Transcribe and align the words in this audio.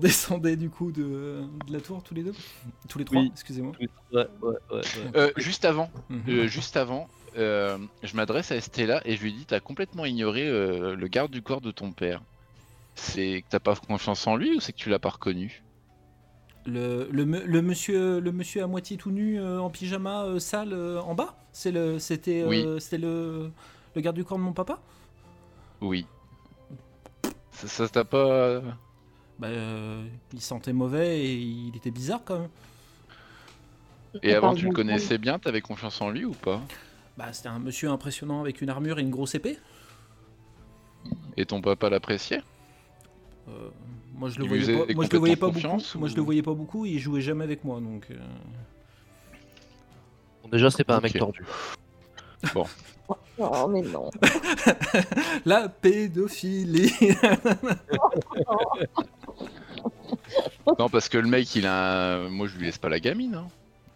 redescendez 0.00 0.56
du 0.56 0.70
coup 0.70 0.92
de, 0.92 1.42
de 1.66 1.72
la 1.72 1.80
tour 1.80 2.02
tous 2.02 2.14
les 2.14 2.22
deux? 2.22 2.32
Tous 2.88 2.98
les 2.98 3.04
trois, 3.04 3.22
Oui. 3.22 3.30
excusez-moi. 3.32 3.72
Ouais, 3.80 3.88
ouais, 4.12 4.26
ouais. 4.42 4.56
ouais. 4.72 4.82
Euh, 5.16 5.32
juste 5.36 5.64
avant, 5.64 5.90
Mhm. 6.08 6.22
euh, 6.28 6.46
juste 6.48 6.76
avant, 6.76 7.08
euh, 7.36 7.78
je 8.02 8.16
m'adresse 8.16 8.50
à 8.50 8.56
Estella 8.56 9.00
et 9.04 9.16
je 9.16 9.22
lui 9.22 9.32
dis 9.32 9.46
T'as 9.46 9.60
complètement 9.60 10.04
ignoré 10.04 10.48
euh, 10.48 10.96
le 10.96 11.08
garde 11.08 11.30
du 11.30 11.42
corps 11.42 11.60
de 11.60 11.70
ton 11.70 11.92
père. 11.92 12.22
C'est 12.94 13.42
que 13.42 13.48
t'as 13.50 13.60
pas 13.60 13.76
confiance 13.76 14.26
en 14.26 14.36
lui 14.36 14.56
ou 14.56 14.60
c'est 14.60 14.72
que 14.72 14.78
tu 14.78 14.90
l'as 14.90 14.98
pas 14.98 15.10
reconnu? 15.10 15.64
Le, 16.66 17.08
le, 17.10 17.24
me- 17.24 17.44
le 17.44 17.62
monsieur, 17.62 18.20
le 18.20 18.32
monsieur 18.32 18.62
à 18.62 18.66
moitié 18.66 18.96
tout 18.96 19.10
nu 19.10 19.40
euh, 19.40 19.60
en 19.60 19.70
pyjama 19.70 20.24
euh, 20.24 20.38
sale 20.38 20.72
euh, 20.72 21.00
en 21.00 21.14
bas? 21.14 21.34
C'est 21.52 21.72
le, 21.72 21.98
c'était, 21.98 22.42
euh, 22.42 22.74
Oui. 22.76 22.80
c'était 22.80 22.98
le, 22.98 23.50
le 23.94 24.00
garde 24.00 24.16
du 24.16 24.24
corps 24.24 24.38
de 24.38 24.42
mon 24.42 24.52
papa? 24.52 24.80
Oui. 25.80 26.06
Ça, 27.52 27.68
ça 27.68 27.88
t'a 27.88 28.04
pas. 28.04 28.62
Bah, 29.40 29.46
euh, 29.46 30.04
il 30.34 30.40
sentait 30.42 30.74
mauvais 30.74 31.18
et 31.24 31.32
il 31.34 31.74
était 31.74 31.90
bizarre 31.90 32.20
quand 32.24 32.40
même. 32.40 32.50
Et 34.22 34.34
avant, 34.34 34.54
tu 34.54 34.66
le 34.66 34.72
connaissais 34.72 35.16
bien 35.16 35.38
T'avais 35.38 35.62
confiance 35.62 36.00
en 36.02 36.10
lui 36.10 36.26
ou 36.26 36.32
pas? 36.32 36.60
Bah, 37.16 37.32
c'était 37.32 37.48
un 37.48 37.58
monsieur 37.58 37.88
impressionnant 37.88 38.40
avec 38.42 38.60
une 38.60 38.68
armure 38.68 38.98
et 38.98 39.02
une 39.02 39.10
grosse 39.10 39.34
épée. 39.34 39.58
Et 41.38 41.46
ton 41.46 41.62
papa 41.62 41.88
l'appréciait? 41.88 42.42
Euh, 43.48 43.70
moi 44.14 44.28
je 44.28 44.38
le 44.38 44.44
Il 44.44 44.48
voyais 44.48 44.66
pas, 44.86 44.94
moi, 44.94 45.04
je 45.06 45.10
le 45.10 45.18
voyais 45.18 45.36
pas 45.36 45.48
beaucoup. 45.48 45.98
Moi 45.98 46.08
je 46.08 46.16
le 46.16 46.22
voyais 46.22 46.42
pas 46.42 46.52
beaucoup 46.52 46.84
et 46.84 46.90
il 46.90 46.98
jouait 46.98 47.22
jamais 47.22 47.44
avec 47.44 47.64
moi 47.64 47.80
donc. 47.80 48.08
euh, 48.10 48.16
Bon, 50.42 50.48
déjà, 50.50 50.70
c'est 50.70 50.84
pas 50.84 50.96
un 50.96 51.00
mec 51.00 51.18
tordu. 51.18 51.44
Oh, 53.42 53.66
mais 53.68 53.82
non. 53.82 54.10
La 55.46 55.68
pédophilie. 55.68 56.92
Non, 60.78 60.88
parce 60.88 61.08
que 61.08 61.18
le 61.18 61.28
mec, 61.28 61.54
il 61.56 61.66
a. 61.66 62.14
un- 62.16 62.28
Moi, 62.28 62.46
je 62.46 62.56
lui 62.56 62.66
laisse 62.66 62.78
pas 62.78 62.88
la 62.88 63.00
gamine. 63.00 63.34
hein. 63.34 63.48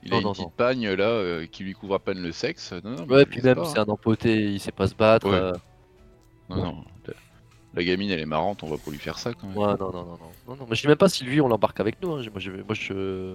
Il 0.02 0.12
a 0.12 0.20
Non, 0.20 0.28
une 0.28 0.32
petite 0.32 0.44
non. 0.44 0.52
pagne 0.56 0.88
là 0.92 1.04
euh, 1.04 1.46
qui 1.46 1.64
lui 1.64 1.72
couvre 1.72 1.94
à 1.94 1.98
peine 1.98 2.20
le 2.22 2.30
sexe. 2.32 2.72
Non, 2.84 2.90
non, 2.90 3.06
mais 3.08 3.14
Ouais, 3.16 3.24
puis 3.26 3.40
même, 3.40 3.64
c'est 3.64 3.78
hein. 3.78 3.84
un 3.88 3.90
empoté, 3.92 4.34
il 4.36 4.60
sait 4.60 4.72
pas 4.72 4.86
se 4.86 4.94
battre. 4.94 5.26
Ouais. 5.28 5.34
euh, 5.34 5.52
Non, 6.50 6.56
non. 6.56 6.84
La- 7.74 7.82
gamine, 7.82 8.10
elle 8.10 8.20
est 8.20 8.26
marrante, 8.26 8.62
on 8.62 8.68
va 8.68 8.76
pas 8.76 8.90
lui 8.90 8.98
faire 8.98 9.18
ça 9.18 9.32
quand 9.32 9.48
même. 9.48 9.56
Ouais, 9.56 9.66
non, 9.80 9.90
non, 9.90 9.92
non, 9.92 10.04
non, 10.04 10.18
non, 10.48 10.56
non. 10.56 10.66
Mais 10.68 10.76
je 10.76 10.82
sais 10.82 10.88
même 10.88 10.96
pas 10.96 11.08
si 11.08 11.24
lui, 11.24 11.40
on 11.40 11.48
l'embarque 11.48 11.80
avec 11.80 12.00
nous. 12.02 12.12
hein. 12.12 12.22
Moi, 12.30 12.38
je, 12.38 12.50
moi, 12.50 12.62
je, 12.74 13.34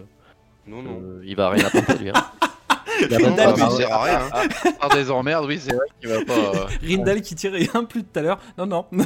Non, 0.67 0.81
non. 0.83 1.01
euh, 1.01 1.21
il 1.25 1.35
va 1.35 1.49
rien 1.49 1.65
apporter 1.65 1.97
lui. 1.97 2.09
Hein. 2.09 2.13
Rindal, 3.09 3.55
sert 3.71 3.91
à 3.93 4.03
rien. 4.03 4.19
hein. 4.33 4.87
Des 4.93 5.09
emmerdes, 5.11 5.45
oui, 5.45 5.57
c'est 5.59 5.73
vrai 5.73 5.85
qu'il 5.99 6.09
va 6.09 6.23
pas. 6.25 6.33
euh, 6.33 6.65
Rindal 6.83 7.21
qui 7.21 7.33
tirait 7.35 7.67
un 7.73 7.83
plus 7.85 8.03
tout 8.03 8.19
à 8.19 8.21
l'heure. 8.21 8.39
Non 8.57 8.65
non. 8.67 8.85
Ouais, 8.91 9.05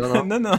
non, 0.00 0.08
non. 0.14 0.24
non 0.26 0.40
non. 0.40 0.58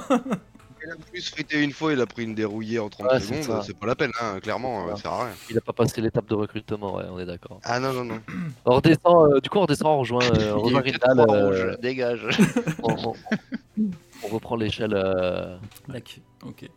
Il 0.86 0.92
a 0.92 0.96
plus 1.12 1.30
frité 1.30 1.62
une 1.62 1.72
fois, 1.72 1.94
il 1.94 2.02
a 2.02 2.06
pris 2.06 2.24
une 2.24 2.36
dérouillée 2.36 2.80
en 2.80 2.90
30 2.90 3.08
Ouais, 3.12 3.20
c'est 3.20 3.44
secondes, 3.44 3.64
c'est 3.64 3.78
pas 3.78 3.88
la 3.88 3.96
peine, 3.96 4.12
hein, 4.22 4.40
clairement, 4.42 4.86
Ouais. 4.86 4.96
ça 4.96 5.02
sert 5.04 5.12
à 5.14 5.26
rien. 5.26 5.34
Il 5.50 5.58
a 5.58 5.62
pas 5.62 5.74
passé 5.74 6.02
l'étape 6.02 6.26
de 6.28 6.36
recrutement, 6.36 6.96
ouais, 6.96 7.06
on 7.10 7.20
est 7.20 7.26
d'accord. 7.26 7.60
Ah 7.64 7.80
non, 7.80 7.94
non, 7.94 8.04
non. 8.04 8.20
On 8.66 8.76
redescend, 8.76 9.34
euh, 9.34 9.40
du 9.40 9.50
coup, 9.50 9.60
on 9.60 9.62
redescend, 9.62 9.88
on 9.88 10.00
rejoint, 10.00 10.24
euh, 10.24 10.54
on 10.56 10.60
Il 10.68 10.74
y 10.74 10.76
a 10.76 10.80
rejoint 10.80 10.84
eu 10.84 10.92
quatre 10.92 11.08
Rindal, 11.08 11.30
euh, 11.30 11.78
dégage. 11.78 12.28
on, 12.84 12.96
on- 13.10 13.14
on 14.24 14.28
reprend 14.28 14.56
l'échelle. 14.56 14.94
euh. 14.94 15.58
Ok. 16.46 16.70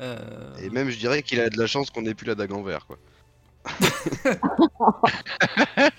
Euh, 0.00 0.16
Et 0.62 0.70
même, 0.70 0.90
je 0.90 0.98
dirais 0.98 1.22
qu'il 1.22 1.40
a 1.40 1.50
de 1.50 1.58
la 1.58 1.66
chance 1.66 1.90
qu'on 1.90 2.04
ait 2.06 2.14
plus 2.14 2.26
la 2.26 2.34
dague 2.34 2.52
en 2.52 2.62
verre, 2.62 2.86
quoi. 2.86 2.98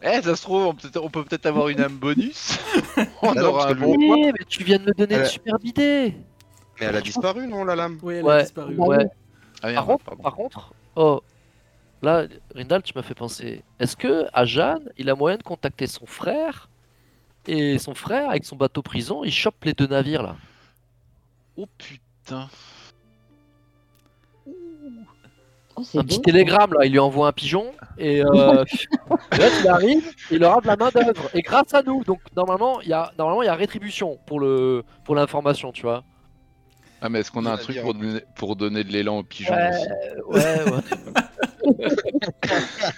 Eh, 0.00 0.22
ça 0.22 0.36
se 0.36 0.42
trouve, 0.42 0.66
on 0.66 0.74
peut, 0.74 0.88
on 1.02 1.10
peut 1.10 1.24
peut-être 1.24 1.46
avoir 1.46 1.68
une 1.68 1.80
âme 1.80 1.96
bonus. 1.96 2.56
on 3.20 3.36
aura 3.36 3.70
un 3.70 3.74
bon. 3.74 3.96
Eh, 3.98 4.30
mais 4.32 4.44
tu 4.48 4.62
viens 4.62 4.78
de 4.78 4.84
me 4.84 4.94
donner 4.94 5.16
une 5.16 5.20
Euh, 5.22 5.24
superbe 5.24 5.64
idée. 5.64 6.14
Mais 6.80 6.86
elle 6.86 6.96
a 6.96 7.00
disparu, 7.00 7.46
non, 7.48 7.64
la 7.64 7.74
lame 7.76 7.98
Oui, 8.02 8.14
elle 8.16 8.24
Ouais. 8.24 8.32
a 8.34 8.42
disparu. 8.42 8.74
Ouais. 8.76 9.06
Ah, 9.62 9.72
Par 9.72 9.86
contre, 9.86 10.04
pardon. 10.04 10.22
par 10.22 10.34
contre, 10.34 10.72
oh, 10.96 11.20
là, 12.02 12.26
Rindal, 12.54 12.82
tu 12.82 12.92
m'as 12.94 13.02
fait 13.02 13.14
penser. 13.14 13.62
Est-ce 13.80 13.96
que 13.96 14.26
à 14.32 14.44
Jeanne, 14.44 14.88
il 14.96 15.10
a 15.10 15.14
moyen 15.16 15.36
de 15.36 15.42
contacter 15.42 15.86
son 15.88 16.06
frère 16.06 16.68
et 17.46 17.78
son 17.78 17.94
frère 17.94 18.30
avec 18.30 18.44
son 18.44 18.56
bateau 18.56 18.82
prison, 18.82 19.24
il 19.24 19.32
chope 19.32 19.64
les 19.64 19.72
deux 19.72 19.86
navires 19.88 20.22
là? 20.22 20.36
Oh 21.56 21.66
putain. 21.76 22.48
Oh, 25.76 25.82
Un 25.94 26.04
petit 26.04 26.20
télégramme 26.20 26.72
là, 26.74 26.84
il 26.86 26.92
lui 26.92 26.98
envoie 26.98 27.28
un 27.28 27.32
pigeon 27.32 27.72
et 27.98 28.22
euh, 28.24 28.64
là, 29.32 29.48
il 29.60 29.68
arrive, 29.68 30.12
il 30.30 30.42
aura 30.44 30.60
de 30.60 30.66
la 30.66 30.76
main 30.76 30.90
d'œuvre 30.90 31.30
et 31.34 31.40
grâce 31.42 31.72
à 31.74 31.82
nous. 31.82 32.02
Donc 32.04 32.20
normalement, 32.36 32.80
il 32.80 32.88
y 32.88 32.92
a 32.92 33.12
normalement 33.18 33.42
il 33.42 33.46
y 33.46 33.48
a 33.50 33.54
rétribution 33.54 34.18
pour 34.26 34.40
le 34.40 34.84
pour 35.04 35.14
l'information, 35.14 35.70
tu 35.72 35.82
vois. 35.82 36.04
Ah, 37.00 37.08
mais 37.08 37.20
est-ce 37.20 37.30
qu'on 37.30 37.46
a 37.46 37.52
un 37.52 37.56
truc 37.56 37.80
pour 37.80 37.94
donner, 37.94 38.20
pour 38.34 38.56
donner 38.56 38.82
de 38.84 38.90
l'élan 38.92 39.18
aux 39.18 39.22
pigeons 39.22 39.54
Ouais, 39.54 39.70
aussi 40.26 40.44
ouais, 40.44 40.72
ouais. 40.72 40.80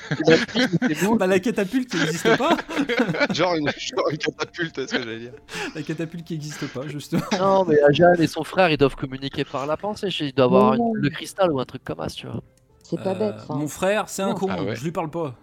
Bah, 1.19 1.27
la 1.27 1.39
catapulte 1.41 1.91
qui 1.91 1.97
n'existe 1.99 2.37
pas. 2.37 2.57
genre, 3.35 3.55
une, 3.57 3.69
genre 3.79 4.09
une 4.11 4.19
catapulte, 4.19 4.73
c'est 4.77 4.89
ce 4.89 4.95
que 4.95 5.03
j'allais 5.03 5.19
dire. 5.19 5.33
La 5.75 5.83
catapulte 5.83 6.25
qui 6.25 6.35
n'existe 6.35 6.67
pas 6.73 6.87
justement. 6.87 7.23
Non, 7.39 7.65
mais 7.65 7.77
Jeanne 7.91 8.21
et 8.21 8.27
son 8.27 8.45
frère, 8.45 8.71
ils 8.71 8.77
doivent 8.77 8.97
communiquer 8.97 9.45
par 9.45 9.67
la 9.67 9.77
pensée. 9.77 10.09
Il 10.21 10.33
doit 10.33 10.47
avoir 10.47 10.75
une- 10.75 10.93
le 10.95 11.11
cristal 11.11 11.53
ou 11.53 11.61
un 11.61 11.65
truc 11.65 11.83
comme 11.85 11.99
ça, 11.99 12.07
tu 12.09 12.27
vois. 12.27 12.43
C'est 12.83 13.03
pas 13.03 13.11
Euh, 13.11 13.15
bête, 13.33 13.41
ça. 13.47 13.55
Mon 13.55 13.69
frère, 13.69 14.09
c'est 14.09 14.23
un 14.23 14.35
con. 14.35 14.47
Ah 14.51 14.63
ouais. 14.63 14.77
Je 14.77 14.85
lui 14.85 14.93
parle 14.93 15.11
pas. 15.11 15.35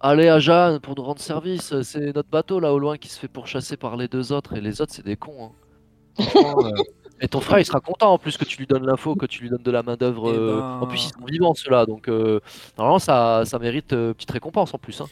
Allez 0.00 0.28
à 0.28 0.38
Jeanne 0.38 0.80
pour 0.80 0.94
nous 0.96 1.02
rendre 1.02 1.20
service. 1.20 1.80
C'est 1.82 2.14
notre 2.14 2.28
bateau 2.30 2.60
là 2.60 2.72
au 2.72 2.78
loin 2.78 2.96
qui 2.96 3.08
se 3.08 3.18
fait 3.18 3.28
pourchasser 3.28 3.76
par 3.76 3.96
les 3.96 4.08
deux 4.08 4.32
autres 4.32 4.54
et 4.56 4.60
les 4.60 4.80
autres 4.80 4.92
c'est 4.94 5.04
des 5.04 5.16
cons. 5.16 5.50
hein. 6.18 6.22
Franchement, 6.22 6.64
euh, 6.66 6.70
Et 7.20 7.28
ton 7.28 7.40
frère 7.40 7.58
il 7.58 7.64
sera 7.66 7.80
content 7.80 8.12
en 8.14 8.18
plus 8.18 8.36
que 8.38 8.44
tu 8.44 8.56
lui 8.58 8.66
donnes 8.66 8.86
l'info, 8.86 9.14
que 9.14 9.26
tu 9.26 9.42
lui 9.42 9.50
donnes 9.50 9.62
de 9.62 9.70
la 9.70 9.82
main 9.82 9.96
d'œuvre. 9.96 10.32
Eh 10.32 10.36
euh, 10.38 10.56
ben- 10.60 10.80
En 10.80 10.86
plus 10.86 11.04
ils 11.04 11.12
sont 11.18 11.26
vivants 11.26 11.54
ceux-là 11.54 11.84
donc 11.86 12.08
euh, 12.08 12.40
normalement 12.78 12.98
ça, 12.98 13.42
ça 13.44 13.58
mérite 13.58 13.92
euh, 13.92 14.14
petite 14.14 14.30
récompense 14.30 14.72
en 14.74 14.78
plus. 14.78 15.00
hein. 15.00 15.06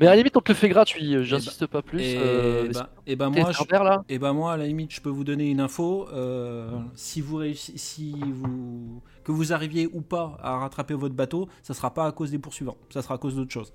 Mais 0.00 0.08
à 0.08 0.10
la 0.10 0.16
limite 0.16 0.36
on 0.36 0.40
te 0.40 0.50
le 0.50 0.56
fait 0.56 0.68
gratuit, 0.68 1.14
euh, 1.14 1.22
j'insiste 1.22 1.66
pas 1.66 1.80
plus. 1.80 2.00
Et, 2.02 2.16
euh, 2.18 2.68
bah, 2.74 2.88
et 3.06 3.14
ben 3.14 3.30
moi, 3.30 3.52
je, 3.52 3.72
là, 3.72 4.02
et 4.08 4.18
ben 4.18 4.32
moi, 4.32 4.54
à 4.54 4.56
la 4.56 4.66
limite, 4.66 4.92
je 4.92 5.00
peux 5.00 5.08
vous 5.08 5.22
donner 5.22 5.48
une 5.48 5.60
info. 5.60 6.08
euh, 6.12 6.68
si 6.96 7.20
vous 7.20 7.36
réussissez, 7.36 7.78
si 7.78 8.12
vous 8.32 9.00
que 9.22 9.30
vous 9.30 9.52
arriviez 9.52 9.88
ou 9.92 10.00
pas 10.00 10.36
à 10.42 10.58
rattraper 10.58 10.94
votre 10.94 11.14
bateau, 11.14 11.48
ça 11.62 11.74
sera 11.74 11.94
pas 11.94 12.06
à 12.06 12.10
cause 12.10 12.32
des 12.32 12.40
poursuivants. 12.40 12.76
Ça 12.90 13.02
sera 13.02 13.14
à 13.14 13.18
cause 13.18 13.36
d'autre 13.36 13.52
chose. 13.52 13.72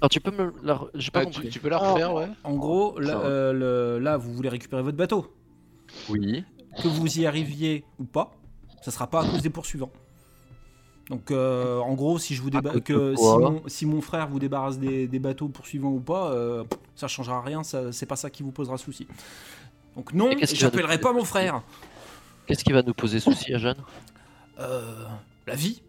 Alors, 0.00 0.10
tu 0.10 0.20
peux 0.20 0.32
me. 0.32 0.52
la- 0.64 0.80
J'ai 0.94 1.10
pas 1.12 1.20
Ah, 1.20 1.24
compris. 1.26 1.42
tu, 1.42 1.50
tu 1.50 1.60
peux 1.60 1.68
la 1.68 1.78
refaire, 1.78 2.12
ouais 2.14 2.28
En 2.42 2.56
gros, 2.56 2.98
euh, 3.00 3.52
le- 3.52 4.02
là, 4.02 4.16
vous 4.16 4.32
voulez 4.32 4.48
récupérer 4.48 4.82
votre 4.82 4.96
bateau. 4.96 5.32
Oui. 6.08 6.44
Que 6.82 6.88
vous 6.88 7.18
y 7.18 7.26
arriviez 7.26 7.84
ou 7.98 8.04
pas, 8.04 8.32
ça 8.82 8.90
sera 8.90 9.06
pas 9.08 9.22
à 9.22 9.28
cause 9.28 9.42
des 9.42 9.50
poursuivants. 9.50 9.90
Donc, 11.08 11.32
euh, 11.32 11.78
en 11.80 11.94
gros, 11.94 12.18
si 12.20 12.36
je 12.36 12.42
vous 12.42 12.50
déba- 12.50 12.80
que 12.80 13.16
si 13.16 13.22
mon, 13.24 13.62
si 13.66 13.86
mon 13.86 14.00
frère 14.00 14.28
vous 14.28 14.38
débarrasse 14.38 14.78
des, 14.78 15.08
des 15.08 15.18
bateaux 15.18 15.48
poursuivants 15.48 15.90
ou 15.90 15.98
pas, 16.00 16.30
euh, 16.32 16.62
ça 16.94 17.08
changera 17.08 17.40
rien. 17.42 17.64
Ça, 17.64 17.90
c'est 17.90 18.06
pas 18.06 18.14
ça 18.16 18.30
qui 18.30 18.44
vous 18.44 18.52
posera 18.52 18.78
souci. 18.78 19.08
Donc 19.96 20.12
non, 20.14 20.30
nous 20.30 20.38
j'appellerai 20.52 20.98
poser 20.98 21.00
pas 21.00 21.12
mon 21.12 21.24
frère. 21.24 21.62
Qu'est-ce 22.46 22.62
qui 22.62 22.72
va 22.72 22.82
nous 22.82 22.94
poser 22.94 23.18
souci 23.18 23.52
à 23.52 23.58
Jeanne? 23.58 23.76
Euh, 24.60 25.04
la 25.48 25.56
vie, 25.56 25.82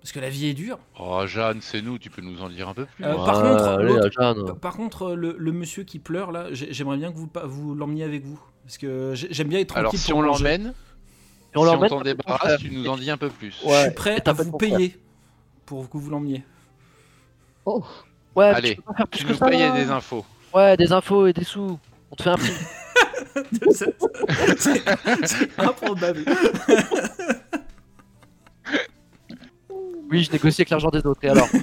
parce 0.00 0.12
que 0.12 0.20
la 0.20 0.30
vie 0.30 0.46
est 0.46 0.54
dure. 0.54 0.78
Oh, 0.98 1.22
Jeanne, 1.26 1.58
c'est 1.60 1.82
nous, 1.82 1.98
tu 1.98 2.08
peux 2.08 2.22
nous 2.22 2.40
en 2.40 2.48
dire 2.48 2.68
un 2.70 2.74
peu 2.74 2.86
plus. 2.86 3.04
Euh, 3.04 3.10
Ouais. 3.10 3.16
par 3.26 3.42
Ouais, 3.42 3.50
contre, 3.50 3.64
allez, 3.64 3.88
l'autre- 3.92 4.06
à 4.06 4.10
Jeanne. 4.10 4.44
Par- 4.46 4.56
Par 4.56 4.76
contre, 4.76 5.12
le, 5.12 5.36
le 5.38 5.52
monsieur 5.52 5.84
qui 5.84 5.98
pleure 5.98 6.32
là, 6.32 6.46
j'ai- 6.52 6.72
j'aimerais 6.72 6.96
bien 6.96 7.12
que 7.12 7.18
vous, 7.18 7.28
vous 7.44 7.74
l'emmeniez 7.74 8.04
avec 8.04 8.24
vous, 8.24 8.40
parce 8.64 8.78
que 8.78 9.12
j'ai- 9.14 9.28
j'aime 9.32 9.48
bien 9.48 9.58
être 9.60 9.68
tranquille. 9.68 9.80
Alors, 9.80 9.94
si 9.94 10.10
pour 10.10 10.18
on 10.20 10.22
l'emmène, 10.22 10.66
Et 11.54 11.58
on 11.58 11.62
si 11.62 11.68
on 11.68 11.72
l'emmène 11.72 11.88
t'en 11.90 12.00
débarrasse, 12.02 12.60
tu 12.60 12.70
nous 12.70 12.86
en 12.88 12.96
dis 12.96 13.10
un 13.10 13.16
peu 13.16 13.28
plus. 13.30 13.54
Je 13.66 13.82
suis 13.82 13.90
prêt 13.92 14.22
à 14.26 14.32
vous 14.32 14.52
payer 14.56 14.96
pour 15.66 15.88
que 15.90 15.96
vous 15.98 16.10
l'emmeniez. 16.10 16.44
Oh, 17.64 17.84
Ouais, 18.36 18.46
Allez, 18.46 18.76
tu 18.76 18.82
peux 18.82 18.92
pas 18.92 18.94
faire 18.96 19.08
plus 19.08 19.18
Tu 19.18 19.24
que 19.26 19.32
nous 19.32 19.38
ça, 19.38 19.48
payes 19.48 19.58
là. 19.58 19.72
des 19.72 19.90
infos. 19.90 20.24
Ouais, 20.54 20.76
des 20.76 20.92
infos 20.92 21.26
et 21.26 21.32
des 21.32 21.42
sous. 21.44 21.78
On 22.12 22.16
te 22.16 22.22
fait 22.22 22.30
un 22.30 22.36
prix. 22.36 22.52
c'est 25.26 25.58
improbable. 25.58 26.24
oui, 30.10 30.24
je 30.24 30.32
négocie 30.32 30.60
avec 30.62 30.70
l'argent 30.70 30.90
des 30.90 31.04
autres. 31.06 31.20
Et 31.24 31.28
alors? 31.28 31.48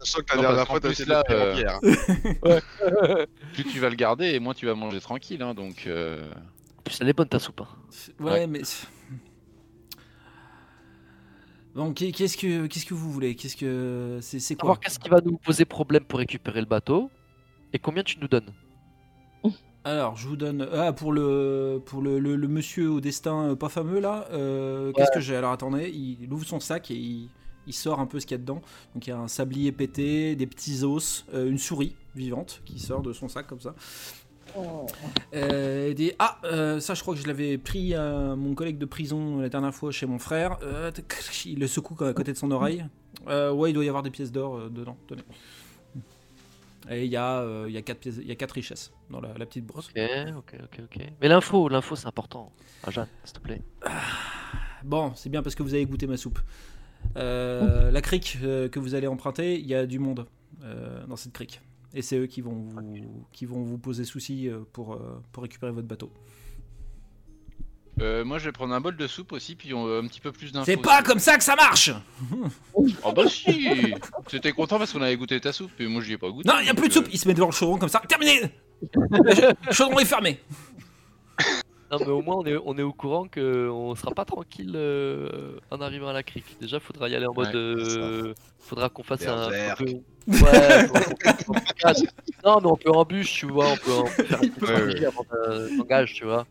Sachant 0.00 0.20
que 0.22 0.36
la 0.36 0.42
dernière 0.42 0.66
fois, 0.66 0.80
t'as 0.80 0.88
plus, 0.88 1.00
essayé 1.00 1.06
de 1.06 1.12
tu 3.72 3.80
vas 3.80 3.90
le 3.90 3.96
garder, 3.96 4.26
et 4.26 4.38
moins 4.38 4.54
tu 4.54 4.66
vas 4.66 4.74
manger 4.74 5.00
tranquille. 5.00 5.42
Hein, 5.42 5.54
donc, 5.54 5.86
euh, 5.86 6.22
En 6.78 6.82
plus, 6.82 6.98
elle 7.00 7.08
est 7.08 7.12
bonne 7.12 7.28
ta 7.28 7.38
soupe. 7.38 7.60
hein. 7.62 7.68
Ouais, 8.20 8.30
Ouais. 8.32 8.46
mais. 8.46 8.62
Bon, 11.74 11.92
qu'est- 11.92 12.12
qu'est-ce 12.12 12.36
que 12.36 12.66
qu'est-ce 12.66 12.86
que 12.86 12.94
vous 12.94 13.12
voulez? 13.12 13.36
Qu'est-ce 13.36 13.56
que 13.56 14.18
c'est 14.22 14.40
c'est 14.40 14.56
quoi? 14.56 14.76
Qu'est-ce 14.76 14.98
qui 14.98 15.08
va 15.08 15.20
nous 15.24 15.36
poser 15.38 15.64
problème 15.64 16.04
pour 16.04 16.18
récupérer 16.18 16.60
le 16.60 16.66
bateau 16.66 17.10
et 17.72 17.78
combien 17.78 18.02
tu 18.02 18.18
nous 18.18 18.28
donnes? 18.28 18.52
Alors, 19.84 20.16
je 20.16 20.26
vous 20.26 20.36
donne 20.36 20.68
ah 20.72 20.92
pour 20.92 21.12
le 21.12 21.80
pour 21.86 22.02
le, 22.02 22.18
le- 22.18 22.34
le 22.36 22.48
monsieur 22.48 22.90
au 22.90 23.00
destin 23.00 23.50
euh, 23.50 23.56
pas 23.56 23.68
fameux 23.68 24.00
là. 24.00 24.26
euh, 24.32 24.92
Qu'est-ce 24.92 25.12
que 25.12 25.20
j'ai? 25.20 25.36
Alors 25.36 25.52
attendez, 25.52 25.88
il 25.90 26.32
ouvre 26.32 26.44
son 26.46 26.58
sac 26.58 26.90
et 26.90 26.94
il, 26.96 27.28
il 27.68 27.72
sort 27.72 28.00
un 28.00 28.06
peu 28.06 28.18
ce 28.18 28.26
qu'il 28.26 28.34
y 28.34 28.40
a 28.40 28.42
dedans. 28.42 28.60
Donc 28.94 29.06
il 29.06 29.10
y 29.10 29.12
a 29.12 29.18
un 29.18 29.28
sablier 29.28 29.70
pété, 29.70 30.34
des 30.34 30.46
petits 30.48 30.82
os, 30.82 31.24
euh, 31.34 31.48
une 31.48 31.58
souris 31.58 31.94
vivante 32.16 32.62
qui 32.64 32.80
sort 32.80 33.02
de 33.02 33.12
son 33.12 33.28
sac 33.28 33.46
comme 33.46 33.60
ça. 33.60 33.74
Euh, 35.34 35.86
il 35.90 35.94
dit 35.94 36.12
Ah, 36.18 36.38
euh, 36.44 36.80
ça, 36.80 36.94
je 36.94 37.02
crois 37.02 37.14
que 37.14 37.20
je 37.20 37.26
l'avais 37.26 37.58
pris 37.58 37.94
à 37.94 38.34
mon 38.34 38.54
collègue 38.54 38.78
de 38.78 38.86
prison 38.86 39.38
la 39.40 39.48
dernière 39.48 39.74
fois 39.74 39.92
chez 39.92 40.06
mon 40.06 40.18
frère. 40.18 40.58
Euh, 40.62 40.90
il 41.44 41.58
le 41.60 41.66
secoue 41.66 42.02
à 42.04 42.12
côté 42.14 42.32
de 42.32 42.38
son 42.38 42.50
oreille. 42.50 42.84
Euh, 43.28 43.52
ouais, 43.52 43.70
il 43.70 43.74
doit 43.74 43.84
y 43.84 43.88
avoir 43.88 44.02
des 44.02 44.10
pièces 44.10 44.32
d'or 44.32 44.56
euh, 44.56 44.68
dedans. 44.68 44.96
Tenez. 45.06 45.22
Et 46.90 47.04
il 47.04 47.10
y, 47.12 47.16
a, 47.16 47.40
euh, 47.40 47.66
il 47.68 47.74
y, 47.74 47.76
a 47.76 47.82
quatre 47.82 47.98
pièces- 48.00 48.16
il 48.18 48.26
y 48.26 48.30
a 48.30 48.34
quatre 48.34 48.52
richesses 48.52 48.92
dans 49.10 49.20
la, 49.20 49.34
la 49.36 49.44
petite 49.44 49.66
brosse. 49.66 49.90
Ok, 49.94 50.54
ok, 50.64 50.80
ok. 50.84 51.02
Mais 51.20 51.28
l'info, 51.28 51.68
l'info 51.68 51.96
c'est 51.96 52.06
important. 52.06 52.50
Ah, 52.82 52.90
Jeanne, 52.90 53.08
s'il 53.24 53.34
te 53.34 53.40
plaît. 53.40 53.60
Bon, 54.84 55.12
c'est 55.14 55.28
bien 55.28 55.42
parce 55.42 55.54
que 55.54 55.62
vous 55.62 55.74
avez 55.74 55.84
goûté 55.84 56.06
ma 56.06 56.16
soupe. 56.16 56.38
Euh, 57.16 57.90
la 57.90 58.00
crique 58.00 58.38
euh, 58.42 58.68
que 58.68 58.78
vous 58.78 58.94
allez 58.94 59.06
emprunter, 59.06 59.58
il 59.58 59.66
y 59.66 59.74
a 59.74 59.86
du 59.86 59.98
monde 59.98 60.26
euh, 60.62 61.04
dans 61.06 61.16
cette 61.16 61.32
crique. 61.32 61.60
Et 61.94 62.02
c'est 62.02 62.18
eux 62.18 62.26
qui 62.26 62.42
vont 62.42 62.52
vous, 62.52 63.24
qui 63.32 63.46
vont 63.46 63.62
vous 63.62 63.78
poser 63.78 64.04
souci 64.04 64.48
pour, 64.72 65.00
pour 65.32 65.42
récupérer 65.42 65.72
votre 65.72 65.88
bateau. 65.88 66.12
Euh, 68.00 68.24
moi, 68.24 68.38
je 68.38 68.44
vais 68.44 68.52
prendre 68.52 68.74
un 68.74 68.80
bol 68.80 68.96
de 68.96 69.06
soupe 69.06 69.32
aussi, 69.32 69.56
puis 69.56 69.74
on- 69.74 69.98
un 69.98 70.06
petit 70.06 70.20
peu 70.20 70.30
plus 70.30 70.52
d'infos. 70.52 70.66
C'est 70.66 70.76
pas 70.76 71.02
comme 71.02 71.18
ça 71.18 71.36
que 71.36 71.42
ça 71.44 71.56
marche 71.56 71.90
Oh 72.74 72.86
bah 73.16 73.24
si 73.28 73.68
C'était 74.28 74.52
content 74.52 74.78
parce 74.78 74.92
qu'on 74.92 75.02
avait 75.02 75.16
goûté 75.16 75.40
ta 75.40 75.52
soupe, 75.52 75.72
et 75.80 75.86
moi 75.86 76.02
j'y 76.02 76.12
ai 76.12 76.18
pas 76.18 76.30
goûté. 76.30 76.48
Non, 76.48 76.54
il 76.60 76.64
n'y 76.64 76.70
a 76.70 76.74
plus 76.74 76.88
de 76.88 76.92
soupe 76.92 77.06
euh, 77.06 77.10
Il 77.12 77.18
se 77.18 77.26
met 77.26 77.34
devant 77.34 77.46
le 77.46 77.52
chaudron 77.52 77.78
comme 77.78 77.88
ça. 77.88 78.00
Terminé 78.08 78.42
Le 78.92 79.72
chaudron 79.72 79.98
est 79.98 80.04
fermé 80.04 80.40
Non, 81.90 81.98
mais 82.00 82.06
au 82.06 82.20
moins 82.22 82.36
on 82.36 82.44
est, 82.44 82.56
on 82.66 82.76
est 82.76 82.82
au 82.82 82.92
courant 82.92 83.26
qu'on 83.32 83.94
sera 83.94 84.10
pas 84.12 84.24
tranquille 84.26 84.72
euh, 84.74 85.58
en 85.70 85.80
arrivant 85.80 86.08
à 86.08 86.12
la 86.12 86.22
crique. 86.22 86.44
Déjà, 86.60 86.80
faudra 86.80 87.08
y 87.08 87.14
aller 87.14 87.26
en 87.26 87.32
mode. 87.32 87.46
Ouais, 87.46 87.54
euh, 87.56 88.34
faudra 88.58 88.88
qu'on 88.90 89.02
fasse 89.02 89.26
un. 89.26 89.48
Berserk. 89.48 89.80
un 89.80 89.84
peu- 89.84 89.92
Ouais, 90.28 90.86
faut- 91.46 91.54
non, 92.44 92.60
mais 92.60 92.66
on 92.66 92.76
peut 92.76 92.90
en 92.90 93.04
bûche, 93.04 93.32
tu 93.32 93.46
vois. 93.46 93.68
On 93.72 93.76
peut, 93.76 93.90
on 93.92 94.04
peut 94.04 94.24
faire 94.24 94.42
une 94.42 94.50
petite 94.50 94.62
Ouais, 94.62 94.74
stratégie 94.76 95.04
avant 95.06 95.22
de- 95.32 95.78
d'engage, 95.78 96.12
tu 96.14 96.24
vois. 96.24 96.46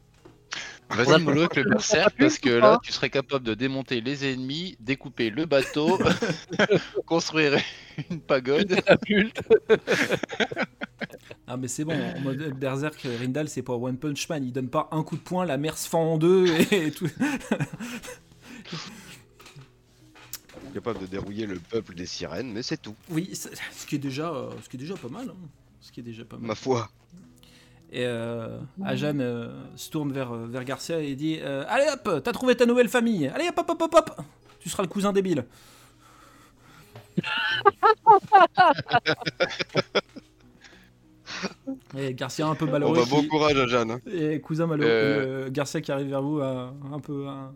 Vas-y, 0.90 1.22
mollo 1.22 1.42
avec 1.42 1.56
le 1.56 1.64
berserk, 1.70 2.16
parce 2.18 2.40
que 2.40 2.50
là, 2.50 2.80
tu 2.82 2.92
serais 2.92 3.10
capable 3.10 3.46
de 3.46 3.54
démonter 3.54 4.02
les 4.02 4.32
ennemis, 4.32 4.78
découper 4.80 5.30
le 5.30 5.46
bateau, 5.46 6.00
construire 7.06 7.60
une 8.10 8.22
pagode. 8.22 8.80
Ah 11.46 11.58
mais 11.58 11.68
c'est 11.68 11.84
bon, 11.84 11.94
en 11.94 12.20
mode 12.22 12.54
Berserk, 12.60 13.08
Rindal 13.20 13.48
c'est 13.48 13.62
pas 13.62 13.74
One 13.74 13.98
Punch 13.98 14.28
Man, 14.30 14.44
il 14.44 14.52
donne 14.52 14.70
pas 14.70 14.90
un 14.92 15.04
coup 15.04 15.16
de 15.16 15.22
poing, 15.22 15.46
la 15.46 15.58
mer 15.58 15.78
se 15.78 15.88
fend 15.88 16.14
en 16.14 16.18
deux 16.18 16.48
et, 16.72 16.92
tout. 16.92 17.10
Capable 20.74 21.00
de 21.00 21.06
dérouiller 21.06 21.46
le 21.46 21.60
peuple 21.60 21.96
des 21.96 22.06
sirènes, 22.06 22.52
mais 22.52 22.64
c'est 22.64 22.78
tout. 22.78 22.96
Oui, 23.10 23.34
ce 23.34 23.86
qui 23.86 23.96
est 23.96 24.00
déjà, 24.00 24.34
euh, 24.34 24.52
ce 24.62 24.70
qui 24.70 24.78
est 24.78 24.80
déjà 24.80 24.96
pas 24.96 25.08
mal. 25.08 25.30
hein. 25.30 25.48
Ce 25.80 25.92
qui 25.92 26.02
est 26.02 26.04
déjà 26.04 26.26
pas 26.26 26.38
mal. 26.38 26.48
Ma 26.48 26.56
foi. 26.56 26.90
Et 27.92 28.06
euh, 28.06 28.58
Ajan 28.84 29.18
euh, 29.20 29.50
se 29.78 29.90
tourne 29.90 30.12
vers, 30.12 30.34
euh, 30.34 30.46
vers 30.48 30.66
Garcia 30.66 31.00
et 31.02 31.16
dit 31.16 31.38
euh, 31.42 31.64
Allez 31.70 31.86
hop, 31.94 32.22
t'as 32.24 32.32
trouvé 32.34 32.56
ta 32.56 32.66
nouvelle 32.66 32.90
famille. 32.90 33.28
Allez 33.28 33.48
hop 33.48 33.58
hop 33.60 33.70
hop 33.70 33.82
hop 33.82 33.96
hop. 33.96 34.22
Tu 34.60 34.70
seras 34.70 34.84
le 34.84 34.90
cousin 34.90 35.14
débile. 35.14 35.46
et 41.98 42.14
Garcia 42.14 42.48
un 42.48 42.56
peu 42.56 42.66
malheureux. 42.66 43.00
va 43.00 43.06
bon 43.06 43.22
qui- 43.22 43.28
courage 43.28 43.68
Jeanne. 43.68 43.92
hein. 43.92 44.00
Et 44.12 44.40
cousin 44.40 44.68
malheureux, 44.68 44.90
Euh. 44.92 45.46
euh, 45.46 45.50
Garcia 45.50 45.82
qui 45.82 45.92
arrive 45.92 46.08
vers 46.10 46.22
vous, 46.22 46.40
euh, 46.40 46.70
un 46.92 47.00
peu. 47.00 47.28
un- 47.28 47.54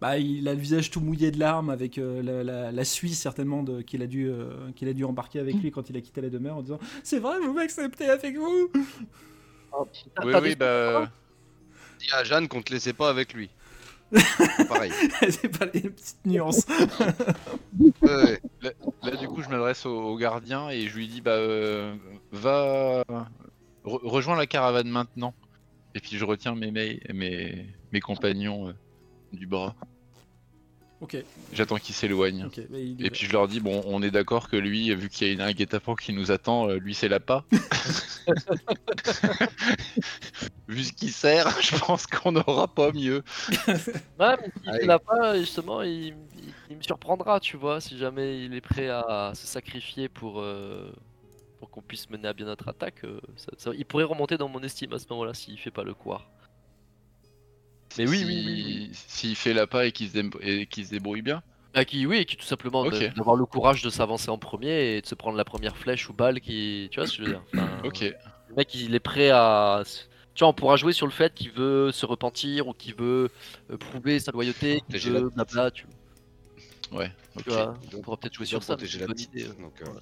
Bah, 0.00 0.18
il 0.18 0.48
a 0.48 0.54
le 0.54 0.58
visage 0.60 0.90
tout 0.90 1.00
mouillé 1.00 1.30
de 1.30 1.38
larmes 1.38 1.70
avec 1.70 1.96
euh, 1.96 2.22
la, 2.24 2.42
la, 2.42 2.72
la 2.72 2.84
suie 2.84 3.14
certainement 3.14 3.64
qu'il 3.86 4.02
a, 4.02 4.08
dû, 4.08 4.28
euh, 4.28 4.48
qu'il 4.74 4.88
a 4.88 4.92
dû 4.92 5.04
embarquer 5.04 5.38
avec 5.38 5.54
lui 5.62 5.70
quand 5.70 5.88
il 5.90 5.96
a 5.96 6.00
quitté 6.00 6.20
la 6.20 6.28
demeure 6.28 6.56
en 6.56 6.62
disant 6.62 6.80
C'est 7.04 7.20
vrai, 7.20 7.38
vous 7.38 7.52
m'acceptez 7.52 8.06
avec 8.06 8.36
vous? 8.36 8.68
Oh, 9.72 9.84
putain. 9.86 10.22
Oui, 10.26 10.34
oui, 10.42 10.54
bah. 10.56 11.10
Dis 11.98 12.10
à 12.12 12.24
Jeanne 12.24 12.48
qu'on 12.48 12.62
te 12.62 12.72
laissait 12.72 12.92
pas 12.92 13.08
avec 13.08 13.32
lui. 13.32 13.50
Pareil. 14.68 14.92
C'est 15.30 15.48
pas 15.58 15.64
les 15.72 15.88
petites 15.88 16.26
nuances. 16.26 16.66
Là, 18.02 19.16
du 19.18 19.28
coup, 19.28 19.42
je 19.42 19.48
m'adresse 19.48 19.86
au, 19.86 19.96
au 19.96 20.16
gardien 20.16 20.68
et 20.68 20.86
je 20.88 20.96
lui 20.96 21.08
dis 21.08 21.20
Bah, 21.20 21.30
euh, 21.32 21.94
va. 22.32 23.02
re- 23.84 24.06
rejoins 24.06 24.36
la 24.36 24.46
caravane 24.46 24.88
maintenant. 24.88 25.34
Et 25.94 26.00
puis, 26.00 26.16
je 26.18 26.24
retiens 26.24 26.54
mes, 26.54 26.70
mes, 26.70 27.00
mes, 27.12 27.66
mes 27.92 28.00
compagnons 28.00 28.68
euh, 28.68 28.72
du 29.32 29.46
bras. 29.46 29.74
Ok, 31.02 31.16
J'attends 31.52 31.78
qu'ils 31.78 31.96
s'éloignent. 31.96 32.44
ok. 32.46 32.60
bah, 32.70 32.78
il 32.78 33.00
y 33.00 33.00
Et 33.00 33.04
va. 33.08 33.10
puis 33.10 33.26
je 33.26 33.32
leur 33.32 33.48
dis, 33.48 33.58
bon, 33.58 33.82
on 33.86 34.00
est 34.02 34.12
d'accord 34.12 34.48
que 34.48 34.56
lui, 34.56 34.94
vu 34.94 35.08
qu'il 35.10 35.26
y 35.26 35.30
a 35.30 35.32
une- 35.34 35.40
un 35.40 35.50
guet-apens 35.52 35.96
qui 35.96 36.12
nous 36.12 36.30
attend, 36.30 36.68
euh, 36.68 36.76
lui 36.78 36.94
c'est 36.94 37.08
la 37.08 37.18
pas. 37.18 37.44
vu 40.68 40.84
ce 40.84 40.92
qu'il 40.92 41.10
sert, 41.10 41.48
je 41.60 41.76
pense 41.78 42.06
qu'on 42.06 42.32
n'aura 42.32 42.68
pas 42.68 42.92
mieux. 42.92 43.22
Ouais, 43.58 44.36
mais 44.40 44.50
s'il 44.62 44.72
fait 44.72 44.86
la 44.86 44.98
pas, 44.98 45.38
justement, 45.38 45.82
il, 45.82 46.08
il- 46.08 46.14
il 46.70 46.76
me 46.76 46.82
surprendra, 46.82 47.40
tu 47.40 47.56
vois, 47.56 47.80
si 47.80 47.98
jamais 47.98 48.44
il 48.44 48.54
est 48.54 48.60
prêt 48.60 48.88
à 48.88 49.32
se 49.34 49.46
sacrifier 49.46 50.08
pour, 50.08 50.40
euh, 50.40 50.92
pour 51.58 51.70
qu'on 51.70 51.82
puisse 51.82 52.08
mener 52.10 52.28
à 52.28 52.32
bien 52.32 52.46
notre 52.46 52.68
attaque. 52.68 53.04
euh, 53.04 53.20
ça- 53.36 53.52
ça- 53.58 53.70
il 53.76 53.84
pourrait 53.84 54.04
remonter 54.04 54.36
dans 54.38 54.48
mon 54.48 54.62
estime 54.62 54.92
à 54.92 54.98
ce 54.98 55.06
moment-là 55.10 55.34
s'il 55.34 55.58
fait 55.58 55.70
pas 55.70 55.84
le 55.84 55.94
quoi. 55.94 56.22
Mais 57.98 58.08
oui, 58.08 58.18
Si- 58.18 58.24
oui, 58.24 58.44
oui, 58.46 58.90
S'il 58.92 59.36
fait 59.36 59.52
la 59.54 59.66
pas 59.66 59.86
et 59.86 59.92
qu'il 59.92 60.08
se, 60.08 60.14
dé- 60.18 60.30
et 60.40 60.66
qu'il 60.66 60.84
se 60.86 60.90
débrouille 60.90 61.22
bien. 61.22 61.42
Bah, 61.74 61.84
qui, 61.84 62.04
oui, 62.06 62.18
et 62.18 62.24
qui 62.26 62.36
tout 62.36 62.44
simplement 62.44 62.84
d'avoir 62.84 63.34
le 63.36 63.46
courage 63.46 63.82
de 63.82 63.88
s'avancer 63.90 64.28
en 64.30 64.36
premier 64.38 64.96
et 64.96 65.00
de 65.00 65.06
se 65.06 65.14
prendre 65.14 65.36
la 65.38 65.44
première 65.44 65.76
flèche 65.76 66.08
ou 66.10 66.12
balle 66.12 66.40
qui. 66.40 66.88
Tu 66.90 67.00
vois 67.00 67.06
ce 67.06 67.16
que 67.16 67.24
je 67.24 67.28
veux 67.28 67.32
dire? 67.34 67.42
Enfin, 67.54 67.68
Ok. 67.84 68.00
Le 68.00 68.54
mec, 68.56 68.74
il 68.74 68.94
est 68.94 69.00
prêt 69.00 69.30
à. 69.30 69.82
Tu 70.34 70.40
vois, 70.40 70.48
on 70.48 70.52
pourra 70.54 70.76
jouer 70.76 70.92
sur 70.92 71.06
le 71.06 71.12
fait 71.12 71.32
qu'il 71.34 71.50
veut 71.52 71.90
se 71.92 72.04
repentir 72.06 72.66
ou 72.68 72.72
qu'il 72.74 72.94
veut 72.94 73.30
euh, 73.70 73.76
prouver 73.78 74.18
sa 74.20 74.32
loyauté, 74.32 74.82
qu'il 74.90 74.98
veut 75.00 75.12
la- 75.24 75.28
blabla, 75.44 75.70
tu, 75.70 75.86
Ouais. 76.90 77.10
tu 77.32 77.38
Ok. 77.40 77.48
vois. 77.48 77.74
Il 77.90 77.96
On 77.96 78.00
pourra 78.02 78.16
peut-être 78.18 78.34
jouer 78.34 78.46
sur 78.46 78.62
ça. 78.62 78.76
c'est 78.78 78.86
la 78.86 78.92
une 79.00 79.06
bonne 79.06 79.14
petite. 79.16 79.30
idée. 79.34 79.44
hein. 79.46 79.54
Donc, 79.62 79.80
euh, 79.80 79.84
Voilà. 79.86 80.00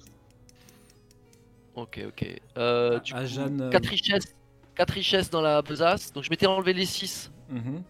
Ok, 1.75 2.01
ok. 2.05 2.41
Euh, 2.57 2.99
du 2.99 3.13
Ah, 3.15 3.21
coup, 3.21 3.27
Jeanne, 3.27 3.61
euh, 3.61 3.69
4 3.69 3.85
richesses. 3.87 4.35
4 4.75 4.89
richesses 4.91 5.29
dans 5.29 5.41
la 5.41 5.61
besace. 5.61 6.11
Donc 6.13 6.23
je 6.23 6.29
m'étais 6.29 6.45
enlevé 6.47 6.73
les 6.73 6.85
6. 6.85 7.31
Mhm. 7.49 7.83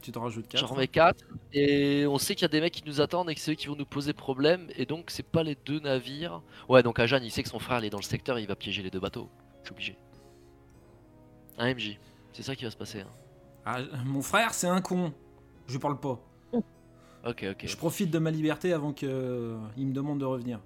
Tu 0.00 0.12
t'en 0.12 0.22
rajoutes 0.22 0.46
4. 0.48 0.60
J'en 0.60 0.66
remets 0.68 0.88
4. 0.88 1.24
Et 1.52 2.06
on 2.06 2.18
sait 2.18 2.34
qu'il 2.34 2.42
y 2.42 2.44
a 2.46 2.48
des 2.48 2.60
mecs 2.60 2.72
qui 2.72 2.82
nous 2.86 3.00
attendent 3.00 3.28
et 3.30 3.34
que 3.34 3.40
c'est 3.40 3.52
eux 3.52 3.54
qui 3.56 3.66
vont 3.66 3.76
nous 3.76 3.84
poser 3.86 4.12
problème. 4.12 4.68
Et 4.76 4.86
donc 4.86 5.10
c'est 5.10 5.26
pas 5.26 5.42
les 5.42 5.56
deux 5.66 5.80
navires. 5.80 6.40
Ouais, 6.68 6.82
donc 6.82 6.98
Ajan 6.98 7.18
il 7.22 7.30
sait 7.30 7.42
que 7.42 7.48
son 7.48 7.58
frère 7.58 7.78
il 7.80 7.84
est 7.86 7.90
dans 7.90 7.98
le 7.98 8.02
secteur 8.04 8.38
et 8.38 8.42
il 8.42 8.48
va 8.48 8.56
piéger 8.56 8.82
les 8.82 8.90
deux 8.90 9.00
bateaux. 9.00 9.28
C'est 9.64 9.72
obligé. 9.72 9.96
Un 11.58 11.74
MJ. 11.74 11.98
C'est 12.32 12.42
ça 12.42 12.54
qui 12.54 12.64
va 12.64 12.70
se 12.70 12.76
passer. 12.76 13.00
hein. 13.00 13.08
Ah, 13.66 13.78
mon 14.04 14.22
frère, 14.22 14.54
c'est 14.54 14.68
un 14.68 14.80
con. 14.80 15.12
Je 15.66 15.72
lui 15.72 15.78
parle 15.80 15.98
pas. 15.98 16.18
Ok, 17.26 17.44
ok. 17.50 17.64
Je 17.66 17.76
profite 17.76 18.10
de 18.10 18.18
ma 18.20 18.30
liberté 18.30 18.72
avant 18.72 18.92
qu'il 18.92 19.08
me 19.10 19.92
demande 19.92 20.20
de 20.20 20.24
revenir. 20.24 20.60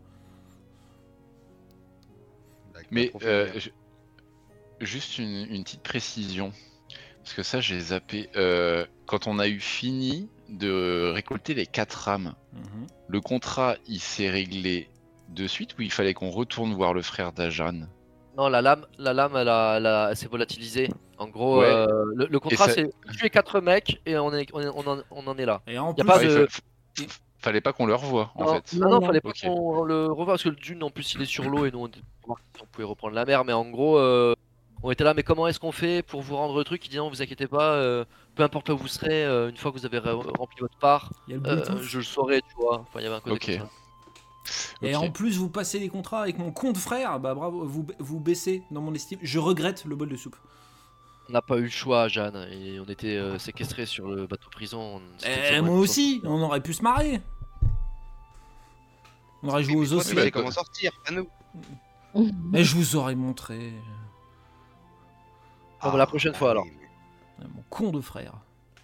Mais 2.90 3.11
euh, 3.23 3.50
je- 3.56 3.71
juste 4.86 5.18
une, 5.18 5.46
une 5.50 5.64
petite 5.64 5.82
précision. 5.82 6.52
Parce 7.22 7.34
que 7.34 7.42
ça, 7.42 7.60
j'ai 7.60 7.78
zappé. 7.78 8.28
Euh, 8.36 8.84
quand 9.06 9.26
on 9.26 9.38
a 9.38 9.46
eu 9.48 9.60
fini 9.60 10.28
de 10.48 11.10
récolter 11.14 11.54
les 11.54 11.66
4 11.66 11.92
rames, 11.94 12.34
Mhm. 12.52 12.86
le 13.08 13.20
contrat 13.20 13.76
il 13.86 14.00
s'est 14.00 14.28
réglé 14.28 14.88
de 15.28 15.46
suite 15.46 15.78
ou 15.78 15.82
il 15.82 15.90
fallait 15.92 16.14
qu'on 16.14 16.30
retourne 16.30 16.74
voir 16.74 16.92
le 16.94 17.00
frère 17.02 17.32
d'Ajan? 17.32 17.86
Non, 18.36 18.48
la 18.48 18.60
lame, 18.62 18.86
la 18.98 19.12
lame 19.12 19.36
elle, 19.36 19.48
a- 19.48 19.74
elle 19.76 19.86
a- 19.86 20.08
elle 20.10 20.16
s'est 20.16 20.26
volatilisée. 20.26 20.88
En 21.18 21.28
gros, 21.28 21.60
Ouais. 21.60 21.66
euh, 21.66 21.86
le, 22.14 22.26
le 22.26 22.40
contrat 22.40 22.66
ça- 22.66 22.72
c'est 22.74 22.90
tuer 23.16 23.30
4 23.30 23.60
mecs 23.60 24.00
et 24.04 24.16
on, 24.18 24.32
est, 24.34 24.48
on, 24.52 24.60
est- 24.60 24.68
on 24.74 24.86
en, 24.90 24.98
on 25.10 25.26
en 25.26 25.38
est 25.38 25.46
là. 25.46 25.62
Et 25.66 25.78
en 25.78 25.94
Y 25.94 26.00
a 26.00 26.04
plus, 26.04 26.04
pas 26.04 26.18
de- 26.24 26.46
fa- 26.50 27.04
Fallait 27.38 27.60
pas 27.60 27.72
qu'on 27.72 27.86
le 27.86 27.94
revoie 27.94 28.30
en 28.36 28.44
non, 28.44 28.54
fait. 28.54 28.76
non, 28.76 28.88
non, 28.90 29.00
fallait 29.06 29.20
pas 29.20 29.32
qu'on 29.32 29.82
le 29.84 30.06
revoie 30.06 30.26
parce 30.26 30.42
que 30.44 30.48
le 30.50 30.54
dune 30.56 30.82
en 30.84 30.90
plus 30.90 31.14
il 31.14 31.22
est 31.22 31.26
sur 31.26 31.44
l'eau 31.48 31.64
et 31.66 31.70
nous 31.72 31.80
on, 31.84 31.90
on 32.28 32.66
pouvait 32.70 32.84
reprendre 32.86 33.14
la 33.14 33.24
mer. 33.24 33.44
Mais 33.44 33.52
en 33.52 33.68
gros, 33.68 33.98
euh, 33.98 34.34
on 34.82 34.90
était 34.90 35.04
là. 35.04 35.14
Mais 35.14 35.22
comment 35.22 35.46
est-ce 35.48 35.60
qu'on 35.60 35.72
fait 35.72 36.02
pour 36.02 36.22
vous 36.22 36.36
rendre 36.36 36.56
le 36.56 36.64
truc 36.64 36.84
Il 36.86 36.88
dit 36.90 36.96
non, 36.96 37.08
vous 37.08 37.22
inquiétez 37.22 37.46
pas. 37.46 37.72
euh, 37.74 38.04
peu 38.34 38.42
importe 38.42 38.68
là 38.68 38.74
où 38.74 38.78
vous 38.78 38.88
serez, 38.88 39.24
euh, 39.24 39.50
une 39.50 39.56
fois 39.56 39.72
que 39.72 39.78
vous 39.78 39.86
avez 39.86 39.98
re- 39.98 40.36
rempli 40.38 40.58
votre 40.60 40.78
part, 40.78 41.12
le 41.28 41.40
euh, 41.46 41.82
je 41.82 41.98
le 41.98 42.04
saurai, 42.04 42.40
tu 42.40 42.54
vois. 42.56 42.80
Enfin, 42.80 43.00
il 43.00 43.02
y 43.04 43.06
avait 43.06 43.16
un 43.16 43.20
côté 43.20 43.32
Ok. 43.54 43.58
comme 43.58 43.68
ça. 43.68 43.72
Et 44.82 44.96
en 44.96 45.10
plus, 45.10 45.36
vous 45.38 45.48
passez 45.48 45.78
les 45.78 45.88
contrats 45.88 46.22
avec 46.22 46.36
mon 46.38 46.50
compte 46.50 46.76
frère. 46.76 47.20
Bah 47.20 47.34
bravo, 47.34 47.64
vous, 47.64 47.86
vous 48.00 48.18
baissez 48.18 48.62
dans 48.72 48.80
mon 48.80 48.92
estime. 48.94 49.18
Je 49.22 49.38
regrette 49.38 49.84
le 49.84 49.94
bol 49.94 50.08
de 50.08 50.16
soupe. 50.16 50.36
On 51.28 51.32
n'a 51.32 51.42
pas 51.42 51.58
eu 51.58 51.62
le 51.64 51.68
choix, 51.68 52.08
Jeanne, 52.08 52.48
et 52.50 52.80
on 52.80 52.84
était 52.90 53.16
euh, 53.16 53.38
séquestrés 53.38 53.86
sur 53.86 54.08
le 54.08 54.26
bateau 54.26 54.48
prison. 54.50 54.96
on- 54.96 55.00
c'était 55.18 55.56
Eh, 55.58 55.60
moi 55.60 55.76
aussi, 55.76 56.20
on 56.24 56.42
aurait 56.42 56.60
pu 56.60 56.74
se 56.74 56.82
marrer. 56.82 57.20
On 59.44 59.48
aurait 59.48 59.62
joué 59.62 59.76
aux 59.76 59.92
os. 59.92 60.14
comment 60.32 60.50
sortir, 60.50 60.92
pas 61.04 61.12
nous. 61.12 61.28
Mais 62.50 62.64
je 62.64 62.74
vous 62.74 62.96
aurais 62.96 63.14
montré. 63.14 63.72
Bon, 65.82 65.90
bah, 65.92 65.98
la 65.98 66.06
prochaine 66.06 66.34
fois, 66.34 66.50
alors. 66.52 66.66
Mon 67.40 67.62
con 67.70 67.90
de 67.90 68.00
frère. 68.00 68.34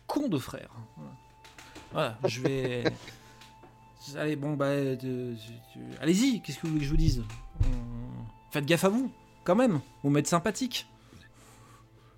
Con 0.06 0.28
de 0.28 0.38
frère. 0.38 0.70
Voilà, 0.96 1.10
Voilà, 1.92 2.18
je 2.28 2.40
vais. 2.40 2.84
Allez, 4.16 4.36
bon, 4.36 4.54
bah. 4.54 4.66
euh, 4.66 4.96
tu- 4.96 5.36
tu- 5.72 5.80
Allez-y, 6.00 6.40
qu'est-ce 6.40 6.58
que 6.58 6.62
vous 6.66 6.72
voulez 6.72 6.80
que 6.80 6.86
je 6.86 6.90
vous 6.90 6.96
dise? 6.96 7.24
Faites 8.50 8.64
gaffe 8.64 8.84
à 8.84 8.88
vous, 8.88 9.12
quand 9.44 9.54
même. 9.54 9.80
Vous 10.02 10.10
m'êtes 10.10 10.26
sympathique. 10.26 10.86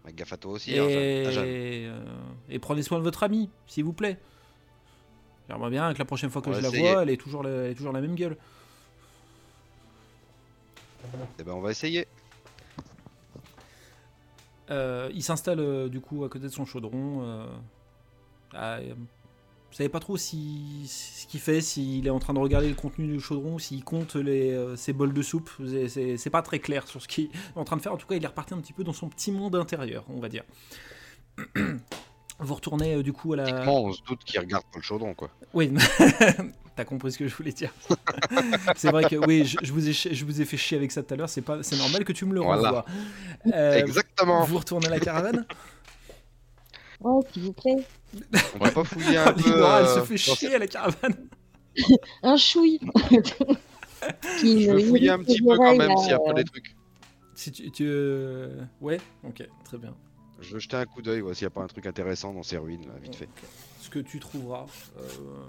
Fais 0.05 0.13
Gaffe 0.13 0.33
à 0.33 0.37
toi 0.37 0.53
aussi, 0.53 0.79
hein, 0.79 0.87
Et, 0.89 1.27
Ajan. 1.27 1.43
euh, 1.45 2.05
et 2.49 2.59
prenez 2.59 2.83
soin 2.83 2.99
de 2.99 3.03
votre 3.05 3.23
amie, 3.23 3.51
s'il 3.67 3.85
vous 3.85 3.93
plaît. 3.93 4.19
J'aimerais 5.49 5.71
bien 5.71 5.93
que 5.93 5.99
la 5.99 6.05
prochaine 6.05 6.31
fois 6.31 6.41
que 6.43 6.51
On 6.51 6.53
je 6.55 6.61
la 6.61 6.69
essayer. 6.69 6.93
vois, 6.93 7.03
elle 7.03 7.11
est 7.11 7.17
toujours 7.17 7.43
la, 7.43 7.51
elle 7.51 7.71
est 7.73 7.75
toujours 7.75 7.93
la 7.93 8.01
même 8.01 8.15
gueule. 8.15 8.37
Eh 11.39 11.43
ben, 11.43 11.53
on 11.53 11.61
va 11.61 11.71
essayer. 11.73 12.07
Euh, 14.71 15.11
il 15.15 15.23
s'installe 15.23 15.61
euh, 15.61 15.89
du 15.89 16.01
coup 16.01 16.25
à 16.25 16.29
côté 16.29 16.45
de 16.47 16.53
son 16.53 16.65
chaudron. 16.65 17.23
euh, 17.25 17.47
vous 18.55 19.77
savez 19.77 19.89
pas 19.89 20.01
trop 20.01 20.17
si, 20.17 20.85
ce 20.89 21.27
qu'il 21.29 21.39
fait, 21.39 21.61
s'il 21.61 22.05
est 22.07 22.11
en 22.11 22.19
train 22.19 22.35
de 22.35 22.41
regarder 22.41 22.69
le 22.69 22.75
contenu 22.75 23.07
du 23.07 23.21
chaudron, 23.21 23.59
s'il 23.61 23.85
compte 23.85 24.17
les, 24.17 24.77
ses 24.77 24.93
bols 24.93 25.13
de 25.13 25.23
soupe. 25.23 25.49
C'est- 25.89 26.31
pas 26.31 26.43
très 26.43 26.59
clair 26.59 26.89
sur 26.89 27.01
ce 27.01 27.07
qu'il 27.07 27.27
est 27.27 27.31
en 27.55 27.63
train 27.65 27.77
de 27.77 27.83
faire. 27.83 27.93
En 27.93 27.97
tout 27.97 28.07
cas, 28.09 28.17
il 28.17 28.25
est 28.25 28.27
reparti 28.27 28.53
un 28.55 28.59
petit 28.61 28.73
peu 28.73 28.83
dans 28.83 28.93
son 28.93 29.09
petit 29.09 29.31
monde 29.31 29.55
intérieur, 29.55 30.05
on 30.09 30.19
va 30.21 30.29
dire. 30.29 30.43
Vous 32.41 32.55
retournez 32.55 33.01
du 33.03 33.13
coup 33.13 33.33
à 33.35 33.37
la. 33.37 33.71
On 33.71 33.93
se 33.93 34.03
doute 34.03 34.25
qu'il 34.25 34.41
regarde 34.41 34.65
pas 34.65 34.79
le 34.79 34.83
chaudron, 34.83 35.15
quoi. 35.15 35.31
Oui, 35.55 35.73
t'as 36.81 36.87
compris 36.87 37.13
ce 37.13 37.19
que 37.19 37.29
je 37.29 37.35
voulais 37.35 37.53
dire. 37.53 37.73
c'est 38.77 38.91
vrai 38.91 39.05
que 39.05 39.17
oui, 39.17 39.45
je, 39.45 39.59
je 39.63 39.71
vous 39.73 39.87
ai, 39.87 39.93
je 39.93 40.25
vous 40.25 40.41
ai 40.41 40.47
fait 40.47 40.57
chier 40.57 40.79
avec 40.79 40.91
ça 40.91 41.03
tout 41.03 41.13
à 41.13 41.17
l'heure. 41.19 41.29
C'est 41.29 41.43
pas, 41.43 41.63
c'est 41.63 41.77
normal 41.77 42.05
que 42.05 42.13
tu 42.13 42.25
me 42.25 42.33
le 42.33 42.41
Voilà. 42.41 42.71
renvoies. 42.71 42.85
Euh, 43.55 43.75
Exactement. 43.75 44.45
vous 44.45 44.57
retournez 44.59 44.87
à 44.87 44.91
la 44.91 44.99
caravane? 45.01 45.45
Oh, 47.03 47.23
s'il 47.33 47.43
vous 47.43 47.53
plaît. 47.53 47.77
On 48.55 48.59
peut 48.61 48.71
pas 48.71 48.85
fouiller 48.85 49.17
un 49.19 49.33
peu. 49.35 49.43
Linora, 49.43 49.81
elle 49.81 49.89
se 49.89 49.99
euh, 49.99 50.05
fait 50.05 50.17
chier 50.17 50.55
à 50.55 50.59
la 50.59 50.67
caravane. 50.67 51.29
Un 52.23 52.37
chouille. 52.39 52.81
Qui 54.41 54.63
Je 54.63 54.71
veux 54.71 54.81
fouiller 54.81 55.11
un 55.11 55.19
petit 55.19 55.43
peu 55.43 55.57
quand 55.57 55.77
même 55.77 55.97
s'il 55.99 56.11
y 56.11 56.15
a 56.15 56.19
pas 56.19 56.33
des 56.33 56.45
trucs. 56.45 56.75
Si 57.35 57.53
tu, 57.53 57.71
tu, 57.71 57.85
euh, 57.87 58.63
ouais, 58.81 59.01
ok, 59.25 59.47
très 59.65 59.77
bien. 59.79 59.95
Je 60.41 60.55
veux 60.55 60.61
jeter 60.61 60.77
un 60.77 60.87
coup 60.87 61.03
d'œil, 61.03 61.21
ouais, 61.21 61.35
s'il 61.35 61.45
y 61.45 61.47
a 61.47 61.51
pas 61.51 61.63
un 61.63 61.67
truc 61.67 61.85
intéressant 61.87 62.33
dans 62.33 62.43
ces 62.43 62.57
ruines, 62.57 62.87
là, 62.87 62.95
vite 63.03 63.15
fait. 63.15 63.29
Ce 63.81 63.89
que 63.89 63.99
tu 63.99 64.21
trouveras, 64.21 64.67
euh, 64.99 65.03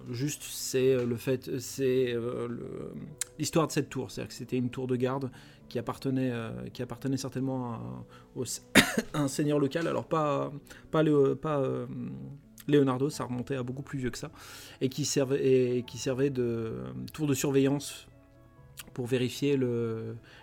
juste, 0.10 0.44
c'est 0.44 0.94
euh, 0.94 1.06
le 1.06 1.18
fait, 1.18 1.60
c'est 1.60 2.14
euh, 2.14 2.48
l'histoire 3.38 3.68
de 3.68 3.74
cette 3.74 3.90
tour. 3.90 4.10
C'est-à-dire 4.10 4.30
que 4.30 4.34
c'était 4.34 4.56
une 4.56 4.70
tour 4.70 4.88
de 4.88 4.96
garde 4.96 5.30
qui 5.68 5.78
appartenait, 5.78 6.32
qui 6.74 6.82
appartenait 6.82 7.18
certainement 7.18 7.74
à, 7.74 8.06
un 9.14 9.28
seigneur 9.28 9.60
local. 9.60 9.86
Alors 9.86 10.06
pas, 10.06 10.52
pas, 10.92 11.04
pas 11.42 11.62
Leonardo, 12.70 13.10
ça 13.10 13.26
remontait 13.26 13.56
à 13.56 13.64
beaucoup 13.64 13.82
plus 13.82 14.00
vieux 14.00 14.12
que 14.12 14.18
ça, 14.18 14.32
et 14.80 14.88
qui 14.88 15.04
servait, 15.04 15.78
et 15.78 15.84
qui 15.84 15.98
servait 15.98 16.30
de 16.30 16.84
tour 17.14 17.28
de 17.28 17.34
surveillance 17.34 18.08
pour 18.94 19.08
vérifier 19.08 19.58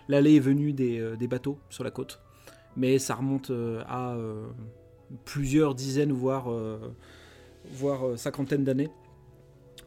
l'allée 0.07 0.33
et 0.33 0.39
venue 0.39 0.73
des, 0.73 1.15
des 1.17 1.27
bateaux 1.27 1.59
sur 1.69 1.83
la 1.83 1.91
côte. 1.91 2.21
Mais 2.75 2.97
ça 2.97 3.13
remonte 3.15 3.51
à 3.87 4.17
plusieurs 5.25 5.75
dizaines, 5.75 6.11
voire, 6.11 6.47
voire 7.71 8.07
euh, 8.07 8.17
cinquantaine 8.17 8.63
d'années, 8.63 8.89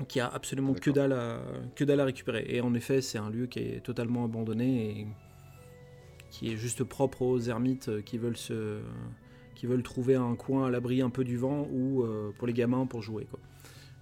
qui 0.09 0.21
a 0.21 0.29
absolument 0.29 0.75
que 0.75 0.91
dalle, 0.91 1.13
à, 1.13 1.41
que 1.77 1.85
dalle 1.85 2.01
à 2.01 2.05
récupérer. 2.05 2.45
Et 2.49 2.61
en 2.61 2.75
effet, 2.75 3.01
c'est 3.01 3.19
un 3.19 3.31
lieu 3.31 3.47
qui 3.47 3.61
est 3.61 3.81
totalement 3.85 4.25
abandonné 4.25 5.01
et 5.01 5.07
qui 6.31 6.51
est 6.53 6.57
juste 6.57 6.83
propre 6.85 7.23
aux 7.23 7.41
ermites 7.41 7.89
euh, 7.89 8.03
qui 8.03 8.19
veulent 8.19 8.37
se 8.37 8.81
qui 9.55 9.67
veulent 9.67 9.83
trouver 9.83 10.17
un 10.17 10.35
coin 10.35 10.67
à 10.67 10.71
l'abri 10.71 11.03
un 11.03 11.11
peu 11.11 11.23
du 11.25 11.37
vent 11.37 11.69
ou 11.71 12.03
euh, 12.03 12.33
pour 12.39 12.47
les 12.47 12.53
gamins 12.55 12.87
pour 12.87 13.03
jouer 13.03 13.27
quoi. 13.27 13.39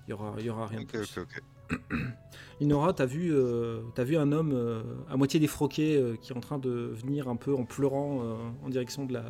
Il 0.06 0.10
y 0.10 0.14
aura 0.14 0.34
il 0.38 0.46
y 0.46 0.50
aura 0.50 0.66
rien 0.66 0.80
de 0.80 0.84
Ok, 0.84 0.90
plus. 0.92 1.18
ok, 1.18 1.42
ok. 1.70 1.78
Inora, 2.60 2.92
t'as 2.92 3.06
vu, 3.06 3.30
euh, 3.32 3.82
t'as 3.94 4.04
vu 4.04 4.16
un 4.16 4.32
homme 4.32 4.52
euh, 4.54 4.82
à 5.08 5.16
moitié 5.16 5.38
défroqué 5.40 6.14
qui 6.20 6.32
est 6.32 6.36
en 6.36 6.40
train 6.40 6.58
de 6.58 6.70
venir 6.70 7.28
un 7.28 7.36
peu 7.36 7.54
en 7.54 7.64
pleurant 7.64 8.22
en 8.62 8.68
direction 8.68 9.06
de 9.06 9.12
la, 9.14 9.24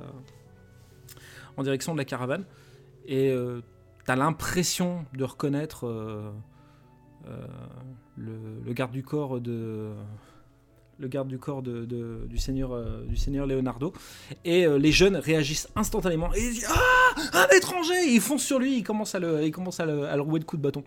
en 1.56 1.62
direction 1.62 1.92
de 1.92 1.98
la 1.98 2.04
caravane, 2.04 2.44
et 3.06 3.32
t'as 4.10 4.16
l'impression 4.16 5.04
de 5.16 5.22
reconnaître 5.22 5.86
euh, 5.86 6.32
euh, 7.28 7.46
le, 8.16 8.32
le 8.66 8.72
garde 8.72 8.90
du 8.90 9.04
corps 9.04 9.40
de 9.40 9.90
le 10.98 11.06
garde 11.06 11.28
du 11.28 11.38
corps 11.38 11.62
de, 11.62 11.84
de- 11.84 12.26
du 12.28 12.36
seigneur 12.36 12.72
euh, 12.72 13.04
du 13.06 13.14
seigneur 13.16 13.46
Leonardo 13.46 13.92
et 14.44 14.66
euh, 14.66 14.78
les 14.78 14.90
jeunes 14.90 15.14
réagissent 15.14 15.68
instantanément 15.76 16.34
et 16.34 16.40
ils 16.40 16.54
disent 16.54 16.68
ah 16.68 17.38
un 17.44 17.56
étranger 17.56 17.94
Et 18.08 18.14
ils 18.14 18.20
foncent 18.20 18.42
sur 18.44 18.58
lui 18.58 18.78
ils 18.78 18.82
commencent 18.82 19.14
à 19.14 19.20
le 19.20 19.44
ils 19.44 19.52
commencent 19.52 19.78
à 19.78 19.86
le, 19.86 20.08
à 20.08 20.16
le 20.16 20.22
rouer 20.22 20.40
de 20.40 20.44
coups 20.44 20.58
de 20.60 20.64
bâton 20.64 20.82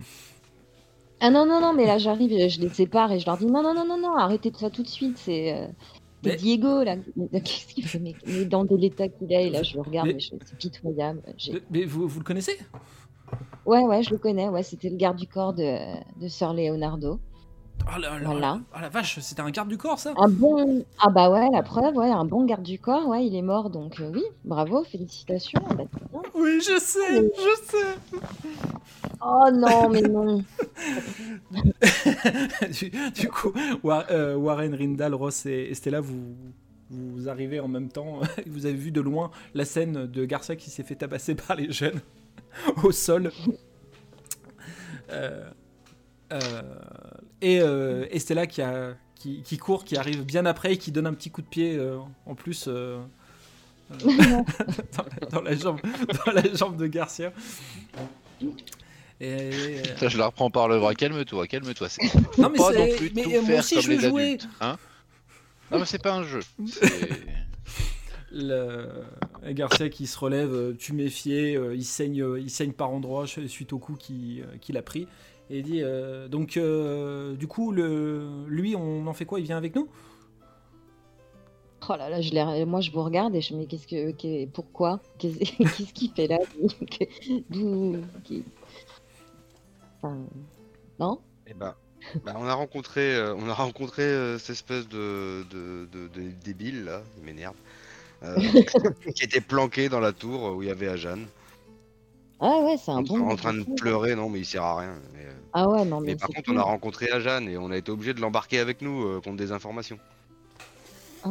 Ah 1.21 1.29
non, 1.29 1.45
non, 1.45 1.61
non, 1.61 1.71
mais 1.73 1.85
là 1.85 1.97
j'arrive, 1.99 2.31
je 2.49 2.59
les 2.59 2.67
sépare 2.67 3.13
et 3.13 3.19
je 3.19 3.25
leur 3.25 3.37
dis 3.37 3.45
non, 3.45 3.63
non, 3.63 3.73
non, 3.73 3.85
non, 3.87 3.97
non, 3.97 4.17
arrêtez 4.17 4.51
de 4.51 4.57
ça 4.57 4.69
tout 4.69 4.83
de 4.83 4.89
suite, 4.89 5.17
c'est 5.17 5.69
Mais- 6.25 6.35
Diego 6.35 6.83
là. 6.83 6.97
Qu'est-ce 7.31 7.73
qu'il 7.73 7.87
fait 7.87 7.99
mais, 7.99 8.15
dans 8.45 8.65
de 8.65 8.75
l'état 8.75 9.07
qu'il 9.07 9.31
est, 9.31 9.47
et 9.47 9.49
là 9.49 9.63
je 9.63 9.75
le 9.75 9.81
regarde, 9.81 10.07
Mais- 10.07 10.13
mais, 10.15 10.19
je- 10.19 10.35
c'est 10.45 10.57
pitoyable. 10.57 11.21
Mais 11.71 11.85
vous, 11.85 12.05
vous 12.09 12.19
le 12.19 12.25
connaissez? 12.25 12.57
Ouais, 13.65 13.83
ouais, 13.85 14.03
je 14.03 14.11
le 14.11 14.17
connais, 14.17 14.49
ouais, 14.49 14.63
c'était 14.63 14.89
le 14.89 14.97
garde 14.97 15.17
du 15.17 15.27
corps 15.27 15.53
de, 15.53 15.77
de 16.19 16.27
Sir 16.27 16.53
Leonardo. 16.53 17.19
Oh 17.87 17.99
la, 17.99 18.19
la- 18.19 18.29
Voilà. 18.29 18.59
oh 18.75 18.77
la 18.79 18.89
vache, 18.89 19.19
c'était 19.19 19.41
un 19.41 19.49
garde 19.49 19.67
du 19.67 19.77
corps 19.77 19.97
ça? 19.99 20.13
Un 20.17 20.29
bon. 20.29 20.85
Ah 21.01 21.09
bah 21.09 21.29
ouais, 21.31 21.49
la 21.51 21.63
preuve, 21.63 21.95
ouais, 21.97 22.09
un 22.11 22.23
bon 22.23 22.45
garde 22.45 22.61
du 22.63 22.77
corps, 22.79 23.07
ouais, 23.07 23.25
il 23.25 23.35
est 23.35 23.41
mort, 23.41 23.69
donc 23.69 23.99
euh, 23.99 24.11
oui, 24.13 24.21
bravo, 24.45 24.83
félicitations. 24.83 25.59
bah. 25.75 25.83
Oui, 26.35 26.59
je 26.61 26.79
sais, 26.79 26.99
je 27.15 27.65
sais. 27.65 28.19
Oh 29.25 29.49
non, 29.53 29.89
mais 29.89 30.01
non. 30.01 30.43
du, 32.71 32.91
du 33.11 33.29
coup, 33.29 33.53
euh, 34.11 34.35
Warren, 34.35 34.73
Rindal, 34.75 35.13
Ross 35.13 35.45
et, 35.45 35.67
et 35.69 35.73
Stella, 35.73 36.01
vous, 36.01 36.35
vous 36.89 37.29
arrivez 37.29 37.59
en 37.59 37.67
même 37.67 37.89
temps. 37.89 38.19
Vous 38.47 38.65
avez 38.65 38.75
vu 38.75 38.91
de 38.91 39.01
loin 39.01 39.31
la 39.53 39.65
scène 39.65 40.05
de 40.05 40.25
Garcia 40.25 40.55
qui 40.55 40.69
s'est 40.69 40.83
fait 40.83 40.95
tabasser 40.95 41.35
par 41.35 41.55
les 41.55 41.71
jeunes 41.71 41.99
au 42.83 42.91
sol. 42.91 43.31
Euh, 45.09 45.49
euh, 46.31 46.61
et, 47.41 47.59
euh, 47.61 48.05
et 48.09 48.19
Stella 48.19 48.47
qui, 48.47 48.61
a, 48.61 48.95
qui, 49.15 49.41
qui 49.43 49.57
court, 49.57 49.83
qui 49.85 49.97
arrive 49.97 50.23
bien 50.23 50.45
après 50.45 50.73
et 50.73 50.77
qui 50.77 50.91
donne 50.91 51.07
un 51.07 51.13
petit 51.13 51.29
coup 51.29 51.41
de 51.41 51.47
pied 51.47 51.75
euh, 51.77 51.97
en 52.25 52.35
plus 52.35 52.67
dans, 52.69 53.05
la, 53.93 55.27
dans 55.29 55.41
la 55.41 55.55
jambe, 55.55 55.79
dans 56.25 56.31
la 56.31 56.53
jambe 56.53 56.77
de 56.77 56.87
Garcia. 56.87 57.31
Et, 59.21 59.51
Ça, 59.97 60.07
je 60.09 60.17
la 60.17 60.25
reprends 60.27 60.49
par 60.49 60.67
le 60.67 60.79
bras. 60.79 60.95
Calme-toi, 60.95 61.47
calme-toi. 61.47 61.87
C'est 61.89 62.01
non 62.37 62.49
mais, 62.49 62.57
pas 62.57 62.71
non 62.71 62.85
c'est- 62.87 62.95
plus 62.95 63.11
mais 63.15 63.23
tout 63.23 63.29
moi 63.29 63.41
faire 63.43 63.59
aussi 63.59 63.75
comme 63.75 63.83
je 63.83 63.89
veux 63.91 63.97
les 64.01 64.09
jouer. 64.09 64.23
adultes. 64.23 64.47
Hein? 64.61 64.77
Non, 65.71 65.79
mais 65.79 65.85
c'est 65.85 66.01
pas 66.01 66.13
un 66.13 66.23
jeu. 66.23 66.39
Le 68.33 68.87
Garcia 69.51 69.89
qui 69.89 70.07
se 70.07 70.17
relève, 70.17 70.51
euh, 70.53 70.73
tu 70.77 70.93
méfier, 70.93 71.55
euh, 71.55 71.75
il 71.75 71.85
saigne, 71.85 72.21
euh, 72.21 72.39
il 72.39 72.49
saigne 72.49 72.71
par 72.71 72.89
endroits 72.89 73.27
suite 73.27 73.73
au 73.73 73.77
coup 73.79 73.95
qui- 73.95 74.41
euh, 74.41 74.57
qu'il 74.59 74.77
a 74.77 74.81
pris. 74.81 75.07
Et 75.49 75.59
il 75.59 75.63
dit 75.63 75.81
euh, 75.83 76.27
donc 76.27 76.57
euh, 76.57 77.35
du 77.35 77.47
coup 77.47 77.71
le, 77.71 78.45
lui 78.47 78.75
on 78.75 79.05
en 79.07 79.13
fait 79.13 79.25
quoi? 79.25 79.39
Il 79.39 79.45
vient 79.45 79.57
avec 79.57 79.75
nous? 79.75 79.87
Oh 81.89 81.95
là 81.97 82.09
là, 82.09 82.21
je 82.21 82.63
moi 82.63 82.79
je 82.79 82.91
vous 82.91 83.03
regarde 83.03 83.35
et 83.35 83.41
je 83.41 83.53
me 83.53 83.65
dis 83.65 83.67
qu'est-ce 83.67 83.87
que, 83.87 84.45
pourquoi? 84.47 85.01
Qu'est-ce 85.19 85.93
qu'il 85.93 86.11
fait 86.11 86.27
là? 86.27 86.37
D'où 87.49 87.97
Enfin, 90.01 90.17
non? 90.99 91.19
Eh 91.45 91.53
ben, 91.53 91.75
bah, 92.23 92.33
on 92.37 92.45
a 92.45 92.53
rencontré, 92.53 93.15
euh, 93.15 93.35
on 93.35 93.49
a 93.49 93.53
rencontré 93.53 94.03
euh, 94.03 94.37
cette 94.39 94.51
espèce 94.51 94.87
de, 94.87 95.43
de, 95.51 95.87
de- 95.91 96.07
de 96.07 96.31
débile 96.43 96.85
là, 96.85 97.01
il 97.17 97.23
m'énerve, 97.23 97.55
euh, 97.55 97.72
qui 99.15 99.23
était 99.23 99.41
planqué 99.41 99.89
dans 99.89 99.99
la 99.99 100.11
tour 100.13 100.55
où 100.55 100.61
il 100.63 100.67
y 100.69 100.71
avait 100.71 100.87
Ajan, 100.87 101.19
Ah 102.39 102.59
ouais, 102.63 102.77
c'est 102.77 102.91
un 102.91 103.01
bon. 103.01 103.29
en 103.29 103.35
train 103.35 103.53
de 103.53 103.63
pleurer, 103.77 104.15
non 104.15 104.29
mais 104.29 104.39
il 104.39 104.45
sert 104.45 104.63
à 104.63 104.79
rien. 104.79 104.95
Mais, 105.13 105.25
euh, 105.25 105.33
Ah 105.53 105.67
ouais, 105.69 105.83
non 105.85 105.99
mais, 105.99 106.11
mais 106.11 106.15
par 106.15 106.29
contre, 106.29 106.51
on 106.53 106.57
a 106.57 106.63
rencontré 106.63 107.09
Ajan 107.11 107.47
et 107.47 107.57
on 107.57 107.69
a 107.71 107.77
été 107.77 107.91
obligé 107.91 108.13
de 108.13 108.21
l'embarquer 108.21 108.59
avec 108.59 108.81
nous 108.81 109.03
euh, 109.05 109.21
contre 109.21 109.37
des 109.37 109.51
informations. 109.51 109.99
Ah, 111.23 111.29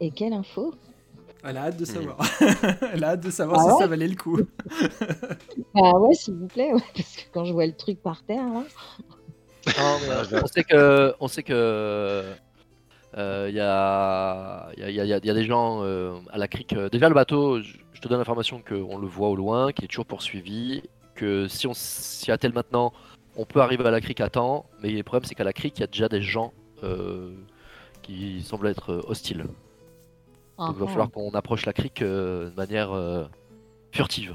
et 0.00 0.10
quelle 0.10 0.32
info 0.32 0.74
Elle 1.44 1.56
a 1.58 1.64
hâte 1.64 1.76
de 1.76 1.84
Hmm. 1.84 1.86
savoir. 1.86 2.18
Elle 2.92 3.04
a 3.04 3.08
hâte 3.10 3.20
de 3.20 3.30
savoir 3.30 3.60
Ah 3.60 3.64
si 3.64 3.68
ouais 3.70 3.78
ça 3.78 3.86
valait 3.86 4.08
le 4.08 4.16
coup. 4.16 4.38
Ah 5.74 5.98
ouais, 5.98 6.14
s'il 6.14 6.34
vous 6.34 6.48
plaît, 6.48 6.72
ouais, 6.72 6.82
parce 6.94 7.16
que 7.16 7.22
quand 7.32 7.44
je 7.44 7.52
vois 7.52 7.66
le 7.66 7.74
truc 7.74 8.00
par 8.02 8.22
terre 8.24 8.44
là. 8.44 8.64
Non, 9.76 9.98
mais, 10.00 10.08
Ah, 10.10 10.22
euh, 10.32 10.40
on 10.42 10.46
sait 10.46 10.64
que, 10.64 11.14
on 11.20 11.28
sait 11.28 11.42
que, 11.42 11.52
euh, 11.54 12.34
il 13.16 13.54
y, 13.54 13.60
a, 13.60 14.68
il 14.76 14.80
y, 14.80 14.84
a, 14.84 14.90
il 14.90 14.94
y 14.96 15.00
a- 15.00 15.04
y 15.04 15.12
a- 15.12 15.18
il 15.18 15.26
y 15.26 15.30
a 15.30 15.34
des 15.34 15.44
gens 15.44 15.80
euh, 15.82 16.14
à 16.30 16.38
la 16.38 16.48
crique. 16.48 16.72
euh, 16.74 16.88
Déjà 16.88 17.08
le 17.08 17.14
bateau, 17.14 17.60
je, 17.60 17.76
te 18.00 18.08
donne 18.08 18.18
l'information 18.18 18.60
qu'on 18.66 18.98
le 18.98 19.06
voit 19.06 19.28
au 19.28 19.36
loin, 19.36 19.72
qui 19.72 19.84
est 19.84 19.88
toujours 19.88 20.06
poursuivi, 20.06 20.82
que 21.14 21.46
si 21.48 21.66
on 21.68 21.74
s'y 21.74 22.32
attelle 22.32 22.52
maintenant, 22.52 22.92
on 23.36 23.44
peut 23.44 23.60
arriver 23.60 23.86
à 23.86 23.90
la 23.92 24.00
crique 24.00 24.20
à 24.20 24.28
temps, 24.30 24.66
mais 24.82 24.90
le 24.90 25.02
problème 25.04 25.24
c'est 25.26 25.34
qu'à 25.36 25.44
la 25.44 25.52
crique 25.52 25.78
il 25.78 25.82
y 25.82 25.84
a 25.84 25.86
déjà 25.86 26.08
des 26.08 26.20
gens 26.22 26.52
euh, 26.82 27.30
qui 28.02 28.42
semblent 28.42 28.66
être 28.66 28.92
euh, 28.92 29.02
hostiles. 29.06 29.44
Donc 30.66 30.76
il 30.76 30.80
va 30.80 30.86
Ah, 30.86 30.88
falloir 30.88 31.10
qu'on 31.10 31.30
approche 31.30 31.64
la 31.66 31.72
crique 31.72 32.02
euh, 32.02 32.50
de 32.50 32.56
manière 32.56 32.92
euh, 32.92 33.24
furtive. 33.92 34.34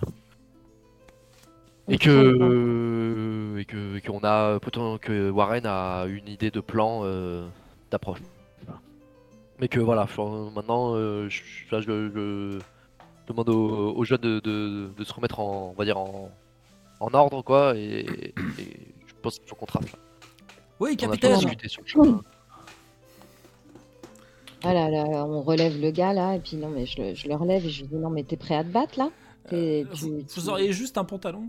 Et 1.89 1.97
que, 1.97 2.09
euh, 2.09 3.57
et 3.59 3.65
que, 3.65 3.97
et 3.97 4.01
qu'on 4.01 4.19
a 4.23 4.59
que 5.01 5.29
Warren 5.29 5.65
a 5.65 6.05
une 6.05 6.27
idée 6.27 6.51
de 6.51 6.59
plan 6.59 7.01
euh, 7.03 7.47
d'approche. 7.91 8.19
Mais 9.59 9.67
que 9.67 9.79
voilà, 9.79 10.07
maintenant, 10.55 10.95
euh, 10.95 11.27
je, 11.29 11.41
là, 11.71 11.81
je, 11.81 12.09
je- 12.13 12.59
Je 12.59 13.33
demande 13.33 13.49
aux, 13.49 13.93
aux 13.95 14.03
jeunes 14.05 14.21
de, 14.21 14.39
de- 14.39 14.89
de 14.97 15.03
se 15.03 15.13
remettre 15.13 15.39
en, 15.41 15.71
on 15.71 15.73
va 15.77 15.83
dire 15.83 15.97
en, 15.97 16.31
en 17.01 17.13
ordre, 17.13 17.41
quoi. 17.41 17.75
Et, 17.75 18.05
et 18.05 18.33
je 19.05 19.13
pense 19.21 19.37
qu'il 19.39 19.47
faut 19.49 19.55
qu'on 19.55 19.65
trace. 19.65 19.91
là. 19.91 19.99
Oui, 20.79 20.91
On 20.93 20.95
capitaine. 20.95 21.35
sur 21.67 21.81
le 21.81 21.87
chemin. 21.87 22.21
Voilà, 24.61 24.89
là, 24.89 25.03
on 25.25 25.41
relève 25.41 25.79
le 25.79 25.91
gars 25.91 26.13
là, 26.13 26.35
et 26.35 26.39
puis 26.39 26.55
non, 26.57 26.69
mais 26.69 26.85
je 26.85 27.01
le, 27.01 27.13
je 27.15 27.27
le 27.27 27.35
relève 27.35 27.65
et 27.65 27.69
je 27.69 27.81
lui 27.81 27.87
dis 27.89 27.95
non, 27.95 28.09
mais 28.09 28.23
t'es 28.23 28.37
prêt 28.37 28.55
à 28.55 28.63
te 28.63 28.69
battre 28.69 28.97
là? 28.97 29.09
Euh, 29.53 29.83
tu- 29.93 30.05
vous, 30.05 30.21
tu- 30.23 30.39
vous 30.39 30.49
auriez 30.49 30.71
juste 30.73 30.97
un 30.97 31.03
pantalon? 31.03 31.47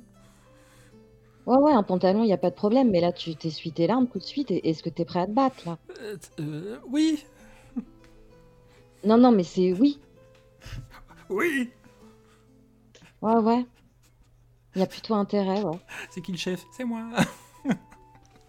Ouais, 1.46 1.56
ouais, 1.58 1.72
un 1.72 1.82
pantalon, 1.82 2.24
il 2.24 2.32
a 2.32 2.36
pas 2.36 2.50
de 2.50 2.54
problème, 2.54 2.90
mais 2.90 3.00
là 3.00 3.12
tu 3.12 3.34
t'essuies 3.34 3.72
tes 3.72 3.86
larmes 3.86 4.06
tout 4.08 4.18
de 4.18 4.24
suite. 4.24 4.50
et 4.50 4.68
Est-ce 4.68 4.82
que 4.82 4.90
t'es 4.90 5.04
prêt 5.06 5.20
à 5.20 5.26
te 5.26 5.30
battre 5.32 5.56
là? 5.64 5.78
Euh, 6.02 6.16
euh, 6.40 6.76
Oui. 6.90 7.24
Non, 9.04 9.16
non, 9.18 9.32
mais 9.32 9.44
c'est 9.44 9.72
oui. 9.72 9.98
Oui. 11.28 11.70
Ouais, 13.22 13.34
ouais. 13.36 13.66
Il 14.74 14.80
y 14.80 14.82
a 14.82 14.86
plutôt 14.86 15.14
intérêt, 15.14 15.62
ouais. 15.62 15.78
C'est 16.10 16.20
qui 16.20 16.32
le 16.32 16.38
chef? 16.38 16.64
C'est 16.76 16.84
moi. 16.84 17.02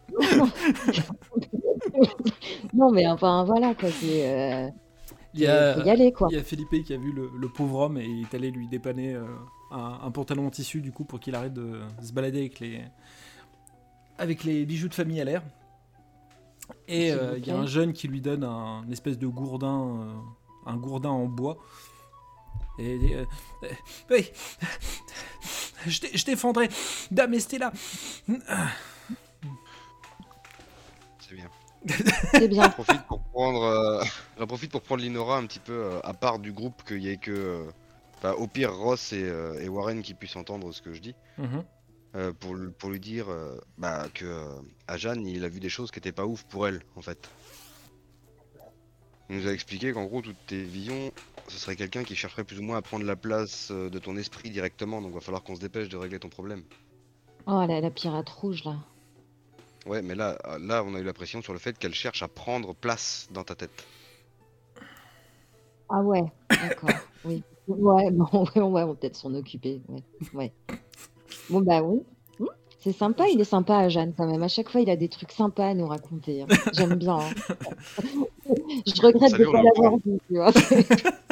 non, 2.73 2.91
mais 2.91 3.07
enfin 3.07 3.43
voilà 3.43 3.73
quoi, 3.75 3.89
c'est. 3.89 4.27
euh, 4.29 4.69
Il 5.33 5.41
y 5.41 5.47
a, 5.47 5.77
y 5.85 5.89
aller 5.89 6.11
quoi. 6.11 6.27
il 6.31 6.35
y 6.35 6.39
a 6.39 6.43
Felipe 6.43 6.83
qui 6.83 6.93
a 6.93 6.97
vu 6.97 7.11
le, 7.11 7.29
le 7.37 7.49
pauvre 7.49 7.79
homme 7.79 7.97
et 7.97 8.05
il 8.05 8.21
est 8.23 8.33
allé 8.33 8.49
lui 8.51 8.67
dépanner 8.67 9.13
euh, 9.15 9.23
un, 9.71 9.99
un 10.03 10.11
pantalon 10.11 10.47
en 10.47 10.49
tissu 10.49 10.81
du 10.81 10.91
coup 10.91 11.03
pour 11.05 11.19
qu'il 11.19 11.35
arrête 11.35 11.53
de 11.53 11.79
se 12.01 12.11
balader 12.11 12.39
avec 12.39 12.59
les 12.59 12.81
avec 14.17 14.43
les 14.43 14.65
bijoux 14.65 14.89
de 14.89 14.93
famille 14.95 15.21
à 15.21 15.25
l'air. 15.25 15.43
Et 16.87 17.11
euh, 17.11 17.37
il 17.37 17.47
y 17.47 17.51
a 17.51 17.57
un 17.57 17.65
jeune 17.65 17.93
qui 17.93 18.07
lui 18.07 18.21
donne 18.21 18.43
un 18.43 18.83
une 18.83 18.91
espèce 18.91 19.17
de 19.17 19.27
gourdin, 19.27 20.07
un 20.69 20.77
gourdin 20.77 21.09
en 21.09 21.25
bois. 21.25 21.57
Et 22.77 23.15
euh, 23.15 23.25
Euh, 23.63 23.67
oui, 24.09 24.29
je, 25.87 25.99
dé- 26.01 26.11
je 26.13 26.23
défendrai 26.25 26.69
Dame 27.11 27.33
Estella. 27.33 27.73
C'est 31.19 31.35
bien. 31.35 31.49
C'est 32.33 32.47
bien. 32.47 32.63
J'en 32.63 32.69
profite 32.71 33.03
pour 33.07 33.21
prendre, 33.23 33.63
euh, 34.39 34.45
profite 34.45 34.71
pour 34.71 34.81
prendre 34.81 35.01
Linora 35.01 35.37
un 35.37 35.45
petit 35.45 35.59
peu 35.59 35.73
euh, 35.73 35.99
à 36.03 36.13
part 36.13 36.39
du 36.39 36.51
groupe, 36.51 36.83
qu'il 36.85 37.01
y 37.03 37.09
ait 37.09 37.17
que, 37.17 37.67
euh, 38.23 38.33
au 38.33 38.47
pire 38.47 38.73
Ross 38.75 39.13
et, 39.13 39.23
euh, 39.23 39.61
et 39.61 39.69
Warren 39.69 40.01
qui 40.01 40.13
puissent 40.13 40.35
entendre 40.35 40.71
ce 40.73 40.81
que 40.81 40.93
je 40.93 40.99
dis, 41.01 41.15
Mhm. 41.37 41.63
euh, 42.15 42.33
pour, 42.33 42.55
lui- 42.55 42.71
pour 42.71 42.89
lui 42.89 42.99
dire 42.99 43.29
euh, 43.29 43.57
bah, 43.77 44.07
que 44.13 44.25
euh, 44.25 44.55
à 44.87 44.97
Jeanne 44.97 45.25
il 45.27 45.43
a 45.45 45.49
vu 45.49 45.59
des 45.59 45.69
choses 45.69 45.91
qui 45.91 45.99
étaient 45.99 46.11
pas 46.11 46.25
ouf 46.25 46.43
pour 46.43 46.67
elle 46.67 46.81
en 46.95 47.01
fait. 47.01 47.29
Il 49.29 49.37
nous 49.37 49.47
a 49.47 49.51
expliqué 49.51 49.91
qu'en 49.93 50.05
gros 50.05 50.21
toutes 50.21 50.43
tes 50.47 50.63
visions, 50.63 51.11
ce 51.47 51.57
serait 51.57 51.75
quelqu'un 51.75 52.03
qui 52.03 52.15
chercherait 52.15 52.43
plus 52.43 52.59
ou 52.59 52.63
moins 52.63 52.77
à 52.77 52.81
prendre 52.81 53.05
la 53.05 53.15
place 53.15 53.69
euh, 53.71 53.89
de 53.89 53.99
ton 53.99 54.17
esprit 54.17 54.49
directement, 54.49 55.01
donc 55.01 55.13
va 55.13 55.19
falloir 55.19 55.43
qu'on 55.43 55.55
se 55.55 55.61
dépêche 55.61 55.89
de 55.89 55.97
régler 55.97 56.19
ton 56.19 56.29
problème. 56.29 56.63
Oh 57.45 57.63
la, 57.67 57.79
la 57.81 57.89
pirate 57.91 58.29
rouge 58.29 58.63
là. 58.65 58.75
Ouais, 59.85 60.01
mais 60.01 60.15
là, 60.15 60.37
euh, 60.45 60.57
là 60.59 60.83
on 60.83 60.93
a 60.95 60.99
eu 60.99 61.03
la 61.03 61.13
pression 61.13 61.41
sur 61.41 61.53
le 61.53 61.59
fait 61.59 61.77
qu'elle 61.77 61.93
cherche 61.93 62.23
à 62.23 62.27
prendre 62.27 62.73
place 62.73 63.27
dans 63.31 63.43
ta 63.43 63.55
tête. 63.55 63.85
Ah 65.89 66.01
ouais, 66.01 66.23
d'accord. 66.49 66.89
oui. 67.25 67.43
Ouais, 67.67 68.09
bon, 68.11 68.45
ouais, 68.55 68.61
on 68.61 68.71
va 68.71 68.87
peut-être 68.95 69.15
s'en 69.15 69.33
occuper. 69.35 69.81
Ouais. 69.89 70.03
ouais. 70.33 70.51
Bon 71.49 71.61
bah 71.61 71.81
oui. 71.83 72.01
Hmm, 72.39 72.45
C'est 72.79 72.93
sympa, 72.93 73.27
il 73.27 73.39
est 73.41 73.43
sympa 73.45 73.77
à 73.77 73.89
Jeanne 73.89 74.13
quand 74.17 74.25
même. 74.27 74.41
À 74.43 74.47
chaque 74.47 74.69
fois, 74.69 74.81
il 74.81 74.89
a 74.89 74.95
des 74.95 75.09
trucs 75.09 75.31
sympas 75.31 75.67
à 75.69 75.73
nous 75.75 75.87
raconter. 75.87 76.41
hein. 76.43 76.47
J'aime 76.73 76.95
bien. 76.95 77.17
hein. 77.19 77.29
Je 78.85 79.01
regrette 79.01 79.31
Salut, 79.31 79.43
de 79.43 79.49
on 79.49 79.51
pas 79.51 79.63
l'avoir 79.63 79.97
vu, 79.97 80.19
tu 80.27 80.35
vois. 80.35 80.51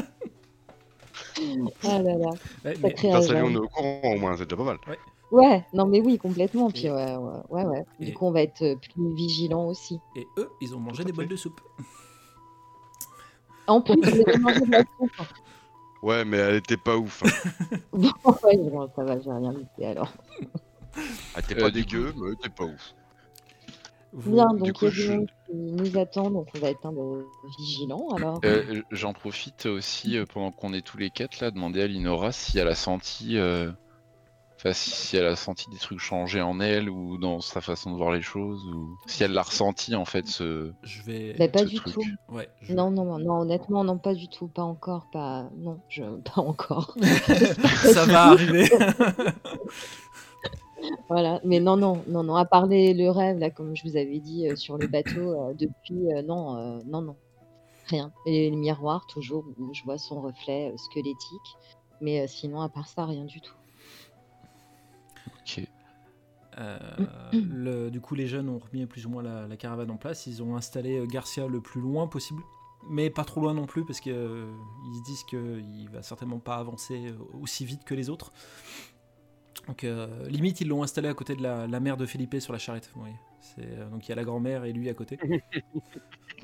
ah 1.83 2.01
là 2.01 2.15
là. 2.17 2.29
Ouais, 2.65 2.73
mais- 2.81 2.95
Jeanne. 2.97 3.43
on 3.43 3.51
est 3.51 3.57
au 3.57 3.67
courant 3.67 4.01
au 4.03 4.17
moins, 4.17 4.35
c'est 4.37 4.45
déjà 4.45 4.55
pas 4.57 4.63
mal. 4.63 4.77
Ouais, 5.31 5.65
non 5.73 5.85
mais 5.85 6.01
oui, 6.01 6.17
complètement. 6.17 6.71
Puis 6.71 6.87
Et- 6.87 6.91
ouais, 6.91 7.15
ouais, 7.15 7.39
ouais. 7.49 7.65
ouais. 7.65 7.85
Du 7.99 8.13
coup, 8.13 8.25
on 8.25 8.31
va 8.31 8.41
être 8.41 8.61
euh, 8.63 8.75
plus 8.75 9.13
vigilants 9.13 9.65
aussi. 9.67 9.99
Et 10.15 10.25
eux, 10.37 10.49
ils 10.61 10.75
ont 10.75 10.79
mangé 10.79 11.03
des 11.03 11.11
fait. 11.11 11.17
bols 11.17 11.27
de 11.27 11.35
soupe. 11.35 11.61
En 13.67 13.81
plus, 13.81 13.95
vous 13.99 14.21
avez 14.25 14.37
mangé 14.37 14.61
de 14.61 14.71
la 14.71 14.83
soupe. 14.97 15.11
Ouais, 16.01 16.23
mais 16.23 16.37
elle 16.37 16.55
était 16.55 16.77
pas 16.77 16.95
ouf. 16.97 17.23
hein. 17.23 17.77
Bon, 17.91 18.09
ouais, 18.43 18.57
bon, 18.57 18.89
ça 18.95 19.03
va, 19.03 19.19
j'ai 19.19 19.31
rien 19.31 19.53
dit 19.77 19.85
alors. 19.85 20.13
Elle 21.35 21.43
était 21.43 21.57
Euh, 21.57 21.61
pas 21.65 21.69
du 21.71 21.81
dégueu, 21.83 22.13
mais 22.15 22.27
elle 22.27 22.33
était 22.33 22.49
pas 22.49 22.63
ouf. 22.65 22.93
Vous- 24.19 24.33
Bien, 24.33 24.47
du 24.53 24.59
donc 24.59 24.73
coup, 24.73 24.85
il 24.85 24.87
y 24.87 24.87
a 24.87 24.91
je- 24.91 25.11
monde 25.13 25.27
qui 25.45 25.53
nous 25.53 25.97
attend, 25.99 26.31
donc 26.31 26.47
on 26.55 26.59
va 26.59 26.69
être 26.71 26.85
un 26.87 26.93
peu 26.93 27.25
vigilant 27.59 28.07
alors. 28.15 28.39
Euh, 28.43 28.81
J'en 28.91 29.13
profite 29.13 29.67
aussi 29.67 30.17
euh, 30.17 30.25
pendant 30.25 30.51
qu'on 30.51 30.73
est 30.73 30.81
tous 30.85 30.97
les 30.97 31.11
quatre 31.11 31.39
là, 31.39 31.51
demander 31.51 31.83
à 31.83 31.87
Linora 31.87 32.31
si 32.31 32.57
elle 32.57 32.67
a 32.67 32.73
senti, 32.73 33.37
euh, 33.37 33.71
enfin 34.55 34.73
si, 34.73 34.89
si 34.89 35.17
elle 35.17 35.27
a 35.27 35.35
senti 35.35 35.69
des 35.69 35.77
trucs 35.77 35.99
changer 35.99 36.41
en 36.41 36.59
elle 36.59 36.89
ou 36.89 37.19
dans 37.19 37.41
sa 37.41 37.61
façon 37.61 37.91
de 37.91 37.97
voir 37.97 38.11
les 38.11 38.23
choses 38.23 38.65
ou 38.65 38.97
si 39.05 39.23
elle 39.23 39.33
l'a 39.33 39.43
ressenti 39.43 39.93
en 39.95 40.05
fait 40.05 40.25
ce. 40.25 40.73
Je 40.81 41.01
vais. 41.03 41.35
Bah, 41.37 41.47
pas 41.47 41.59
ce 41.59 41.65
du 41.65 41.75
truc. 41.75 41.93
tout. 41.93 42.03
Ouais. 42.27 42.49
je- 42.61 42.73
Non, 42.73 42.89
non, 42.89 43.05
non, 43.05 43.19
non, 43.19 43.39
honnêtement, 43.41 43.83
non, 43.83 43.99
pas 43.99 44.15
du 44.15 44.29
tout, 44.29 44.47
pas 44.47 44.63
encore, 44.63 45.05
pas, 45.11 45.47
non, 45.57 45.79
je, 45.89 46.01
pas 46.33 46.41
encore. 46.41 46.97
Ça 47.83 48.05
va 48.05 48.23
arriver. 48.31 48.67
Voilà, 51.09 51.39
mais 51.43 51.59
non, 51.59 51.77
non, 51.77 52.03
non, 52.07 52.23
non, 52.23 52.35
à 52.35 52.45
part 52.45 52.67
les- 52.67 52.93
le 52.93 53.09
rêve, 53.09 53.37
là, 53.39 53.49
comme 53.49 53.75
je 53.75 53.83
vous 53.87 53.95
avais 53.97 54.19
dit, 54.19 54.47
euh, 54.47 54.55
sur 54.55 54.77
le 54.77 54.87
bateau, 54.87 55.41
euh, 55.41 55.53
depuis, 55.53 56.11
euh, 56.13 56.21
non, 56.21 56.57
euh, 56.57 56.79
non, 56.85 57.01
non, 57.01 57.15
rien. 57.87 58.11
Et 58.25 58.49
le 58.49 58.57
miroir, 58.57 59.07
toujours, 59.07 59.45
où 59.57 59.73
je 59.73 59.83
vois 59.83 59.97
son 59.97 60.21
reflet 60.21 60.71
euh, 60.73 60.77
squelettique, 60.77 61.57
mais 62.01 62.21
euh, 62.21 62.27
sinon, 62.27 62.61
à 62.61 62.69
part 62.69 62.87
ça, 62.87 63.05
rien 63.05 63.25
du 63.25 63.41
tout. 63.41 63.55
Ok. 65.39 65.67
Euh, 66.59 66.79
le- 67.33 67.89
du 67.89 68.01
coup, 68.01 68.15
les 68.15 68.27
jeunes 68.27 68.49
ont 68.49 68.59
remis 68.59 68.85
plus 68.85 69.05
ou 69.05 69.09
moins 69.09 69.23
la, 69.23 69.47
la 69.47 69.57
caravane 69.57 69.91
en 69.91 69.97
place. 69.97 70.27
Ils 70.27 70.41
ont 70.43 70.55
installé 70.55 70.97
euh, 70.97 71.05
Garcia 71.05 71.47
le 71.47 71.61
plus 71.61 71.81
loin 71.81 72.07
possible, 72.07 72.41
mais 72.89 73.09
pas 73.09 73.23
trop 73.23 73.41
loin 73.41 73.53
non 73.53 73.65
plus, 73.65 73.85
parce 73.85 73.99
qu'ils 73.99 74.13
se 74.13 75.03
disent 75.05 75.23
qu'il 75.23 75.89
va 75.91 76.01
certainement 76.01 76.39
pas 76.39 76.55
avancer 76.55 77.07
euh, 77.07 77.17
aussi 77.41 77.65
vite 77.65 77.83
que 77.83 77.93
les 77.93 78.09
autres. 78.09 78.31
Donc, 79.67 79.83
euh, 79.83 80.07
limite, 80.29 80.61
ils 80.61 80.67
l'ont 80.67 80.83
installé 80.83 81.09
à 81.09 81.13
côté 81.13 81.35
de 81.35 81.41
la, 81.43 81.67
la 81.67 81.79
mère 81.79 81.97
de 81.97 82.05
Felipe 82.05 82.39
sur 82.39 82.53
la 82.53 82.59
charrette. 82.59 82.91
euh, 83.59 83.89
donc, 83.89 84.05
il 84.07 84.09
y 84.09 84.11
a 84.11 84.15
la 84.15 84.23
grand-mère 84.23 84.63
et 84.65 84.73
lui 84.73 84.89
à 84.89 84.93
côté. 84.93 85.17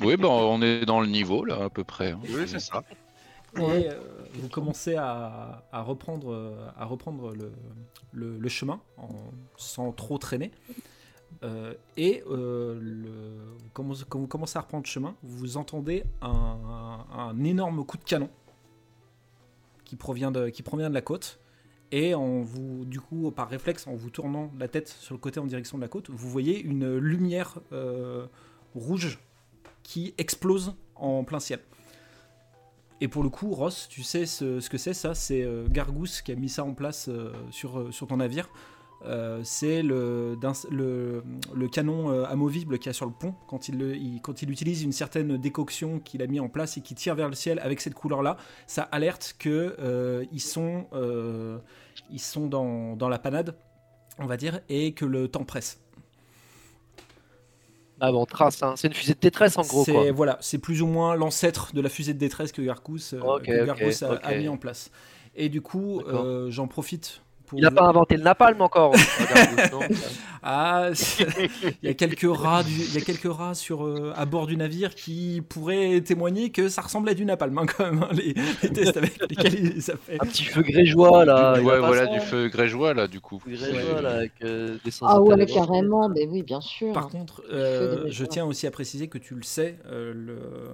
Oui, 0.02 0.18
ben 0.18 0.28
on 0.28 0.60
est 0.64 0.86
dans 0.86 1.00
le 1.02 1.06
niveau 1.08 1.46
là 1.46 1.66
à 1.66 1.70
peu 1.70 1.84
près. 1.84 2.12
hein. 2.14 2.20
Oui, 2.24 2.48
c'est 2.48 2.60
ça. 2.60 2.84
Et 3.56 3.88
euh, 3.88 4.00
vous 4.34 4.50
commencez 4.50 4.96
à, 4.96 5.64
à 5.72 5.82
reprendre, 5.84 6.34
euh, 6.34 6.68
à 6.76 6.86
reprendre 6.86 7.32
le, 7.36 7.52
le- 8.12 8.40
le 8.40 8.50
chemin 8.50 8.82
en- 8.98 9.10
sans 9.56 9.92
trop 9.92 10.18
traîner. 10.18 10.50
Euh, 11.44 11.76
et 11.96 12.24
euh, 12.28 12.80
le- 12.82 13.56
quand, 13.74 13.84
vous, 13.84 14.04
quand 14.10 14.18
vous 14.18 14.26
commencez 14.28 14.58
à 14.58 14.62
reprendre 14.62 14.84
le 14.86 14.90
chemin, 14.90 15.16
vous 15.22 15.58
entendez 15.58 16.04
un, 16.24 17.06
un 17.16 17.44
énorme 17.44 17.86
coup 17.86 17.98
de 17.98 18.04
canon 18.04 18.30
qui 19.84 19.96
provient 19.96 20.32
de, 20.32 20.50
qui 20.50 20.64
provient 20.64 20.90
de 20.90 20.96
la 20.96 21.02
côte. 21.02 21.40
Et 21.96 22.16
en 22.16 22.42
vous, 22.42 22.86
du 22.86 23.00
coup, 23.00 23.30
par 23.30 23.48
réflexe, 23.48 23.86
en 23.86 23.94
vous 23.94 24.10
tournant 24.10 24.52
la 24.58 24.68
tête 24.68 24.88
sur 24.88 25.14
le 25.14 25.20
côté 25.20 25.40
en 25.40 25.46
direction 25.46 25.78
de 25.78 25.84
la 25.84 25.88
côte, 25.88 26.10
vous 26.10 26.28
voyez 26.28 26.60
une 26.60 26.98
lumière 26.98 27.60
euh, 27.72 28.26
rouge 28.74 29.20
qui 29.84 30.16
explose 30.18 30.74
en 30.96 31.24
plein 31.24 31.40
ciel. 31.40 31.60
Et 33.00 33.08
pour 33.08 33.22
le 33.22 33.30
coup, 33.30 33.54
Ross, 33.54 33.88
tu 33.92 34.02
sais 34.02 34.26
ce, 34.26 34.68
que 34.68 34.78
c'est 34.80 34.96
ça? 34.96 35.14
C'est 35.14 35.44
euh, 35.44 35.68
Gargousse 35.70 36.24
qui 36.24 36.32
a 36.32 36.36
mis 36.36 36.50
ça 36.50 36.64
en 36.64 36.74
place 36.74 37.10
euh, 37.10 37.32
sur, 37.52 37.88
ton 38.08 38.18
navire. 38.18 38.50
C'est 39.44 39.84
le, 39.84 40.36
canon 41.72 42.24
amovible 42.24 42.80
qu'il 42.80 42.88
y 42.88 42.90
a 42.90 42.94
sur 42.94 43.06
le 43.06 43.12
pont. 43.12 43.36
Quand 43.48 43.68
il, 43.68 44.20
quand 44.24 44.42
il 44.42 44.50
utilise 44.50 44.82
une 44.82 44.94
certaine 44.94 45.38
décoction 45.38 46.00
qu'il 46.00 46.24
a 46.24 46.28
mis 46.28 46.40
en 46.40 46.50
place 46.50 46.76
et 46.78 46.82
qui 46.82 46.96
tire 46.96 47.14
vers 47.14 47.30
le 47.30 47.36
ciel 47.36 47.60
avec 47.60 47.82
cette 47.82 47.94
couleur-là, 47.94 48.38
ça 48.66 48.82
alerte 48.82 49.36
que 49.38 50.26
ils 50.32 50.42
sont, 50.42 50.88
ils 52.10 52.20
sont 52.20 52.48
dans, 52.48 52.96
dans 52.96 53.10
la 53.10 53.20
panade, 53.20 53.56
on 54.20 54.26
va 54.26 54.38
dire, 54.38 54.62
et 54.70 54.94
que 54.94 55.06
le 55.06 55.28
temps 55.28 55.44
presse. 55.44 55.80
Ah 58.00 58.12
bon, 58.12 58.26
trace, 58.26 58.62
hein. 58.64 58.74
c'est 58.76 58.88
une 58.88 58.94
fusée 58.94 59.14
de 59.14 59.20
détresse 59.20 59.58
en 59.58 59.62
gros. 59.62 59.86
C'est 59.86 60.12
voilà, 60.12 60.38
c'est 60.42 60.58
plus 60.58 60.82
ou 60.82 60.88
moins 60.88 61.16
l'ancêtre 61.16 61.74
de 61.74 61.80
la 61.80 61.90
fusée 61.90 62.14
de 62.14 62.20
détresse 62.20 62.52
que 62.52 62.62
Gargousse, 62.62 63.14
euh, 63.14 63.40
que 63.40 64.26
a, 64.26 64.36
mis 64.36 64.50
en 64.50 64.58
place. 64.58 64.92
Et 65.36 65.48
du 65.48 65.62
coup, 65.62 66.02
euh, 66.02 66.52
j'en 66.52 66.68
profite 66.68 67.22
pour. 67.54 67.60
Il 67.60 67.64
n'a 67.64 67.72
pas 67.72 67.86
inventé 67.88 68.18
le 68.18 68.24
napalm 68.24 68.62
encore. 68.62 68.94
Ah, 70.46 70.90
il 71.20 71.74
y 71.84 71.88
a 71.88 71.94
quelques 71.94 72.28
rats, 72.30 72.64
du- 72.64 72.72
il 72.72 72.94
y 72.94 72.98
a 72.98 73.02
quelques 73.02 73.32
rats 73.34 73.54
sur 73.54 73.86
euh, 73.86 74.12
à 74.18 74.26
bord 74.26 74.46
du 74.46 74.58
navire 74.58 74.94
qui 74.94 75.42
pourraient 75.48 76.02
témoigner 76.02 76.50
que 76.50 76.68
ça 76.68 76.82
ressemblait 76.82 77.12
à 77.12 77.16
du 77.16 77.24
napalm 77.24 77.58
hein, 77.58 77.66
quand 77.66 77.86
même. 77.86 78.04
hein, 78.04 78.10
les, 78.12 78.34
les 78.62 78.70
tests 78.74 78.98
avec 78.98 79.18
lesquels 79.30 79.54
il 79.54 79.70
les 79.76 79.90
a 79.90 79.96
fait. 79.96 80.16
Un 80.22 80.26
petit 80.26 80.44
feu 80.44 80.62
grégeois 80.62 81.24
là. 81.24 81.54
ouais, 81.62 81.80
voilà 81.80 82.08
du 82.08 82.20
feu 82.20 82.50
grégeois 82.50 82.94
là 82.94 83.08
du 83.08 83.22
coup. 83.22 83.42
Là 83.48 84.10
avec 84.18 84.34
euh, 84.44 84.76
des 84.84 84.92
Ah 85.02 85.22
ouais, 85.22 85.46
carrément, 85.46 86.10
mais 86.10 86.28
oui, 86.28 86.44
bien 86.44 86.60
sûr. 86.60 86.92
Par 86.92 87.08
contre, 87.08 87.42
euh, 87.50 88.04
je 88.10 88.26
tiens 88.26 88.44
aussi 88.44 88.68
à 88.68 88.72
préciser 88.72 89.08
que 89.08 89.18
tu 89.18 89.36
le 89.36 89.44
sais, 89.44 89.78
euh, 89.90 90.12
le- 90.14 90.72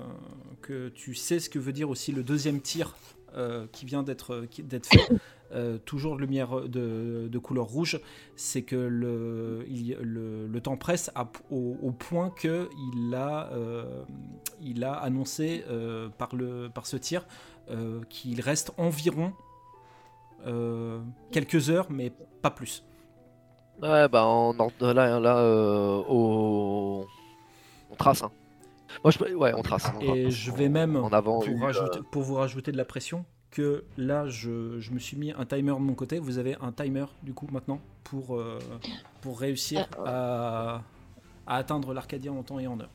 que 0.64 0.90
tu 0.90 1.14
sais 1.14 1.40
ce 1.40 1.48
que 1.48 1.60
veut 1.60 1.74
dire 1.74 1.92
aussi 1.92 2.12
le 2.12 2.24
deuxième 2.24 2.60
tir 2.60 2.96
euh, 3.36 3.68
qui 3.72 3.86
vient 3.86 4.04
d'être 4.04 4.48
d'être 4.64 4.88
fait, 4.88 5.08
euh, 5.52 5.78
toujours 5.78 6.16
lumière 6.16 6.62
de, 6.68 7.38
couleur 7.38 7.66
rouge, 7.66 8.00
c'est 8.36 8.64
que 8.64 8.76
le, 8.76 9.66
le, 9.68 10.62
temps 10.62 10.78
presse 10.78 11.12
au, 11.52 11.92
point 11.92 12.30
que 12.30 12.70
il 12.94 13.14
a, 13.14 13.50
euh, 13.54 14.04
il 14.62 14.84
a 14.84 14.94
annoncé 14.94 15.64
par, 16.18 16.36
le, 16.36 16.70
par 16.70 16.86
ce 16.86 16.98
tir 16.98 17.26
qu'il 18.10 18.42
reste 18.42 18.72
environ 18.78 19.34
quelques 21.32 21.70
heures, 21.70 21.88
mais 21.90 22.12
pas 22.42 22.52
plus. 22.52 22.84
Ouais, 23.82 24.10
bah 24.10 24.26
on 24.26 24.54
là, 24.82 25.20
là 25.20 26.04
au... 26.10 27.06
on 27.92 27.96
trace. 27.96 28.24
Hein. 28.24 28.32
Moi, 29.04 29.12
je... 29.12 29.34
ouais, 29.36 29.54
on 29.56 29.62
trace. 29.62 29.92
on 29.98 30.02
Et 30.16 30.24
trace. 30.24 30.34
je 30.34 30.52
vais 30.52 30.70
même, 30.70 30.96
en 30.96 31.10
avant. 31.10 31.40
pour, 31.40 31.48
eu, 31.50 31.60
rajouter- 31.62 32.00
pour 32.12 32.22
vous 32.24 32.36
rajouter 32.36 32.72
de 32.72 32.78
la 32.78 32.86
pression, 32.86 33.26
que 33.52 33.84
là, 33.98 34.28
je, 34.28 34.80
je 34.80 34.92
me 34.92 35.00
suis 35.00 35.18
mis 35.18 35.32
un 35.32 35.46
timer 35.46 35.74
de 35.74 35.80
mon 35.80 35.94
côté. 35.96 36.20
Vous 36.20 36.38
avez 36.38 36.56
un 36.62 36.72
timer, 36.72 37.06
du 37.24 37.34
coup, 37.34 37.48
maintenant, 37.52 37.80
pour, 38.04 38.36
euh, 38.38 38.60
pour 39.22 39.40
réussir 39.40 39.88
à, 40.06 40.82
à 41.48 41.56
atteindre 41.58 41.94
l'Arcadia 41.94 42.32
en 42.32 42.44
temps 42.44 42.60
et 42.60 42.68
en 42.68 42.80
heure. 42.80 42.90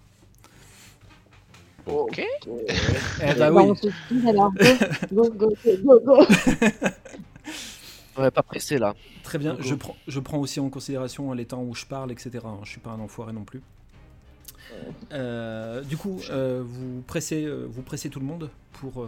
Ok. 1.86 2.18
Eh 2.18 2.48
Ah 3.20 3.34
bah 3.34 3.50
Bah, 3.50 3.62
oui, 3.62 3.70
on 3.70 3.74
go, 5.12 5.30
go, 5.30 5.50
go, 5.84 6.00
go. 6.00 6.24
Ouais, 8.16 8.30
pas 8.30 8.42
pressé 8.44 8.78
là. 8.78 8.94
très 9.24 9.38
bien. 9.38 9.56
Je 9.58 9.74
prends, 9.74 9.96
je 10.06 10.20
prends 10.20 10.38
aussi 10.38 10.60
en 10.60 10.70
considération 10.70 11.32
les 11.32 11.46
temps 11.46 11.62
où 11.62 11.74
je 11.74 11.84
parle, 11.84 12.12
etc. 12.12 12.30
hein. 12.44 12.58
Je 12.62 12.70
suis 12.70 12.80
pas 12.80 12.90
un 12.90 13.00
enfoiré 13.00 13.32
non 13.32 13.44
plus. 13.44 13.60
Euh, 15.12 15.82
du 15.82 15.96
coup, 15.96 16.20
euh, 16.30 16.62
vous, 16.64 17.02
pressez, 17.06 17.44
euh, 17.44 17.66
vous 17.68 17.82
pressez 17.82 18.08
tout 18.10 18.20
le 18.20 18.26
monde 18.26 18.50
pour, 18.72 19.06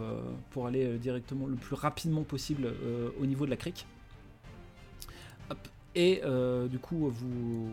pour 0.51 0.67
aller 0.67 0.97
directement 0.97 1.47
le 1.47 1.55
plus 1.55 1.75
rapidement 1.75 2.23
possible 2.23 2.73
au 3.21 3.25
niveau 3.25 3.45
de 3.45 3.51
la 3.51 3.57
crique. 3.57 3.85
Et 5.95 6.21
du 6.69 6.79
coup, 6.79 7.09
vous, 7.09 7.71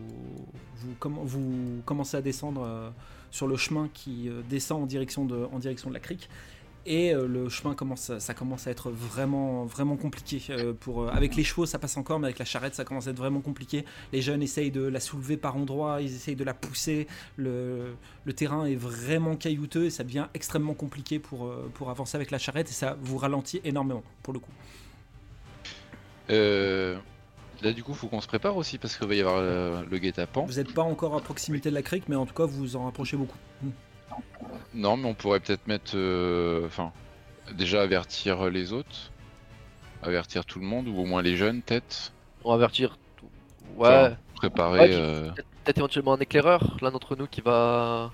vous, 0.77 0.93
comm- 0.99 1.23
vous 1.23 1.81
commencez 1.85 2.17
à 2.17 2.21
descendre 2.21 2.91
sur 3.31 3.47
le 3.47 3.55
chemin 3.55 3.87
qui 3.93 4.29
descend 4.49 4.81
en 4.83 4.85
direction 4.87 5.25
de, 5.25 5.47
en 5.51 5.59
direction 5.59 5.89
de 5.89 5.93
la 5.93 5.99
crique. 5.99 6.29
Et 6.87 7.13
euh, 7.13 7.27
le 7.27 7.49
chemin 7.49 7.73
commence, 7.73 8.17
ça 8.19 8.33
commence 8.33 8.67
à 8.67 8.71
être 8.71 8.91
vraiment, 8.91 9.65
vraiment 9.65 9.97
compliqué. 9.97 10.41
euh, 10.49 10.73
pour, 10.73 11.03
euh, 11.03 11.09
avec 11.09 11.35
les 11.35 11.43
chevaux, 11.43 11.65
ça 11.65 11.79
passe 11.79 11.97
encore, 11.97 12.19
mais 12.19 12.27
avec 12.27 12.39
la 12.39 12.45
charrette, 12.45 12.75
ça 12.75 12.85
commence 12.85 13.07
à 13.07 13.11
être 13.11 13.17
vraiment 13.17 13.41
compliqué. 13.41 13.85
Les 14.13 14.21
jeunes 14.21 14.43
essayent 14.43 14.71
de 14.71 14.83
la 14.83 14.99
soulever 14.99 15.37
par 15.37 15.55
endroits, 15.57 16.01
ils 16.01 16.13
essayent 16.13 16.35
de 16.35 16.43
la 16.43 16.53
pousser. 16.53 17.07
Le, 17.37 17.95
le 18.23 18.33
terrain 18.33 18.65
est 18.65 18.75
vraiment 18.75 19.35
caillouteux 19.35 19.85
et 19.85 19.89
ça 19.89 20.03
devient 20.03 20.27
extrêmement 20.33 20.75
compliqué 20.75 21.19
pour, 21.19 21.51
pour 21.73 21.89
avancer 21.89 22.15
avec 22.15 22.31
la 22.31 22.37
charrette 22.37 22.69
et 22.69 22.73
ça 22.73 22.97
vous 23.01 23.17
ralentit 23.17 23.61
énormément 23.63 24.03
pour 24.21 24.33
le 24.33 24.39
coup. 24.39 24.51
Euh, 26.29 26.97
là, 27.61 27.73
du 27.73 27.83
coup, 27.83 27.93
faut 27.93 28.07
qu'on 28.07 28.21
se 28.21 28.27
prépare 28.27 28.57
aussi 28.57 28.77
parce 28.77 28.97
qu'il 28.97 29.07
va 29.07 29.15
y 29.15 29.21
avoir 29.21 29.37
euh, 29.37 29.83
le 29.89 29.97
guet-apens. 29.97 30.45
Vous 30.45 30.55
n'êtes 30.55 30.73
pas 30.73 30.83
encore 30.83 31.15
à 31.15 31.21
proximité 31.21 31.69
de 31.69 31.75
la 31.75 31.81
crique, 31.81 32.07
mais 32.07 32.15
en 32.15 32.25
tout 32.25 32.33
cas, 32.33 32.45
vous 32.45 32.57
vous 32.57 32.75
en 32.75 32.85
rapprochez 32.85 33.17
beaucoup. 33.17 33.37
Non, 34.73 34.97
mais 34.97 35.07
on 35.07 35.13
pourrait 35.13 35.39
peut-être 35.39 35.67
mettre. 35.67 35.91
euh, 35.95 36.65
Enfin, 36.65 36.91
déjà 37.53 37.81
avertir 37.81 38.49
les 38.49 38.73
autres. 38.73 39.11
Avertir 40.03 40.45
tout 40.45 40.59
le 40.59 40.65
monde, 40.65 40.87
ou 40.87 40.97
au 40.99 41.05
moins 41.05 41.21
les 41.21 41.35
jeunes, 41.37 41.61
peut-être. 41.61 42.11
On 42.43 42.49
va 42.49 42.55
avertir. 42.55 42.97
tout. 43.17 43.25
Ouais. 43.77 43.87
Enfin, 43.87 44.15
Préparer. 44.35 44.79
Ouais, 44.81 44.89
euh, 44.93 45.31
Peut-être 45.63 45.77
éventuellement 45.77 46.13
un 46.13 46.19
éclaireur, 46.19 46.77
l'un 46.81 46.91
d'entre 46.91 47.15
nous 47.15 47.25
qui 47.27 47.41
va 47.41 48.11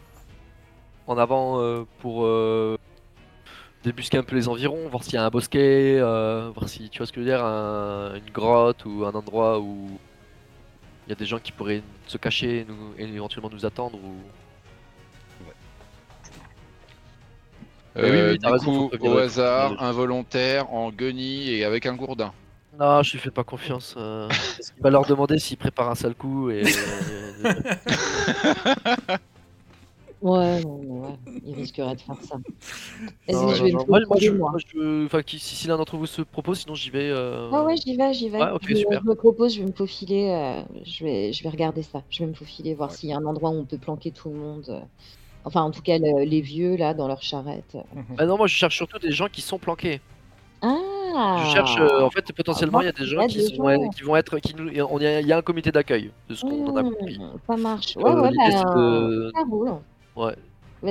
en 1.07 1.17
avant 1.17 1.59
euh, 1.59 1.83
pour 1.99 2.23
euh, 2.23 2.77
débusquer 3.83 4.17
un 4.19 4.23
peu 4.23 4.35
les 4.35 4.47
environs, 4.47 4.87
voir 4.87 5.03
s'il 5.03 5.15
y 5.15 5.17
a 5.17 5.25
un 5.25 5.29
bosquet, 5.29 5.97
euh, 5.99 6.51
voir 6.55 6.69
si 6.69 6.89
tu 6.89 6.99
vois 6.99 7.07
ce 7.07 7.11
que 7.11 7.19
je 7.21 7.25
veux 7.25 7.31
dire, 7.31 7.43
un- 7.43 8.13
une 8.15 8.31
grotte 8.31 8.85
ou 8.85 9.03
un 9.05 9.11
endroit 9.11 9.59
où 9.59 9.89
il 11.07 11.09
y 11.09 11.11
a 11.11 11.15
des 11.15 11.25
gens 11.25 11.39
qui 11.39 11.51
pourraient 11.51 11.81
se 12.07 12.17
cacher 12.17 12.65
nous, 12.69 12.93
et 12.97 13.03
éventuellement 13.03 13.49
nous 13.49 13.65
attendre. 13.65 13.97
Ou... 13.97 14.15
Oui, 17.95 18.01
euh, 18.03 18.31
oui, 18.31 18.39
du 18.39 18.47
raison, 18.47 18.65
coup, 18.83 18.87
prévenir 18.89 19.11
au 19.11 19.17
hasard, 19.17 19.81
involontaire, 19.83 20.71
en 20.73 20.91
guenille 20.91 21.51
et 21.53 21.65
avec 21.65 21.85
un 21.85 21.95
gourdin. 21.95 22.31
Non, 22.79 23.03
je 23.03 23.11
lui 23.13 23.19
fais 23.19 23.31
pas 23.31 23.43
confiance. 23.43 23.95
euh, 23.97 24.27
parce 24.29 24.71
qu'il 24.71 24.81
va 24.81 24.89
leur 24.89 25.05
demander 25.05 25.37
s'il 25.39 25.57
prépare 25.57 25.89
un 25.89 25.95
sale 25.95 26.15
coup 26.15 26.49
et. 26.49 26.63
Ouais, 30.21 30.61
non, 30.61 30.77
non, 30.83 31.01
ouais, 31.07 31.15
il 31.43 31.55
risquerait 31.55 31.95
de 31.95 32.01
faire 32.01 32.15
ça. 32.21 32.35
Vas-y, 33.27 33.33
Non, 33.33 33.53
je 33.55 33.63
vais 33.63 33.71
non. 33.71 33.85
Moi, 33.87 33.87
moi, 33.87 33.99
je, 33.99 34.05
faufiler, 34.05 34.31
moi. 34.37 34.51
moi, 34.51 34.59
je- 34.71 35.05
enfin, 35.05 35.23
qui- 35.23 35.39
si, 35.39 35.55
si 35.55 35.67
l'un 35.67 35.77
d'entre 35.77 35.97
vous 35.97 36.05
se 36.05 36.21
propose, 36.21 36.59
sinon 36.59 36.75
j'y 36.75 36.91
vais. 36.91 37.09
euh, 37.09 37.49
Ouais, 37.49 37.61
ouais, 37.61 37.75
j'y 37.75 37.95
vais, 37.97 38.13
j'y 38.13 38.29
vais. 38.29 38.37
Ouais, 38.39 38.51
ok, 38.51 38.61
je, 38.67 38.73
me- 38.73 38.77
super. 38.77 39.01
je 39.03 39.09
me 39.09 39.15
propose, 39.15 39.55
je 39.55 39.61
vais 39.61 39.65
me 39.65 39.71
faufiler. 39.73 40.29
euh, 40.29 40.61
je, 40.85 41.03
vais, 41.03 41.33
je 41.33 41.41
vais 41.43 41.49
regarder 41.49 41.81
ça. 41.81 42.03
Je 42.11 42.19
vais 42.19 42.27
me 42.27 42.35
faufiler, 42.35 42.75
voir 42.75 42.91
Ouais. 42.91 42.95
s'il 42.95 43.09
y 43.09 43.13
a 43.13 43.17
un 43.17 43.25
endroit 43.25 43.49
où 43.49 43.53
on 43.55 43.65
peut 43.65 43.79
planquer 43.79 44.11
tout 44.11 44.29
le 44.29 44.35
monde. 44.35 44.83
Enfin, 45.45 45.61
en 45.63 45.71
tout 45.71 45.81
cas, 45.81 45.97
le- 45.97 46.23
les 46.23 46.41
vieux, 46.41 46.75
là, 46.77 46.93
dans 46.93 47.07
leur 47.07 47.21
charrette. 47.23 47.77
Ah 48.17 48.25
non, 48.25 48.37
moi 48.37 48.47
je 48.47 48.55
cherche 48.55 48.75
surtout 48.75 48.99
des 48.99 49.11
gens 49.11 49.27
qui 49.27 49.41
sont 49.41 49.57
planqués. 49.57 49.99
Ah 50.61 51.43
Je 51.45 51.51
cherche, 51.53 51.77
euh, 51.79 52.01
en 52.01 52.09
fait, 52.09 52.31
potentiellement, 52.33 52.81
il 52.81 52.85
y 52.85 52.89
a 52.89 52.91
des 52.91 53.05
gens 53.05 53.17
il 53.17 53.21
y 53.21 53.25
a 53.25 53.27
qui, 53.27 53.37
des 53.49 53.55
sont, 53.55 53.67
gens. 53.69 53.89
qui 53.89 54.03
vont 54.03 54.15
être. 54.15 54.37
Qui 54.39 54.53
nous, 54.55 54.69
on 54.89 54.99
y 54.99 55.05
a- 55.05 55.19
il 55.19 55.27
y 55.27 55.33
a 55.33 55.37
un 55.37 55.41
comité 55.41 55.71
d'accueil, 55.71 56.11
de 56.29 56.35
ce 56.35 56.41
qu'on 56.45 56.67
en 56.67 56.75
a 56.77 56.83
compris. 56.83 57.17
Hmm, 57.17 57.31
Ça 57.47 57.57
marche. 57.57 57.95
Ouais, 57.97 58.03
Euh, 58.05 58.21
ouais, 58.21 58.31
bah, 58.37 58.49
de- 58.75 59.31
ça 59.35 59.43
roule. 59.49 59.71
Ouais, 60.15 60.35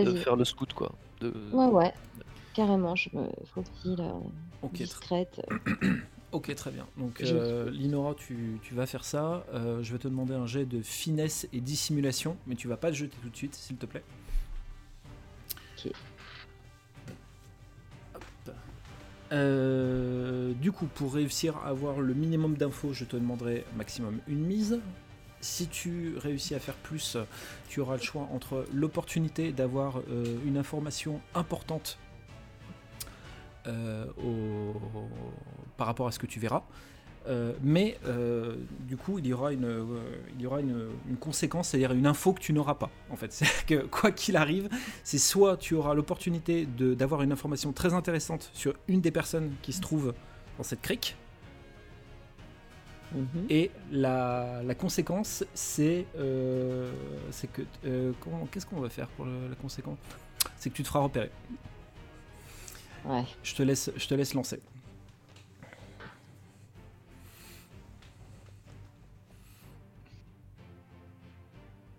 de 0.04 0.14
faire 0.14 0.36
le 0.36 0.44
scout, 0.44 0.72
quoi. 0.72 0.92
De... 1.20 1.32
Ouais, 1.52 1.66
ouais. 1.66 1.92
Carrément, 2.54 2.96
je 2.96 3.08
me 3.12 3.26
faufile 3.46 4.00
euh, 4.00 4.12
Ok, 4.62 4.72
tr- 4.72 4.76
discrète. 4.78 5.40
ok, 6.32 6.54
très 6.54 6.70
bien. 6.72 6.86
Donc, 6.96 7.20
euh, 7.22 7.70
Linora, 7.70 8.14
tu, 8.14 8.58
tu 8.62 8.74
vas 8.74 8.86
faire 8.86 9.04
ça. 9.04 9.44
Euh, 9.54 9.82
je 9.82 9.92
vais 9.92 9.98
te 9.98 10.08
demander 10.08 10.34
un 10.34 10.46
jet 10.46 10.64
de 10.64 10.82
finesse 10.82 11.48
et 11.52 11.60
dissimulation, 11.60 12.36
mais 12.46 12.56
tu 12.56 12.66
vas 12.68 12.76
pas 12.76 12.88
le 12.88 12.94
jeter 12.94 13.16
tout 13.22 13.28
de 13.30 13.36
suite, 13.36 13.54
s'il 13.54 13.76
te 13.76 13.86
plaît. 13.86 14.02
Euh, 19.33 20.53
du 20.55 20.73
coup, 20.73 20.87
pour 20.87 21.14
réussir 21.14 21.57
à 21.59 21.69
avoir 21.69 22.01
le 22.01 22.14
minimum 22.14 22.57
d'infos, 22.57 22.93
je 22.93 23.05
te 23.05 23.16
demanderai 23.16 23.64
maximum 23.77 24.19
une 24.27 24.45
mise. 24.45 24.81
Si 25.40 25.69
tu 25.69 26.16
réussis 26.19 26.55
à 26.55 26.59
faire 26.59 26.75
plus, 26.75 27.16
tu 27.69 27.81
auras 27.81 27.97
le 27.97 28.03
choix 28.03 28.29
entre 28.33 28.66
l'opportunité 28.75 29.53
d'avoir 29.53 29.99
euh, 29.99 30.37
une 30.45 30.59
information 30.59 31.21
importante 31.35 31.99
euh, 33.66 34.07
par 35.77 35.87
rapport 35.87 36.09
à 36.09 36.12
ce 36.12 36.19
que 36.19 36.27
tu 36.27 36.40
verras. 36.40 36.62
Euh, 37.26 37.52
mais 37.62 37.98
euh, 38.06 38.56
du 38.88 38.96
coup, 38.96 39.18
il 39.18 39.26
y 39.26 39.33
aura 39.35 39.52
une, 39.52 39.64
euh, 39.66 39.85
il 40.37 40.40
y 40.42 40.46
aura 40.46 40.61
une, 40.61 40.88
une 41.09 41.16
conséquence, 41.16 41.68
c'est-à-dire 41.68 41.92
une 41.92 42.06
info 42.06 42.33
que 42.33 42.40
tu 42.40 42.52
n'auras 42.54 42.74
pas. 42.74 42.90
En 43.11 43.16
fait, 43.16 43.30
c'est 43.33 43.66
que 43.66 43.85
quoi 43.87 44.11
qu'il 44.11 44.37
arrive, 44.37 44.68
c'est 45.04 45.18
soit 45.18 45.56
tu 45.59 45.74
auras 45.74 45.92
l'opportunité 45.94 46.64
de- 46.66 46.94
d'avoir 46.94 47.20
une 47.22 47.30
information 47.33 47.72
très 47.72 47.92
intéressante 47.92 48.50
sur 48.54 48.74
une 48.88 49.00
des 49.02 49.11
personnes 49.11 49.52
qui 49.62 49.72
se 49.74 49.80
trouve 49.83 50.14
dans 50.56 50.64
cette 50.64 50.80
crique, 50.80 51.16
Mhm. 53.12 53.46
et 53.50 53.72
la, 53.90 54.62
la 54.62 54.74
conséquence, 54.76 55.44
c'est 55.52 56.06
c'est 57.33 57.52
que 57.52 57.62
comment- 58.20 58.46
qu'est-ce 58.46 58.66
qu'on 58.66 58.80
va 58.80 58.88
faire 58.88 59.09
pour 59.09 59.24
le- 59.24 59.48
la 59.48 59.56
conséquence? 59.56 59.98
C'est 60.56 60.70
que 60.70 60.76
tu 60.76 60.83
te 60.85 60.88
feras 60.88 61.00
repérer. 61.00 61.30
Ouais. 63.04 63.24
Je 63.42 63.54
te 63.54 63.62
laisse, 63.64 63.90
je 63.96 64.06
te 64.06 64.14
laisse 64.14 64.33
lancer. 64.35 64.61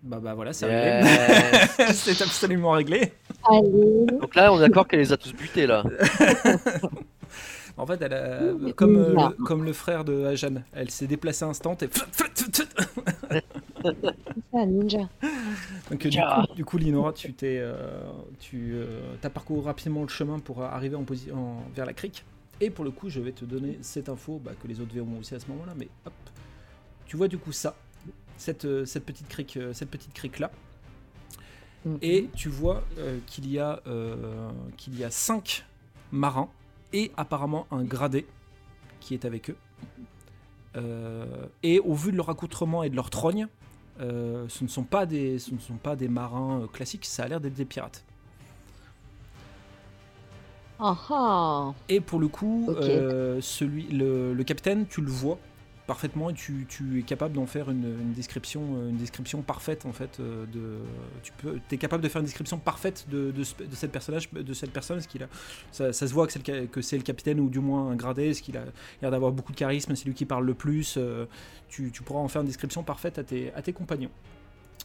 Bah 0.03 0.19
bah 0.19 0.33
voilà, 0.33 0.51
c'est 0.51 0.65
réglé. 0.65 1.07
C'est 1.93 2.21
absolument 2.21 2.71
réglé. 2.71 3.13
Allez. 3.49 4.05
Donc 4.19 4.35
là, 4.35 4.51
on 4.51 4.57
est 4.57 4.67
d'accord 4.67 4.87
qu'elle 4.87 4.99
les 4.99 5.13
a 5.13 5.17
tous 5.17 5.33
butés, 5.33 5.67
là. 5.67 5.83
En 7.77 7.85
fait, 7.85 8.01
elle 8.01 8.13
a, 8.13 8.39
comme, 8.75 8.97
euh, 8.97 9.13
le, 9.13 9.43
comme 9.43 9.63
le 9.63 9.73
frère 9.73 10.03
de 10.03 10.25
Ajan, 10.25 10.55
elle 10.73 10.91
s'est 10.91 11.07
déplacée 11.07 11.45
instant 11.45 11.75
et 11.81 11.89
ça, 11.91 12.05
ninja. 14.65 15.09
Donc 15.89 16.05
euh, 16.05 16.09
du, 16.09 16.19
coup, 16.19 16.55
du 16.55 16.65
coup, 16.65 16.77
Linora, 16.77 17.13
tu 17.13 17.33
t'es, 17.33 17.57
euh, 17.59 17.73
tu 18.39 18.75
as 19.23 19.29
parcouru 19.29 19.61
rapidement 19.61 20.01
le 20.01 20.09
chemin 20.09 20.39
pour 20.39 20.61
arriver 20.61 20.95
en 20.95 21.05
en- 21.33 21.63
vers 21.73 21.85
la 21.85 21.93
crique. 21.93 22.23
Et 22.59 22.69
pour 22.69 22.85
le 22.85 22.91
coup, 22.91 23.09
je 23.09 23.19
vais 23.19 23.31
te 23.31 23.45
donner 23.45 23.79
cette 23.81 24.09
info 24.09 24.39
bah, 24.43 24.51
que 24.61 24.67
les 24.67 24.79
autres 24.79 24.93
verront 24.93 25.17
aussi 25.19 25.33
à 25.33 25.39
ce 25.39 25.47
moment-là. 25.47 25.73
Mais 25.75 25.87
hop, 26.05 26.13
tu 27.07 27.17
vois 27.17 27.27
du 27.27 27.37
coup 27.37 27.51
ça, 27.51 27.75
cette, 28.41 28.65
euh, 28.65 28.85
cette 28.85 29.05
petite 29.05 29.27
crique, 29.27 29.57
euh, 29.57 29.73
cette 29.73 29.89
petite 29.89 30.13
crique 30.13 30.39
là. 30.39 30.51
Mhm. 31.85 31.97
Et 32.01 32.29
tu 32.35 32.49
vois 32.49 32.83
euh, 32.97 33.19
qu'il 33.27 33.49
y 33.49 33.59
a 33.59 33.81
qu'il 34.77 34.99
y 34.99 35.03
a 35.03 35.11
cinq 35.11 35.65
marins 36.11 36.49
et 36.93 37.11
apparemment 37.17 37.67
un 37.71 37.83
gradé 37.83 38.25
qui 38.99 39.13
est 39.13 39.25
avec 39.25 39.49
eux. 39.49 39.57
Et 41.63 41.79
au 41.79 41.93
vu 41.93 42.11
de 42.11 42.17
leur 42.17 42.29
accoutrement 42.29 42.83
et 42.83 42.89
de 42.89 42.95
leur 42.95 43.09
trogne, 43.09 43.47
ce 43.99 44.63
ne 44.63 44.67
sont 44.67 44.83
pas 44.83 45.05
des, 45.05 45.39
ce 45.39 45.53
ne 45.53 45.59
sont 45.59 45.75
pas 45.75 45.95
des 45.95 46.07
marins 46.07 46.67
classiques, 46.71 47.05
ça 47.05 47.23
a 47.23 47.27
l'air 47.27 47.41
d'être 47.41 47.53
des 47.53 47.65
pirates. 47.65 48.03
Ah 50.83 50.97
ah 51.11 51.73
Et 51.89 51.99
pour 51.99 52.19
le 52.19 52.27
coup, 52.27 52.67
euh, 52.69 53.39
celui, 53.39 53.83
le, 53.83 54.33
le 54.33 54.43
capitaine, 54.43 54.87
tu 54.87 55.01
le 55.01 55.11
vois 55.11 55.37
parfaitement 55.87 56.29
et 56.29 56.33
tu, 56.33 56.67
es 56.99 57.03
capable 57.03 57.33
d'en 57.35 57.45
faire 57.45 57.69
une, 57.69 58.13
description, 58.13 58.61
euh, 58.75 58.89
une 58.89 58.97
description 58.97 59.41
parfaite 59.41 59.85
en 59.85 59.91
fait. 59.93 60.19
euh, 60.19 60.45
De, 60.47 60.79
tu 61.23 61.75
es 61.75 61.77
capable 61.77 62.03
de 62.03 62.09
faire 62.09 62.19
une 62.21 62.25
description 62.25 62.57
parfaite 62.57 63.07
de, 63.09 63.31
de, 63.31 63.43
ce- 63.43 63.55
de 63.63 63.75
cette 63.75 63.91
personnage, 63.91 64.31
de 64.31 64.53
cette 64.53 64.71
personne, 64.71 65.01
ce 65.01 65.07
qu'il 65.07 65.23
a. 65.23 65.27
Ça, 65.71 65.91
se 65.93 66.05
voit 66.13 66.27
que 66.27 66.33
c'est 66.81 66.97
le, 66.97 67.03
capitaine 67.03 67.39
ou 67.39 67.49
du 67.49 67.59
moins 67.59 67.91
un 67.91 67.95
gradé, 67.95 68.33
ce 68.33 68.41
qu'il 68.41 68.57
a 68.57 68.63
l'air 69.01 69.11
d'avoir 69.11 69.31
beaucoup 69.31 69.51
de 69.51 69.57
charisme, 69.57 69.95
c'est 69.95 70.05
lui 70.05 70.13
qui 70.13 70.25
parle 70.25 70.45
le 70.45 70.53
plus. 70.53 70.95
euh, 70.97 71.25
tu, 71.67 71.91
pourras 72.03 72.19
en 72.19 72.27
faire 72.27 72.41
une 72.41 72.47
description 72.47 72.83
parfaite 72.83 73.17
à 73.17 73.23
tes, 73.23 73.73
compagnons. 73.73 74.11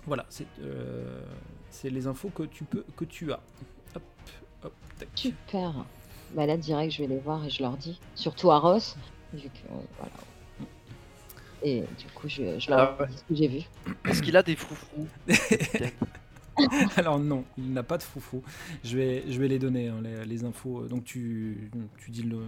Voilà, 0.07 0.25
c'est 0.29 0.47
c'est 1.71 1.91
les 1.91 2.07
infos 2.07 2.31
que 2.31 2.45
tu 2.45 2.65
peux, 2.65 2.85
que 2.97 3.05
tu 3.05 3.33
as. 3.33 3.41
Hop, 3.95 4.03
hop, 4.65 4.73
tac. 4.99 5.09
Super. 5.15 5.85
Bah 6.35 6.47
là, 6.47 6.57
direct, 6.57 6.93
je 6.93 7.03
vais 7.03 7.09
les 7.09 7.19
voir 7.19 7.45
et 7.45 7.51
je 7.51 7.63
leur 7.63 7.77
dis. 7.77 8.01
Surtout 8.15 8.51
à 8.51 8.59
Ross, 8.59 8.97
vu 9.35 9.43
que 9.49 9.73
euh, 9.73 9.79
voilà. 9.99 10.13
Et 11.63 11.81
du 11.99 12.07
coup, 12.15 12.29
je, 12.29 12.59
je 12.59 12.71
leur 12.71 12.79
Ah 12.81 12.97
ouais. 13.01 13.09
dis 13.09 13.17
ce 13.17 13.25
que 13.25 13.35
j'ai 13.35 13.49
vu. 13.49 13.61
Est-ce 14.09 14.23
qu'il 14.23 14.37
a 14.37 14.43
des 14.43 14.57
froufrous 14.57 15.09
Alors 16.97 17.19
non, 17.19 17.45
il 17.59 17.73
n'a 17.73 17.83
pas 17.83 17.99
de 17.99 18.03
foufou. 18.03 18.43
Je 18.83 18.97
vais, 18.97 19.25
je 19.31 19.39
vais 19.39 19.47
les 19.49 19.59
donner, 19.59 19.89
hein, 19.89 20.01
les, 20.03 20.25
les 20.25 20.45
infos. 20.45 20.87
Donc 20.87 21.05
tu, 21.05 21.71
tu 21.99 22.11
dis 22.11 22.23
le, 22.23 22.39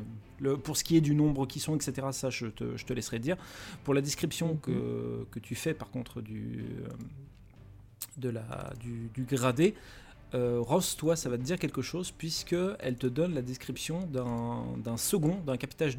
le- 0.41 0.57
Pour 0.57 0.77
ce 0.79 0.85
qui 0.85 0.97
est 0.97 1.03
du 1.03 1.15
nombre 1.15 1.47
qui 1.47 1.61
sont, 1.61 1.77
etc., 1.77 2.07
ça 2.13 2.31
je 2.31 2.47
te, 2.47 2.77
je 2.77 2.87
te 2.87 2.93
laisserai 2.95 3.19
dire. 3.19 3.37
Pour 3.85 3.93
la 3.95 4.01
description 4.01 4.55
Mhm. 4.55 4.61
que, 4.61 5.27
que 5.31 5.39
tu 5.41 5.55
fais 5.55 5.75
par 5.75 5.91
contre 5.91 6.23
du, 6.23 6.65
euh, 6.85 6.89
de 8.17 8.31
la, 8.31 8.73
du, 8.81 9.11
du 9.15 9.25
gradé, 9.25 9.75
euh, 10.35 10.59
Ross, 10.61 10.97
toi, 10.97 11.17
ça 11.17 11.31
va 11.31 11.39
te 11.39 11.43
dire 11.43 11.59
quelque 11.59 11.81
chose 11.83 12.11
puisque 12.11 12.57
elle 12.81 12.97
te 12.97 13.07
donne 13.07 13.35
la 13.35 13.43
description 13.43 14.07
d'un 14.07 14.97
second, 14.97 15.41
d'un 15.47 15.55
équipage 15.55 15.97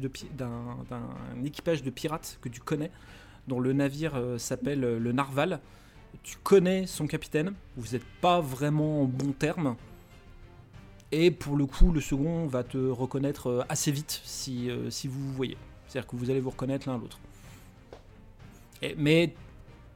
de 1.82 1.90
pirates 1.90 2.38
que 2.40 2.48
tu 2.48 2.60
connais, 2.60 2.90
dont 3.48 3.60
le 3.60 3.72
navire 3.72 4.14
euh, 4.14 4.38
s'appelle 4.38 4.84
euh, 4.84 4.98
le 4.98 5.12
Narval. 5.12 5.60
Tu 6.22 6.36
connais 6.42 6.86
son 6.86 7.06
capitaine, 7.06 7.54
vous 7.76 7.92
n'êtes 7.92 8.04
pas 8.20 8.40
vraiment 8.40 9.02
en 9.02 9.04
bon 9.04 9.32
terme. 9.32 9.76
Et 11.12 11.32
pour 11.32 11.56
le 11.56 11.66
coup, 11.66 11.90
le 11.90 12.00
second 12.00 12.46
va 12.46 12.62
te 12.62 12.78
reconnaître 12.78 13.66
assez 13.68 13.90
vite 13.90 14.20
si, 14.24 14.70
vous 14.70 15.20
vous 15.20 15.32
voyez. 15.32 15.56
C'est-à-dire 15.88 16.08
que 16.08 16.14
vous 16.14 16.30
allez 16.30 16.40
vous 16.40 16.50
reconnaître 16.50 16.88
l'un 16.88 16.98
l'autre. 16.98 17.18
Mais 18.96 19.34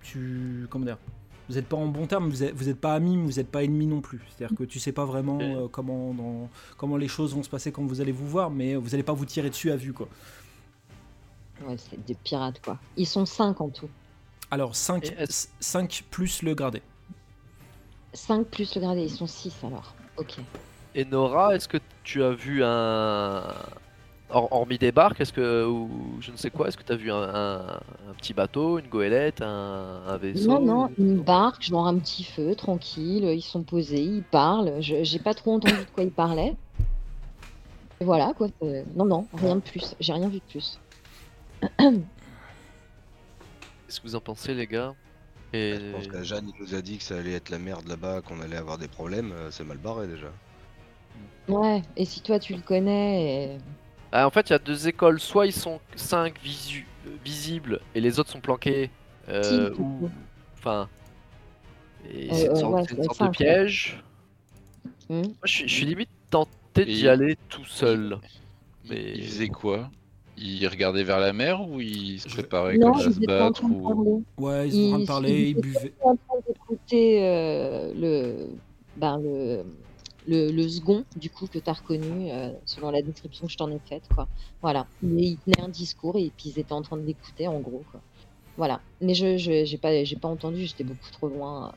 tu. 0.02 0.66
Comment 0.70 0.84
dire? 0.84 0.98
Vous 1.48 1.56
n'êtes 1.56 1.66
pas 1.68 1.76
en 1.76 1.86
bon 1.86 2.06
terme, 2.06 2.30
vous 2.30 2.64
n'êtes 2.64 2.80
pas 2.80 2.94
amis, 2.94 3.16
mais 3.18 3.24
vous 3.24 3.36
n'êtes 3.38 3.50
pas 3.50 3.62
ennemis 3.64 3.86
non 3.86 4.00
plus. 4.00 4.20
C'est-à-dire 4.36 4.56
que 4.56 4.64
tu 4.64 4.78
sais 4.80 4.92
pas 4.92 5.04
vraiment 5.04 5.38
euh, 5.42 5.68
comment, 5.68 6.14
dans- 6.14 6.48
comment 6.78 6.96
les 6.96 7.08
choses 7.08 7.34
vont 7.34 7.42
se 7.42 7.50
passer 7.50 7.70
quand 7.70 7.84
vous 7.84 8.00
allez 8.00 8.12
vous 8.12 8.26
voir, 8.26 8.50
mais 8.50 8.76
vous 8.76 8.88
n'allez 8.90 9.02
pas 9.02 9.12
vous 9.12 9.26
tirer 9.26 9.50
dessus 9.50 9.70
à 9.70 9.76
vue. 9.76 9.92
quoi. 9.92 10.08
Ouais, 11.66 11.76
c'est 11.76 12.02
des 12.06 12.14
pirates, 12.14 12.60
quoi. 12.62 12.78
Ils 12.96 13.06
sont 13.06 13.26
cinq 13.26 13.60
en 13.60 13.68
tout. 13.68 13.88
Alors 14.50 14.74
5, 14.74 15.04
Et 15.06 15.14
est-ce- 15.22 15.48
5 15.60 16.04
plus 16.10 16.42
le 16.42 16.54
gradé. 16.54 16.80
5 18.12 18.46
plus 18.46 18.74
le 18.74 18.80
gradé, 18.80 19.02
ils 19.02 19.10
sont 19.10 19.26
6 19.26 19.54
alors. 19.64 19.94
Ok. 20.16 20.36
Et 20.94 21.04
Nora, 21.04 21.54
est-ce 21.56 21.68
que 21.68 21.78
tu 22.04 22.22
as 22.22 22.30
vu 22.32 22.62
un. 22.64 23.42
Hor- 24.34 24.48
Hormis 24.52 24.78
des 24.78 24.92
barques, 24.92 25.20
est-ce 25.20 25.32
que. 25.32 25.64
ou 25.66 25.88
je 26.20 26.30
ne 26.32 26.36
sais 26.36 26.50
quoi, 26.50 26.68
est-ce 26.68 26.76
que 26.76 26.82
tu 26.82 26.92
as 26.92 26.96
vu 26.96 27.10
un, 27.10 27.16
un- 27.22 27.66
un 28.10 28.14
petit 28.18 28.34
bateau, 28.34 28.78
une 28.78 28.88
goélette, 28.88 29.40
un, 29.42 30.02
un 30.06 30.16
vaisseau 30.16 30.58
Non, 30.58 30.60
non, 30.60 30.90
une 30.98 31.20
barque, 31.22 31.62
genre 31.62 31.86
un 31.86 31.98
petit 31.98 32.24
feu, 32.24 32.54
tranquille, 32.54 33.24
ils 33.24 33.42
sont 33.42 33.62
posés, 33.62 34.02
ils 34.02 34.22
parlent. 34.24 34.80
Je 34.82 35.02
J'ai 35.04 35.18
pas 35.18 35.34
trop 35.34 35.54
entendu 35.54 35.74
de 35.78 35.90
quoi 35.94 36.04
ils 36.04 36.10
parlaient. 36.10 36.54
Et 38.00 38.04
voilà, 38.04 38.32
quoi. 38.36 38.48
c'est- 38.60 38.84
Non, 38.96 39.04
non, 39.04 39.26
rien 39.34 39.56
de 39.56 39.60
plus. 39.60 39.94
J'ai 40.00 40.12
rien 40.12 40.28
vu 40.28 40.38
de 40.38 40.44
plus. 40.50 40.78
Qu'est-ce 43.86 44.00
que 44.00 44.06
vous 44.08 44.16
en 44.16 44.20
pensez, 44.20 44.54
les 44.54 44.66
gars? 44.66 44.94
Et... 45.52 45.74
Je 45.78 45.92
pense 45.92 46.06
que 46.08 46.22
Jeanne 46.24 46.50
il 46.52 46.60
nous 46.60 46.74
a 46.74 46.82
dit 46.82 46.98
que 46.98 47.04
ça 47.04 47.16
allait 47.16 47.34
être 47.34 47.50
la 47.50 47.58
merde 47.58 47.86
là-bas, 47.86 48.22
qu'on 48.22 48.40
allait 48.40 48.56
avoir 48.56 48.78
des 48.78 48.88
problèmes, 48.88 49.30
euh, 49.32 49.50
c'est 49.52 49.62
mal 49.64 49.76
barré 49.78 50.08
déjà. 50.08 50.26
Ouais, 51.46 51.82
et 51.96 52.04
si 52.04 52.20
toi 52.22 52.38
tu 52.40 52.54
le 52.54 52.60
connais, 52.62 53.54
et- 53.54 53.58
en 54.22 54.30
fait, 54.30 54.50
il 54.50 54.52
y 54.52 54.56
a 54.56 54.58
deux 54.58 54.86
écoles. 54.88 55.18
Soit 55.20 55.46
ils 55.46 55.52
sont 55.52 55.80
5 55.96 56.34
visibles 57.24 57.80
et 57.94 58.00
les 58.00 58.18
autres 58.18 58.30
sont 58.30 58.40
planqués. 58.40 58.90
euh, 59.28 59.74
ou. 59.78 60.08
Enfin. 60.58 60.88
Euh, 62.06 62.28
c'est 62.32 62.44
une 62.46 62.50
euh, 62.50 62.54
sorte, 62.56 62.74
ouais, 62.74 62.82
c'est 62.86 62.90
une 62.92 62.96
c'est 62.98 63.04
sorte 63.04 63.16
cinq, 63.18 63.26
de 63.32 63.36
piège. 63.36 64.02
Hmm. 65.08 65.14
Moi, 65.22 65.24
je 65.44 65.52
suis, 65.52 65.68
je 65.68 65.74
suis 65.74 65.86
limite 65.86 66.10
tenté 66.30 66.84
d'y 66.84 67.08
aller 67.08 67.36
tout 67.48 67.64
seul. 67.64 68.18
Mais- 68.88 69.12
Il 69.16 69.24
faisait 69.24 69.48
quoi? 69.48 69.90
Il 70.36 70.66
regardait 70.68 71.04
vers 71.04 71.20
la 71.20 71.32
mer 71.32 71.60
ou 71.66 71.80
il 71.80 72.20
se 72.20 72.28
non, 72.28 72.92
comme 72.92 73.00
à 73.00 73.04
ils 73.04 73.12
se 73.12 73.16
étaient 73.18 73.26
battre 73.26 73.64
ou... 73.64 74.24
Ouais, 74.36 74.68
ils 74.68 74.72
sont 74.72 74.78
en 74.78 74.88
train 74.88 74.98
de 74.98 75.02
Ils- 75.02 75.06
parler, 75.06 75.30
ils 75.30 75.40
ils 75.46 75.50
étaient 75.52 75.60
buvaient. 75.60 75.94
en 76.02 76.16
train 76.16 76.36
d'écouter 76.46 77.18
euh, 77.22 77.92
le, 77.96 78.48
ben, 78.96 79.18
le, 79.22 79.62
le, 80.26 80.50
le 80.50 80.68
second, 80.68 81.04
du 81.16 81.30
coup, 81.30 81.46
que 81.48 81.58
tu 81.58 81.68
as 81.70 81.72
reconnu, 81.74 82.30
euh, 82.32 82.52
selon 82.64 82.90
la 82.90 83.02
description 83.02 83.46
que 83.46 83.52
je 83.52 83.56
t'en 83.58 83.70
ai 83.70 83.78
faite. 83.88 84.04
Quoi. 84.14 84.28
Voilà. 84.62 84.86
Mais 85.02 85.22
ils 85.22 85.38
tenaient 85.38 85.60
un 85.62 85.68
discours 85.68 86.16
et 86.16 86.32
puis 86.36 86.50
ils 86.50 86.58
étaient 86.58 86.72
en 86.72 86.82
train 86.82 86.96
de 86.96 87.06
l'écouter, 87.06 87.48
en 87.48 87.60
gros. 87.60 87.82
Quoi. 87.90 88.00
Voilà. 88.56 88.80
Mais 89.00 89.14
je 89.14 89.36
je- 89.38 89.64
j'ai 89.64 89.78
pas, 89.78 90.04
j'ai 90.04 90.16
pas 90.16 90.28
entendu, 90.28 90.64
j'étais 90.66 90.84
beaucoup 90.84 91.10
trop 91.12 91.28
loin. 91.28 91.72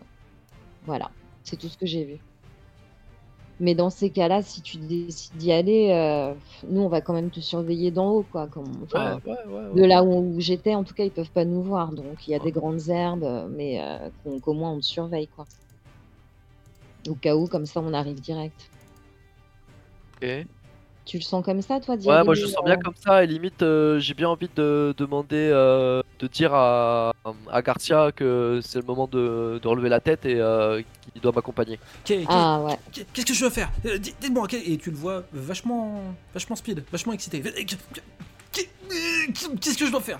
Voilà. 0.85 1.11
C'est 1.43 1.57
tout 1.57 1.67
ce 1.69 1.77
que 1.77 1.85
j'ai 1.85 2.05
vu. 2.05 2.19
Mais 3.59 3.73
dans 3.73 3.89
ces 3.89 4.11
cas-là, 4.11 4.43
si 4.43 4.61
tu 4.61 4.77
décides 4.77 5.35
d'y 5.37 5.51
aller, 5.51 5.89
euh, 5.91 6.33
nous, 6.69 6.81
on 6.81 6.89
va 6.89 7.01
quand 7.01 7.13
même 7.13 7.31
te 7.31 7.39
surveiller 7.39 7.89
d'en 7.89 8.11
haut, 8.11 8.23
quoi. 8.23 8.47
Comme, 8.47 8.65
Ouais, 8.65 8.83
enfin, 8.83 9.19
ouais, 9.25 9.33
ouais, 9.47 9.67
ouais. 9.69 9.81
de 9.81 9.83
là 9.83 10.03
où, 10.03 10.35
où 10.35 10.39
j'étais, 10.39 10.75
en 10.75 10.83
tout 10.83 10.93
cas, 10.93 11.05
ils 11.05 11.11
peuvent 11.11 11.31
pas 11.31 11.43
nous 11.45 11.63
voir. 11.63 11.91
Donc, 11.91 12.27
il 12.27 12.31
y 12.31 12.35
a 12.35 12.39
des 12.39 12.51
grandes 12.51 12.87
herbes, 12.89 13.49
mais 13.51 13.81
euh, 13.81 14.09
qu'au 14.41 14.53
moins 14.53 14.71
on 14.73 14.79
te 14.79 14.85
surveille, 14.85 15.27
quoi. 15.27 15.47
Au 17.07 17.15
cas 17.15 17.35
où, 17.35 17.47
comme 17.47 17.65
ça, 17.65 17.79
on 17.79 17.93
arrive 17.93 18.19
direct. 18.19 18.69
Ok. 20.21 20.45
Tu 21.05 21.17
le 21.17 21.23
sens 21.23 21.45
comme 21.45 21.61
ça, 21.61 21.79
toi, 21.79 21.95
Ouais, 21.95 22.21
moi 22.25 22.33
je 22.35 22.41
le 22.41 22.47
sens 22.49 22.65
bien 22.65 22.73
euh, 22.73 22.79
comme 22.83 22.95
ça, 22.97 23.23
et 23.23 23.27
limite 23.27 23.61
euh, 23.61 23.97
j'ai 23.97 24.13
bien 24.13 24.27
envie 24.27 24.49
de 24.53 24.93
demander, 24.97 25.49
euh, 25.53 26.03
de 26.19 26.27
dire 26.27 26.53
à, 26.53 27.13
à 27.49 27.61
Garcia 27.61 28.11
que 28.13 28.59
c'est 28.61 28.79
le 28.79 28.85
moment 28.85 29.07
de, 29.07 29.57
de 29.63 29.67
relever 29.69 29.87
la 29.87 30.01
tête 30.01 30.25
et 30.25 30.35
euh, 30.35 30.81
qu'il 31.13 31.21
doit 31.21 31.31
m'accompagner. 31.31 31.79
Qu'est- 32.03 32.17
qu'est- 32.17 32.25
Ah 32.27 32.59
ouais. 32.61 32.77
Qu'est-ce 33.13 33.25
que 33.25 33.33
je 33.33 33.39
dois 33.39 33.51
faire? 33.51 33.71
Euh, 33.85 33.97
dites- 33.97 34.17
Dites-moi. 34.19 34.47
Et 34.65 34.77
tu 34.77 34.91
le 34.91 34.97
vois 34.97 35.23
vachement, 35.31 36.13
vachement 36.33 36.57
speed, 36.57 36.83
vachement 36.91 37.13
excité. 37.13 37.41
Qu'est- 37.41 38.67
Qu'est-ce 39.61 39.77
que 39.77 39.85
je 39.85 39.91
dois 39.91 40.01
faire? 40.01 40.19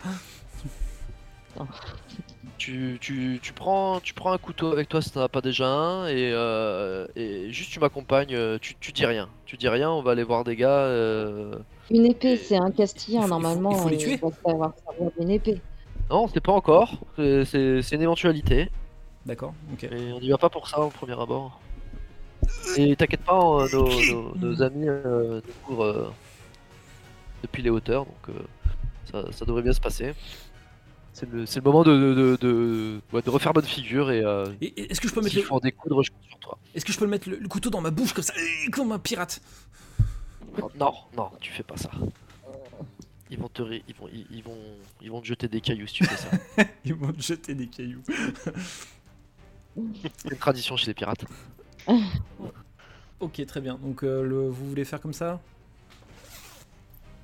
Tu, 2.57 2.97
tu, 3.01 3.39
tu, 3.41 3.53
prends, 3.53 3.99
tu 3.99 4.13
prends 4.13 4.31
un 4.31 4.37
couteau 4.37 4.71
avec 4.71 4.89
toi 4.89 5.01
si 5.01 5.11
t'en 5.11 5.21
as 5.21 5.29
pas 5.29 5.41
déjà 5.41 5.67
un, 5.67 6.07
et, 6.07 6.31
euh, 6.33 7.05
et 7.15 7.51
juste 7.51 7.71
tu 7.71 7.79
m'accompagnes, 7.79 8.33
euh, 8.33 8.57
tu, 8.59 8.75
tu 8.79 8.91
dis 8.91 9.05
rien. 9.05 9.29
Tu 9.45 9.57
dis 9.57 9.67
rien, 9.67 9.91
on 9.91 10.01
va 10.01 10.11
aller 10.11 10.23
voir 10.23 10.43
des 10.43 10.55
gars. 10.55 10.69
euh, 10.69 11.55
Une 11.91 12.05
épée, 12.05 12.37
c'est 12.37 12.57
un 12.57 12.71
castillan, 12.71 13.21
Il 13.23 13.27
faut- 13.27 13.27
il 13.27 13.27
faut- 13.27 13.29
normalement. 13.29 13.71
il 13.71 13.77
faut 13.77 13.89
les 13.89 13.95
euh, 13.95 13.99
tuer. 13.99 14.17
servir 14.17 15.11
d'une 15.19 15.29
épée. 15.29 15.61
Non, 16.09 16.27
c'est 16.33 16.39
pas 16.41 16.53
encore, 16.53 16.97
c'est- 17.17 17.91
une 17.91 18.01
éventualité, 18.01 18.69
D'accord. 19.25 19.53
Ok. 19.73 19.87
mais 19.91 20.13
on 20.13 20.19
y 20.19 20.29
va 20.29 20.37
pas 20.37 20.49
pour 20.49 20.67
ça 20.69 20.79
au 20.79 20.89
premier 20.89 21.19
abord. 21.19 21.59
Et 22.77 22.95
t'inquiète 22.95 23.23
pas, 23.23 23.39
euh, 23.39 23.67
nos, 23.73 23.89
nos- 24.13 24.35
nos 24.35 24.61
amis 24.63 24.87
euh, 24.87 25.41
nous 25.69 25.81
euh, 25.83 26.09
depuis 27.41 27.61
les 27.61 27.69
hauteurs, 27.69 28.05
donc 28.05 28.29
euh, 28.29 28.33
ça, 29.11 29.31
ça 29.31 29.45
devrait 29.45 29.63
bien 29.63 29.73
se 29.73 29.81
passer. 29.81 30.13
C'est 31.17 31.27
le, 31.31 31.47
c'est 31.47 31.61
le 31.61 31.63
moment 31.63 31.83
de, 31.83 32.37
de, 32.37 32.37
de, 32.39 33.29
refaire 33.31 33.51
bonne 33.51 33.65
figure 33.65 34.11
et 34.11 34.21
euh, 34.23 34.45
Et- 34.61 34.91
Est-ce 34.91 35.01
que 35.01 35.07
je 35.07 35.13
peux 35.15 35.21
mettre 35.21 35.35
le, 35.35 35.59
découdre, 35.61 36.03
je 36.03 36.11
sur 36.29 36.37
toi. 36.37 36.59
est-ce 36.75 36.85
que 36.85 36.93
je 36.93 36.99
peux 36.99 37.05
le 37.05 37.09
mettre 37.09 37.27
le, 37.27 37.37
le 37.37 37.47
couteau 37.47 37.71
dans 37.71 37.81
ma 37.81 37.89
bouche 37.89 38.13
comme 38.13 38.23
ça, 38.23 38.33
euh, 38.37 38.69
comme 38.71 38.91
un 38.91 38.99
pirate? 38.99 39.41
Non, 40.79 40.93
non, 41.15 41.31
tu 41.41 41.51
fais 41.51 41.63
pas 41.63 41.75
ça. 41.75 41.89
Ils 43.31 43.39
vont 43.39 43.49
te, 43.49 43.63
ré- 43.63 43.83
ils 43.87 43.95
vont, 43.95 44.07
ils, 44.13 44.27
ils 44.29 44.43
vont, 44.43 44.59
ils 45.01 45.09
vont 45.09 45.19
te 45.21 45.25
jeter 45.25 45.47
des 45.47 45.59
cailloux 45.59 45.87
si 45.87 45.95
tu 45.95 46.05
fais 46.05 46.17
ça. 46.17 46.29
Ils 46.85 46.93
vont 46.93 47.11
te 47.11 47.21
jeter 47.23 47.55
des 47.55 47.65
cailloux. 47.65 48.03
C'est 49.75 50.31
une 50.31 50.37
tradition 50.37 50.77
chez 50.77 50.85
les 50.85 50.93
pirates. 50.93 51.25
Ok, 53.19 53.43
très 53.47 53.61
bien. 53.61 53.79
Donc 53.79 54.03
euh, 54.03 54.21
le, 54.21 54.47
vous 54.49 54.69
voulez 54.69 54.85
faire 54.85 55.01
comme 55.01 55.13
ça? 55.13 55.41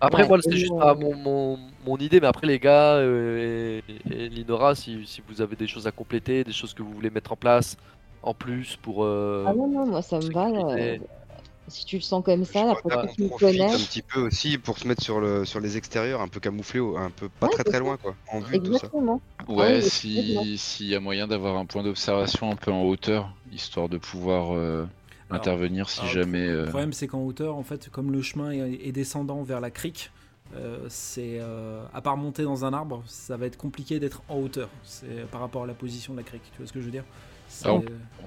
Après, 0.05 0.23
Ouais, 0.23 0.41
c'était 0.41 0.57
juste 0.57 0.73
on- 0.81 0.95
mon, 0.95 1.15
mon, 1.15 1.57
mon 1.85 1.97
idée, 1.97 2.19
mais 2.19 2.27
après, 2.27 2.47
les 2.47 2.59
gars 2.59 2.95
euh, 2.97 3.81
et, 3.87 4.01
et 4.25 4.29
Linora, 4.29 4.75
si, 4.75 5.05
si 5.07 5.21
vous 5.21 5.41
avez 5.41 5.55
des 5.55 5.67
choses 5.67 5.87
à 5.87 5.91
compléter, 5.91 6.43
des 6.43 6.51
choses 6.53 6.73
que 6.73 6.83
vous 6.83 6.93
voulez 6.93 7.09
mettre 7.09 7.31
en 7.31 7.37
place 7.37 7.77
en 8.21 8.33
plus 8.33 8.75
pour. 8.77 9.03
euh, 9.05 9.45
Ah 9.45 9.53
non, 9.53 9.67
non, 9.69 9.87
moi, 9.87 10.01
ça 10.01 10.19
me 10.19 10.31
va. 10.31 10.47
euh, 10.49 10.97
si 11.69 11.85
tu 11.85 11.97
le 11.97 12.01
sens 12.01 12.23
comme 12.23 12.45
ça, 12.45 12.75
qu'on 12.81 12.89
que 13.01 13.07
tu 13.07 13.23
me 13.23 13.29
profite 13.29 13.39
connais. 13.39 13.73
un 13.73 13.83
petit 13.83 14.01
peu 14.03 14.21
aussi 14.21 14.57
pour 14.57 14.77
se 14.77 14.87
mettre 14.87 15.03
sur, 15.03 15.19
le, 15.19 15.45
sur 15.45 15.59
les 15.59 15.77
extérieurs, 15.77 16.21
un 16.21 16.27
peu 16.27 16.39
camouflé, 16.39 16.79
un 16.97 17.11
peu 17.11 17.29
pas 17.29 17.47
Ouais, 17.47 17.49
très 17.49 17.63
c'est 17.65 17.73
très 17.73 17.79
loin 17.79 17.97
quoi, 17.97 18.15
en 18.31 18.39
vue 18.39 18.59
tout 18.59 18.73
ça. 18.73 18.89
Ouais, 19.47 19.81
oui, 19.81 19.89
si 19.91 20.57
s'il 20.57 20.87
y 20.87 20.95
a 20.95 20.99
moyen 21.01 21.27
d'avoir 21.27 21.57
un 21.57 21.65
point 21.65 21.83
d'observation 21.83 22.51
un 22.51 22.55
peu 22.55 22.71
en 22.71 22.83
hauteur, 22.83 23.35
histoire 23.51 23.89
de 23.89 23.97
pouvoir 23.97 24.55
euh, 24.55 24.87
Alors, 25.29 25.41
intervenir 25.41 25.89
si 25.89 26.01
alors, 26.01 26.12
jamais. 26.13 26.47
Le 26.47 26.57
euh, 26.59 26.65
problème, 26.65 26.93
c'est 26.93 27.07
qu'en 27.07 27.21
hauteur, 27.23 27.55
en 27.55 27.63
fait, 27.63 27.89
comme 27.89 28.12
le 28.12 28.21
chemin 28.21 28.51
est, 28.51 28.88
est 28.88 28.91
descendant 28.91 29.41
vers 29.43 29.62
la 29.62 29.71
crique, 29.71 30.12
euh, 30.55 30.86
c'est 30.89 31.38
euh, 31.39 31.83
à 31.93 32.01
part 32.01 32.17
monter 32.17 32.43
dans 32.43 32.65
un 32.65 32.73
arbre, 32.73 33.03
ça 33.07 33.38
va 33.38 33.45
être 33.47 33.57
compliqué 33.57 33.99
d'être 33.99 34.21
en 34.29 34.38
hauteur. 34.38 34.69
C'est 34.83 35.25
par 35.31 35.41
rapport 35.41 35.63
à 35.63 35.67
la 35.67 35.73
position 35.73 36.13
de 36.13 36.17
la 36.19 36.23
crique. 36.23 36.43
Tu 36.51 36.57
vois 36.59 36.67
ce 36.67 36.73
que 36.73 36.79
je 36.79 36.86
veux 36.86 36.91
dire? 36.91 37.05
Ah, 37.65 37.73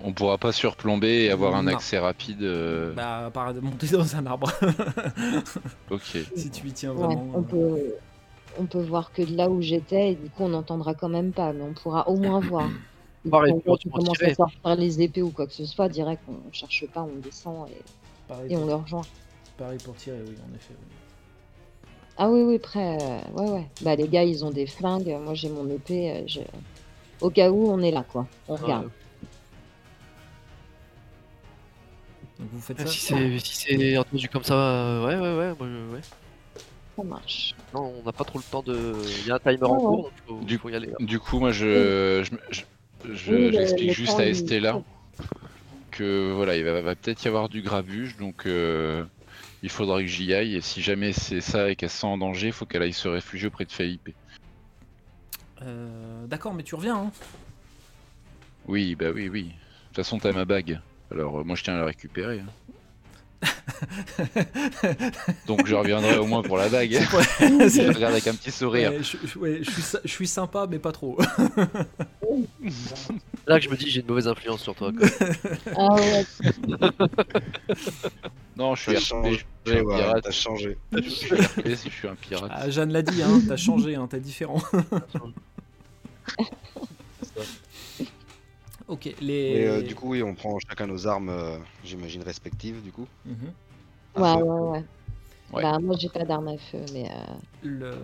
On 0.04 0.12
pourra 0.12 0.38
pas 0.38 0.52
surplomber 0.52 1.24
et 1.24 1.30
avoir 1.30 1.54
un 1.56 1.64
Non. 1.64 1.72
accès 1.72 1.98
rapide. 1.98 2.42
euh, 2.42 2.92
Bah, 2.94 3.26
à 3.26 3.30
part 3.30 3.54
de 3.54 3.60
monter 3.60 3.86
dans 3.92 4.16
un 4.16 4.26
arbre. 4.26 4.50
Ok. 5.90 6.16
si 6.36 6.50
tu 6.50 6.66
y 6.66 6.72
tiens 6.72 6.92
Ouais, 6.92 7.06
vraiment. 7.06 7.30
on 7.34 7.42
peut, 7.42 7.94
on 8.58 8.66
peut 8.66 8.82
voir 8.82 9.12
que 9.12 9.22
de 9.22 9.36
là 9.36 9.48
où 9.50 9.60
j'étais, 9.60 10.12
et 10.12 10.14
du 10.14 10.30
coup 10.30 10.44
on 10.44 10.48
n'entendra 10.50 10.94
quand 10.94 11.08
même 11.08 11.32
pas, 11.32 11.52
mais 11.52 11.62
on 11.62 11.74
pourra 11.74 12.08
au 12.08 12.16
moins 12.16 12.40
voir. 12.40 12.70
Autrement 13.26 13.76
commences 13.92 14.18
tirer. 14.18 14.30
à 14.30 14.34
sortir 14.34 14.76
les 14.76 15.02
épées 15.02 15.22
ou 15.22 15.30
quoi 15.30 15.46
que 15.46 15.52
ce 15.52 15.64
soit, 15.66 15.88
direct, 15.88 16.22
on 16.28 16.52
cherche 16.52 16.84
pas, 16.92 17.02
on 17.02 17.16
descend 17.20 17.68
et, 17.70 17.82
Pareil, 18.28 18.52
et 18.52 18.56
on 18.56 18.66
le 18.66 18.74
rejoint. 18.74 19.02
pareil 19.56 19.78
pour 19.84 19.96
tirer, 19.96 20.20
oui, 20.26 20.34
en 20.50 20.54
effet. 20.54 20.74
oui. 20.78 20.86
Ah 22.18 22.30
oui, 22.30 22.42
oui, 22.42 22.56
après, 22.56 22.96
euh, 22.98 23.18
ouais, 23.34 23.50
ouais. 23.50 23.66
Bah 23.82 23.94
les 23.94 24.08
gars, 24.08 24.24
ils 24.24 24.44
ont 24.44 24.50
des 24.50 24.66
flingues, 24.66 25.14
moi 25.22 25.34
j'ai 25.34 25.48
mon 25.50 25.68
épée, 25.68 26.10
euh, 26.12 26.22
je- 26.26 26.40
au 27.20 27.28
cas 27.30 27.50
où 27.50 27.70
on 27.70 27.80
est 27.82 27.90
là, 27.90 28.04
quoi. 28.10 28.26
On 28.48 28.56
regarde. 28.56 28.90
Donc 32.38 32.48
vous 32.52 32.60
faites 32.60 32.78
Ouais, 32.78 32.84
ça 32.86 32.90
Si 32.90 33.00
c'est 33.00 33.78
si 33.78 33.98
entendu 33.98 34.28
comme 34.28 34.44
ça, 34.44 34.54
euh, 34.54 35.06
ouais, 35.06 35.16
ouais, 35.16 35.52
ouais, 35.66 35.94
ouais. 35.94 36.00
Ça 36.96 37.02
marche. 37.02 37.54
Non, 37.74 37.94
on 37.98 38.02
n'a 38.02 38.12
pas 38.12 38.24
trop 38.24 38.38
le 38.38 38.44
temps 38.44 38.62
de. 38.62 38.94
Il 39.20 39.26
y 39.26 39.30
a 39.30 39.34
un 39.34 39.38
timer 39.38 39.64
en 39.64 39.74
Ouais, 39.74 39.78
cours, 39.80 40.02
donc 40.04 40.12
faut, 40.26 40.40
Du- 40.44 40.58
faut 40.58 40.68
y 40.70 40.74
aller. 40.74 40.86
là. 40.88 40.96
Du 41.00 41.18
coup, 41.18 41.38
moi, 41.38 41.50
je, 41.52 42.22
je, 42.50 42.62
j'explique 43.12 43.92
juste 43.92 44.18
à 44.18 44.26
Estella 44.26 44.80
que 45.90 46.32
voilà, 46.34 46.56
il 46.56 46.64
va, 46.64 46.80
va 46.82 46.94
peut-être 46.94 47.24
y 47.24 47.28
avoir 47.28 47.48
du 47.48 47.62
grabuge, 47.62 48.16
donc 48.16 48.44
euh, 48.46 49.04
il 49.62 49.70
faudra 49.70 50.00
que 50.02 50.06
j'y 50.06 50.34
aille. 50.34 50.56
Et 50.56 50.60
si 50.60 50.82
jamais 50.82 51.12
c'est 51.12 51.40
ça 51.40 51.70
et 51.70 51.76
qu'elle 51.76 51.90
se 51.90 51.98
sent 51.98 52.06
en 52.06 52.18
danger, 52.18 52.48
il 52.48 52.52
faut 52.52 52.66
qu'elle 52.66 52.82
aille 52.82 52.92
se 52.92 53.08
réfugier 53.08 53.48
auprès 53.48 53.64
de 53.64 53.72
Felipe. 53.72 54.10
Euh, 55.62 56.26
D'accord, 56.26 56.52
mais 56.52 56.62
tu 56.62 56.74
reviens, 56.74 56.96
hein 56.96 57.12
Oui, 58.66 58.94
bah 58.94 59.06
oui, 59.14 59.28
oui. 59.30 59.44
De 59.44 59.48
toute 59.88 59.96
façon, 59.96 60.18
t'as 60.18 60.32
ma 60.32 60.44
bague. 60.44 60.80
Alors, 61.10 61.40
euh, 61.40 61.44
moi, 61.44 61.56
je 61.56 61.64
tiens 61.64 61.76
à 61.76 61.78
la 61.78 61.86
récupérer. 61.86 62.40
hein. 62.40 62.50
Donc, 65.46 65.66
je 65.66 65.74
reviendrai 65.74 66.18
au 66.18 66.26
moins 66.26 66.42
pour 66.42 66.58
la 66.58 66.68
bague. 66.68 66.98
Pas- 67.10 67.22
Je 67.40 67.94
regarde 67.94 68.12
avec 68.12 68.26
un 68.26 68.34
petit 68.34 68.50
sourire. 68.50 68.90
Ouais, 68.90 69.02
je, 69.02 69.16
je- 69.26 69.38
ouais, 69.38 69.58
je 69.62 69.70
suis, 69.70 69.82
sy- 69.82 69.96
je 70.04 70.10
suis 70.10 70.26
sympa, 70.26 70.66
mais 70.70 70.78
pas 70.78 70.92
trop. 70.92 71.18
C'est 72.68 73.12
là 73.46 73.58
que 73.58 73.64
je 73.64 73.70
me 73.70 73.76
dis 73.76 73.88
j'ai 73.90 74.00
une 74.00 74.06
mauvaise 74.06 74.28
influence 74.28 74.62
sur 74.62 74.74
toi. 74.74 74.92
quoi. 74.92 75.06
Ah 75.76 75.94
ouais, 75.94 76.24
Non, 78.56 78.74
je 78.74 78.82
suis 78.82 78.92
T'as 78.94 78.98
je 79.00 79.04
suis 79.04 79.78
un 79.78 79.84
ouais, 79.84 79.96
pirate. 79.96 80.24
t'as 80.24 80.30
changé. 80.30 80.78
Je 80.92 81.08
suis 81.10 81.34
RP, 81.34 81.66
je 81.66 81.74
suis 81.90 82.08
un 82.08 82.14
pirate. 82.14 82.50
Ah, 82.54 82.70
Jeanne 82.70 82.92
l'a 82.92 83.02
dit, 83.02 83.22
hein, 83.22 83.40
t'as 83.46 83.56
changé, 83.56 83.96
hein, 83.96 84.06
t'es 84.08 84.20
différent. 84.20 84.62
ok, 88.88 89.14
les. 89.20 89.34
Et 89.34 89.66
euh, 89.66 89.82
du 89.82 89.94
coup, 89.94 90.10
oui, 90.10 90.22
on 90.22 90.34
prend 90.34 90.58
chacun 90.68 90.86
nos 90.86 91.06
armes, 91.06 91.28
euh, 91.28 91.58
j'imagine, 91.84 92.22
respectives, 92.22 92.82
du 92.82 92.92
coup. 92.92 93.06
Mhm. 93.24 93.36
À 94.14 94.20
ouais, 94.20 94.38
feu. 94.40 94.44
ouais, 94.44 94.70
ouais. 94.78 94.84
Ouais. 95.52 95.62
Bah 95.62 95.78
moi 95.78 95.94
j'ai 95.96 96.08
pas 96.08 96.24
d'arme 96.24 96.48
à 96.48 96.58
feu, 96.58 96.80
mais 96.92 97.08
euh, 97.08 97.34
Le- 97.62 97.94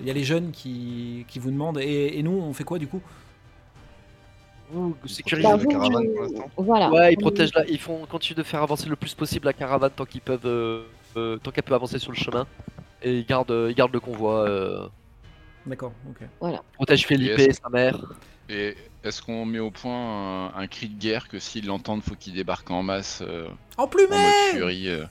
Il 0.00 0.06
y 0.06 0.10
a 0.10 0.12
les 0.12 0.24
jeunes 0.24 0.50
qui, 0.50 1.24
qui 1.28 1.38
vous 1.38 1.52
demandent. 1.52 1.78
Et, 1.78 2.18
et 2.18 2.22
nous, 2.24 2.32
on 2.32 2.52
fait 2.52 2.64
quoi 2.64 2.78
du 2.80 2.88
coup? 2.88 3.00
Ouh, 4.72 4.90
Protège 4.94 5.16
sécurise. 5.16 5.44
Bah, 5.44 5.50
la 5.50 5.56
vous, 5.56 5.68
caravane 5.68 6.06
vous- 6.06 6.12
pour 6.14 6.22
l'instant. 6.22 6.50
voilà. 6.56 6.90
Ouais, 6.90 7.12
ils 7.12 7.16
Vous- 7.16 7.20
protègent 7.22 7.54
là, 7.54 7.64
ils 7.68 7.78
font 7.78 8.06
continuent 8.06 8.36
de 8.36 8.42
faire 8.42 8.62
avancer 8.62 8.88
le 8.88 8.96
plus 8.96 9.14
possible 9.14 9.46
la 9.46 9.52
caravane 9.52 9.90
tant 9.94 10.04
qu'ils 10.04 10.20
peuvent, 10.20 10.40
euh, 10.46 10.84
euh, 11.16 11.36
tant 11.38 11.50
qu'elle 11.50 11.64
peut 11.64 11.74
avancer 11.74 11.98
sur 11.98 12.12
le 12.12 12.16
chemin. 12.16 12.46
Et 13.02 13.18
ils 13.18 13.26
gardent, 13.26 13.66
ils 13.68 13.74
gardent 13.74 13.92
le 13.92 14.00
convoi. 14.00 14.48
Euh, 14.48 14.86
D'accord, 15.66 15.92
ok. 16.08 16.50
protège 16.74 17.06
Felipe, 17.06 17.38
Yes. 17.38 17.58
sa 17.62 17.68
mère. 17.68 17.98
Et 18.48 18.76
est-ce 19.04 19.22
qu'on 19.22 19.44
met 19.44 19.58
au 19.60 19.70
point 19.70 19.94
un, 19.94 20.54
un 20.56 20.66
cri 20.66 20.88
de 20.88 20.98
guerre 20.98 21.28
que 21.28 21.38
s'ils 21.38 21.66
l'entendent, 21.66 22.02
faut 22.02 22.14
qu'ils 22.16 22.34
débarquent 22.34 22.70
en 22.70 22.82
masse 22.82 23.22
euh, 23.26 23.46
En 23.76 23.84
en 23.84 23.86
plumé 23.88 24.08
mode 24.16 24.32
furie 24.52 24.88
euh. 24.88 25.04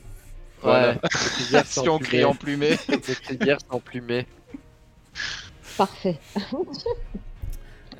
Voilà. 0.62 0.90
Ouais. 0.92 1.00
Si 1.66 1.88
on 1.88 2.00
crie 2.00 2.24
en 2.26 2.36
plumé. 2.36 2.72
Le 2.90 2.98
cri 2.98 3.38
de 3.38 3.46
guerre, 3.46 3.58
c'est 3.62 3.74
emplumé. 3.74 4.26
Parfait. 5.78 6.20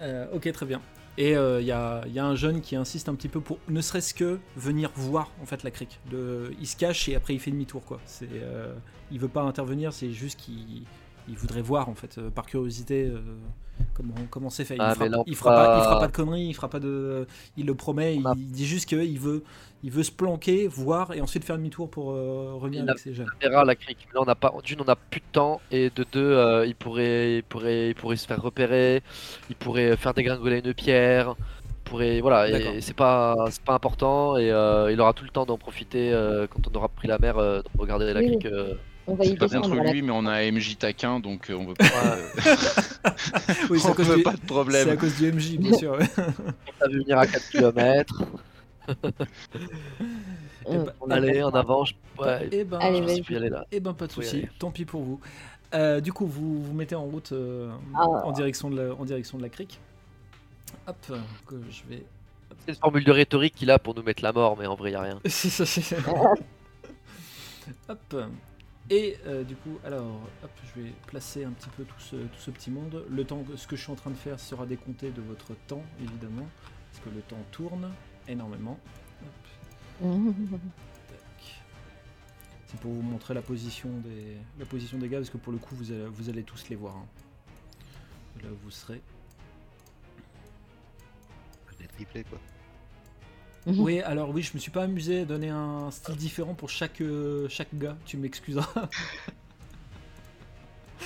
Euh, 0.02 0.28
ok, 0.34 0.52
très 0.52 0.66
bien. 0.66 0.82
Et 1.20 1.32
il 1.34 1.66
y, 1.66 1.72
a, 1.72 2.02
y 2.08 2.18
a 2.18 2.26
un 2.26 2.36
jeune 2.36 2.62
qui 2.62 2.76
insiste 2.78 3.10
un 3.10 3.14
petit 3.16 3.28
peu 3.28 3.42
pour 3.42 3.60
ne 3.68 3.82
serait-ce 3.82 4.14
que 4.14 4.40
venir 4.56 4.90
voir 4.96 5.30
en 5.42 5.46
fait 5.46 5.64
la 5.64 5.70
crique. 5.72 6.00
De, 6.10 6.54
il 6.62 6.66
se 6.66 6.78
cache 6.78 7.10
et 7.10 7.16
après 7.16 7.34
il 7.34 7.40
fait 7.40 7.52
demi-tour 7.52 7.84
quoi. 7.84 8.00
C'est, 8.06 8.30
euh, 8.32 8.74
il 9.12 9.20
veut 9.20 9.28
pas 9.28 9.42
intervenir, 9.44 9.92
c'est 9.92 10.12
juste 10.14 10.40
qu'il 10.40 10.84
il 11.28 11.36
voudrait 11.36 11.62
voir 11.62 11.90
en 11.90 11.94
fait 11.94 12.18
euh, 12.18 12.30
par 12.30 12.46
curiosité 12.46 13.06
euh, 13.06 13.20
comment 13.94 14.16
comment 14.32 14.50
c'est 14.50 14.64
fait. 14.66 14.76
Il, 14.76 14.82
Ah, 14.82 14.96
fera, 14.96 15.06
il, 15.08 15.12
pas, 15.12 15.24
il 15.28 15.36
pas- 15.36 15.84
fera 15.84 16.00
pas 16.00 16.08
de 16.08 16.12
conneries, 16.14 16.48
il 16.48 16.54
fera 16.56 16.70
pas 16.70 16.80
de, 16.80 17.28
il 17.58 17.66
le 17.66 17.76
promet, 17.76 18.16
il, 18.16 18.26
On 18.26 18.32
a- 18.32 18.36
il 18.38 18.50
dit 18.50 18.66
juste 18.66 18.88
qu'il 18.88 19.20
veut 19.20 19.44
il 19.84 19.92
veut 19.92 20.04
se 20.04 20.12
planquer, 20.12 20.68
voir 20.68 21.14
et 21.14 21.22
ensuite 21.22 21.44
faire 21.46 21.58
demi-tour 21.58 21.90
pour 21.90 22.12
euh, 22.12 22.54
revenir 22.56 22.84
Il 22.84 22.90
avec 22.90 23.00
ses 23.00 23.14
jeunes. 23.14 23.28
verra 23.42 23.64
la 23.64 23.76
crique. 23.76 24.08
Là, 24.14 24.22
on 24.22 24.26
n'a 24.26 24.36
pas, 24.36 24.54
d'une, 24.64 24.82
on 24.82 24.86
n'a 24.86 24.96
plus 24.96 25.22
de 25.22 25.26
temps, 25.32 25.62
et 25.72 25.90
de 25.96 26.06
deux, 26.12 26.20
euh, 26.34 26.66
il 26.66 26.76
pourrait, 26.76 27.38
il 27.38 27.44
pourrait, 27.44 27.90
il 27.90 27.96
pourrait 27.96 28.18
se 28.18 28.28
faire 28.28 28.42
repérer, 28.42 29.02
il 29.50 29.56
pourrait 29.56 29.96
faire 29.96 30.14
dégringoler 30.14 30.62
une 30.66 30.74
pierre, 30.74 31.36
il 31.40 31.90
pourrait, 31.90 32.20
voilà, 32.22 32.50
et 32.50 32.82
c'est 32.82 32.96
pas, 32.96 33.36
c'est 33.52 33.64
pas 33.64 33.74
important, 33.74 34.38
et 34.38 34.52
euh, 34.52 34.92
il 34.92 35.00
aura 35.00 35.14
tout 35.14 35.24
le 35.24 35.30
temps 35.32 35.46
d'en 35.46 35.58
profiter 35.58 36.12
euh, 36.12 36.46
quand 36.48 36.68
on 36.72 36.76
aura 36.78 36.90
pris 36.90 37.08
la 37.08 37.18
mer, 37.18 37.38
euh, 37.38 37.62
de 37.62 37.82
regarder 37.82 38.14
la 38.14 38.20
Oui, 38.20 38.28
crique. 38.38 38.46
euh. 38.48 38.74
On 39.08 39.16
va 39.16 39.26
y 39.26 39.30
C'est 39.30 39.38
pas 39.38 39.48
contre 39.48 39.74
lui, 39.74 40.04
mais 40.04 40.12
on 40.14 40.28
a 40.28 40.34
un 40.34 40.52
MJ 40.52 40.78
taquin, 40.78 41.20
donc 41.20 41.52
on 41.52 41.66
veut 41.66 41.74
pas, 41.74 42.18
Oui, 43.70 43.80
c'est 43.80 43.88
à 43.88 43.92
on 43.92 43.94
cause 43.96 44.08
veut 44.08 44.18
du, 44.18 44.24
pas 44.24 44.34
de 44.34 44.38
c'est 44.38 44.44
à 44.44 44.46
problème. 44.46 44.98
cause 44.98 45.16
du 45.16 45.32
MJ 45.32 45.58
bien 45.58 45.74
sûr. 45.78 45.98
On 45.98 46.86
a 46.86 46.88
vu 46.90 47.00
venir 47.00 47.18
à 47.18 47.26
4 47.26 47.50
km, 47.50 48.22
Hum, 50.66 50.84
bah, 50.86 50.94
on 51.02 51.10
a 51.10 51.16
allez, 51.16 51.40
pas 51.40 51.46
en 51.46 51.52
le 51.52 51.52
temps. 51.52 51.60
avant, 51.60 51.86
je, 51.86 51.94
ouais, 52.20 52.50
Eh 52.52 52.64
ben, 52.64 52.80
Allez, 52.80 53.24
je 53.24 53.34
y 53.34 53.36
aller 53.36 53.50
là. 53.50 53.66
Eh 53.72 53.80
ben 53.80 53.94
pas 53.94 54.08
de 54.08 54.12
souci, 54.12 54.48
tant 54.60 54.72
pis 54.72 54.86
pour 54.86 55.04
vous. 55.04 55.20
Euh, 55.74 56.02
du 56.02 56.12
coup, 56.14 56.26
vous 56.26 56.64
vous 56.64 56.74
mettez 56.74 56.96
en 56.96 57.06
route 57.06 57.32
euh, 57.32 57.72
Ah. 57.96 58.06
en 58.24 58.32
direction 58.32 58.70
de 58.70 58.82
la, 58.82 58.96
en 58.96 59.06
direction 59.06 59.38
de 59.38 59.44
la 59.44 59.50
crique. 59.50 59.80
Hop, 60.88 61.12
que 61.48 61.56
je 61.70 61.84
vais. 61.88 62.04
C'est 62.66 62.74
une 62.74 62.78
formule 62.80 63.04
de 63.04 63.12
rhétorique 63.12 63.56
qu'il 63.56 63.72
a 63.72 63.80
pour 63.80 63.96
nous 63.96 64.04
mettre 64.04 64.24
la 64.24 64.34
mort, 64.34 64.58
mais 64.58 64.66
en 64.68 64.76
vrai, 64.76 64.92
y 64.92 64.96
a 64.96 65.02
rien. 65.02 65.20
C'est 65.26 65.50
ça, 65.50 65.66
c'est 65.66 65.82
ça. 65.82 65.98
Hop. 67.90 68.16
Et 68.90 69.18
euh, 69.28 69.44
du 69.44 69.56
coup, 69.56 69.78
alors, 69.86 70.20
hop, 70.44 70.50
je 70.76 70.82
vais 70.82 70.92
placer 71.06 71.44
un 71.44 71.52
petit 71.52 71.70
peu 71.70 71.84
tout 71.84 72.00
ce, 72.00 72.16
tout 72.16 72.40
ce 72.40 72.50
petit 72.50 72.72
monde. 72.72 73.06
Le 73.10 73.24
temps, 73.24 73.44
ce 73.56 73.68
que 73.68 73.76
je 73.76 73.84
suis 73.84 73.92
en 73.92 73.96
train 73.96 74.10
de 74.10 74.16
faire 74.18 74.40
sera 74.40 74.66
décompté 74.66 75.12
de 75.12 75.22
votre 75.22 75.54
temps, 75.68 75.84
évidemment, 76.02 76.48
parce 76.92 77.04
que 77.06 77.10
le 77.10 77.22
temps 77.22 77.38
tourne 77.52 77.96
énormément. 78.30 78.80
C'est 82.68 82.80
pour 82.80 82.92
vous 82.94 83.02
montrer 83.02 83.34
la 83.34 83.42
position 83.42 83.90
des, 84.00 84.38
la 84.60 84.66
position 84.66 84.98
des 85.00 85.10
gars, 85.10 85.18
parce 85.18 85.30
que 85.32 85.38
pour 85.38 85.52
le 85.52 85.58
coup, 85.60 85.76
vous 85.76 85.92
allez, 85.92 86.06
vous 86.06 86.30
allez 86.30 86.44
tous 86.44 86.70
les 86.70 86.76
voir. 86.76 86.96
hein. 86.98 87.06
Là, 88.44 88.50
vous 88.64 88.72
serez. 88.72 89.02
Des 91.80 91.88
triplés, 91.88 92.24
quoi. 92.26 92.38
Mhm. 93.66 93.80
Oui, 93.80 94.00
alors 94.02 94.30
oui, 94.32 94.42
je 94.42 94.54
me 94.54 94.60
suis 94.60 94.72
pas 94.72 94.84
amusé 94.84 95.22
à 95.22 95.26
donner 95.26 95.50
un 95.50 95.90
style 95.92 96.16
différent 96.16 96.54
pour 96.54 96.70
chaque, 96.70 97.00
euh, 97.02 97.48
chaque 97.50 97.74
gars, 97.74 97.98
tu 98.06 98.18
m'excuseras. 98.18 98.90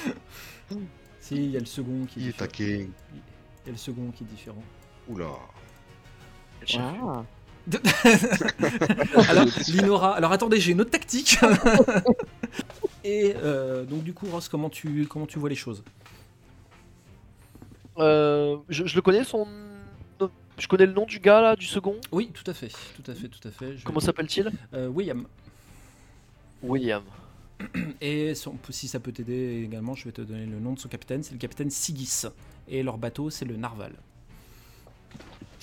si, 1.20 1.36
il 1.36 1.52
y 1.52 1.58
a 1.58 1.60
le 1.60 1.66
second 1.66 2.06
qui 2.06 2.20
est 2.20 2.24
Il 2.24 2.28
est 2.30 2.32
différent. 2.32 2.48
taqué. 2.48 2.90
Il 3.14 3.68
y 3.68 3.70
a 3.70 3.72
le 3.72 3.78
second 3.78 4.12
qui 4.12 4.24
est 4.24 4.28
différent. 4.28 4.64
Oula. 5.08 5.32
Ah. 6.80 7.24
alors, 9.30 9.46
Linora, 9.70 10.16
alors 10.16 10.32
attendez, 10.34 10.60
j'ai 10.60 10.72
une 10.74 10.82
autre 10.82 10.92
tactique. 10.92 11.38
Et 13.06 13.34
euh, 13.38 13.84
donc 13.86 14.04
du 14.04 14.14
coup, 14.14 14.28
Ross, 14.28 14.48
comment 14.50 14.70
tu, 14.70 15.08
comment 15.10 15.26
tu 15.26 15.40
vois 15.40 15.50
les 15.50 15.56
choses? 15.56 15.84
Euh, 17.98 18.58
je, 18.70 18.86
je 18.86 18.96
le 18.96 19.02
connais 19.02 19.24
son. 19.24 19.48
Je 20.60 20.68
connais 20.68 20.86
le 20.86 20.94
nom 20.94 21.06
du 21.06 21.20
gars 21.20 21.42
là, 21.42 21.56
du 21.56 21.66
second? 21.66 21.96
Oui, 22.12 22.30
tout 22.32 22.50
à 22.50 22.54
fait, 22.54 22.68
tout 22.96 23.12
à 23.12 23.16
fait, 23.16 23.28
tout 23.28 23.46
à 23.48 23.52
fait. 23.52 23.76
je- 23.78 23.84
Comment 23.84 24.00
s'appelle-t-il? 24.00 24.52
Euh, 24.74 24.88
William. 24.88 25.26
William. 26.62 27.02
Et 28.02 28.36
son- 28.36 28.56
si 28.70 28.88
ça 28.88 29.00
peut 29.00 29.12
t'aider 29.12 29.64
également, 29.66 29.96
je 29.96 30.06
vais 30.06 30.12
te 30.12 30.22
donner 30.22 30.46
le 30.46 30.60
nom 30.60 30.74
de 30.74 30.80
son 30.80 30.90
capitaine. 30.90 31.24
C'est 31.24 31.34
le 31.34 31.40
capitaine 31.40 31.72
Sigis. 31.72 32.24
Et 32.68 32.84
leur 32.84 32.98
bateau, 33.00 33.30
c'est 33.32 33.46
le 33.46 33.56
Narval. 33.58 33.94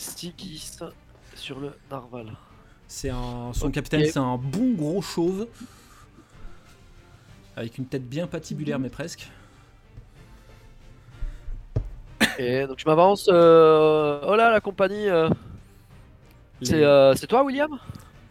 Stigis 0.01 0.79
sur 1.35 1.61
le 1.61 1.73
narval. 1.91 2.33
C'est 2.89 3.11
un, 3.11 3.53
son 3.53 3.71
capitaine, 3.71 4.05
c'est 4.07 4.19
un 4.19 4.37
bon 4.37 4.73
gros 4.75 5.03
chauve. 5.03 5.47
Avec 7.57 7.77
une 7.79 7.85
tête 7.87 8.09
bien 8.09 8.27
patibulaire, 8.27 8.79
mais 8.79 8.89
presque. 8.89 9.29
Et 12.39 12.67
donc 12.67 12.79
je 12.79 12.87
m'avance. 12.87 13.29
euh, 13.31 14.21
Oh 14.27 14.35
là, 14.37 14.51
la 14.51 14.61
compagnie. 14.61 15.09
euh, 15.09 15.29
Les- 16.61 16.67
C'est 16.67 16.85
euh, 16.85 17.15
c'est 17.15 17.27
toi, 17.27 17.45
William? 17.45 17.79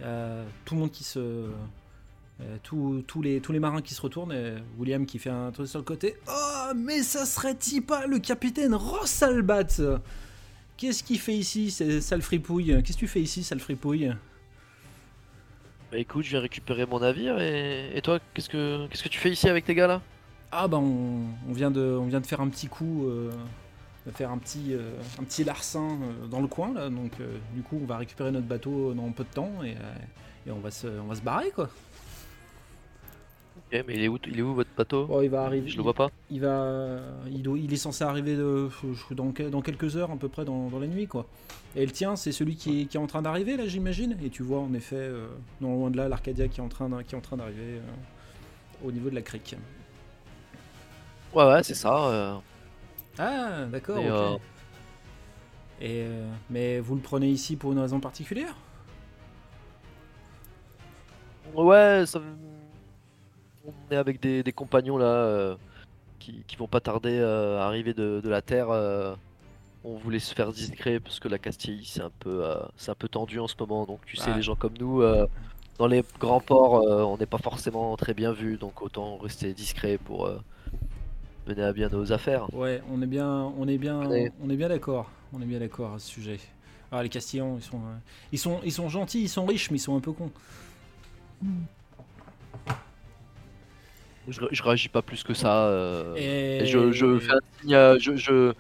A 0.03 0.41
tout 0.65 0.74
le 0.76 0.80
monde 0.82 0.91
qui 0.91 1.03
se. 1.03 1.20
euh, 1.20 2.57
tous- 2.63 3.03
tous, 3.05 3.22
les, 3.22 3.41
tous 3.41 3.51
les 3.51 3.59
marins 3.59 3.82
qui 3.82 3.93
se 3.93 4.01
retournent, 4.01 4.32
et 4.32 4.55
William 4.78 5.05
qui 5.05 5.20
fait 5.20 5.30
un 5.30 5.51
truc 5.51 5.67
sur 5.67 5.80
le 5.80 5.86
côté. 5.86 6.15
Oh, 6.28 6.72
mais 6.76 7.03
ça 7.03 7.26
serait-il 7.26 7.82
pas 7.82 8.07
le 8.07 8.17
capitaine 8.20 8.74
Ross 8.74 9.22
Albat 9.22 9.67
Qu'est-ce 10.80 11.04
qu'il 11.04 11.20
fait 11.20 11.36
ici, 11.36 11.72
sale 11.72 12.22
fripouille? 12.22 12.82
Qu'est-ce 12.82 12.96
que 12.96 13.00
tu 13.00 13.08
fais 13.10 13.20
ici, 13.20 13.44
sale 13.44 13.60
fripouille? 13.60 14.16
Bah 15.92 15.98
écoute, 15.98 16.24
je 16.24 16.30
viens 16.30 16.40
récupérer 16.40 16.86
mon 16.86 17.02
navire 17.02 17.38
et, 17.38 17.92
et 17.94 18.02
toi, 18.02 18.20
qu'est-ce 18.34 18.48
que 18.48 18.88
qu'est-ce 18.88 19.04
que 19.04 19.10
tu 19.10 19.20
fais 19.20 19.30
ici 19.30 19.50
avec 19.50 19.66
tes 19.66 19.76
gars 19.76 19.88
là? 19.88 20.02
Ah 20.54 20.70
bah 20.70 20.78
on, 20.78 21.26
on 21.50 21.52
vient 21.52 21.70
de, 21.70 21.82
on 21.82 22.06
vient 22.06 22.22
de 22.22 22.26
faire 22.26 22.40
un 22.40 22.48
petit 22.48 22.68
coup, 22.68 23.08
euh, 23.08 23.30
de 24.08 24.12
faire 24.12 24.32
un 24.32 24.38
petit, 24.38 24.68
euh, 24.74 24.94
un 25.20 25.26
petit 25.26 25.44
larcin 25.44 25.98
euh, 26.02 26.28
dans 26.28 26.40
le 26.40 26.48
coin 26.48 26.74
là, 26.74 26.90
donc 26.90 27.12
euh, 27.20 27.38
du 27.54 27.62
coup 27.62 27.78
on 27.84 27.86
va 27.86 27.98
récupérer 27.98 28.32
notre 28.32 28.48
bateau 28.48 28.94
dans 28.94 29.12
peu 29.12 29.26
de 29.26 29.34
temps 29.34 29.52
et, 29.66 29.76
et 30.48 30.52
on 30.52 30.60
va 30.60 30.72
se, 30.72 30.88
on 30.88 31.08
va 31.08 31.16
se 31.16 31.22
barrer 31.22 31.52
quoi. 31.52 31.70
Mais 33.72 33.84
il 33.89 34.03
est 34.03 34.07
où, 34.07 34.17
il 34.26 34.39
est 34.39 34.41
où 34.41 34.55
votre 34.55 34.70
bateau? 34.76 35.05
Bon, 35.05 35.22
il 35.22 35.30
va 35.30 35.43
arriver. 35.43 35.70
Je 35.70 35.78
le 35.78 35.84
vois 35.84 35.93
pas. 35.93 36.09
Il 36.32 36.41
va, 36.41 36.99
il, 37.32 37.41
doit- 37.41 37.57
il 37.57 37.72
est 37.74 37.78
censé 37.78 38.03
arriver 38.03 38.36
de- 38.36 38.70
dans, 39.11 39.32
que- 39.32 39.43
dans 39.49 39.61
quelques 39.61 39.95
heures 39.97 40.11
à 40.11 40.17
peu 40.17 40.28
près 40.28 40.45
dans, 40.45 40.70
dans 40.70 40.80
la 40.80 40.88
nuit 40.88 41.07
quoi. 41.07 41.26
Et 41.76 41.86
le 41.86 41.91
tien 41.91 42.15
c'est 42.15 42.32
celui 42.32 42.55
qui 42.55 42.82
est, 42.82 42.86
qui 42.86 42.97
est 42.97 42.99
en 42.99 43.07
train 43.07 43.22
d'arriver 43.22 43.57
là 43.57 43.67
j'imagine? 43.67 44.15
Et 44.24 44.30
tu 44.30 44.43
vois 44.43 44.59
en 44.59 44.74
effet 44.74 44.95
euh, 44.97 45.28
non 45.61 45.76
loin 45.76 45.89
de 45.91 45.97
là 45.97 46.07
l'Arcadia 46.07 46.47
qui 46.47 46.59
est 46.59 46.63
en 46.63 46.70
train, 46.70 46.89
d'un- 46.89 47.03
qui 47.03 47.15
est 47.15 47.17
en 47.17 47.22
train 47.22 47.38
d'arriver 47.38 47.78
euh, 47.78 47.82
au 48.88 48.91
niveau 48.91 49.09
de 49.09 49.15
la 49.15 49.22
crique. 49.22 49.55
Ouais, 51.34 51.45
ouais, 51.45 51.63
c'est 51.63 51.76
ça. 51.76 51.95
euh. 52.09 52.36
Ah 53.17 53.65
d'accord. 53.72 54.39
Et, 55.82 56.05
mais 56.49 56.80
vous 56.80 56.95
le 56.95 57.01
prenez 57.01 57.30
ici 57.30 57.55
pour 57.55 57.72
une 57.72 57.80
raison 57.80 57.99
particulière? 57.99 58.55
Ouais, 61.53 62.03
ça... 62.05 62.22
on 63.66 63.74
est 63.91 63.95
avec 63.97 64.20
des, 64.22 64.43
des 64.43 64.51
compagnons 64.51 64.97
là 64.97 65.05
euh, 65.05 65.55
qui, 66.20 66.43
qui 66.47 66.55
vont 66.55 66.68
pas 66.68 66.80
tarder 66.82 67.18
euh, 67.20 67.60
à 67.60 67.66
arriver 67.66 67.93
de, 67.93 68.22
de 68.24 68.30
la 68.30 68.41
Terre. 68.41 68.70
euh. 68.70 69.16
On 69.86 69.95
voulait 69.95 70.20
se 70.20 70.36
faire 70.36 70.51
discret 70.51 70.99
parce 70.99 71.22
que 71.22 71.30
la 71.30 71.38
Castille 71.39 71.86
c'est 71.86 72.01
un 72.01 72.12
peu 72.20 72.43
euh, 72.45 72.55
c'est 72.76 72.91
un 72.91 72.95
peu 72.95 73.07
tendu 73.07 73.39
en 73.39 73.47
ce 73.47 73.55
moment. 73.57 73.86
Donc 73.86 74.01
tu 74.05 74.18
sais, 74.18 74.30
Ouais. 74.30 74.36
les 74.36 74.41
gens 74.41 74.55
comme 74.55 74.74
nous 74.78 75.01
euh, 75.01 75.26
dans 75.78 75.88
les 75.88 76.03
grands 76.20 76.41
ports, 76.41 76.82
euh, 76.86 77.03
on 77.03 77.18
n'est 77.18 77.26
pas 77.26 77.38
forcément 77.38 77.95
très 77.95 78.14
bien 78.14 78.34
vus. 78.34 78.57
Donc 78.57 78.82
autant 78.82 79.18
rester 79.18 79.53
discret 79.53 79.97
pour 79.97 80.26
euh, 80.26 80.38
mener 81.47 81.64
à 81.64 81.72
bien 81.72 81.88
nos 81.88 82.12
affaires. 82.12 82.53
Ouais, 82.53 82.82
on 82.91 83.01
est 83.01 83.07
bien, 83.07 83.30
on 83.57 83.70
est 83.70 83.78
bien, 83.78 84.01
on 84.41 84.49
est 84.49 84.57
bien 84.57 84.68
d'accord. 84.68 85.10
On 85.32 85.41
est 85.41 85.45
bien 85.45 85.60
d'accord 85.60 85.93
à 85.93 85.99
ce 85.99 86.10
sujet. 86.10 86.39
Alors 86.91 87.03
les 87.03 87.10
Castillans, 87.10 87.55
ils 87.57 87.64
sont, 87.64 87.78
euh, 87.78 87.95
ils 88.34 88.39
sont, 88.39 88.60
ils 88.66 88.74
sont 88.74 88.89
gentils, 88.89 89.22
ils 89.22 89.30
sont 89.30 89.45
riches, 89.45 89.72
mais 89.72 89.78
ils 89.78 89.82
sont 89.82 89.95
un 89.95 89.99
peu 90.01 90.12
cons. 90.12 90.32
Je, 94.30 94.42
je 94.52 94.64
réagis 94.64 94.90
pas 94.90 95.02
plus 95.02 95.24
que 95.24 95.34
ça. 95.34 95.66
euh. 95.68 96.16
Et, 96.16 96.60
Et 96.64 96.66
je, 96.66 96.92
je 96.92 97.20
fais 97.20 97.32
un 97.32 97.40
signe, 97.62 97.74
euh, 97.76 97.98
je, 98.00 98.16
je, 98.16 98.54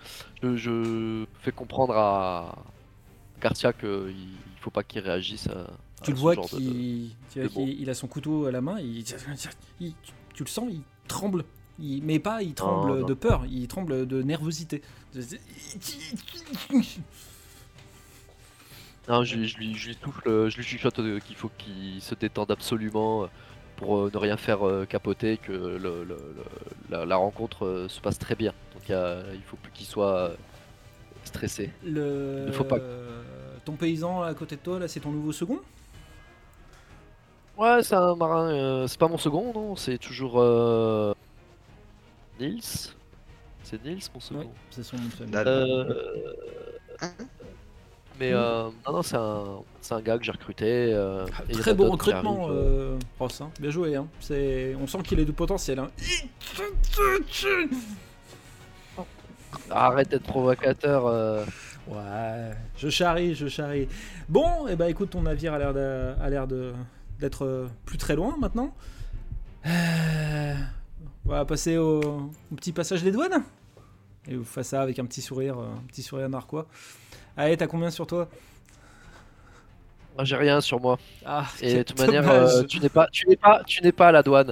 je, 0.43 0.55
je 0.55 1.25
fais 1.41 1.51
comprendre 1.51 1.95
à 1.95 2.55
Garcia 3.41 3.73
qu'il 3.73 3.89
il 4.09 4.61
faut 4.61 4.71
pas 4.71 4.83
qu'il 4.83 5.01
réagisse 5.01 5.47
à, 5.47 5.61
à 5.61 5.67
tu 6.03 6.11
le 6.11 6.17
vois 6.17 6.35
de- 6.35 6.41
qu'il, 6.41 7.11
bon. 7.53 7.89
a 7.89 7.93
son 7.93 8.07
couteau 8.07 8.45
à 8.45 8.51
la 8.51 8.61
main. 8.61 8.79
Il, 8.79 8.97
il- 9.79 9.93
tu, 10.33 10.43
le 10.43 10.49
sens, 10.49 10.67
il 10.71 10.81
tremble. 11.07 11.43
Il, 11.81 12.03
mais 12.03 12.19
pas, 12.19 12.41
il 12.43 12.53
tremble 12.53 12.99
non. 12.99 13.05
de 13.07 13.13
peur, 13.13 13.45
il 13.49 13.67
tremble 13.67 14.05
de 14.05 14.21
nervosité. 14.21 14.81
Non, 19.07 19.23
je, 19.23 19.37
lui- 19.37 19.47
je 19.47 19.57
lui, 19.57 19.75
je 19.75 19.87
lui 19.89 19.97
souffle, 20.03 20.49
je 20.49 20.55
lui 20.57 20.63
chuchote 20.63 20.99
euh, 20.99 21.19
qu'il 21.19 21.35
faut 21.35 21.49
qu'il 21.57 21.99
se 22.01 22.13
détende 22.15 22.51
absolument 22.51 23.23
euh, 23.23 23.27
pour 23.79 23.97
euh, 23.97 24.11
ne 24.13 24.17
rien 24.19 24.35
faire 24.35 24.67
euh, 24.67 24.85
capoter, 24.85 25.37
que 25.37 25.53
le, 25.53 25.77
le- 25.77 26.03
le- 26.03 26.35
la, 26.89 27.05
la 27.05 27.15
rencontre 27.15 27.65
euh, 27.65 27.87
se 27.87 28.01
passe 28.01 28.19
très 28.19 28.35
bien. 28.35 28.53
Donc 28.73 28.83
il 28.89 29.41
faut 29.45 29.55
plus 29.55 29.71
qu'il 29.71 29.85
soit 29.85 30.15
euh, 30.17 30.35
stressé. 31.23 31.71
Le, 31.85 32.45
Il 32.47 32.53
faut 32.53 32.65
pas. 32.65 32.77
Ton 33.63 33.73
paysan 33.73 34.21
à 34.21 34.33
côté 34.33 34.55
de 34.57 34.61
toi, 34.61 34.79
là, 34.79 34.87
c'est 34.87 34.99
ton 34.99 35.11
nouveau 35.11 35.31
second? 35.31 35.59
Ouais, 37.57 37.81
c'est 37.83 37.95
un 37.95 38.15
marin, 38.15 38.49
euh, 38.51 38.87
c'est 38.87 38.99
pas 38.99 39.07
mon 39.07 39.17
second, 39.17 39.53
non, 39.53 39.75
c'est 39.75 39.97
toujours 39.97 40.35
euh, 40.39 41.13
Nils. 42.39 42.93
C'est 43.63 43.83
Nils 43.83 44.03
mon 44.13 44.19
second. 44.19 44.39
Oui, 44.39 44.47
c'est 44.71 44.83
son 44.83 44.97
nom 44.97 45.03
de 45.05 45.09
famille. 45.09 45.35
Euh, 45.35 45.93
Mais 48.19 48.33
euh, 48.33 48.65
non, 48.85 48.93
non, 48.93 49.01
c'est 49.01 49.15
un, 49.15 49.43
c'est 49.81 49.93
un 49.93 50.01
gars 50.01 50.17
que 50.17 50.23
j'ai 50.25 50.31
recruté. 50.31 50.65
euh, 50.93 51.25
et 51.25 51.29
il 51.49 51.53
y 51.53 51.55
en 51.55 51.59
a 51.59 51.61
Très 51.61 51.73
beau 51.73 51.85
d'autres 51.89 52.03
qui 52.03 52.09
recrutement, 52.11 52.45
arrivent, 52.47 52.57
euh. 52.57 52.95
euh, 52.95 52.99
Ross. 53.19 53.41
hein. 53.41 53.49
Bien 53.59 53.69
joué. 53.69 53.95
Hein. 53.95 54.07
C'est... 54.19 54.75
On 54.81 54.87
sent 54.87 54.99
qu'il 55.03 55.19
est 55.19 55.25
de 55.25 55.31
potentiel. 55.31 55.79
Hein. 55.79 55.89
Arrête 59.69 60.09
d'être 60.09 60.23
provocateur. 60.23 61.05
euh. 61.07 61.45
Ouais, 61.87 62.51
je 62.77 62.89
charrie, 62.89 63.33
je 63.33 63.47
charrie. 63.47 63.87
Bon, 64.27 64.67
et 64.67 64.75
bah 64.75 64.89
écoute, 64.89 65.09
ton 65.11 65.23
navire 65.23 65.53
a 65.53 65.59
l'air, 65.59 65.73
de, 65.73 66.13
a 66.21 66.29
l'air 66.29 66.45
de, 66.47 66.73
d'être 67.19 67.45
euh, 67.45 67.67
plus 67.85 67.97
très 67.97 68.15
loin 68.15 68.35
maintenant. 68.39 68.75
Euh, 69.65 70.53
on 71.25 71.29
va 71.29 71.45
passer 71.45 71.77
au, 71.77 71.99
au 72.51 72.55
petit 72.55 72.73
passage 72.73 73.01
des 73.03 73.11
douanes. 73.11 73.43
Et 74.27 74.35
vous 74.35 74.43
faites 74.43 74.65
ça 74.65 74.81
avec 74.83 74.99
un 74.99 75.05
petit 75.05 75.21
sourire, 75.23 75.57
euh, 75.57 75.65
un 75.65 75.87
petit 75.87 76.03
sourire 76.03 76.29
narquois. 76.29 76.67
Allez, 77.39 77.55
t'as 77.55 77.67
combien 77.67 77.89
sur 77.89 78.05
toi? 78.05 78.27
Moi, 80.15 80.25
J'ai 80.25 80.35
rien 80.35 80.59
sur 80.59 80.81
moi. 80.81 80.97
Ah, 81.25 81.45
Et 81.61 81.77
de 81.77 81.83
toute 81.83 81.97
manière, 81.97 82.29
euh, 82.29 82.63
tu 82.63 82.79
n'es 82.81 82.89
pas, 82.89 83.07
tu 83.13 83.25
n'es 83.29 83.37
pas, 83.37 83.63
tu 83.65 83.81
n'es 83.81 83.93
pas 83.93 84.09
à 84.09 84.11
la 84.11 84.21
douane. 84.23 84.51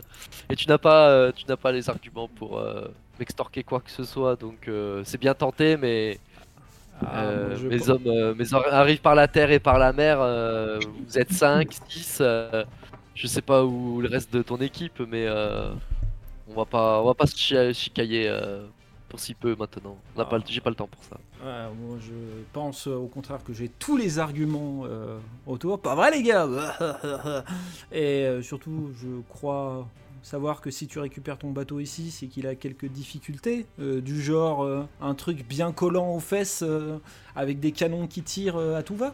Et 0.50 0.56
tu 0.56 0.70
n'as 0.70 0.78
pas, 0.78 1.10
euh, 1.10 1.34
tu 1.36 1.46
n'as 1.48 1.58
pas 1.58 1.74
les 1.74 1.90
arguments 1.90 2.30
pour 2.30 2.58
euh, 2.58 2.88
m'extorquer 3.20 3.64
quoi 3.64 3.82
que 3.82 3.92
ce 3.92 4.06
soit. 4.06 4.38
Donc 4.38 4.70
c'est 5.04 5.20
bien 5.20 5.34
tenté, 5.34 5.76
mais 5.76 6.18
Ah, 7.06 7.24
euh, 7.26 7.60
mes 7.70 7.78
pense- 7.80 7.90
hommes, 7.90 8.08
euh, 8.08 8.34
mes 8.36 8.54
hommes 8.54 8.64
arrivent 8.72 9.02
par 9.02 9.16
la 9.16 9.28
terre 9.28 9.52
et 9.52 9.60
par 9.60 9.78
la 9.80 9.92
mer. 9.92 10.20
euh, 10.22 10.80
vous 11.06 11.18
êtes 11.18 11.34
5, 11.34 11.74
6 11.90 12.22
Je 13.16 13.28
sais 13.28 13.42
pas 13.42 13.66
où 13.66 14.00
le 14.00 14.08
reste 14.08 14.32
de 14.34 14.42
ton 14.44 14.58
équipe, 14.62 15.02
mais 15.02 15.28
on 16.48 16.54
va 16.56 16.64
pas, 16.64 17.02
on 17.02 17.06
va 17.08 17.14
pas 17.16 17.28
se 17.28 17.36
chi- 17.36 17.74
chicailler 17.74 18.34
pour 19.08 19.20
si 19.20 19.34
peu 19.34 19.56
maintenant. 19.56 19.98
On 20.16 20.20
n'a 20.20 20.26
pas, 20.26 20.38
le- 20.38 20.44
j'ai 20.48 20.62
pas 20.62 20.70
le 20.70 20.76
temps 20.76 20.88
pour 20.88 21.04
ça. 21.04 21.18
Ouais, 21.44 21.68
moi 21.80 21.98
je 22.00 22.14
pense 22.52 22.88
euh, 22.88 22.96
au 22.96 23.08
contraire 23.08 23.44
que 23.44 23.54
j'ai 23.54 23.70
tous 23.70 23.96
les 23.98 24.20
arguments 24.20 24.82
euh, 24.86 25.20
autour. 25.46 25.80
Pas 25.82 25.96
vrai 25.96 26.12
les 26.12 26.24
gars? 26.24 26.48
Et 27.92 28.26
euh, 28.26 28.42
surtout, 28.42 28.92
je 29.02 29.08
crois 29.30 29.88
savoir 30.24 30.60
que 30.62 30.72
si 30.72 30.88
tu 30.88 31.00
récupères 31.00 31.38
ton 31.38 31.52
bateau 31.52 31.80
ici, 31.80 32.12
c'est 32.12 32.28
qu'il 32.28 32.48
a 32.48 32.56
quelques 32.56 32.88
difficultés, 32.88 33.66
euh, 33.80 34.02
du 34.02 34.22
genre 34.22 34.64
euh, 34.64 34.86
un 35.00 35.14
truc 35.14 35.48
bien 35.48 35.72
collant 35.72 36.10
aux 36.16 36.20
fesses 36.20 36.64
euh, 36.68 36.98
avec 37.36 37.60
des 37.60 37.72
canons 37.72 38.08
qui 38.08 38.24
tirent 38.24 38.58
euh, 38.58 38.76
à 38.76 38.84
tout 38.84 38.96
va. 38.96 39.14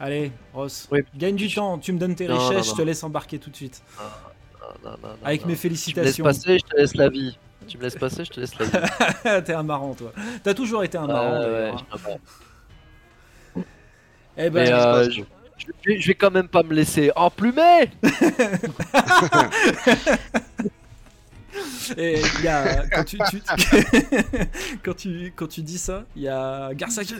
Allez, 0.00 0.30
Ross, 0.54 0.88
Oui. 0.92 1.00
gagne 1.16 1.34
du 1.36 1.52
temps, 1.52 1.78
tu 1.78 1.92
me 1.92 1.98
donnes 1.98 2.14
tes 2.14 2.28
Non, 2.28 2.34
richesses, 2.34 2.56
non, 2.56 2.62
je 2.62 2.70
non. 2.70 2.76
te 2.76 2.82
laisse 2.82 3.02
embarquer 3.02 3.38
tout 3.38 3.50
de 3.50 3.56
suite. 3.56 3.82
Non, 3.98 4.90
non, 4.92 4.98
non, 5.02 5.08
non, 5.08 5.16
Avec 5.24 5.42
non. 5.42 5.46
mes 5.46 5.56
Tu 5.84 5.94
me 5.98 6.02
laisses 6.02 6.20
félicitations. 6.20 6.24
passer, 6.24 6.58
je 6.58 6.64
te 6.64 6.76
laisse 6.76 6.94
la 6.94 7.08
vie. 7.08 7.36
Tu 7.66 7.76
me 7.76 7.82
laisses 7.82 7.96
passer, 7.96 8.24
je 8.24 8.30
te 8.30 8.40
laisse 8.40 8.52
la 8.58 8.66
vie. 8.66 9.42
T'es 9.44 9.52
un 9.52 9.62
marrant, 9.62 9.94
toi. 9.94 10.12
T'as 10.42 10.54
toujours 10.54 10.84
été 10.84 10.96
un 10.96 11.04
Ah, 11.04 11.06
marrant, 11.12 11.40
ouais, 11.42 11.72
sais 11.92 12.02
pas. 12.02 13.62
Eh 14.40 14.50
ben, 14.50 14.72
euh, 14.72 15.10
je, 15.10 15.20
je 15.58 15.66
vais- 15.84 16.00
je 16.00 16.06
vais 16.06 16.14
quand 16.14 16.30
même 16.30 16.48
pas 16.48 16.62
me 16.62 16.72
laisser 16.72 17.10
emplumer 17.16 17.90
Et 21.96 22.20
il 22.38 22.44
y 22.44 22.48
a 22.48 22.86
quand 22.88 23.02
tu, 23.04 23.18
tu- 23.30 23.42
quand 24.84 24.94
tu 24.94 25.32
quand 25.34 25.46
tu 25.48 25.62
dis 25.62 25.78
ça, 25.78 26.04
il 26.14 26.22
y 26.22 26.28
a 26.28 26.72
Garça 26.74 27.02
qui 27.02 27.14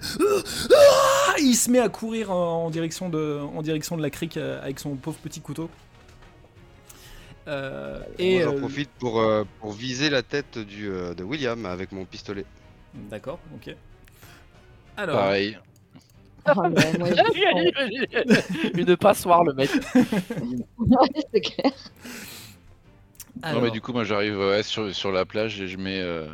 Ah 0.77 1.35
il 1.41 1.55
se 1.55 1.71
met 1.71 1.81
à 1.81 1.89
courir 1.89 2.31
en, 2.31 2.67
en 2.67 2.71
direction 2.71 3.09
de 3.09 3.41
en 3.57 3.63
direction 3.63 3.97
de 3.97 4.03
la 4.03 4.11
crique 4.11 4.37
euh, 4.37 4.63
avec 4.63 4.79
son 4.79 4.95
pauvre 4.97 5.17
petit 5.19 5.41
couteau. 5.41 5.71
Euh, 7.49 8.01
et 8.19 8.35
Moi, 8.35 8.43
j'en 8.45 8.55
euh, 8.57 8.59
profite 8.61 8.91
pour, 8.99 9.21
euh, 9.21 9.45
pour 9.61 9.73
viser 9.73 10.11
la 10.11 10.23
tête 10.23 10.59
du, 10.59 10.89
euh, 10.89 11.15
de 11.15 11.25
William 11.25 11.65
avec 11.67 11.93
mon 11.93 12.05
pistolet. 12.05 12.45
d'accord, 12.95 13.41
ok. 13.55 13.75
Alors, 14.97 15.17
Pareil. 15.17 15.59
Oh, 16.51 16.63
mais 16.71 16.99
moi, 16.99 17.09
je- 17.11 18.79
Une 18.81 18.97
passoire, 18.97 19.45
le 19.45 19.55
mec. 19.55 19.71
Ouais, 20.79 21.09
c'est 21.33 21.41
clair. 21.41 21.73
Non 23.43 23.61
mais 23.61 23.71
du 23.71 23.81
coup 23.81 23.93
moi 23.93 24.03
j'arrive 24.05 24.37
ouais, 24.39 24.63
sur, 24.65 24.93
sur 24.95 25.13
la 25.13 25.25
plage 25.25 25.61
et 25.61 25.69
je 25.69 25.77
mets 25.77 26.01
euh, 26.01 26.27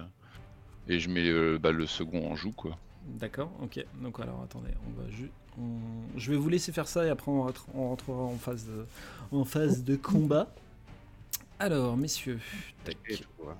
et 0.88 0.98
je 1.00 1.10
mets 1.10 1.28
euh, 1.28 1.58
bah, 1.60 1.70
le 1.70 1.86
second 1.86 2.30
en 2.30 2.34
joue 2.36 2.52
quoi. 2.52 2.78
d'accord, 3.06 3.50
ok. 3.62 3.84
Donc 4.00 4.20
alors 4.20 4.40
attendez, 4.42 4.70
on 4.88 5.02
va 5.02 5.10
ju- 5.10 5.30
on- 5.60 6.18
je 6.18 6.30
vais 6.30 6.36
vous 6.38 6.48
laisser 6.48 6.72
faire 6.72 6.88
ça 6.88 7.04
et 7.04 7.10
après 7.10 7.30
on, 7.30 7.42
rentre- 7.42 7.66
on 7.74 7.88
rentrera 7.90 8.22
en 8.22 8.36
phase 8.38 8.64
de, 8.66 8.86
en 9.36 9.44
phase 9.44 9.84
de 9.84 9.96
combat. 9.96 10.48
Alors 11.58 11.96
messieurs, 11.96 12.40
tac, 12.84 12.96
voilà. 13.38 13.58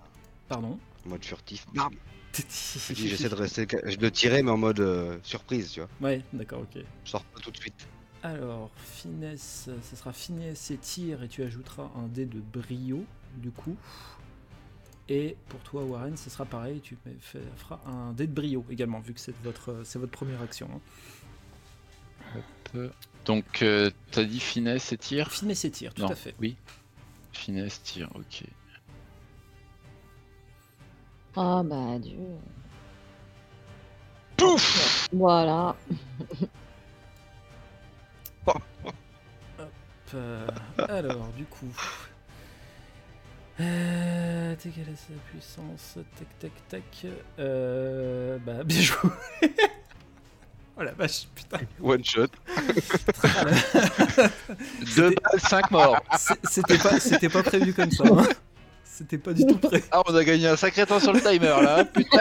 pardon. 0.49 0.78
En 1.07 1.09
mode 1.11 1.24
furtif. 1.24 1.66
Bam 1.74 1.90
J'essaie 2.90 3.28
de 3.28 3.34
rester. 3.34 3.66
Je 3.84 3.97
le 3.99 4.11
tirais, 4.11 4.42
mais 4.42 4.51
en 4.51 4.57
mode 4.57 4.80
euh, 4.80 5.18
surprise, 5.22 5.70
tu 5.70 5.80
vois. 5.80 5.88
Ouais, 6.01 6.20
d'accord, 6.32 6.62
ok. 6.62 6.82
Je 7.05 7.11
sors 7.11 7.22
pas 7.24 7.38
tout 7.40 7.53
de 7.53 7.57
suite. 7.57 7.86
Alors, 8.24 8.70
finesse, 8.76 9.68
ce 9.88 9.97
sera 9.97 10.12
finesse 10.12 10.70
et 10.72 10.78
tir 10.78 11.22
et 11.22 11.28
tu 11.28 11.42
ajouteras 11.42 11.90
un 11.97 12.09
dé 12.09 12.26
de 12.26 12.40
brio 12.40 13.05
du 13.36 13.51
coup. 13.51 13.76
Et 15.09 15.36
pour 15.51 15.61
toi 15.61 15.84
Warren, 15.84 16.16
ce 16.16 16.30
sera 16.30 16.47
pareil, 16.47 16.80
tu 16.80 16.97
feras 17.20 17.78
un 17.86 18.12
dé 18.14 18.26
de 18.26 18.32
brio 18.32 18.64
également, 18.70 19.01
vu 19.01 19.12
que 19.12 19.20
c'est 19.20 19.36
votre, 19.45 19.82
c'est 19.84 19.99
votre 19.99 20.12
première 20.12 20.40
action. 20.40 20.68
hein. 20.74 20.80
Donc, 23.26 23.62
euh, 23.62 23.90
t'as 24.11 24.24
dit 24.24 24.40
finesse 24.40 24.92
et 24.92 24.99
tir? 24.99 25.30
Finesse 25.30 25.64
et 25.66 25.70
tir, 25.70 25.92
tout 25.95 26.03
Non, 26.03 26.09
à 26.09 26.14
fait. 26.14 26.34
Oui. 26.40 26.57
Finesse, 27.35 27.82
tir, 27.82 28.09
ok. 28.14 28.45
Ah 31.37 31.62
bah 31.64 31.95
adieu. 31.97 32.39
Pouf 34.37 35.09
Voilà. 35.12 35.76
Euh, 40.14 40.47
alors, 40.89 41.26
du 41.37 41.45
coup. 41.45 41.66
Euh, 43.61 44.55
t'es 44.57 44.70
quelle 44.70 44.89
est 44.89 44.97
sa 44.97 45.14
puissance? 45.30 45.99
Tac, 46.16 46.39
tac, 46.39 46.53
tac. 46.68 47.07
Euh, 47.39 48.39
bah, 48.39 48.62
bien 48.64 48.80
joué. 48.80 49.11
Oh 50.78 50.82
la 50.82 50.92
vache, 50.92 51.26
putain. 51.34 51.58
One 51.82 52.04
shot. 52.04 52.28
Deux 54.96 55.10
balles, 55.10 55.40
5 55.40 55.70
morts. 55.70 56.00
C'était 56.50 56.78
pas, 56.78 57.00
c'était 57.00 57.28
pas 57.28 57.42
prévu 57.42 57.72
comme 57.72 57.90
ça. 57.90 58.04
hein. 58.06 58.26
C'était 58.84 59.18
pas 59.18 59.32
du 59.32 59.44
tout 59.46 59.56
prévu. 59.58 59.84
Ah, 59.90 60.02
on 60.06 60.14
a 60.14 60.24
gagné 60.24 60.46
un 60.48 60.56
sacré 60.56 60.86
temps 60.86 61.00
sur 61.00 61.12
le 61.12 61.20
timer 61.20 61.48
là. 61.48 61.80
hein, 61.80 61.84
Putain. 61.84 62.20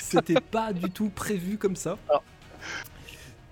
C'était 0.00 0.40
pas 0.40 0.72
du 0.72 0.90
tout 0.90 1.08
prévu 1.10 1.56
comme 1.58 1.76
ça. 1.76 1.96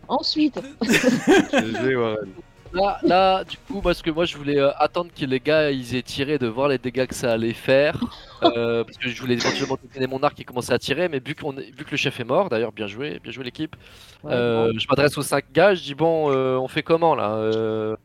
Ensuite, 0.08 0.60
GG, 0.82 1.96
Warren. 1.96 2.30
Là, 2.74 2.98
là, 3.04 3.44
du 3.44 3.56
coup, 3.56 3.80
parce 3.80 4.02
que 4.02 4.10
moi 4.10 4.24
je 4.24 4.36
voulais 4.36 4.58
euh, 4.58 4.70
attendre 4.78 5.10
que 5.16 5.24
les 5.24 5.38
gars 5.40 5.70
ils 5.70 5.94
aient 5.94 6.02
tiré, 6.02 6.38
de 6.38 6.46
voir 6.48 6.68
les 6.68 6.78
dégâts 6.78 7.06
que 7.06 7.14
ça 7.14 7.32
allait 7.32 7.52
faire. 7.52 7.98
euh, 8.42 8.82
parce 8.84 8.98
que 8.98 9.08
je 9.08 9.20
voulais 9.20 9.34
éventuellement 9.34 9.78
donner 9.94 10.06
mon 10.08 10.22
arc 10.22 10.38
et 10.40 10.44
commencer 10.44 10.72
à 10.72 10.78
tirer, 10.78 11.08
mais 11.08 11.20
vu, 11.24 11.34
qu'on 11.34 11.56
est- 11.56 11.70
vu 11.70 11.84
que 11.84 11.92
le 11.92 11.96
chef 11.96 12.18
est 12.20 12.24
mort, 12.24 12.48
d'ailleurs, 12.50 12.72
bien 12.72 12.86
joué, 12.88 13.20
bien 13.22 13.32
joué 13.32 13.44
l'équipe. 13.44 13.76
ouais, 14.24 14.32
euh, 14.34 14.72
je 14.76 14.86
m'adresse 14.90 15.16
aux 15.16 15.22
5 15.22 15.44
gars, 15.52 15.74
je 15.74 15.82
dis 15.82 15.94
bon, 15.94 16.30
euh, 16.30 16.56
on 16.56 16.68
fait 16.68 16.82
comment 16.82 17.14
là 17.14 17.36
Euh, 17.36 17.96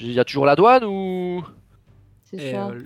Il 0.00 0.12
y 0.12 0.18
a 0.20 0.24
toujours 0.24 0.46
la 0.46 0.56
douane 0.56 0.84
ou? 0.84 1.44
C'est 2.30 2.50
ça. 2.52 2.68
euh, 2.68 2.82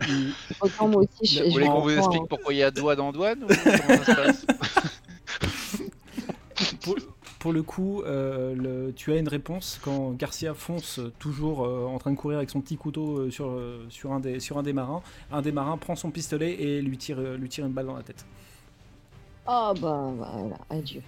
Autant 0.61 0.89
moi 0.89 1.03
aussi, 1.03 1.35
je, 1.35 1.45
Vous 1.45 1.51
voulez 1.53 1.67
qu'on 1.67 1.81
vous 1.81 1.91
explique 1.97 2.29
pourquoi 2.29 2.53
il 2.55 2.59
y 2.59 2.63
a 2.63 2.71
douane 2.71 3.01
ou 3.01 3.11
comment 3.13 4.05
ça 4.05 4.05
se 4.05 4.15
passe? 4.17 4.47
pour, 7.41 7.53
le 7.53 7.63
coup, 7.65 8.03
euh, 8.03 8.55
le- 8.55 8.93
tu 8.95 9.13
as 9.13 9.17
une 9.19 9.29
réponse 9.29 9.81
quand 9.83 10.13
Garcia 10.13 10.55
fonce 10.55 11.01
toujours 11.19 11.65
euh, 11.67 11.87
en 11.87 11.99
train 11.99 12.13
de 12.13 12.17
courir 12.17 12.39
avec 12.39 12.51
son 12.51 12.61
petit 12.61 12.77
couteau 12.77 13.19
euh, 13.19 13.31
sur, 13.31 13.49
euh, 13.51 13.87
sur, 13.91 14.13
un 14.13 14.21
des, 14.21 14.41
sur 14.41 14.59
un 14.59 14.63
des 14.63 14.73
marins. 14.73 15.03
Un 15.33 15.43
des 15.43 15.53
marins 15.53 15.77
prend 15.79 15.97
son 15.97 16.11
pistolet 16.13 16.53
et 16.63 16.83
lui 16.83 16.99
tire, 16.99 17.19
euh, 17.21 17.37
lui 17.37 17.49
tire 17.49 17.67
une 17.67 17.73
balle 17.73 17.87
dans 17.87 17.97
la 17.97 18.05
tête. 18.05 18.27
Ah 19.47 19.75
bah 19.75 20.13
voilà, 20.17 20.59
adieu. 20.71 21.03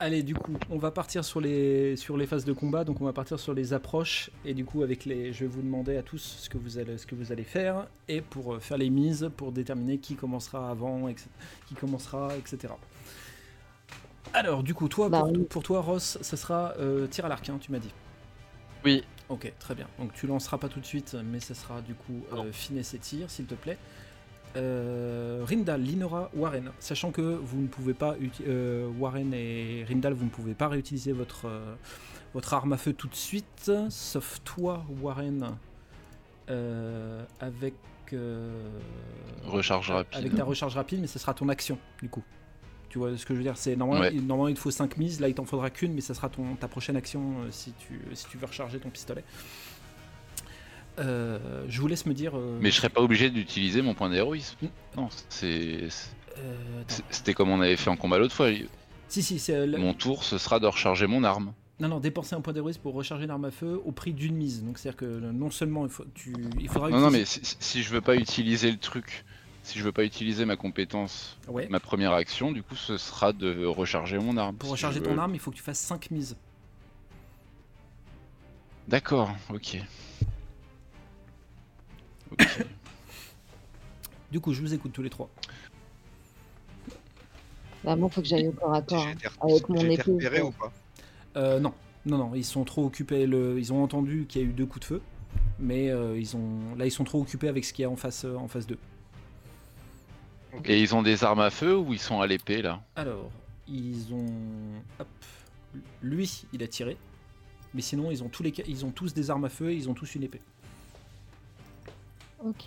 Allez, 0.00 0.22
du 0.22 0.34
coup, 0.34 0.56
on 0.70 0.78
va 0.78 0.92
partir 0.92 1.24
sur 1.24 1.40
les, 1.40 1.96
sur 1.96 2.16
les 2.16 2.26
phases 2.26 2.44
de 2.44 2.52
combat. 2.52 2.84
Donc, 2.84 3.00
on 3.00 3.04
va 3.04 3.12
partir 3.12 3.40
sur 3.40 3.52
les 3.52 3.72
approches. 3.72 4.30
Et 4.44 4.54
du 4.54 4.64
coup, 4.64 4.82
avec 4.84 5.04
les, 5.04 5.32
je 5.32 5.40
vais 5.40 5.46
vous 5.48 5.60
demander 5.62 5.96
à 5.96 6.02
tous 6.04 6.18
ce 6.40 6.48
que 6.48 6.56
vous 6.56 6.78
allez, 6.78 6.98
ce 6.98 7.06
que 7.06 7.16
vous 7.16 7.32
allez 7.32 7.42
faire. 7.42 7.88
Et 8.06 8.20
pour 8.20 8.54
euh, 8.54 8.60
faire 8.60 8.78
les 8.78 8.90
mises, 8.90 9.28
pour 9.36 9.50
déterminer 9.50 9.98
qui 9.98 10.14
commencera 10.16 10.70
avant, 10.70 11.08
etc. 11.08 11.28
Qui 11.66 11.74
commencera, 11.74 12.36
etc. 12.38 12.74
Alors, 14.32 14.62
du 14.62 14.74
coup, 14.74 14.88
toi, 14.88 15.08
Bah, 15.08 15.22
pour, 15.24 15.28
oui. 15.28 15.44
pour 15.48 15.62
toi, 15.62 15.80
Ross, 15.80 16.18
ça 16.20 16.36
sera 16.36 16.74
euh, 16.78 17.06
tir 17.08 17.24
à 17.24 17.28
l'arc, 17.28 17.48
hein, 17.48 17.58
tu 17.60 17.72
m'as 17.72 17.78
dit. 17.80 17.94
Oui. 18.84 19.04
Ok, 19.28 19.52
très 19.58 19.74
bien. 19.74 19.88
Donc, 19.98 20.12
tu 20.14 20.26
lanceras 20.26 20.58
pas 20.58 20.68
tout 20.68 20.80
de 20.80 20.86
suite, 20.86 21.14
mais 21.24 21.40
ça 21.40 21.54
sera 21.54 21.82
du 21.82 21.94
coup 21.94 22.26
euh, 22.32 22.52
finesse 22.52 22.94
et 22.94 22.98
tir, 22.98 23.30
s'il 23.30 23.46
te 23.46 23.54
plaît. 23.54 23.78
Euh, 24.58 25.44
Rindal, 25.46 25.80
Linora, 25.82 26.30
Warren, 26.34 26.70
sachant 26.80 27.10
que 27.12 27.22
vous 27.22 27.60
ne 27.60 27.68
pouvez 27.68 27.94
pas 27.94 28.16
euh, 28.46 28.88
Warren 28.98 29.32
et 29.32 29.84
Rindal, 29.88 30.12
vous 30.14 30.24
ne 30.24 30.30
pouvez 30.30 30.54
pas 30.54 30.68
réutiliser 30.68 31.12
votre 31.12 31.46
euh, 31.46 31.74
votre 32.34 32.52
arme 32.52 32.72
à 32.74 32.76
feu 32.76 32.92
tout 32.92 33.08
de 33.08 33.14
suite, 33.14 33.70
sauf 33.88 34.40
toi, 34.44 34.84
Warren, 35.00 35.56
avec 37.40 37.74
Recharge 39.46 39.90
rapide. 39.90 40.18
avec 40.18 40.34
ta 40.34 40.44
recharge 40.44 40.74
rapide, 40.74 41.00
mais 41.00 41.06
ce 41.06 41.18
sera 41.18 41.34
ton 41.34 41.48
action 41.48 41.78
du 42.02 42.08
coup. 42.08 42.22
Tu 42.88 42.98
vois 42.98 43.16
ce 43.18 43.26
que 43.26 43.34
je 43.34 43.38
veux 43.38 43.44
dire? 43.44 43.56
C'est 43.58 43.76
normalement, 43.76 44.04
Ouais. 44.04 44.14
il- 44.14 44.26
normalement 44.26 44.48
il 44.48 44.54
te 44.54 44.60
faut 44.60 44.70
5 44.70 44.96
mises, 44.96 45.20
là 45.20 45.28
il 45.28 45.34
t'en 45.34 45.44
faudra 45.44 45.68
qu'une, 45.70 45.92
mais 45.92 46.00
ça 46.00 46.14
sera 46.14 46.28
ton 46.30 46.54
ta 46.56 46.68
prochaine 46.68 46.96
action 46.96 47.34
si 47.50 47.72
tu 47.72 48.00
si 48.14 48.26
tu 48.28 48.38
veux 48.38 48.46
recharger 48.46 48.78
ton 48.78 48.88
pistolet. 48.88 49.24
Euh, 50.98 51.64
je 51.68 51.80
vous 51.80 51.86
laisse 51.86 52.06
me 52.06 52.14
dire. 52.14 52.36
euh, 52.36 52.58
Mais 52.60 52.70
je 52.70 52.76
serais 52.76 52.88
pas 52.88 53.00
obligé 53.00 53.30
d'utiliser 53.30 53.82
mon 53.82 53.94
point 53.94 54.10
d'héroïsme. 54.10 54.56
Mm. 54.62 54.66
Non, 54.96 55.08
c'est. 55.28 55.88
euh. 56.38 56.82
C'était 57.10 57.34
comme 57.34 57.50
on 57.50 57.60
avait 57.60 57.76
fait 57.76 57.90
en 57.90 57.96
combat 57.96 58.18
l'autre 58.18 58.34
fois. 58.34 58.48
Si 59.08 59.22
si 59.22 59.38
c'est 59.38 59.66
le- 59.66 59.78
Mon 59.78 59.94
tour, 59.94 60.24
ce 60.24 60.38
sera 60.38 60.60
de 60.60 60.66
recharger 60.66 61.06
mon 61.06 61.24
arme. 61.24 61.52
Non, 61.80 61.88
non, 61.88 62.00
dépenser 62.00 62.34
un 62.34 62.40
point 62.40 62.52
d'héroïsme 62.52 62.80
pour 62.82 62.94
recharger 62.94 63.24
une 63.24 63.30
arme 63.30 63.44
à 63.44 63.50
feu 63.52 63.80
au 63.84 63.92
prix 63.92 64.12
d'une 64.12 64.34
mise. 64.34 64.64
Donc, 64.64 64.78
c'est-à-dire 64.78 64.96
que 64.98 65.04
euh, 65.04 65.32
non 65.32 65.50
seulement 65.50 65.84
il, 65.84 65.90
faut, 65.90 66.04
tu, 66.14 66.34
il 66.60 66.68
faudra 66.68 66.90
Non, 66.90 66.98
non, 66.98 67.10
mais 67.10 67.20
utiliser- 67.22 67.44
si, 67.44 67.56
si 67.60 67.82
je 67.84 67.90
veux 67.90 68.00
pas 68.00 68.16
utiliser 68.16 68.70
le 68.72 68.78
truc, 68.78 69.24
si 69.62 69.78
je 69.78 69.84
veux 69.84 69.92
pas 69.92 70.02
utiliser 70.04 70.44
ma 70.44 70.56
compétence, 70.56 71.38
Ouais. 71.46 71.68
ma 71.70 71.78
première 71.78 72.12
action, 72.12 72.50
du 72.50 72.64
coup, 72.64 72.74
ce 72.74 72.96
sera 72.98 73.32
de 73.32 73.64
recharger 73.64 74.18
mon 74.18 74.36
arme. 74.36 74.56
Pour 74.56 74.66
Si 74.70 74.72
recharger 74.72 75.00
ton 75.00 75.16
arme, 75.18 75.34
il 75.34 75.38
faut 75.40 75.52
que 75.52 75.56
tu 75.56 75.62
fasses 75.62 75.78
5 75.78 76.10
mises. 76.10 76.36
D'accord, 78.88 79.30
ok. 79.52 79.78
Du 84.30 84.40
coup, 84.40 84.52
je 84.52 84.60
vous 84.60 84.74
écoute 84.74 84.92
tous 84.92 85.02
les 85.02 85.10
trois. 85.10 85.30
Bah 87.84 87.96
moi, 87.96 88.10
faut 88.10 88.20
que 88.20 88.26
j'aille 88.26 88.48
au 88.48 88.52
corps 88.52 88.74
à 88.74 88.82
corps. 88.82 89.06
Hein. 89.06 89.14
Avec 89.40 89.68
mon 89.68 89.80
épée, 89.80 90.02
repéré 90.02 90.42
ou 90.42 90.50
pas? 90.50 90.72
Euh, 91.36 91.60
non, 91.60 91.72
non, 92.04 92.18
non, 92.18 92.34
ils 92.34 92.44
sont 92.44 92.64
trop 92.64 92.84
occupés. 92.84 93.26
Le... 93.26 93.58
Ils 93.58 93.72
ont 93.72 93.82
entendu 93.82 94.26
qu'il 94.28 94.42
y 94.42 94.44
a 94.44 94.48
eu 94.48 94.52
deux 94.52 94.66
coups 94.66 94.80
de 94.80 94.84
feu, 94.84 95.02
mais 95.58 95.88
euh, 95.88 96.18
ils 96.18 96.36
ont... 96.36 96.74
là, 96.76 96.84
ils 96.84 96.90
sont 96.90 97.04
trop 97.04 97.20
occupés 97.20 97.48
avec 97.48 97.64
ce 97.64 97.72
qu'il 97.72 97.84
y 97.84 97.86
a 97.86 97.90
en 97.90 97.96
face, 97.96 98.24
euh, 98.24 98.36
en 98.36 98.48
face 98.48 98.66
d'eux. 98.66 98.78
Et 100.64 100.80
ils 100.80 100.94
ont 100.94 101.02
des 101.02 101.24
armes 101.24 101.40
à 101.40 101.50
feu 101.50 101.76
ou 101.76 101.92
ils 101.92 102.00
sont 102.00 102.20
à 102.20 102.26
l'épée 102.26 102.62
là? 102.62 102.82
Alors, 102.96 103.30
ils 103.68 104.12
ont. 104.12 104.26
Hop. 104.98 105.08
Lui, 106.02 106.44
il 106.52 106.62
a 106.62 106.66
tiré. 106.66 106.96
Mais 107.74 107.82
sinon, 107.82 108.10
ils 108.10 108.22
ont, 108.22 108.28
tous 108.28 108.42
les... 108.42 108.52
ils 108.66 108.84
ont 108.84 108.90
tous 108.90 109.14
des 109.14 109.30
armes 109.30 109.44
à 109.44 109.50
feu 109.50 109.70
et 109.70 109.74
ils 109.74 109.88
ont 109.88 109.94
tous 109.94 110.14
une 110.16 110.24
épée. 110.24 110.40
Ok. 112.44 112.66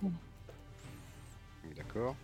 D'accord. 1.76 2.16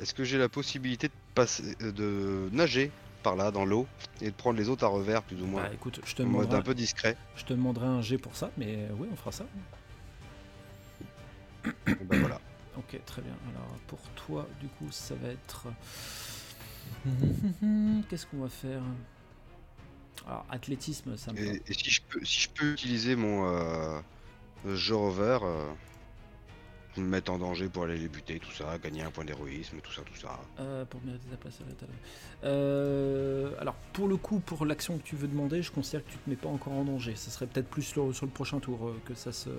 Est-ce 0.00 0.14
que 0.14 0.24
j'ai 0.24 0.38
la 0.38 0.48
possibilité 0.48 1.08
de 1.08 1.12
passer, 1.34 1.76
euh, 1.82 1.92
de 1.92 2.48
nager 2.54 2.90
par 3.22 3.36
là 3.36 3.50
dans 3.50 3.64
l'eau 3.64 3.86
et 4.20 4.26
de 4.26 4.34
prendre 4.34 4.58
les 4.58 4.68
autres 4.68 4.84
à 4.84 4.88
revers 4.88 5.22
plus 5.22 5.40
ou 5.40 5.46
moins? 5.46 5.62
Bah 5.62 5.70
écoute, 5.72 6.00
je 6.04 6.14
te, 6.14 6.22
en 6.22 6.26
mode 6.26 6.42
demanderai... 6.42 6.58
un 6.58 6.62
peu 6.62 6.74
discret. 6.74 7.16
je 7.36 7.44
te 7.44 7.52
demanderai 7.52 7.86
un 7.86 8.02
G 8.02 8.18
pour 8.18 8.36
ça, 8.36 8.50
mais 8.56 8.76
euh, 8.76 8.88
oui, 8.98 9.08
on 9.12 9.16
fera 9.16 9.32
ça. 9.32 9.46
Bah 11.64 12.16
voilà. 12.18 12.40
Ok, 12.76 12.98
très 13.06 13.22
bien. 13.22 13.36
Alors 13.50 13.68
pour 13.86 14.00
toi, 14.16 14.48
du 14.60 14.66
coup, 14.66 14.90
ça 14.90 15.14
va 15.14 15.28
être. 15.28 15.68
Qu'est-ce 18.10 18.26
qu'on 18.26 18.38
va 18.38 18.48
faire? 18.48 18.82
Alors, 20.26 20.44
athlétisme, 20.50 21.16
ça 21.16 21.32
me. 21.32 21.38
Et, 21.38 21.62
et 21.68 21.72
si 21.72 21.88
je 21.90 22.02
peux, 22.02 22.24
si 22.24 22.40
je 22.40 22.48
peux 22.48 22.72
utiliser 22.72 23.14
mon 23.14 23.46
euh, 23.46 24.00
jeu 24.64 24.96
rover, 24.96 25.38
euh, 25.42 25.72
me 27.00 27.06
mettre 27.06 27.32
en 27.32 27.38
danger 27.38 27.68
pour 27.68 27.84
aller 27.84 27.96
les 27.98 28.08
buter, 28.08 28.38
tout 28.38 28.52
ça, 28.52 28.78
gagner 28.78 29.02
un 29.02 29.10
point 29.10 29.24
d'héroïsme, 29.24 29.78
tout 29.82 29.92
ça, 29.92 30.02
tout 30.02 30.18
ça. 30.20 30.38
Euh, 30.60 30.84
pour 30.84 31.00
mériter 31.04 31.26
ta 31.30 31.36
place 31.36 31.60
à 31.60 31.68
l'étalage. 31.68 31.94
Euh, 32.44 33.50
alors, 33.60 33.74
pour 33.92 34.08
le 34.08 34.16
coup, 34.16 34.40
pour 34.40 34.64
l'action 34.66 34.98
que 34.98 35.02
tu 35.02 35.16
veux 35.16 35.28
demander, 35.28 35.62
je 35.62 35.70
considère 35.72 36.04
que 36.04 36.10
tu 36.10 36.18
te 36.18 36.28
mets 36.30 36.36
pas 36.36 36.48
encore 36.48 36.72
en 36.74 36.84
danger. 36.84 37.14
Ça 37.16 37.30
serait 37.30 37.46
peut-être 37.46 37.68
plus 37.68 37.82
sur, 37.82 38.14
sur 38.14 38.26
le 38.26 38.32
prochain 38.32 38.60
tour 38.60 38.88
euh, 38.88 39.00
que 39.06 39.14
ça 39.14 39.32
se. 39.32 39.50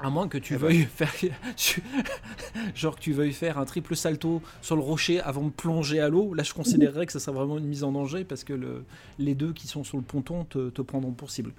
À 0.00 0.10
moins 0.10 0.28
que 0.28 0.38
tu 0.38 0.54
Eh 0.54 0.56
ben. 0.58 0.66
veuilles 0.66 0.84
faire. 0.84 1.12
Genre 2.74 2.94
que 2.94 3.00
tu 3.00 3.12
veuilles 3.12 3.32
faire 3.32 3.58
un 3.58 3.64
triple 3.64 3.96
salto 3.96 4.40
sur 4.62 4.76
le 4.76 4.82
rocher 4.82 5.20
avant 5.20 5.42
de 5.42 5.50
plonger 5.50 5.98
à 5.98 6.08
l'eau. 6.08 6.34
Là, 6.34 6.44
je 6.44 6.54
considérerais 6.54 7.04
que 7.06 7.12
ça 7.12 7.18
serait 7.18 7.36
vraiment 7.36 7.58
une 7.58 7.66
mise 7.66 7.82
en 7.82 7.90
danger 7.90 8.24
parce 8.24 8.44
que 8.44 8.52
le... 8.52 8.84
les 9.18 9.34
deux 9.34 9.52
qui 9.52 9.66
sont 9.66 9.82
sur 9.82 9.96
le 9.96 10.04
ponton 10.04 10.44
te, 10.44 10.70
te 10.70 10.82
prendront 10.82 11.12
pour 11.12 11.30
cible. 11.32 11.52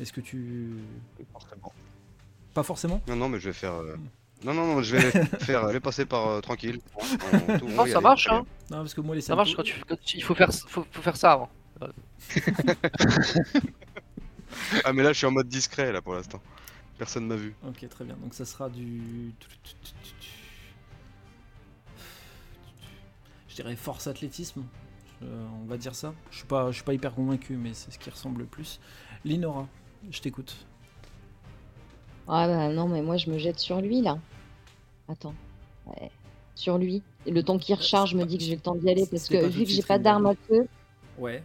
Est-ce 0.00 0.12
que 0.12 0.22
tu. 0.22 0.70
Forcément. 1.32 1.72
Pas 2.54 2.62
forcément 2.62 3.00
Non, 3.08 3.16
non, 3.16 3.28
mais 3.28 3.40
je 3.40 3.48
vais 3.48 3.52
faire. 3.54 3.72
euh, 3.74 3.96
Non, 4.44 4.52
non, 4.54 4.66
non, 4.66 4.82
je 4.82 4.96
vais 4.96 5.10
faire. 5.40 5.68
Je 5.68 5.72
vais 5.72 5.80
passer 5.80 6.04
par 6.06 6.26
euh, 6.28 6.40
tranquille. 6.40 6.80
On- 6.96 7.02
on 7.64 7.68
Non, 7.68 7.76
ça 7.86 7.92
aller, 7.96 8.00
marche, 8.02 8.28
hein. 8.28 8.44
Non, 8.70 8.78
parce 8.78 8.94
que 8.94 9.00
moi, 9.00 9.14
les 9.14 9.20
Ça 9.20 9.34
marche 9.36 9.54
quand 9.56 9.62
tu, 9.62 9.80
quand 9.88 9.98
tu- 10.02 10.16
il 10.18 10.22
faut 10.22 10.34
faire, 10.34 10.50
faut, 10.52 10.86
faut 10.90 11.02
faire 11.02 11.16
ça 11.16 11.32
avant. 11.32 11.50
Ah, 14.84 14.92
mais 14.92 15.02
là, 15.02 15.12
je 15.12 15.18
suis 15.18 15.26
en 15.26 15.30
mode 15.30 15.48
discret 15.48 15.92
là 15.92 16.02
pour 16.02 16.14
l'instant. 16.14 16.40
Personne 16.98 17.26
m'a 17.26 17.36
vu. 17.36 17.54
Ok, 17.66 17.88
très 17.88 18.04
bien. 18.04 18.14
Donc 18.16 18.34
ça 18.34 18.44
sera 18.44 18.68
du. 18.68 19.32
Je 23.48 23.54
dirais 23.56 23.76
force 23.76 24.06
athlétisme. 24.06 24.62
Euh, 25.22 25.46
on 25.62 25.66
va 25.66 25.76
dire 25.76 25.94
ça. 25.94 26.14
Je 26.30 26.36
suis 26.38 26.46
pas, 26.46 26.68
je 26.70 26.76
suis 26.76 26.84
pas 26.84 26.94
hyper 26.94 27.14
convaincu, 27.14 27.56
mais 27.56 27.74
c'est 27.74 27.90
ce 27.92 27.98
qui 27.98 28.10
ressemble 28.10 28.40
le 28.40 28.46
plus. 28.46 28.80
Linora, 29.24 29.66
je 30.10 30.20
t'écoute. 30.20 30.66
Ah 32.28 32.46
bah 32.46 32.68
non, 32.68 32.88
mais 32.88 33.02
moi 33.02 33.16
je 33.16 33.30
me 33.30 33.38
jette 33.38 33.58
sur 33.58 33.80
lui 33.80 34.00
là. 34.00 34.18
Attends. 35.08 35.34
Ouais. 35.86 36.10
Sur 36.54 36.78
lui. 36.78 37.02
Et 37.26 37.30
le 37.30 37.42
temps 37.42 37.58
qu'il 37.58 37.74
recharge, 37.74 38.10
je 38.10 38.16
me 38.16 38.24
dis 38.24 38.38
que 38.38 38.44
j'ai 38.44 38.54
le 38.54 38.60
temps 38.60 38.74
d'y 38.74 38.90
aller 38.90 39.06
parce 39.06 39.28
que 39.28 39.46
vu 39.46 39.64
que 39.64 39.70
j'ai 39.70 39.82
pas 39.82 39.98
d'arme 39.98 40.26
à 40.26 40.34
feu, 40.48 40.66
Ouais. 41.18 41.42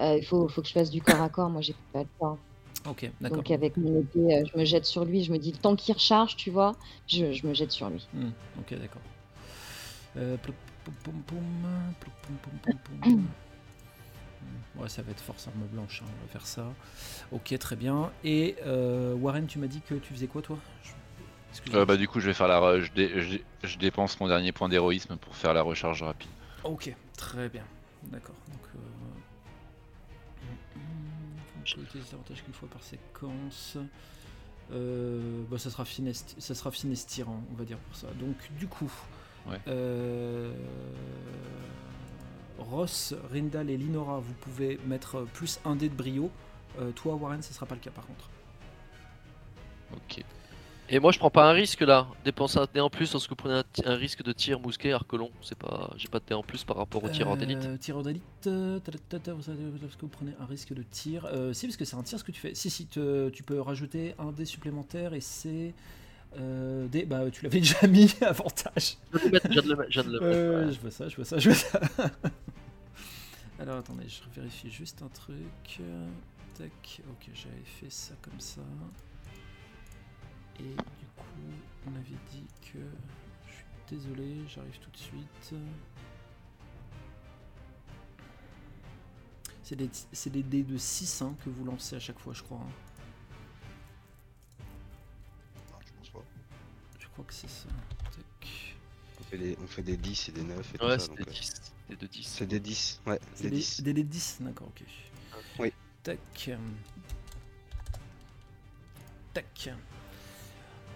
euh, 0.00 0.16
il 0.18 0.24
faut, 0.24 0.48
faut 0.48 0.62
que 0.62 0.68
je 0.68 0.72
fasse 0.72 0.90
du 0.90 1.00
corps 1.00 1.20
à 1.22 1.28
corps. 1.28 1.48
Moi 1.50 1.60
j'ai 1.60 1.74
pas 1.92 2.00
le 2.00 2.08
temps. 2.18 2.38
Ok, 2.88 3.10
d'accord. 3.20 3.38
Donc 3.38 3.50
avec 3.50 3.76
mon 3.76 4.00
épée, 4.00 4.34
euh, 4.34 4.44
je 4.52 4.58
me 4.58 4.64
jette 4.64 4.84
sur 4.84 5.04
lui. 5.04 5.24
Je 5.24 5.32
me 5.32 5.38
dis 5.38 5.50
le 5.52 5.58
temps 5.58 5.74
qu'il 5.74 5.94
recharge, 5.94 6.36
tu 6.36 6.50
vois, 6.50 6.76
je, 7.08 7.32
je 7.32 7.46
me 7.46 7.52
jette 7.54 7.72
sur 7.72 7.90
lui. 7.90 8.06
Hmm, 8.14 8.28
ok, 8.60 8.78
d'accord. 8.78 9.02
Euh, 10.16 10.36
Ouais, 14.78 14.88
ça 14.88 15.02
va 15.02 15.10
être 15.10 15.20
force 15.20 15.48
arme 15.48 15.64
blanche, 15.72 16.02
hein, 16.04 16.08
on 16.20 16.26
va 16.26 16.32
faire 16.32 16.46
ça. 16.46 16.66
Ok, 17.32 17.56
très 17.58 17.76
bien. 17.76 18.10
Et 18.24 18.56
euh, 18.66 19.14
Warren, 19.14 19.46
tu 19.46 19.58
m'as 19.58 19.66
dit 19.68 19.80
que 19.80 19.94
tu 19.94 20.12
faisais 20.12 20.26
quoi, 20.26 20.42
toi? 20.42 20.58
Je-. 20.84 20.90
Euh, 21.74 21.86
bah 21.86 21.96
du 21.96 22.06
coup 22.06 22.20
je 22.20 22.26
vais 22.26 22.34
faire 22.34 22.48
la 22.48 22.60
re- 22.60 22.80
je, 22.80 22.92
dé- 22.92 23.12
je 23.22 23.30
dé- 23.38 23.44
je 23.64 23.78
dépense 23.78 24.20
mon 24.20 24.28
dernier 24.28 24.52
point 24.52 24.68
d'héroïsme 24.68 25.16
pour 25.16 25.34
faire 25.34 25.54
la 25.54 25.62
recharge 25.62 26.02
rapide. 26.02 26.28
Ok, 26.64 26.94
très 27.16 27.48
bien. 27.48 27.64
D'accord. 28.04 28.34
Donc, 28.48 28.60
euh... 28.74 28.78
on 30.76 31.74
peut 31.76 31.82
utiliser 31.82 32.10
qu'une 32.44 32.52
fois 32.54 32.68
par 32.68 32.82
séquence. 32.82 33.78
Euh, 34.72 35.42
bah, 35.50 35.58
ça 35.58 35.70
sera 35.70 35.84
finesti- 35.84 36.38
ça 36.38 36.54
sera 36.54 36.70
finestirant, 36.70 37.42
on 37.52 37.54
va 37.54 37.64
dire 37.64 37.78
pour 37.78 37.96
ça. 37.96 38.08
Donc, 38.20 38.36
du 38.58 38.66
coup, 38.68 38.92
Ouais. 39.48 39.58
euh, 39.68 40.52
Ross, 42.58 43.14
Rindal 43.32 43.70
et 43.70 43.76
Linora, 43.76 44.18
vous 44.20 44.34
pouvez 44.34 44.78
mettre 44.86 45.22
plus 45.34 45.60
un 45.64 45.76
dé 45.76 45.88
de 45.88 45.94
brio. 45.94 46.30
Euh, 46.80 46.90
toi, 46.92 47.14
Warren, 47.14 47.42
ce 47.42 47.52
sera 47.54 47.66
pas 47.66 47.74
le 47.74 47.80
cas 47.80 47.90
par 47.90 48.06
contre. 48.06 48.28
Ok. 49.92 50.22
Et 50.88 51.00
moi 51.00 51.10
je 51.10 51.18
prends 51.18 51.30
pas 51.30 51.48
un 51.50 51.52
risque 51.52 51.80
là. 51.80 52.06
Dépenser 52.24 52.58
un 52.58 52.66
dé 52.72 52.80
en 52.80 52.90
plus 52.90 53.12
lorsque 53.12 53.28
vous 53.30 53.34
prenez 53.36 53.60
un, 53.84 53.94
risque 53.96 54.22
de 54.22 54.30
tir 54.32 54.60
mousquet 54.60 54.92
arc 54.92 55.12
long. 55.14 55.30
C'est 55.42 55.58
pas. 55.58 55.90
J'ai 55.96 56.06
pas 56.08 56.20
de 56.20 56.24
dé 56.28 56.34
en 56.34 56.42
plus 56.44 56.62
par 56.62 56.76
rapport 56.76 57.02
au 57.02 57.08
tireur 57.08 57.36
d'élite. 57.36 57.64
Euh, 57.64 57.76
tireur 57.76 58.02
d'élite, 58.04 58.22
ta- 58.42 58.80
ta- 59.08 59.18
ta- 59.18 59.32
vous 59.34 60.08
prenez 60.08 60.32
un 60.38 60.44
risque 60.46 60.72
de 60.74 60.82
tir 60.82 61.26
Euh, 61.32 61.52
Si, 61.52 61.66
parce 61.66 61.76
que 61.76 61.84
c'est 61.84 61.96
un 61.96 62.02
tir 62.04 62.18
ce 62.20 62.24
que 62.24 62.30
tu 62.30 62.40
fais. 62.40 62.54
Si, 62.54 62.70
si, 62.70 62.86
te- 62.86 63.30
tu 63.30 63.42
peux 63.42 63.60
rajouter 63.60 64.14
un 64.18 64.30
dé 64.30 64.44
supplémentaire 64.44 65.12
et 65.14 65.20
c'est. 65.20 65.74
Euh, 66.38 66.86
des, 66.88 67.04
bah, 67.06 67.30
tu 67.32 67.42
l'avais 67.44 67.60
déjà 67.60 67.86
mis, 67.88 68.12
avantage. 68.20 68.98
Je 69.12 69.18
viens 69.18 69.22
de 69.22 69.24
le 69.26 69.30
mettre, 69.32 69.46
je 69.48 69.52
viens 69.52 69.62
de 69.62 69.68
le 69.68 69.76
mettre, 69.76 69.90
je 69.90 70.00
viens 70.00 70.10
de 70.10 70.18
le 70.18 70.20
mettre, 70.20 70.36
Euh, 70.36 70.66
ouais. 70.66 70.72
Je 70.72 70.80
vois 70.80 70.90
ça, 70.90 71.08
je 71.08 71.16
vois 71.16 71.24
ça, 71.24 71.38
je 71.38 71.48
vois 71.50 71.58
ça. 71.58 71.80
Alors 73.58 73.78
attendez, 73.78 74.08
je 74.08 74.22
vérifie 74.34 74.70
juste 74.70 75.02
un 75.02 75.08
truc. 75.08 75.80
Tac, 76.54 77.02
ok, 77.10 77.30
j'avais 77.34 77.64
fait 77.64 77.90
ça 77.90 78.14
comme 78.22 78.38
ça. 78.40 78.60
Et 80.60 80.62
du 80.62 81.06
coup, 81.16 81.24
on 81.86 81.94
avait 81.94 82.18
dit 82.32 82.46
que. 82.62 82.78
Je 83.46 83.52
suis 83.52 83.64
désolé, 83.88 84.46
j'arrive 84.48 84.78
tout 84.78 84.90
de 84.90 84.96
suite. 84.96 85.54
C'est 89.62 89.76
des, 89.76 89.90
c'est 90.12 90.30
des 90.30 90.42
dés 90.44 90.62
de 90.62 90.76
6 90.78 91.22
hein, 91.22 91.34
que 91.44 91.50
vous 91.50 91.64
lancez 91.64 91.96
à 91.96 92.00
chaque 92.00 92.18
fois, 92.20 92.32
je 92.32 92.42
crois. 92.42 92.58
hein. 92.58 92.70
Non, 95.72 95.78
je 95.84 95.92
pense 95.92 96.10
pas. 96.10 96.24
Je 97.00 97.06
crois 97.08 97.24
que 97.24 97.34
c'est 97.34 97.48
ça. 97.50 97.68
Tac. 98.12 98.76
On 99.20 99.24
fait 99.24 99.38
des, 99.38 99.58
on 99.60 99.66
fait 99.66 99.82
des 99.82 99.96
10 99.96 100.28
et 100.28 100.32
des 100.32 100.42
9 100.44 100.74
et 100.74 100.78
tout 100.78 100.84
Ouais, 100.84 100.98
ça. 100.98 100.98
c'est 101.00 101.08
donc, 101.08 101.18
des 101.18 101.24
euh, 101.24 101.32
10. 101.32 101.52
Des 101.88 101.96
de 101.96 102.06
10. 102.06 102.26
C'est 102.26 102.46
des 102.46 102.60
10. 102.60 103.00
Ouais, 103.06 103.20
C'est 103.34 103.44
des 103.44 103.50
des, 103.50 103.56
10. 103.56 103.82
des 103.82 103.92
dés 103.92 104.02
de 104.02 104.08
10, 104.08 104.36
d'accord, 104.40 104.68
ok. 104.68 104.84
Oui. 105.58 105.72
Tac. 106.02 106.18
Tac. 109.32 109.70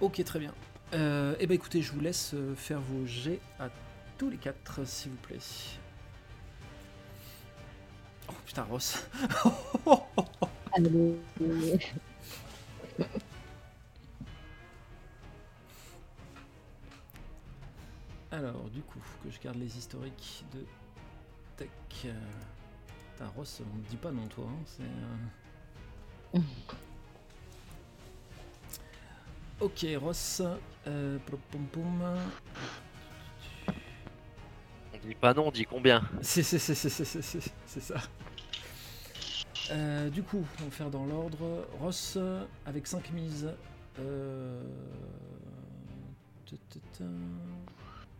Ok, 0.00 0.24
très 0.24 0.38
bien. 0.38 0.54
Euh, 0.94 1.36
eh 1.38 1.46
ben 1.46 1.54
écoutez, 1.54 1.82
je 1.82 1.92
vous 1.92 2.00
laisse 2.00 2.32
euh, 2.34 2.56
faire 2.56 2.80
vos 2.80 3.06
jets 3.06 3.40
à 3.60 3.68
tous 4.18 4.28
les 4.30 4.38
quatre, 4.38 4.84
s'il 4.84 5.12
vous 5.12 5.18
plaît. 5.18 5.38
Oh 8.28 8.32
putain, 8.44 8.64
Ross. 8.64 9.06
Allez. 10.72 11.16
Alors, 18.32 18.68
du 18.70 18.80
coup, 18.82 19.00
que 19.22 19.30
je 19.30 19.40
garde 19.40 19.56
les 19.58 19.76
historiques 19.78 20.44
de. 20.52 20.64
Tac. 21.60 21.68
euh, 22.06 22.12
Putain, 23.12 23.30
Ross, 23.36 23.60
on 23.72 23.76
ne 23.76 23.82
dit 23.84 23.96
pas 23.96 24.10
non, 24.10 24.26
toi. 24.28 24.46
hein, 24.48 24.62
c'est. 24.66 26.38
euh, 26.38 26.40
Ok, 29.60 29.86
Ross. 30.00 30.42
Euh, 30.86 31.18
pom, 31.50 31.66
pom. 31.70 32.02
On 34.94 34.98
dit 35.06 35.14
pas 35.14 35.34
non, 35.34 35.48
on 35.48 35.50
dit 35.50 35.64
combien? 35.66 36.02
C'est 36.22 36.42
c'est- 36.42 36.58
c'est- 36.58 36.74
c'est- 36.74 36.88
c'est- 36.88 37.04
c'est- 37.04 37.22
c'est- 37.22 37.52
c'est 37.66 37.80
ça. 37.80 37.96
Euh, 39.70 40.08
du 40.10 40.22
coup, 40.22 40.44
on 40.60 40.64
va 40.64 40.70
faire 40.70 40.90
dans 40.90 41.04
l'ordre. 41.04 41.66
Ross 41.78 42.18
avec 42.66 42.86
5 42.86 43.12
mises. 43.12 43.48
Euh... 43.98 44.62
ta, 46.46 46.56
ta, 46.56 46.80
ta. 46.98 47.04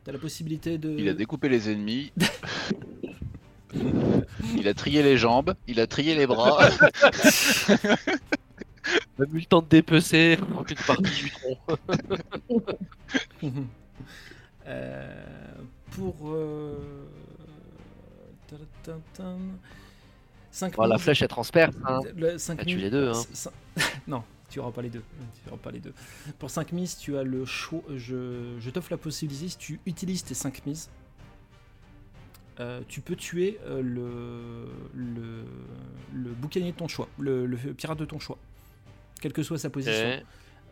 T'as 0.04 0.12
la 0.12 0.18
possibilité 0.18 0.76
de. 0.78 0.90
Il 0.98 1.08
a 1.08 1.14
découpé 1.14 1.48
les 1.48 1.70
ennemis. 1.70 2.12
il 4.56 4.68
a 4.68 4.74
trié 4.74 5.02
les 5.02 5.16
jambes, 5.16 5.54
il 5.66 5.80
a 5.80 5.86
trié 5.86 6.14
les 6.14 6.26
bras. 6.26 6.68
Même 9.18 9.28
eu 9.34 9.38
le 9.38 9.44
temps 9.44 9.62
de 9.62 9.68
dépecer 9.68 10.38
une 10.40 10.76
partie 10.86 11.22
du 11.22 11.30
tronc. 11.30 11.58
Euh, 14.66 15.12
pour. 15.90 16.14
Euh... 16.28 16.76
ta, 18.46 18.56
ta, 18.56 18.92
ta, 18.92 18.98
ta. 19.14 19.34
Cinq 20.52 20.76
Bon, 20.76 20.84
la 20.84 20.98
flèche 20.98 21.22
elle 21.22 21.28
transperce. 21.28 21.74
Hein. 21.84 22.00
Le 22.16 22.38
5 22.38 22.58
T'as 22.58 22.64
tué 22.64 22.76
les 22.76 22.90
deux, 22.90 23.10
hein. 23.10 23.50
non, 24.06 24.22
tu 24.48 24.60
auras 24.60 24.70
pas 24.70 24.82
les 24.82 24.90
deux. 24.90 25.02
Tu 25.42 25.48
auras 25.48 25.58
pas 25.58 25.70
les 25.70 25.80
deux. 25.80 25.94
Pour 26.38 26.50
5 26.50 26.72
mises, 26.72 26.98
tu 26.98 27.16
as 27.16 27.22
le 27.22 27.44
choix. 27.44 27.82
Je, 27.96 28.56
je 28.60 28.70
t'offre 28.70 28.90
la 28.90 28.96
possibilité, 28.98 29.48
si 29.48 29.56
tu 29.56 29.80
utilises 29.86 30.24
tes 30.24 30.34
5 30.34 30.66
mises, 30.66 30.88
euh, 32.60 32.80
tu 32.86 33.00
peux 33.00 33.16
tuer 33.16 33.58
euh, 33.64 33.80
le, 33.82 34.68
le, 34.94 35.44
le 36.12 36.30
boucanier 36.30 36.70
de 36.72 36.76
ton 36.76 36.86
choix, 36.88 37.08
le, 37.18 37.46
le 37.46 37.56
pirate 37.56 37.98
de 37.98 38.04
ton 38.04 38.18
choix, 38.20 38.38
quelle 39.20 39.32
que 39.32 39.42
soit 39.42 39.58
sa 39.58 39.70
position. 39.70 39.92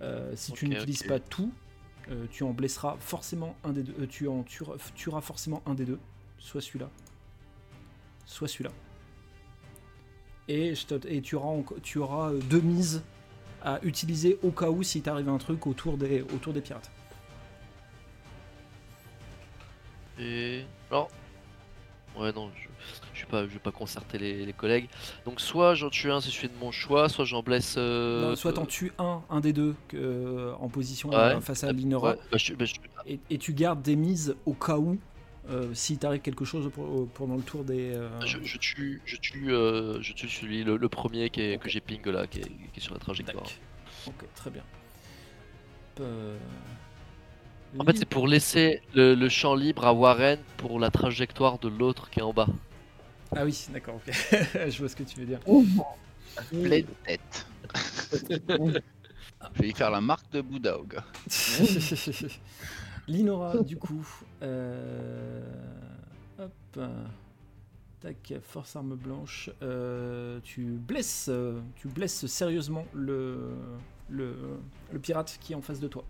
Euh, 0.03 0.33
si 0.37 0.53
tu 0.53 0.67
n'utilises 0.77 1.03
pas 1.09 1.19
tout, 1.19 1.53
tu 2.31 2.43
en 2.45 2.51
blesseras 2.53 2.97
forcément 3.01 3.57
un 3.65 3.73
des 3.73 3.83
deux. 3.83 4.07
tu 4.07 4.29
en 4.29 4.43
tueras, 4.43 4.77
tueras 4.95 5.21
forcément 5.21 5.63
un 5.67 5.75
des 5.75 5.85
deux, 5.85 5.99
soit 6.39 6.61
celui-là, 6.61 6.89
soit 8.25 8.49
celui-là. 8.49 8.71
Et, 10.49 10.75
je 10.75 10.87
te- 10.87 11.07
et 11.07 11.21
tu 11.21 11.35
auras, 11.37 11.49
enco- 11.51 11.79
tu 11.83 11.99
auras 11.99 12.33
deux 12.33 12.61
mises 12.63 13.03
à 13.63 13.79
utiliser 13.83 14.39
au 14.43 14.51
cas 14.51 14.71
où 14.71 14.83
si 14.83 15.03
t'arrive 15.03 15.29
un 15.29 15.37
truc 15.37 15.67
autour 15.67 15.99
des, 15.99 16.23
autour 16.23 16.53
des 16.55 16.61
pirates. 16.63 16.91
Et 20.19 20.65
alors, 20.91 21.11
ouais 22.19 22.33
non, 22.33 22.51
je, 22.57 22.69
je 23.13 23.19
suis 23.19 23.27
pas, 23.27 23.43
je 23.45 23.49
vais 23.53 23.59
pas 23.59 23.71
concerter 23.73 24.19
les, 24.19 24.45
les 24.47 24.53
collègues. 24.53 24.89
Donc 25.25 25.41
soit 25.41 25.75
j'en 25.75 25.91
tue 25.91 26.11
un 26.11 26.21
si 26.21 26.31
je 26.31 26.39
fais 26.39 26.49
de 26.49 26.57
mon 26.61 26.71
choix, 26.71 27.09
soit 27.09 27.25
j'en 27.25 27.43
blesse. 27.43 27.75
euh, 27.79 28.31
Non, 28.31 28.37
soit 28.37 28.53
t'en 28.53 28.67
tues 28.67 28.93
un, 28.99 29.23
un 29.31 29.41
des 29.41 29.53
deux 29.53 29.75
euh, 29.95 30.53
en 30.61 30.69
position 30.69 31.11
Ouais. 31.11 31.17
euh, 31.17 31.41
face 31.41 31.65
à 31.65 31.73
Linora, 31.73 32.11
Ouais, 32.13 32.19
bah, 32.33 32.39
je- 32.39 32.55
bah, 32.55 32.65
je- 32.65 32.75
et, 33.07 33.19
et 33.31 33.39
tu 33.39 33.53
gardes 33.53 33.83
des 33.83 33.97
mises 33.97 34.37
au 34.47 34.55
cas 34.55 34.77
où 34.79 34.99
euh, 35.51 35.73
si 35.73 35.97
t'arrive 35.97 36.21
quelque 36.21 36.45
chose 36.45 36.71
pour- 36.75 37.09
pendant 37.09 37.37
le 37.37 37.43
tour 37.43 37.65
des. 37.65 37.95
euh, 37.95 38.09
je, 38.27 38.39
je 38.43 38.59
tue, 38.59 39.01
je 39.07 39.17
tue, 39.17 39.51
euh, 39.53 39.99
je 40.03 40.13
tue 40.13 40.29
celui, 40.29 40.63
le, 40.63 40.77
le 40.77 40.89
premier 40.91 41.31
qui 41.31 41.41
est, 41.41 41.59
que 41.59 41.69
j'ai 41.71 41.81
ping 41.81 42.05
là, 42.07 42.27
qui 42.27 42.41
est, 42.41 42.43
qui 42.45 42.51
est 42.77 42.81
sur 42.81 42.93
la 42.93 43.01
trajectoire. 43.01 43.45
Tac. 43.45 43.59
Ok, 44.09 44.25
très 44.35 44.51
bien. 44.51 44.63
Euh, 46.01 46.37
En 47.77 47.85
fait, 47.85 47.97
c'est 47.97 48.05
pour 48.09 48.29
laisser 48.29 48.83
le, 48.95 49.15
le 49.15 49.29
champ 49.29 49.55
libre 49.55 49.85
à 49.87 49.93
Warren 49.93 50.45
pour 50.57 50.79
la 50.79 50.91
trajectoire 50.91 51.59
de 51.59 51.69
l'autre 51.69 52.11
qui 52.11 52.21
est 52.21 52.23
en 52.23 52.33
bas. 52.33 52.49
Ah 53.35 53.45
oui, 53.45 53.67
d'accord, 53.73 53.97
ok. 53.97 54.11
Je 54.71 54.79
vois 54.79 54.89
ce 54.89 54.97
que 54.97 55.03
tu 55.03 55.21
veux 55.21 55.27
dire. 55.27 55.41
Pleine 56.63 56.87
tête. 57.05 57.47
Je 59.55 59.63
vais 59.63 59.69
y 59.69 59.75
faire 59.75 59.91
la 59.91 60.01
marque 60.01 60.31
de 60.33 60.41
Bouddha 60.41 60.79
au 60.79 60.85
gars. 60.85 61.05
Linora, 63.09 63.63
du 63.63 63.79
coup. 63.79 64.07
euh, 64.43 65.43
Hop. 66.39 66.79
Tac, 68.01 68.35
force 68.43 68.77
arme 68.77 68.95
blanche. 68.97 69.51
Euh, 69.63 70.41
tu 70.45 70.63
blesses, 70.79 71.31
tu 71.75 71.89
blesses 71.89 72.27
sérieusement 72.27 72.87
le, 72.93 73.57
le, 74.09 74.61
le 74.93 74.99
pirate 75.01 75.39
qui 75.41 75.53
est 75.53 75.57
en 75.57 75.63
face 75.63 75.81
de 75.81 75.89
toi. 75.89 76.05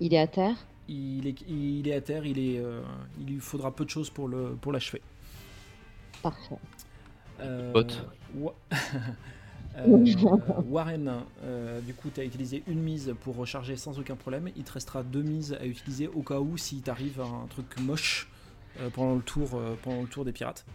Il 0.00 0.14
est 0.14 0.18
à 0.18 0.26
terre 0.26 0.56
Il 0.88 1.26
est, 1.26 1.40
il 1.48 1.86
est 1.88 1.94
à 1.94 2.00
terre, 2.00 2.26
il, 2.26 2.38
est, 2.38 2.58
euh, 2.58 2.82
il 3.18 3.26
lui 3.26 3.40
faudra 3.40 3.74
peu 3.74 3.84
de 3.84 3.90
choses 3.90 4.10
pour 4.10 4.28
le 4.28 4.56
pour 4.56 4.72
l'achever. 4.72 5.02
Parfait. 6.22 6.60
Euh. 7.40 8.00
Wa- 8.34 8.54
Euh, 9.76 10.04
Warren, 10.68 11.24
euh, 11.44 11.80
du 11.80 11.94
coup, 11.94 12.10
tu 12.10 12.20
as 12.20 12.24
utilisé 12.24 12.64
une 12.66 12.82
mise 12.82 13.14
pour 13.20 13.36
recharger 13.36 13.76
sans 13.76 14.00
aucun 14.00 14.16
problème. 14.16 14.50
Il 14.56 14.64
te 14.64 14.72
restera 14.72 15.04
deux 15.04 15.22
mises 15.22 15.52
à 15.54 15.64
utiliser 15.64 16.08
au 16.08 16.22
cas 16.24 16.40
où 16.40 16.56
si 16.56 16.82
t'arrive 16.82 17.20
un 17.20 17.46
truc 17.48 17.78
moche 17.78 18.28
euh, 18.80 18.90
pendant, 18.90 19.14
le 19.14 19.22
tour, 19.22 19.54
euh, 19.54 19.76
pendant 19.80 20.02
le 20.02 20.08
tour 20.08 20.24
des 20.24 20.32
pirates. 20.32 20.66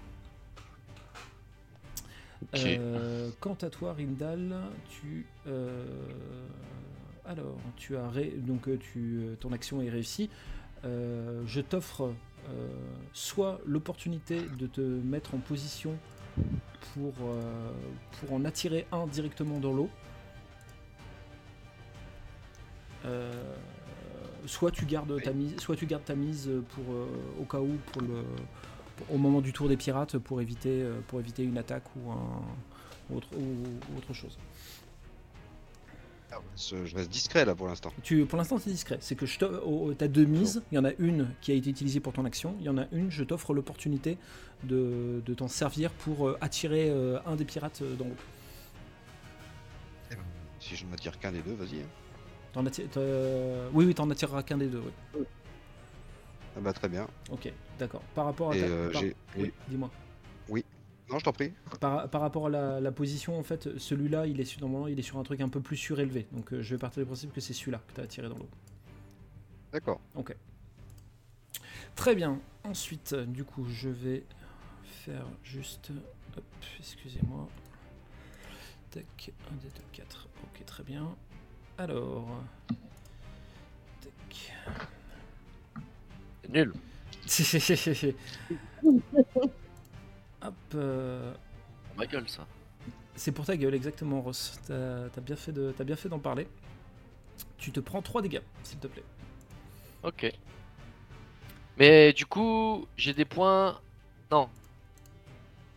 Ok. 2.41 2.79
Euh, 2.79 3.31
quant 3.39 3.57
à 3.61 3.69
toi, 3.69 3.93
Rindal, 3.93 4.55
tu. 4.89 5.25
Alors, 7.27 7.57
tu 7.75 7.95
as. 7.97 8.09
ré- 8.09 8.33
donc, 8.37 8.67
euh, 8.67 8.77
tu, 8.77 9.19
euh, 9.21 9.35
ton 9.39 9.51
action 9.51 9.81
est 9.81 9.89
réussie. 9.89 10.29
Euh, 10.83 11.41
je 11.47 11.61
t'offre 11.61 12.13
euh, 12.49 12.67
soit 13.13 13.59
l'opportunité 13.65 14.41
de 14.59 14.67
te 14.67 14.81
mettre 14.81 15.33
en 15.33 15.39
position 15.39 15.97
pour, 16.93 17.13
euh, 17.23 17.71
pour 18.19 18.33
en 18.33 18.45
attirer 18.45 18.85
un 18.91 19.07
directement 19.07 19.59
dans 19.59 19.73
l'eau. 19.73 19.89
Soit 24.45 24.71
tu 24.71 24.85
gardes 24.85 25.21
ta 25.23 25.31
mise, 25.33 25.57
soit 25.59 25.75
tu 25.75 25.85
gardes 25.87 26.05
ta 26.05 26.15
mise 26.15 26.49
pour 26.69 26.83
au 27.39 27.45
cas 27.45 27.59
où 27.59 27.77
pour 27.91 28.01
le 28.01 28.23
pour- 28.95 29.15
au 29.15 29.17
moment 29.17 29.41
du 29.41 29.51
tour 29.53 29.67
des 29.67 29.77
pirates 29.77 30.17
pour 30.19 30.39
éviter 30.41 30.87
pour 31.07 31.19
éviter 31.19 31.43
une 31.43 31.57
attaque 31.57 31.83
ou 31.95 32.11
un 32.11 32.41
ou 33.09 33.17
autre, 33.17 33.27
ou- 33.35 33.93
ou 33.93 33.97
autre 33.97 34.13
chose. 34.13 34.37
Ah 36.35 36.41
Je 36.57 36.95
reste 36.95 37.09
discret 37.09 37.45
là 37.45 37.55
pour 37.55 37.67
l'instant. 37.67 37.91
Tu, 38.03 38.25
pour 38.25 38.37
l'instant, 38.37 38.57
c'est 38.57 38.69
discret. 38.69 38.97
C'est 38.99 39.15
que 39.15 39.25
je 39.25 39.37
oh, 39.65 39.93
t'as 39.97 40.07
deux 40.07 40.25
mises. 40.25 40.61
Il 40.71 40.75
y 40.75 40.77
en 40.77 40.85
a 40.85 40.91
une 40.99 41.29
qui 41.41 41.51
a 41.51 41.55
été 41.55 41.69
utilisée 41.69 41.99
pour 41.99 42.13
ton 42.13 42.25
action. 42.25 42.55
Il 42.59 42.65
y 42.65 42.69
en 42.69 42.77
a 42.77 42.85
une, 42.91 43.09
je 43.09 43.23
t'offre 43.23 43.53
l'opportunité 43.53 44.17
de, 44.63 45.21
de 45.25 45.33
t'en 45.33 45.47
servir 45.47 45.91
pour 45.91 46.27
euh, 46.27 46.37
attirer 46.41 46.89
euh, 46.89 47.19
un 47.25 47.35
des 47.35 47.45
pirates 47.45 47.81
euh, 47.81 47.95
dans 47.95 48.05
l'eau. 48.05 48.15
Si 50.59 50.75
je 50.75 50.85
ne 50.85 50.89
m'attire 50.89 51.19
qu'un 51.19 51.31
des 51.31 51.41
deux, 51.41 51.53
vas-y. 51.53 51.81
hein. 51.81 51.87
Oui, 53.73 53.85
oui, 53.85 53.93
t'en 53.93 54.09
attireras 54.09 54.41
qu'un 54.43 54.57
des 54.57 54.67
deux. 54.67 54.81
Oui. 55.15 55.23
Ah 56.57 56.61
bah 56.61 56.73
très 56.73 56.87
bien. 56.89 57.05
Ok, 57.29 57.51
d'accord. 57.77 58.01
Par 58.15 58.25
rapport 58.25 58.51
à 58.51 58.55
Et 58.55 58.61
ta- 58.61 58.65
euh, 58.65 58.91
par-. 58.91 59.03
Oui, 59.37 59.51
dis-moi. 59.67 59.91
Non, 61.09 61.19
je 61.19 61.23
t'en 61.23 61.33
prie. 61.33 61.53
Par, 61.79 62.09
par 62.09 62.21
rapport 62.21 62.47
à 62.47 62.49
la, 62.49 62.79
la 62.79 62.91
position, 62.91 63.37
en 63.37 63.43
fait, 63.43 63.77
celui-là, 63.77 64.25
il 64.25 64.39
est 64.41 64.59
normalement, 64.61 64.87
il 64.87 64.97
est 64.97 65.01
sur 65.03 65.17
un 65.19 65.23
truc 65.23 65.39
un 65.41 65.49
peu 65.49 65.61
plus 65.61 65.77
surélevé. 65.77 66.27
Donc, 66.31 66.53
euh, 66.53 66.61
je 66.61 66.75
vais 66.75 66.79
partir 66.79 67.03
du 67.03 67.05
principe 67.05 67.31
que 67.33 67.41
c'est 67.41 67.53
celui-là 67.53 67.81
que 67.87 67.93
t'as 67.93 68.03
attiré 68.03 68.27
dans 68.27 68.37
l'eau. 68.37 68.49
D'accord. 69.71 70.01
Très 71.95 72.15
bien. 72.15 72.41
Ensuite, 72.63 73.13
du 73.13 73.43
coup, 73.43 73.65
je 73.65 73.89
vais 73.89 74.25
faire 74.83 75.27
juste. 75.43 75.91
Hop, 76.35 76.43
excusez-moi. 76.79 77.47
Tac, 78.89 79.31
1, 79.51 79.55
2, 79.55 79.69
4. 79.91 80.27
Ok, 80.43 80.65
très 80.65 80.83
bien. 80.83 81.15
Alors. 81.77 82.43
Tac. 84.01 84.53
C'est 86.41 86.51
nul. 86.51 86.73
Hop. 90.47 90.53
euh, 90.75 91.33
Ma 91.97 92.05
gueule, 92.05 92.27
ça. 92.27 92.45
C'est 93.15 93.31
pour 93.31 93.45
ta 93.45 93.55
gueule, 93.55 93.73
exactement, 93.73 94.21
Ross. 94.21 94.59
T'as 94.67 95.21
bien 95.21 95.35
fait 95.35 95.51
de- 95.53 95.73
t'as 95.77 95.83
bien 95.85 95.95
fait 95.95 96.09
d'en 96.09 96.19
parler. 96.19 96.47
Tu 97.57 97.71
te 97.71 97.79
prends 97.79 98.01
3 98.01 98.21
dégâts, 98.21 98.41
s'il 98.63 98.77
te 98.79 98.87
plaît. 98.87 99.03
Ok. 100.03 100.31
Mais 101.77 102.13
du 102.13 102.25
coup, 102.25 102.85
j'ai 102.97 103.13
des 103.13 103.25
points. 103.25 103.79
Non, 104.31 104.49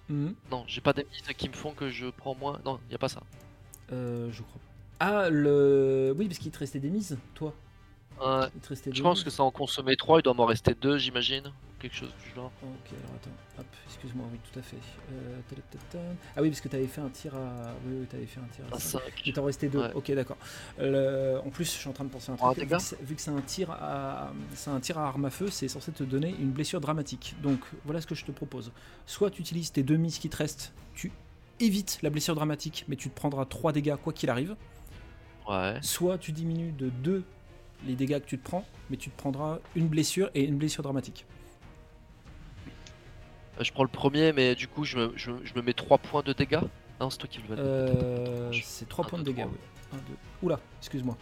Mhm. 0.08 0.34
non, 0.50 0.64
j'ai 0.66 0.80
pas 0.80 0.92
des 0.92 1.04
mises 1.04 1.22
qui 1.36 1.48
me 1.48 1.54
font 1.54 1.72
que 1.72 1.90
je 1.90 2.06
prends 2.06 2.34
moins. 2.34 2.58
Non, 2.64 2.80
y 2.90 2.94
a 2.94 2.98
pas 2.98 3.08
ça. 3.08 3.22
Euh, 3.92 4.28
je 4.32 4.42
crois. 4.42 4.60
Ah, 5.00 5.28
le. 5.30 6.14
Oui, 6.16 6.26
parce 6.26 6.38
qu'il 6.38 6.50
te 6.50 6.58
restait 6.58 6.80
des 6.80 6.90
mises, 6.90 7.16
toi. 7.34 7.54
Ouais. 8.20 8.48
Il 8.54 8.60
te 8.60 8.68
restait 8.70 8.90
je 8.92 9.02
pense 9.02 9.18
mises. 9.18 9.24
que 9.24 9.30
ça 9.30 9.44
en 9.44 9.50
consommait 9.52 9.96
3, 9.96 10.18
il 10.18 10.22
doit 10.22 10.34
m'en 10.34 10.46
rester 10.46 10.74
2, 10.74 10.98
j'imagine. 10.98 11.52
Quelque 11.80 11.94
chose 11.94 12.12
du 12.24 12.34
genre. 12.34 12.50
Ok, 12.62 12.90
alors 12.98 13.14
attends, 13.14 13.30
hop, 13.60 13.66
excuse-moi, 13.86 14.26
oui, 14.32 14.38
tout 14.52 14.58
à 14.58 14.62
fait. 14.62 14.76
Euh, 15.12 15.38
ah 16.36 16.42
oui, 16.42 16.48
parce 16.48 16.60
que 16.60 16.66
t'avais 16.66 16.88
fait 16.88 17.00
un 17.00 17.08
tir 17.08 17.36
à. 17.36 17.72
Oui, 17.86 17.98
oui, 18.00 18.06
t'avais 18.06 18.26
fait 18.26 18.40
un 18.40 18.48
tir 18.52 18.64
à. 18.72 18.74
À 18.74 18.78
cinq. 18.80 19.00
5. 19.00 19.22
Il 19.26 19.32
t'en 19.32 19.44
restait 19.44 19.68
deux. 19.68 19.78
Ouais. 19.80 19.92
Ok, 19.94 20.10
d'accord. 20.12 20.38
Le- 20.78 21.38
En 21.44 21.50
plus, 21.50 21.64
je 21.66 21.78
suis 21.78 21.88
en 21.88 21.92
train 21.92 22.02
de 22.04 22.10
penser 22.10 22.32
à 22.32 22.34
un 22.34 22.38
Ah, 22.40 22.46
truc. 22.46 22.56
vu 22.58 22.60
dégâts 22.66 22.76
que 22.78 22.82
c'est- 22.82 23.00
vu 23.02 23.14
que 23.14 23.20
c'est 23.20 23.30
un 23.30 23.40
tir 23.42 23.70
à, 23.70 24.32
un 24.66 24.80
tir 24.80 24.98
à 24.98 25.06
arme 25.06 25.24
à 25.26 25.30
feu, 25.30 25.50
c'est 25.50 25.68
censé 25.68 25.92
te 25.92 26.02
donner 26.02 26.34
une 26.40 26.50
blessure 26.50 26.80
dramatique. 26.80 27.36
Donc, 27.42 27.60
voilà 27.84 28.00
ce 28.00 28.08
que 28.08 28.16
je 28.16 28.24
te 28.24 28.32
propose. 28.32 28.72
Soit 29.06 29.30
tu 29.30 29.40
utilises 29.40 29.70
tes 29.70 29.84
deux 29.84 29.96
mises 29.96 30.18
qui 30.18 30.28
te 30.28 30.36
restent, 30.36 30.72
tu 30.94 31.12
évites 31.60 32.00
la 32.02 32.10
blessure 32.10 32.34
dramatique, 32.34 32.86
mais 32.88 32.96
tu 32.96 33.08
te 33.08 33.14
prendras 33.14 33.44
3 33.44 33.72
dégâts 33.72 33.94
quoi 34.02 34.12
qu'il 34.12 34.30
arrive. 34.30 34.56
Ouais. 35.48 35.78
Soit 35.80 36.18
tu 36.18 36.32
diminues 36.32 36.72
de 36.72 36.88
2 36.88 37.22
les 37.86 37.94
dégâts 37.94 38.18
que 38.20 38.26
tu 38.26 38.36
te 38.36 38.44
prends, 38.44 38.64
mais 38.90 38.96
tu 38.96 39.10
te 39.10 39.16
prendras 39.16 39.60
une 39.76 39.86
blessure 39.86 40.28
et 40.34 40.42
une 40.44 40.56
blessure 40.56 40.82
dramatique. 40.82 41.24
Euh, 43.58 43.64
Je 43.64 43.72
prends 43.72 43.82
le 43.84 43.88
premier, 43.88 44.32
mais 44.32 44.54
du 44.54 44.68
coup, 44.68 44.84
je 44.84 44.96
me, 44.98 45.12
je, 45.16 45.30
je 45.44 45.54
me 45.54 45.62
mets 45.62 45.72
3 45.72 45.98
points 45.98 46.22
de 46.22 46.32
dégâts. 46.32 46.60
Non, 47.00 47.10
c'est 47.10 47.18
toi 47.18 47.28
qui 47.30 47.40
le. 47.48 47.56
Euh, 47.58 48.52
c'est 48.62 48.88
3 48.88 49.04
Un, 49.04 49.08
points 49.08 49.18
de 49.20 49.24
dégâts, 49.24 49.46
oui. 49.50 49.58
1, 49.92 49.96
2. 49.96 50.02
Oula, 50.42 50.60
excuse-moi. 50.80 51.16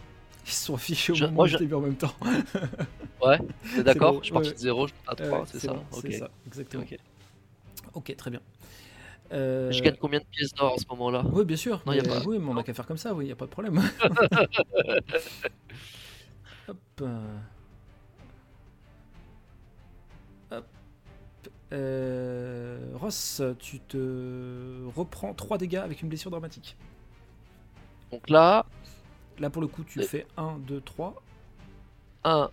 Ils 0.45 0.51
se 0.51 0.65
sont 0.65 0.75
affichés 0.75 1.11
au 1.11 1.15
Je- 1.15 1.23
moment 1.25 1.35
moi, 1.35 1.45
où 1.45 1.47
je- 1.47 1.57
je 1.57 1.73
en 1.75 1.81
même 1.81 1.95
temps. 1.95 2.13
Ouais, 3.21 3.39
t'es 3.75 3.83
d'accord 3.83 4.13
bon, 4.13 4.19
Je 4.19 4.25
suis 4.25 4.33
parti 4.33 4.49
ouais. 4.49 4.53
de 4.53 4.59
0, 4.59 4.87
je 4.87 4.93
à 5.07 5.15
3, 5.15 5.39
Ouais, 5.39 5.45
c'est 5.47 5.59
ça 5.59 5.73
bon, 5.73 5.83
Ok. 5.91 5.99
C'est 6.03 6.11
ça, 6.19 6.29
exactement. 6.45 6.83
Ok. 6.83 6.97
Ok, 7.95 8.15
très 8.15 8.29
bien. 8.31 8.39
Euh, 9.33 9.71
Je 9.71 9.81
gagne 9.81 9.95
combien 9.99 10.19
de 10.19 10.25
pièces 10.25 10.53
d'or 10.53 10.75
à 10.75 10.77
ce 10.77 10.85
moment-là? 10.91 11.23
Oui, 11.33 11.43
bien 11.43 11.57
sûr. 11.57 11.81
Non, 11.85 11.93
y 11.93 11.99
a 11.99 12.03
mais- 12.03 12.09
pas- 12.09 12.21
Oui, 12.25 12.37
mais 12.39 12.47
on 12.47 12.53
n'a 12.53 12.63
qu'à 12.63 12.73
faire 12.75 12.85
comme 12.85 12.97
ça, 12.97 13.13
oui, 13.13 13.25
il 13.25 13.27
n'y 13.27 13.33
a 13.33 13.35
pas 13.35 13.45
de 13.45 13.49
problème. 13.51 13.81
Euh. 16.69 16.69
Hop. 16.69 16.77
Euh, 21.73 22.79
Ross, 22.95 23.41
tu 23.59 23.79
te 23.81 24.85
reprends 24.95 25.33
3 25.33 25.57
dégâts 25.57 25.75
avec 25.77 26.01
une 26.01 26.07
blessure 26.09 26.31
dramatique. 26.31 26.77
Donc 28.11 28.29
là, 28.29 28.65
Là, 29.39 29.51
pour 29.51 29.61
le 29.61 29.67
coup, 29.67 29.83
tu 29.83 30.01
Et- 30.01 30.03
fais 30.03 30.25
1, 30.35 30.57
2, 30.59 30.81
3. 30.81 31.21
1, 32.23 32.49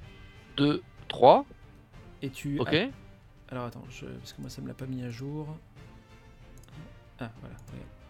2, 0.58 0.82
3. 1.08 1.46
Et 2.20 2.28
tu. 2.28 2.60
Ok. 2.60 2.74
Alors 3.48 3.64
attends, 3.64 3.84
je- 3.88 4.04
parce 4.04 4.34
que 4.34 4.40
moi 4.42 4.50
ça 4.50 4.60
me 4.60 4.68
l'a 4.68 4.74
pas 4.74 4.84
mis 4.86 5.02
à 5.02 5.08
jour. 5.08 5.46
Ah 7.20 7.30
voilà, 7.40 7.56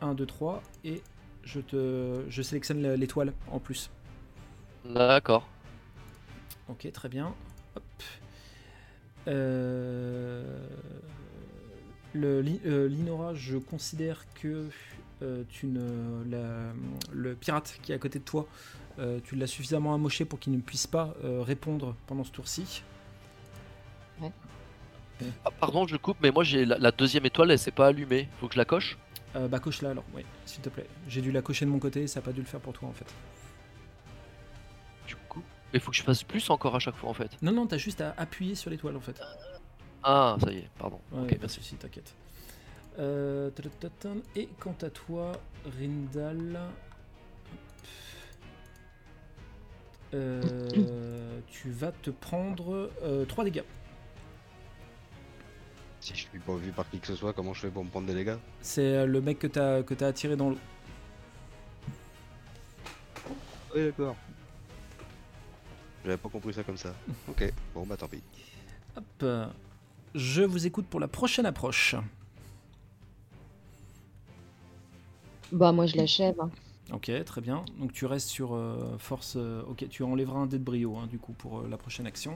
1, 0.00 0.14
2, 0.14 0.26
3. 0.26 0.60
Et 0.84 1.02
je 1.44 1.60
te. 1.60 2.24
Je 2.28 2.42
sélectionne 2.42 2.94
l'étoile 2.94 3.32
en 3.50 3.60
plus. 3.60 3.90
D'accord. 4.84 5.46
Ok, 6.68 6.90
très 6.92 7.08
bien. 7.08 7.32
Hop. 7.76 7.82
Linora, 12.14 13.34
je 13.34 13.56
considère 13.58 14.24
que 14.40 14.68
euh, 15.22 15.42
tu 15.48 15.66
ne, 15.66 16.24
la- 16.30 16.72
le 17.12 17.34
pirate 17.34 17.78
qui 17.82 17.92
est 17.92 17.94
à 17.94 17.98
côté 17.98 18.18
de 18.18 18.24
toi, 18.24 18.46
euh, 18.98 19.18
tu 19.24 19.36
l'as 19.36 19.46
suffisamment 19.46 19.94
amoché 19.94 20.24
pour 20.24 20.38
qu'il 20.38 20.52
ne 20.52 20.60
puisse 20.60 20.86
pas 20.86 21.14
euh, 21.24 21.42
répondre 21.42 21.94
pendant 22.06 22.24
ce 22.24 22.30
tour-ci. 22.30 22.82
Ah, 25.44 25.50
pardon, 25.60 25.86
je 25.86 25.96
coupe, 25.96 26.16
mais 26.22 26.30
moi 26.30 26.44
j'ai 26.44 26.64
la, 26.64 26.76
la 26.78 26.90
deuxième 26.90 27.24
étoile, 27.24 27.50
elle 27.52 27.58
s'est 27.58 27.70
pas 27.70 27.86
allumée. 27.88 28.28
Faut 28.40 28.48
que 28.48 28.54
je 28.54 28.58
la 28.58 28.64
coche? 28.64 28.98
Euh, 29.36 29.48
bah 29.48 29.58
coche-la 29.58 29.90
alors, 29.90 30.04
oui, 30.14 30.22
s'il 30.44 30.60
te 30.60 30.68
plaît. 30.68 30.86
J'ai 31.08 31.20
dû 31.20 31.30
la 31.32 31.40
cocher 31.42 31.64
de 31.64 31.70
mon 31.70 31.78
côté, 31.78 32.06
ça 32.06 32.20
n'a 32.20 32.24
pas 32.24 32.32
dû 32.32 32.40
le 32.40 32.46
faire 32.46 32.60
pour 32.60 32.72
toi 32.72 32.88
en 32.88 32.92
fait. 32.92 33.06
Mais 35.74 35.80
faut 35.80 35.90
que 35.90 35.96
je 35.96 36.04
fasse 36.04 36.22
plus 36.22 36.48
encore 36.50 36.76
à 36.76 36.78
chaque 36.78 36.94
fois 36.94 37.10
en 37.10 37.14
fait. 37.14 37.36
Non, 37.42 37.50
non, 37.50 37.66
t'as 37.66 37.78
juste 37.78 38.00
à 38.00 38.14
appuyer 38.16 38.54
sur 38.54 38.70
l'étoile 38.70 38.96
en 38.96 39.00
fait. 39.00 39.20
Ah, 40.04 40.36
ça 40.40 40.52
y 40.52 40.58
est, 40.58 40.70
pardon. 40.78 41.00
Ouais, 41.10 41.22
ok, 41.22 41.28
pas 41.30 41.34
de 41.34 41.40
merci. 41.40 41.56
soucis, 41.56 41.74
t'inquiète. 41.74 42.14
Euh, 43.00 43.50
et 44.36 44.48
quant 44.60 44.76
à 44.82 44.90
toi, 44.90 45.32
Rindal, 45.76 46.60
euh, 50.14 51.40
tu 51.48 51.70
vas 51.70 51.90
te 51.90 52.10
prendre 52.10 52.90
3 53.26 53.42
dégâts. 53.44 53.64
Si 55.98 56.14
je 56.14 56.20
suis 56.20 56.38
pas 56.38 56.54
vu 56.54 56.70
par 56.70 56.88
qui 56.88 57.00
que 57.00 57.08
ce 57.08 57.16
soit, 57.16 57.32
comment 57.32 57.52
je 57.52 57.62
fais 57.62 57.70
pour 57.70 57.82
me 57.82 57.90
prendre 57.90 58.06
des 58.06 58.14
dégâts? 58.14 58.36
C'est 58.60 58.94
euh, 58.94 59.06
le 59.06 59.20
mec 59.20 59.40
que 59.40 59.48
t'as 59.48 59.82
que 59.82 59.94
t'as 59.94 60.06
attiré 60.06 60.36
dans 60.36 60.50
l'eau. 60.50 60.58
Oui, 63.74 63.86
d'accord. 63.86 64.14
J'avais 66.04 66.16
pas 66.18 66.28
compris 66.28 66.52
ça 66.52 66.62
comme 66.62 66.76
ça. 66.76 66.94
Ok, 67.28 67.52
bon 67.74 67.86
bah 67.86 67.96
tant 67.96 68.08
pis. 68.08 68.20
Hop. 68.96 69.04
euh, 69.22 69.46
je 70.14 70.42
vous 70.42 70.66
écoute 70.66 70.86
pour 70.86 71.00
la 71.00 71.08
prochaine 71.08 71.46
approche. 71.46 71.96
Bah, 75.52 75.72
moi, 75.72 75.86
je 75.86 75.96
l'achève. 75.96 76.34
hein. 76.40 76.50
Ok, 76.92 77.10
très 77.24 77.40
bien. 77.40 77.64
Donc 77.78 77.92
tu 77.92 78.04
restes 78.06 78.28
sur 78.28 78.54
euh, 78.54 78.96
force. 78.98 79.34
euh, 79.36 79.62
ok, 79.68 79.88
tu 79.88 80.02
enlèveras 80.02 80.38
un 80.40 80.46
dé 80.46 80.58
de 80.58 80.64
brio 80.64 80.96
hein, 80.98 81.06
du 81.06 81.18
coup 81.18 81.32
pour 81.32 81.60
euh, 81.60 81.68
la 81.68 81.78
prochaine 81.78 82.06
action. 82.06 82.34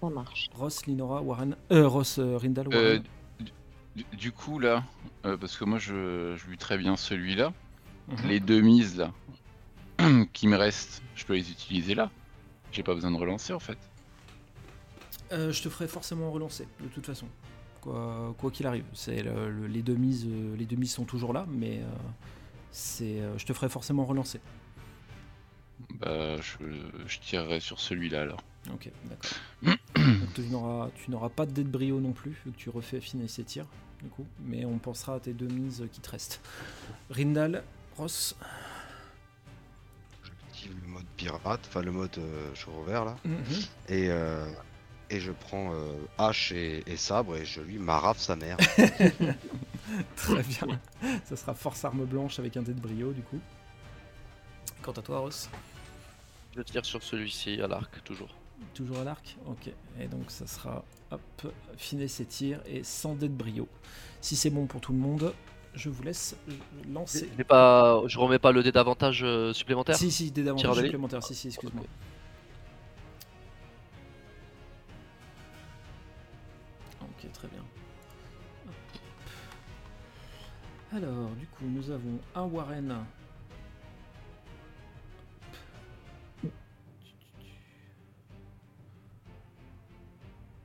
Ça 0.00 0.08
marche. 0.08 0.48
Ross, 0.54 0.86
Linora, 0.86 1.22
Warren. 1.22 1.56
Euh, 1.72 1.88
Ross, 1.88 2.18
euh, 2.20 2.36
Rindal, 2.36 2.68
Euh, 2.72 2.98
Warren. 3.00 3.02
du, 3.96 4.04
du 4.16 4.32
coup, 4.32 4.60
là, 4.60 4.84
euh, 5.24 5.36
parce 5.36 5.56
que 5.56 5.64
moi 5.64 5.78
je, 5.78 6.36
je 6.36 6.46
lui 6.46 6.56
très 6.58 6.78
bien 6.78 6.96
celui-là, 6.96 7.52
Mhm. 8.08 8.28
les 8.28 8.40
deux 8.40 8.60
mises 8.60 8.96
là, 8.96 9.12
qui 10.32 10.46
me 10.46 10.56
restent, 10.56 11.02
je 11.16 11.24
peux 11.26 11.34
les 11.34 11.50
utiliser 11.50 11.94
là. 11.96 12.10
J'ai 12.72 12.82
pas 12.82 12.94
besoin 12.94 13.10
de 13.10 13.16
relancer 13.16 13.52
en 13.52 13.58
fait. 13.60 13.78
Euh, 15.32 15.52
je 15.52 15.62
te 15.62 15.68
ferai 15.68 15.88
forcément 15.88 16.30
relancer, 16.30 16.66
de 16.80 16.88
toute 16.88 17.06
façon. 17.06 17.26
Quoi 17.80 18.50
qu'il 18.52 18.66
arrive. 18.66 18.84
C'est 18.92 19.22
le- 19.22 19.50
le- 19.50 19.66
les, 19.66 19.82
deux 19.82 19.94
mises, 19.94 20.26
euh, 20.28 20.56
les 20.56 20.66
deux 20.66 20.76
mises 20.76 20.92
sont 20.92 21.04
toujours 21.04 21.32
là, 21.32 21.46
mais 21.48 21.78
euh, 21.78 21.86
c'est, 22.70 23.20
euh, 23.20 23.38
je 23.38 23.46
te 23.46 23.52
ferai 23.54 23.68
forcément 23.68 24.04
relancer. 24.04 24.40
Bah, 26.00 26.36
je, 26.40 26.56
je 27.06 27.18
tirerai 27.20 27.60
sur 27.60 27.80
celui-là 27.80 28.22
alors. 28.22 28.42
Ok, 28.72 28.90
d'accord. 29.04 29.78
Tu 30.34 30.42
n'auras, 30.42 31.28
pas 31.30 31.46
de 31.46 31.52
dé 31.52 31.64
de 31.64 31.68
brio 31.68 31.98
non 32.00 32.12
plus, 32.12 32.32
vu 32.44 32.52
que 32.52 32.56
tu 32.56 32.70
refais 32.70 33.00
finir 33.00 33.28
ces 33.28 33.42
tirs, 33.44 33.66
du 34.02 34.08
coup. 34.08 34.26
Mais 34.44 34.64
on 34.64 34.78
pensera 34.78 35.14
à 35.14 35.20
tes 35.20 35.32
deux 35.32 35.48
mises 35.48 35.84
qui 35.92 36.00
te 36.00 36.10
restent. 36.10 36.40
Rindal, 37.10 37.64
Ross. 37.96 38.36
J'active 40.58 40.76
le 40.82 40.88
mode 40.88 41.04
pirate, 41.16 41.60
enfin 41.68 41.82
le 41.82 41.92
mode 41.92 42.18
euh, 42.18 42.54
chevreau 42.54 42.82
vert 42.82 43.04
là. 43.04 43.16
Mhm. 43.24 43.42
Et, 43.88 44.08
euh, 44.10 44.50
et 45.10 45.20
je 45.20 45.30
prends 45.30 45.72
euh, 45.72 45.92
hache 46.18 46.52
et, 46.52 46.82
et 46.86 46.96
sabre 46.96 47.36
et 47.36 47.44
je 47.44 47.60
lui 47.60 47.78
marave 47.78 48.18
sa 48.18 48.34
mère. 48.34 48.56
Très 50.16 50.42
bien. 50.42 50.80
Ça 51.24 51.36
sera 51.36 51.54
force 51.54 51.84
arme 51.84 52.04
blanche 52.04 52.38
avec 52.38 52.56
un 52.56 52.62
dé 52.62 52.72
de 52.72 52.80
brio, 52.80 53.12
du 53.12 53.22
coup. 53.22 53.40
Quant 54.82 54.92
à 54.92 55.02
toi, 55.02 55.20
Ross? 55.20 55.48
Je 56.56 56.62
tire 56.62 56.84
sur 56.84 57.02
celui-ci 57.02 57.60
à 57.62 57.68
l'arc, 57.68 58.02
toujours. 58.02 58.34
Toujours 58.74 58.98
à 58.98 59.04
l'arc? 59.04 59.36
Ok. 59.46 59.70
Et 60.00 60.08
donc 60.08 60.30
ça 60.30 60.46
sera, 60.46 60.84
hop, 61.10 61.52
finir 61.76 62.10
ses 62.10 62.24
tirs 62.24 62.60
et 62.66 62.82
sans 62.82 63.14
dé 63.14 63.28
de 63.28 63.34
brio. 63.34 63.68
Si 64.20 64.34
c'est 64.34 64.50
bon 64.50 64.66
pour 64.66 64.80
tout 64.80 64.92
le 64.92 64.98
monde, 64.98 65.32
je 65.74 65.88
vous 65.88 66.02
laisse 66.02 66.36
lancer. 66.92 67.28
Pas, 67.46 68.02
je 68.06 68.18
remets 68.18 68.38
pas 68.38 68.52
le 68.52 68.62
dé 68.62 68.72
d'avantage 68.72 69.22
euh, 69.22 69.52
supplémentaire 69.52 69.96
Si, 69.96 70.10
si, 70.10 70.30
dé 70.30 70.42
d'avantage 70.42 70.76
supplémentaire. 70.76 71.22
Si, 71.22 71.34
si, 71.34 71.48
excuse-moi. 71.48 71.84
Ok, 77.02 77.32
très 77.32 77.48
bien. 77.48 77.62
Alors, 80.92 81.30
du 81.38 81.46
coup, 81.46 81.64
nous 81.64 81.90
avons 81.90 82.18
un 82.34 82.44
Warren. 82.44 83.04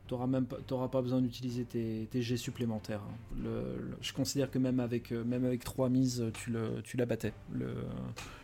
T'auras 0.07 0.27
même 0.27 0.45
pas, 0.45 0.57
t'auras 0.67 0.89
pas 0.89 1.01
besoin 1.01 1.21
d'utiliser 1.21 1.63
tes, 1.63 2.07
tes 2.11 2.21
jets 2.21 2.37
supplémentaires. 2.37 3.01
hein. 3.01 3.15
Le- 3.41 3.77
le- 3.81 3.97
je 4.01 4.11
considère 4.13 4.51
que 4.51 4.59
même 4.59 4.79
avec, 4.81 5.11
euh, 5.13 5.23
même 5.23 5.45
avec 5.45 5.63
3 5.63 5.89
mises, 5.89 6.25
tu, 6.33 6.51
le, 6.51 6.81
tu 6.83 6.97
l'abattais. 6.97 7.33
Le, 7.53 7.73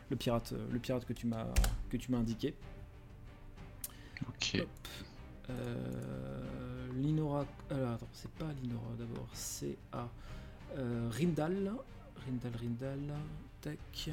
le 0.09 0.15
pirate, 0.15 0.53
le 0.71 0.79
pirate 0.79 1.05
que 1.05 1.13
tu 1.13 1.27
m'as, 1.27 1.47
que 1.89 1.97
tu 1.97 2.11
m'as 2.11 2.17
indiqué. 2.19 2.55
Ok. 4.27 4.65
Euh, 5.49 6.87
Linora. 6.95 7.45
Alors, 7.69 7.91
attends, 7.91 8.07
c'est 8.13 8.31
pas 8.31 8.47
Linora 8.63 8.93
d'abord, 8.97 9.27
c'est 9.33 9.77
à 9.91 10.07
euh, 10.77 11.09
Rindal. 11.11 11.73
Rindal, 12.25 12.51
Rindal. 12.55 12.99
Tac. 13.61 14.11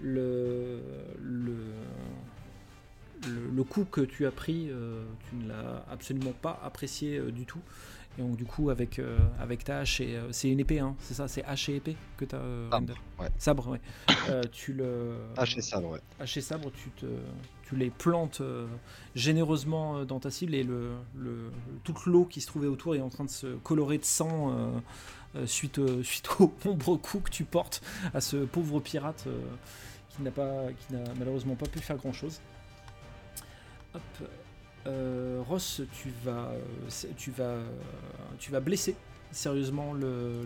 Le, 0.00 0.80
le, 1.22 1.56
le, 3.28 3.50
le 3.54 3.64
coup 3.64 3.84
que 3.84 4.00
tu 4.00 4.26
as 4.26 4.30
pris, 4.30 4.68
euh, 4.70 5.04
tu 5.30 5.36
ne 5.36 5.48
l'as 5.48 5.84
absolument 5.90 6.32
pas 6.32 6.60
apprécié 6.64 7.18
euh, 7.18 7.30
du 7.30 7.44
tout. 7.46 7.60
Et 8.18 8.22
donc, 8.22 8.36
du 8.36 8.46
coup, 8.46 8.70
avec, 8.70 8.98
euh, 8.98 9.18
avec 9.38 9.64
ta 9.64 9.80
hache, 9.80 10.00
et, 10.00 10.18
c'est 10.30 10.48
une 10.50 10.58
épée, 10.60 10.78
hein, 10.80 10.96
c'est 11.00 11.12
ça, 11.12 11.28
c'est 11.28 11.44
hache 11.44 11.68
et 11.68 11.76
épée 11.76 11.96
que 12.16 12.24
tu 12.24 12.34
as, 12.34 12.40
Sabre, 12.70 12.94
ouais. 13.20 13.28
Sabre, 13.38 13.68
ouais. 13.68 13.80
Tu 14.52 14.72
le. 14.72 15.16
Hache 15.36 15.58
et 15.58 15.60
sabre, 15.62 15.90
ouais. 15.90 16.00
Hache 16.18 16.36
et 16.38 16.40
sabre, 16.40 16.70
tu, 16.72 16.88
te, 16.90 17.04
tu 17.68 17.76
les 17.76 17.90
plantes 17.90 18.40
généreusement 19.14 20.04
dans 20.04 20.18
ta 20.20 20.30
cible 20.30 20.54
et 20.54 20.62
le, 20.62 20.92
le- 21.16 21.50
toute 21.84 22.06
l'eau 22.06 22.24
qui 22.24 22.40
se 22.40 22.46
trouvait 22.46 22.68
autour 22.68 22.94
est 22.94 23.00
en 23.00 23.08
train 23.10 23.24
de 23.24 23.30
se 23.30 23.48
colorer 23.56 23.98
de 23.98 24.04
sang 24.04 24.72
suite, 25.44 25.80
suite 26.02 26.28
aux 26.40 26.54
nombreux 26.64 26.96
coups 26.96 27.24
que 27.24 27.30
tu 27.30 27.44
portes 27.44 27.82
à 28.14 28.20
ce 28.20 28.38
pauvre 28.38 28.80
pirate 28.80 29.26
qui 30.10 30.22
n'a 30.22 30.30
pas, 30.30 30.64
qui 30.72 30.94
n'a 30.94 31.04
malheureusement 31.18 31.54
pas 31.54 31.66
pu 31.66 31.80
faire 31.80 31.96
grand 31.98 32.12
chose. 32.14 32.40
Hop. 33.96 34.28
Euh, 34.86 35.42
Ross, 35.48 35.80
tu 35.92 36.12
vas, 36.22 36.50
euh, 36.50 37.10
tu 37.16 37.30
vas, 37.30 37.44
euh, 37.44 37.66
tu 38.38 38.52
vas 38.52 38.60
blesser 38.60 38.94
sérieusement 39.32 39.94
le, 39.94 40.44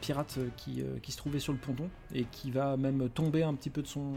pirate 0.00 0.38
qui, 0.56 0.82
se 1.06 1.16
trouvait 1.16 1.40
sur 1.40 1.52
le 1.52 1.58
ponton 1.58 1.90
et 2.14 2.24
qui 2.24 2.50
va 2.50 2.78
même 2.78 3.10
tomber 3.10 3.42
un 3.42 3.54
petit 3.54 3.70
peu 3.70 3.82
de 3.82 3.86
son 3.86 4.14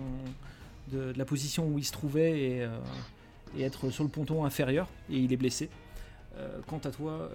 de, 0.92 1.14
la 1.16 1.26
position 1.26 1.68
où 1.68 1.78
il 1.78 1.84
se 1.84 1.92
trouvait 1.92 2.40
et, 2.40 2.68
être 3.60 3.90
sur 3.90 4.06
le 4.06 4.10
ponton 4.10 4.46
inférieur 4.46 4.88
et 5.10 5.18
il 5.18 5.34
est 5.34 5.38
blessé. 5.38 5.70
Quant 6.68 6.80
à 6.80 6.90
toi, 6.90 7.30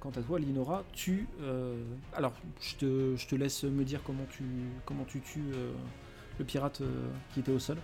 quant 0.00 0.10
à 0.10 0.22
toi, 0.22 0.38
Linora, 0.38 0.82
tu 0.92 1.28
alors 2.14 2.32
je 2.60 2.74
te, 2.74 3.16
je 3.16 3.26
te 3.28 3.36
laisse 3.36 3.64
me 3.64 3.84
dire 3.84 4.00
comment 4.02 4.26
tu 4.30 4.44
comment 4.84 5.04
tu 5.04 5.20
tues 5.20 5.52
le 6.38 6.44
pirate 6.44 6.82
qui 7.32 7.40
était 7.40 7.52
au 7.52 7.58
sol. 7.58 7.78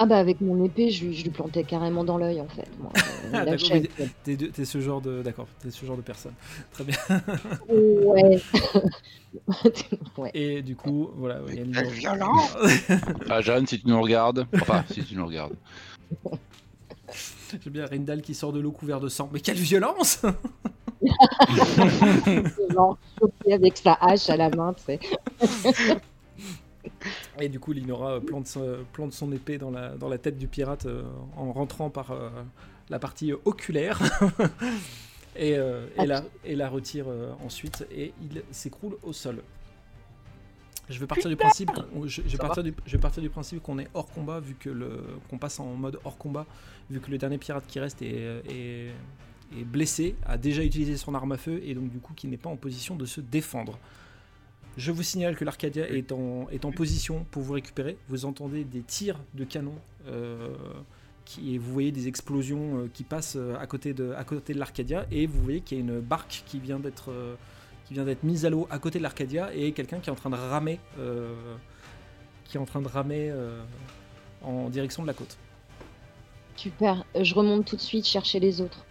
Ah 0.00 0.06
bah 0.06 0.18
avec 0.18 0.40
mon 0.40 0.64
épée, 0.64 0.90
je, 0.90 1.04
lui- 1.06 1.14
je 1.14 1.24
lui 1.24 1.30
plantais 1.30 1.64
carrément 1.64 2.04
dans 2.04 2.18
l'œil 2.18 2.40
en 2.40 2.46
fait. 2.48 2.68
Moi, 2.80 2.92
Euh, 3.34 3.44
Ah, 4.00 4.04
T'es, 4.24 4.64
ce 4.64 4.80
genre 4.80 5.00
de 5.00 5.22
d'accord, 5.22 5.46
t'es 5.60 5.70
ce 5.70 5.84
genre 5.84 5.96
de 5.96 6.02
personne. 6.02 6.32
Très 6.72 6.84
bien. 6.84 6.96
Ouais. 7.68 8.38
ouais. 10.16 10.30
Et 10.34 10.62
du 10.62 10.76
coup, 10.76 11.10
voilà, 11.16 11.40
il 11.48 11.54
y 11.54 11.58
a 11.58 11.62
une- 11.62 11.72
Quelle 11.72 11.88
violence 11.90 12.56
Ah, 13.28 13.40
Jeanne, 13.40 13.66
si 13.66 13.80
tu 13.80 13.88
nous 13.88 14.00
regardes. 14.00 14.46
Enfin, 14.54 14.84
si 14.90 15.02
tu 15.04 15.16
nous 15.16 15.26
regardes. 15.26 15.54
J'aime 17.62 17.72
bien 17.72 17.86
Rindal 17.86 18.22
qui 18.22 18.34
sort 18.34 18.52
de 18.52 18.60
l'eau 18.60 18.70
couvert 18.72 19.00
de 19.00 19.08
sang. 19.08 19.28
Mais 19.32 19.40
quelle 19.40 19.56
violence 19.58 20.22
avec 23.50 23.76
sa 23.76 23.94
hache 23.94 24.28
à 24.30 24.36
la 24.36 24.50
main, 24.50 24.74
tu 24.74 24.82
sais. 24.84 25.00
Et 27.40 27.48
du 27.48 27.60
coup, 27.60 27.72
Linora 27.72 28.14
euh, 28.14 28.20
plante, 28.20 28.46
son- 28.46 28.78
plante 28.92 29.12
son 29.12 29.30
épée 29.32 29.58
dans 29.58 29.70
la, 29.70 29.96
dans 29.96 30.08
la 30.08 30.18
tête 30.18 30.38
du 30.38 30.48
pirate 30.48 30.86
euh, 30.86 31.02
en 31.36 31.52
rentrant 31.52 31.90
par 31.90 32.10
euh, 32.10 32.30
la 32.88 32.98
partie 32.98 33.32
euh, 33.32 33.36
oculaire. 33.44 34.00
et, 35.36 35.56
euh, 35.56 35.86
et, 35.96 36.06
la, 36.06 36.24
et 36.44 36.56
la 36.56 36.68
retire 36.68 37.06
euh, 37.08 37.32
ensuite 37.44 37.86
et 37.92 38.12
il 38.22 38.42
s'écroule 38.50 38.96
au 39.02 39.12
sol. 39.12 39.42
Je 40.88 40.98
vais 40.98 41.06
partir 41.06 41.28
du 41.28 41.36
principe 41.36 41.70
qu'on- 41.70 42.06
je, 42.06 42.22
partir 42.38 42.62
du, 42.62 42.74
je 42.86 42.92
vais 42.92 43.00
partir 43.00 43.22
du 43.22 43.28
principe 43.28 43.62
qu'on 43.62 43.78
est 43.78 43.88
hors 43.92 44.08
combat 44.08 44.40
vu 44.40 44.54
que 44.54 44.70
le 44.70 45.04
qu'on 45.28 45.36
passe 45.36 45.60
en 45.60 45.66
mode 45.74 46.00
hors 46.04 46.16
combat 46.16 46.46
vu 46.90 46.98
que 46.98 47.10
le 47.10 47.18
dernier 47.18 47.36
pirate 47.36 47.64
qui 47.68 47.78
reste 47.78 48.00
est, 48.00 48.42
est, 48.48 48.88
est 49.58 49.64
blessé, 49.64 50.14
a 50.24 50.38
déjà 50.38 50.64
utilisé 50.64 50.96
son 50.96 51.14
arme 51.14 51.32
à 51.32 51.36
feu 51.36 51.60
et 51.62 51.74
donc 51.74 51.90
du 51.90 51.98
coup 51.98 52.14
qui 52.14 52.26
n'est 52.26 52.38
pas 52.38 52.48
en 52.48 52.56
position 52.56 52.96
de 52.96 53.04
se 53.04 53.20
défendre. 53.20 53.78
Je 54.78 54.92
vous 54.92 55.02
signale 55.02 55.34
que 55.34 55.44
l'Arcadia 55.44 55.90
est 55.90 56.12
en, 56.12 56.46
est 56.52 56.64
en 56.64 56.70
position 56.70 57.26
pour 57.32 57.42
vous 57.42 57.54
récupérer. 57.54 57.98
Vous 58.08 58.24
entendez 58.26 58.62
des 58.62 58.80
tirs 58.82 59.18
de 59.34 59.42
canon 59.42 59.74
euh, 60.06 60.54
qui, 61.24 61.52
et 61.52 61.58
vous 61.58 61.72
voyez 61.72 61.90
des 61.90 62.06
explosions 62.06 62.78
euh, 62.78 62.90
qui 62.94 63.02
passent 63.02 63.34
euh, 63.34 63.56
à 63.58 63.66
côté 63.66 63.92
de, 63.92 64.12
à 64.16 64.22
côté 64.22 64.54
de 64.54 64.60
l'Arcadia 64.60 65.04
et 65.10 65.26
vous 65.26 65.42
voyez 65.42 65.62
qu'il 65.62 65.78
y 65.78 65.80
a 65.80 65.84
une 65.84 65.98
barque 65.98 66.44
qui 66.46 66.60
vient 66.60 66.78
d'être 66.78 67.10
euh, 67.10 67.34
qui 67.86 67.94
vient 67.94 68.04
d'être 68.04 68.22
mise 68.22 68.46
à 68.46 68.50
l'eau 68.50 68.68
à 68.70 68.78
côté 68.78 68.98
de 68.98 69.02
l'Arcadia 69.02 69.52
et 69.52 69.72
quelqu'un 69.72 69.98
qui 69.98 70.10
est 70.10 70.12
en 70.12 70.16
train 70.16 70.30
de 70.30 70.36
ramer 70.36 70.78
euh, 71.00 71.34
qui 72.44 72.56
est 72.56 72.60
en 72.60 72.64
train 72.64 72.80
de 72.80 72.86
ramer 72.86 73.30
euh, 73.32 73.60
en 74.42 74.70
direction 74.70 75.02
de 75.02 75.08
la 75.08 75.14
côte. 75.14 75.36
Super. 76.54 77.04
Je 77.20 77.34
remonte 77.34 77.64
tout 77.64 77.74
de 77.76 77.80
suite 77.80 78.06
chercher 78.06 78.38
les 78.38 78.60
autres. 78.60 78.84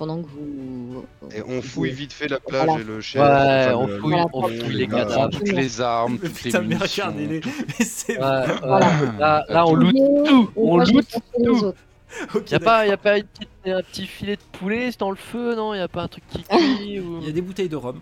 Pendant 0.00 0.22
que 0.22 0.28
vous. 0.28 1.04
Et 1.36 1.42
on 1.46 1.60
fouille 1.60 1.90
vite 1.90 2.14
fait 2.14 2.26
la 2.26 2.40
plage 2.40 2.64
Voilà. 2.64 2.80
et 2.80 2.84
le 2.84 3.00
chef. 3.02 3.20
Ouais, 3.20 3.28
enfin, 3.28 3.74
on 3.76 3.86
le- 3.86 3.98
fouille, 3.98 4.10
Voilà. 4.12 4.26
on 4.32 4.42
fouille 4.48 4.74
les 4.76 4.88
cadavres. 4.88 5.28
toutes 5.30 5.52
les 5.52 5.80
armes, 5.82 6.18
toutes 6.18 6.42
les 6.42 6.50
Putain, 6.50 6.60
mais 6.62 6.74
munitions. 6.76 7.04
regardez 7.04 7.26
les. 7.26 7.40
mais 7.78 7.84
c'est 7.84 8.18
Ouais, 8.18 8.24
ouais. 8.24 8.46
Voilà. 8.62 8.90
Là, 9.18 9.44
là, 9.50 9.66
on 9.66 9.74
loot 9.74 9.94
tout, 9.94 10.50
on 10.56 10.78
loot 10.78 11.06
les 11.38 11.44
tout. 11.44 11.50
autres. 11.66 11.78
Ok, 12.34 12.50
Y 12.50 12.54
a 12.54 12.60
pas, 12.60 12.86
y 12.86 12.90
a 12.90 12.96
pas 12.96 13.18
une 13.18 13.24
petite- 13.24 13.48
un 13.66 13.82
petit 13.82 14.06
filet 14.06 14.36
de 14.36 14.58
poulet 14.58 14.88
dans 14.98 15.10
le 15.10 15.16
feu, 15.16 15.54
non? 15.54 15.74
Y 15.74 15.80
a 15.80 15.86
pas 15.88 16.02
un 16.04 16.08
truc 16.08 16.24
qui 16.30 16.42
cuit 16.44 16.98
ou... 17.00 17.18
Il 17.20 17.26
y 17.26 17.28
a 17.28 17.32
des 17.32 17.42
bouteilles 17.42 17.68
de 17.68 17.76
rhum. 17.76 18.00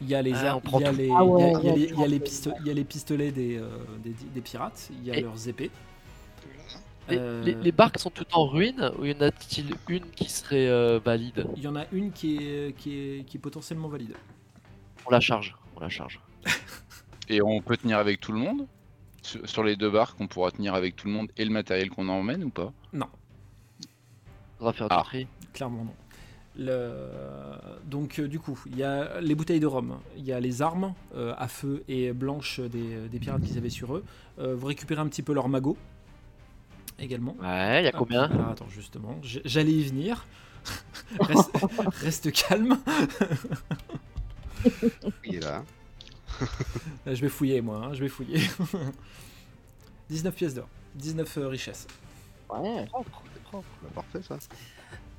Il 0.00 0.08
y 0.10 0.16
a 0.16 0.20
les 0.22 0.30
il 0.30 0.36
les, 0.36 0.42
il 0.42 0.50
il 0.82 0.96
les- 0.96 1.06
il 1.06 2.10
les 2.10 2.20
il 2.60 2.66
y 2.66 2.70
a 2.70 2.74
les 2.74 2.84
pistolets 2.84 3.30
des, 3.30 3.58
euh, 3.58 3.68
des, 4.04 4.12
des 4.34 4.40
pirates, 4.40 4.90
il 5.00 5.06
y 5.06 5.12
a 5.12 5.16
Et- 5.18 5.20
leurs 5.22 5.48
épées. 5.48 5.70
Les, 7.12 7.18
Euh, 7.18 7.42
les- 7.44 7.54
les 7.54 7.72
barques 7.72 7.98
sont 7.98 8.10
toutes 8.10 8.34
en 8.34 8.46
ruine 8.46 8.90
ou 8.98 9.04
y 9.04 9.12
en 9.14 9.20
a-t-il 9.20 9.74
une 9.88 10.06
qui 10.10 10.28
serait 10.28 10.68
euh, 10.68 10.98
valide? 11.04 11.46
Il 11.56 11.62
y 11.62 11.68
en 11.68 11.76
a 11.76 11.84
une 11.92 12.12
qui 12.12 12.36
est, 12.36 12.76
qui 12.76 12.96
est, 12.98 13.24
qui 13.26 13.36
est 13.36 13.40
potentiellement 13.40 13.88
valide. 13.88 14.14
On 15.06 15.10
la 15.10 15.20
charge, 15.20 15.56
on 15.76 15.80
la 15.80 15.88
charge. 15.88 16.20
Et 17.28 17.40
on 17.42 17.60
peut 17.60 17.76
tenir 17.76 17.98
avec 17.98 18.20
tout 18.20 18.32
le 18.32 18.38
monde? 18.38 18.66
Sur, 19.22 19.48
sur 19.48 19.62
les 19.64 19.76
deux 19.76 19.90
barques, 19.90 20.20
on 20.20 20.26
pourra 20.26 20.50
tenir 20.50 20.74
avec 20.74 20.96
tout 20.96 21.06
le 21.06 21.12
monde 21.12 21.28
et 21.36 21.44
le 21.44 21.50
matériel 21.50 21.90
qu'on 21.90 22.08
emmène 22.08 22.42
ou 22.44 22.50
pas? 22.50 22.72
Non, 22.92 23.06
Faudra 24.58 24.72
faire 24.72 24.86
Ah. 24.90 24.98
du 25.02 25.08
tri. 25.08 25.26
clairement 25.52 25.84
non. 25.84 25.94
Le... 26.54 27.08
Donc 27.86 28.18
euh, 28.18 28.28
du 28.28 28.38
coup, 28.38 28.58
il 28.66 28.76
y 28.76 28.82
a 28.82 29.20
les 29.20 29.34
bouteilles 29.34 29.60
de 29.60 29.66
rhum, 29.66 29.98
il 30.18 30.24
y 30.24 30.32
a 30.32 30.40
les 30.40 30.60
armes 30.60 30.92
euh, 31.14 31.32
à 31.38 31.48
feu 31.48 31.82
et 31.88 32.12
blanches 32.12 32.60
des, 32.60 33.08
des 33.10 33.18
pirates 33.18 33.42
qu'ils 33.42 33.56
avaient 33.56 33.70
sur 33.70 33.96
eux. 33.96 34.04
Euh, 34.38 34.54
vous 34.54 34.66
récupérez 34.66 35.00
un 35.00 35.06
petit 35.08 35.22
peu 35.22 35.32
leur 35.32 35.48
magot 35.48 35.76
également. 36.98 37.36
Ouais, 37.40 37.84
y 37.84 37.86
a 37.86 37.90
Hop, 37.90 37.96
combien 37.98 38.22
alors, 38.24 38.50
attends, 38.50 38.68
justement, 38.68 39.18
j'allais 39.22 39.72
y 39.72 39.84
venir. 39.84 40.26
reste, 41.20 41.50
reste 42.02 42.32
calme. 42.32 42.78
Il 45.24 45.36
est 45.36 45.40
là. 45.44 45.64
Je 47.06 47.20
vais 47.20 47.28
fouiller, 47.28 47.60
moi, 47.60 47.82
hein, 47.84 47.94
je 47.94 48.00
vais 48.00 48.08
fouiller. 48.08 48.40
19 50.08 50.34
pièces 50.34 50.54
d'or, 50.54 50.68
19 50.94 51.38
euh, 51.38 51.48
richesses. 51.48 51.86
Ouais. 52.50 52.86
Bah, 53.52 53.60
parfait 53.94 54.22
ça. 54.22 54.38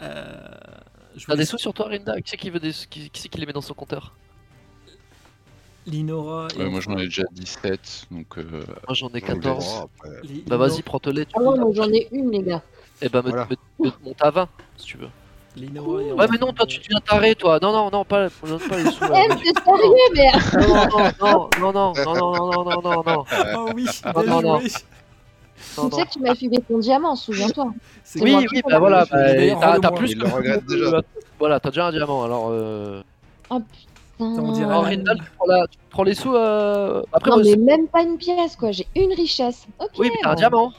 Euh, 0.01 0.55
je 1.15 1.25
T'as 1.25 1.35
des 1.35 1.45
sous 1.45 1.57
sur 1.57 1.73
toi, 1.73 1.87
Rinda? 1.87 2.19
Qui 2.21 2.31
c'est 2.31 2.37
qui, 2.37 2.49
veut 2.49 2.59
des... 2.59 2.71
qui, 2.71 3.09
qui, 3.09 3.21
c'est 3.21 3.29
qui 3.29 3.39
les 3.39 3.45
met 3.45 3.53
dans 3.53 3.61
son 3.61 3.73
compteur? 3.73 4.13
Linora 5.85 6.47
et 6.55 6.59
Ouais, 6.59 6.69
Moi 6.69 6.79
j'en 6.81 6.97
ai 6.97 7.05
déjà 7.05 7.23
17, 7.31 8.05
donc 8.11 8.37
euh, 8.37 8.43
Moi 8.87 8.93
j'en 8.93 9.07
ai 9.09 9.11
On 9.13 9.15
est 9.15 9.21
14. 9.21 9.65
droit, 9.65 9.89
après. 9.95 10.09
Li- 10.23 10.43
Bah 10.47 10.55
Lino- 10.55 10.67
vas-y, 10.69 10.81
prends-te-les. 10.81 11.25
Ah 11.35 11.39
non, 11.41 11.57
moi 11.57 11.71
j'en 11.73 11.89
ai 11.91 12.07
une, 12.11 12.31
les 12.31 12.41
gars. 12.43 12.61
Eh 13.01 13.09
bah, 13.09 13.21
me, 13.21 13.29
Voilà. 13.29 13.47
me- 13.79 13.85
me- 13.85 13.91
monte 14.05 14.21
à 14.21 14.29
20 14.31 14.47
si 14.77 14.85
tu 14.85 14.97
veux. 14.97 15.09
Linora 15.55 16.01
Ouais, 16.15 16.27
mais 16.31 16.37
non, 16.39 16.51
toi 16.53 16.65
tu 16.65 16.79
deviens 16.79 16.99
taré, 17.05 17.35
toi. 17.35 17.59
Non, 17.61 17.71
non, 17.71 17.91
non, 17.91 18.05
pas, 18.05 18.27
on 18.43 18.47
donne 18.47 18.59
pas 18.59 18.77
les 18.77 18.85
sous. 18.91 19.03
Eh, 19.03 19.27
mais 19.29 19.35
t'es 19.35 19.61
sérieux, 19.63 20.09
mais. 20.15 20.31
Non, 20.67 20.87
non, 21.19 21.49
non, 21.59 21.71
non, 21.71 21.93
non, 21.93 21.93
non, 21.93 22.15
non, 22.15 22.63
non, 22.63 22.63
non, 22.63 22.81
non, 22.81 23.03
non, 23.05 23.25
Oh 23.57 23.69
oui, 23.75 23.85
Non, 24.15 24.23
non, 24.25 24.41
non. 24.41 24.59
Tu 24.59 24.69
sais 24.69 25.81
non. 25.81 25.89
que 25.89 26.09
tu 26.09 26.19
m'as 26.19 26.35
filé 26.35 26.57
ton 26.67 26.79
diamant, 26.79 27.15
souviens-toi. 27.15 27.71
C'est 28.03 28.21
Oui, 28.21 28.35
Oui, 28.51 28.61
bah 28.69 28.79
voilà, 28.79 29.05
bah, 29.05 29.79
t'as 29.81 29.91
plus 29.91 30.15
que- 30.15 30.59
déjà. 30.67 31.01
Voilà, 31.39 31.59
t'as 31.59 31.69
déjà 31.69 31.87
un 31.87 31.91
diamant, 31.91 32.23
alors 32.23 32.47
euh... 32.51 33.01
On 34.25 34.51
dirait 34.53 34.65
Alors 34.69 34.83
Rindal, 34.83 35.17
tu 35.17 35.31
prends, 35.37 35.45
la- 35.47 35.67
tu 35.67 35.77
prends 35.89 36.03
les 36.03 36.13
sous, 36.15 36.35
euh... 36.35 37.01
Après, 37.11 37.29
Non, 37.29 37.37
moi, 37.37 37.43
mais 37.45 37.51
c'est- 37.51 37.57
même 37.57 37.87
pas 37.87 38.01
une 38.03 38.17
pièce, 38.17 38.55
quoi. 38.55 38.71
J'ai 38.71 38.87
une 38.95 39.13
richesse. 39.13 39.65
Ok. 39.79 39.89
oui, 39.99 40.09
mais 40.11 40.19
t'as 40.21 40.31
un 40.31 40.35
diamant. 40.35 40.67
Ouais, 40.67 40.73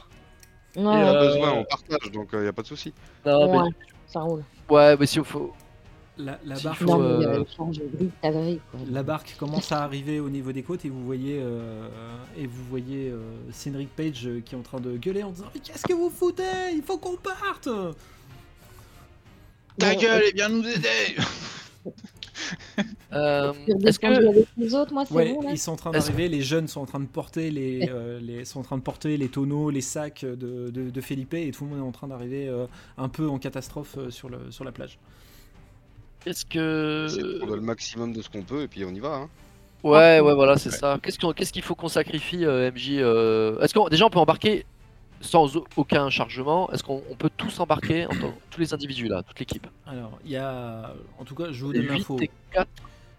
On 0.83 0.89
a 0.89 1.13
Euh, 1.15 1.27
besoin, 1.27 1.51
on 1.53 1.63
partage, 1.63 2.11
donc 2.11 2.29
il 2.33 2.43
y 2.43 2.47
a 2.47 2.53
pas 2.53 2.61
de 2.61 2.67
souci. 2.67 2.93
Non, 3.25 3.51
mais... 3.51 3.57
ouais, 3.59 3.69
ça 4.07 4.19
roule. 4.21 4.43
Ouais, 4.69 4.97
mais 4.97 5.05
si 5.05 5.19
faut... 5.23 5.53
La, 6.17 6.39
la 6.45 6.55
S'il 6.55 6.63
barque, 6.65 6.77
faut, 6.79 6.85
Non, 6.85 7.01
euh, 7.01 7.17
mais 7.19 7.25
euh, 7.25 7.43
change 7.57 7.77
de 7.77 7.87
grille, 7.93 8.09
ta 8.21 8.31
grille, 8.31 8.61
quoi. 8.71 8.79
la 8.89 9.03
barque 9.03 9.35
commence 9.37 9.69
à 9.73 9.83
arriver 9.83 10.21
au 10.21 10.29
niveau 10.29 10.53
des 10.53 10.63
côtes 10.63 10.85
et 10.85 10.89
vous 10.89 11.03
voyez 11.03 11.41
euh, 11.41 11.89
et 12.37 12.47
vous 12.47 12.63
voyez 12.69 13.09
euh, 13.09 13.19
Cynric 13.51 13.89
Page 13.93 14.25
euh, 14.25 14.39
qui 14.39 14.55
est 14.55 14.57
en 14.57 14.61
train 14.61 14.79
de 14.79 14.95
gueuler 14.95 15.23
en 15.23 15.31
disant 15.31 15.47
mais 15.53 15.59
qu'est-ce 15.59 15.85
que 15.85 15.91
vous 15.93 16.09
foutez? 16.09 16.43
Il 16.73 16.83
faut 16.83 16.97
qu'on 16.97 17.17
parte 17.17 17.67
Ta 19.77 19.93
Bon, 19.93 19.99
gueule 19.99 20.23
et 20.23 20.31
viens 20.33 20.47
nous 20.47 20.65
aider 20.65 21.17
Euh, 23.13 23.53
Est-ce 23.85 23.99
que... 23.99 24.45
les 24.57 24.75
autres, 24.75 24.93
moi, 24.93 25.05
c'est 25.05 25.13
Ouais, 25.13 25.33
bon, 25.33 25.41
là 25.41 25.51
ils 25.51 25.57
sont 25.57 25.71
en 25.71 25.75
train 25.77 25.91
d'arriver, 25.91 26.27
les 26.27 26.41
jeunes 26.41 26.67
sont 26.67 26.81
en 26.81 26.85
train 26.85 26.99
de 26.99 27.05
porter 27.05 27.49
les, 27.51 27.89
euh, 27.89 28.19
les 28.19 28.43
sont 28.45 28.59
en 28.59 28.63
train 28.63 28.77
de 28.77 28.81
porter 28.83 29.15
les 29.17 29.29
tonneaux, 29.29 29.69
les 29.69 29.81
sacs 29.81 30.25
de, 30.25 30.69
de, 30.69 30.89
de 30.89 31.01
Felipe 31.01 31.33
et 31.33 31.49
tout 31.51 31.63
le 31.63 31.69
monde 31.71 31.79
est 31.79 31.87
en 31.87 31.91
train 31.91 32.07
d'arriver 32.07 32.47
euh, 32.49 32.67
un 32.97 33.07
peu 33.09 33.27
en 33.29 33.39
catastrophe 33.39 33.95
euh, 33.97 34.09
sur, 34.09 34.29
le, 34.29 34.51
sur 34.51 34.63
la 34.65 34.71
plage. 34.71 34.99
Est-ce 36.25 36.45
que... 36.45 37.37
prendre 37.39 37.55
le 37.55 37.61
maximum 37.61 38.11
de 38.13 38.21
ce 38.21 38.29
qu'on 38.29 38.41
peut 38.43 38.63
et 38.63 38.67
puis 38.67 38.83
on 38.83 38.89
y 38.93 38.99
va. 38.99 39.15
Hein. 39.15 39.29
Ouais, 39.83 40.19
ouais, 40.19 40.33
voilà, 40.33 40.57
c'est 40.57 40.71
Ouais. 40.71 40.77
ça. 40.77 40.99
Qu'est-ce 41.01 41.19
qu'on- 41.19 41.31
qu'est-ce 41.33 41.53
qu'il 41.53 41.61
faut 41.61 41.75
qu'on 41.75 41.87
sacrifie, 41.89 42.43
euh, 42.45 42.71
MJ 42.71 42.93
euh, 42.97 43.59
Est-ce 43.61 43.73
qu'on 43.73 43.87
déjà 43.87 44.05
on 44.07 44.09
peut 44.09 44.17
embarquer 44.19 44.65
sans 45.25 45.55
au- 45.57 45.65
aucun 45.75 46.09
chargement 46.09 46.71
Est-ce 46.71 46.83
qu'on 46.83 47.01
on 47.09 47.15
peut 47.15 47.29
tous 47.35 47.59
embarquer, 47.59 48.05
en 48.05 48.09
tant- 48.09 48.33
tous 48.49 48.59
les 48.61 48.73
individus 48.73 49.07
là, 49.07 49.23
toute 49.23 49.39
l'équipe? 49.39 49.67
Alors, 49.85 50.17
il 50.23 50.31
y 50.31 50.37
a 50.37 50.93
en 51.19 51.23
tout 51.25 51.35
cas, 51.35 51.51
je 51.51 51.65
vous 51.65 51.71
Les 51.71 51.79
donne 51.79 51.89
8 51.91 51.97
l'info. 51.99 52.17
et 52.21 52.29
4 52.51 52.67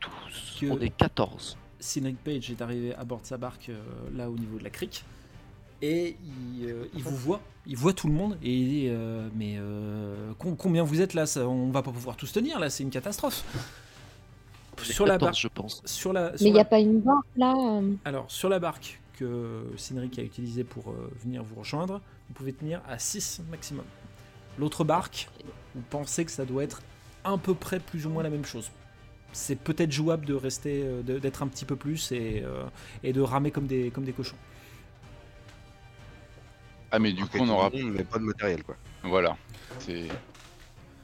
tous. 0.01 0.59
Que- 0.61 0.67
On 0.71 0.81
est 0.81 0.91
14. 0.97 1.57
Cynric 1.81 2.17
Page 2.25 2.51
est 2.51 2.63
arrivé 2.63 2.95
à 2.95 3.05
bord 3.05 3.21
de 3.21 3.27
sa 3.27 3.37
barque 3.37 3.69
euh, 3.69 3.79
là 4.17 4.31
au 4.31 4.37
niveau 4.37 4.59
de 4.59 4.65
la 4.65 4.71
crique 4.71 5.05
et 5.83 6.17
il, 6.59 6.65
euh, 6.71 6.85
il 6.95 7.03
vous 7.03 7.15
voit, 7.17 7.41
il 7.67 7.77
voit 7.77 7.93
tout 7.93 8.07
le 8.09 8.15
monde 8.15 8.39
et 8.43 8.51
il 8.53 8.69
dit 8.69 8.87
euh, 8.89 9.29
mais 9.37 9.57
euh, 9.59 10.33
com- 10.39 10.57
combien 10.57 10.83
vous 10.83 11.01
êtes 11.03 11.13
là? 11.15 11.27
Ça, 11.27 11.47
On 11.47 11.71
va 11.71 11.83
pas 11.83 11.93
pouvoir 11.93 12.17
tous 12.17 12.33
tenir 12.33 12.59
là, 12.59 12.71
c'est 12.71 12.83
une 12.83 12.91
catastrophe. 12.91 13.45
Sur 14.83 15.07
la 15.07 15.15
14, 15.15 15.29
barque, 15.31 15.41
je 15.41 15.49
pense. 15.49 15.83
sur 15.87 16.13
la, 16.13 16.33
Mais 16.33 16.39
sur 16.39 16.47
il 16.47 16.51
n'y 16.53 16.57
la- 16.57 16.63
a 16.63 16.65
pas 16.65 16.79
une 16.81 17.01
barque, 17.01 17.27
là 17.37 17.55
euh, 17.57 17.93
alors 18.05 18.25
sur 18.29 18.49
la 18.49 18.59
barque 18.59 19.01
que 19.17 19.65
Cynric 19.77 20.19
a 20.19 20.23
utilisée 20.23 20.65
pour 20.65 20.91
euh, 20.91 21.11
venir 21.23 21.43
vous 21.43 21.57
rejoindre, 21.57 22.01
vous 22.29 22.35
pouvez 22.35 22.53
tenir 22.53 22.81
à 22.89 22.99
6 22.99 23.43
maximum. 23.51 23.85
L'autre 24.59 24.85
barque, 24.85 25.29
vous 25.75 25.83
pensez 25.91 26.25
que 26.25 26.31
ça 26.31 26.45
doit 26.45 26.63
être 26.63 26.83
à 27.25 27.37
peu 27.37 27.55
près 27.55 27.81
plus 27.81 28.07
ou 28.07 28.11
moins 28.11 28.23
la 28.23 28.31
même 28.31 28.45
chose. 28.45 28.71
C'est 29.33 29.57
peut-être 29.57 29.93
jouable 29.93 30.25
de 30.25 30.35
rester, 30.35 30.83
euh, 30.85 31.03
d'être 31.03 31.43
un 31.43 31.49
petit 31.49 31.65
peu 31.65 31.77
plus 31.77 32.13
et, 32.13 32.43
euh, 32.45 32.65
et 33.03 33.13
de 33.13 33.21
ramer 33.21 33.51
comme 33.51 33.67
des, 33.67 33.91
comme 33.91 34.05
des 34.05 34.13
cochons. 34.13 34.37
Ah 36.91 36.99
mais 36.99 37.13
du 37.13 37.25
coup 37.27 37.39
on 37.41 37.49
aura... 37.49 37.69
pas 37.71 38.19
de 38.19 38.25
matériel 38.25 38.63
quoi. 38.63 38.77
Voilà. 39.03 39.37
C'est... 39.81 40.09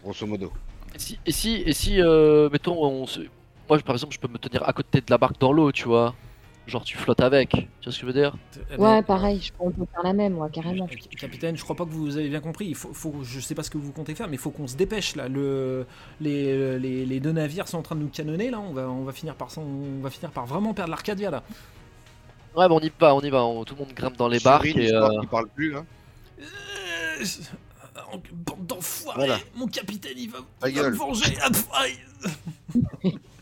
Grosso 0.03 0.27
modo. 0.27 0.53
Et 0.95 0.99
si, 0.99 1.19
et 1.27 1.33
si, 1.33 1.55
et 1.67 1.73
si 1.73 2.01
euh, 2.01 2.49
mettons, 2.51 2.83
on 2.83 3.07
se... 3.07 3.21
moi 3.69 3.79
par 3.81 3.95
exemple, 3.95 4.15
je 4.15 4.21
peux 4.21 4.29
me 4.29 4.39
tenir 4.39 4.67
à 4.69 4.73
côté 4.73 5.01
de 5.01 5.11
la 5.11 5.19
barque 5.19 5.39
dans 5.39 5.53
l'eau, 5.53 5.73
tu 5.73 5.85
vois 5.85 6.15
Genre 6.69 6.85
tu 6.85 6.97
flottes 6.97 7.21
avec, 7.21 7.51
tu 7.51 7.59
vois 7.59 7.69
ce 7.85 7.87
que 7.89 7.93
je 8.03 8.07
veux 8.07 8.13
dire 8.13 8.37
Eh 8.71 8.77
Ouais, 8.77 9.01
ben, 9.01 9.03
pareil, 9.03 9.41
je 9.41 9.51
on 9.59 9.71
peut 9.73 9.85
faire 9.93 10.05
la 10.05 10.13
même, 10.13 10.35
moi, 10.35 10.49
carrément. 10.49 10.85
euh, 10.85 11.17
Capitaine, 11.19 11.57
je 11.57 11.63
crois 11.65 11.75
pas 11.75 11.85
que 11.85 11.91
vous 11.91 12.17
avez 12.17 12.29
bien 12.29 12.41
compris. 12.41 12.67
Il 12.67 12.77
faut, 12.77 12.93
faut- 12.95 13.25
je 13.25 13.41
sais 13.41 13.57
pas 13.57 13.65
ce 13.65 13.71
que 13.71 13.79
vous 13.79 13.91
comptez 13.91 14.15
faire, 14.15 14.29
mais 14.29 14.37
il 14.37 14.39
faut 14.39 14.51
qu'on 14.53 14.69
se 14.69 14.77
dépêche 14.77 15.17
là. 15.17 15.29
Le, 15.29 15.87
les, 16.21 16.79
les, 16.79 17.05
les 17.05 17.21
deux 17.21 17.33
navires 17.33 17.67
sont 17.67 17.79
en 17.79 17.83
train 17.83 17.97
de 17.97 18.01
nous 18.03 18.09
canonner 18.09 18.51
là. 18.51 18.61
On 18.61 18.73
va, 18.73 18.89
on 18.89 19.03
va 19.03 19.13
finir 19.13 19.35
par, 19.35 19.49
on 19.59 20.01
va 20.03 20.11
finir 20.11 20.31
par 20.31 20.47
vraiment 20.47 20.73
perdre 20.73 20.91
l'Arcadia 20.91 21.31
là. 21.33 21.43
Ouais, 22.55 22.69
bah 22.69 22.75
on 22.75 22.81
y 22.81 22.93
va, 23.01 23.15
on 23.15 23.21
y 23.23 23.31
va, 23.31 23.45
on- 23.45 23.65
tout 23.65 23.75
le 23.75 23.81
monde 23.85 23.93
grimpe 23.95 24.17
dans 24.17 24.29
les 24.29 24.39
barques 24.39 24.67
et... 24.67 24.95
euh, 24.95 25.09
parle 25.31 25.49
plus 25.49 25.77
hein. 25.77 25.85
Euh, 26.39 26.45
euh, 27.25 28.19
Bande 28.33 28.67
d'enfoirés 28.67 29.17
Voilà. 29.19 29.39
Mon 29.57 29.67
capitaine, 29.67 30.13
il 30.17 30.31
va, 30.31 30.39
il 30.69 30.79
va 30.79 30.91
me 30.91 30.95
venger 30.97 31.35
Ah. 31.43 31.49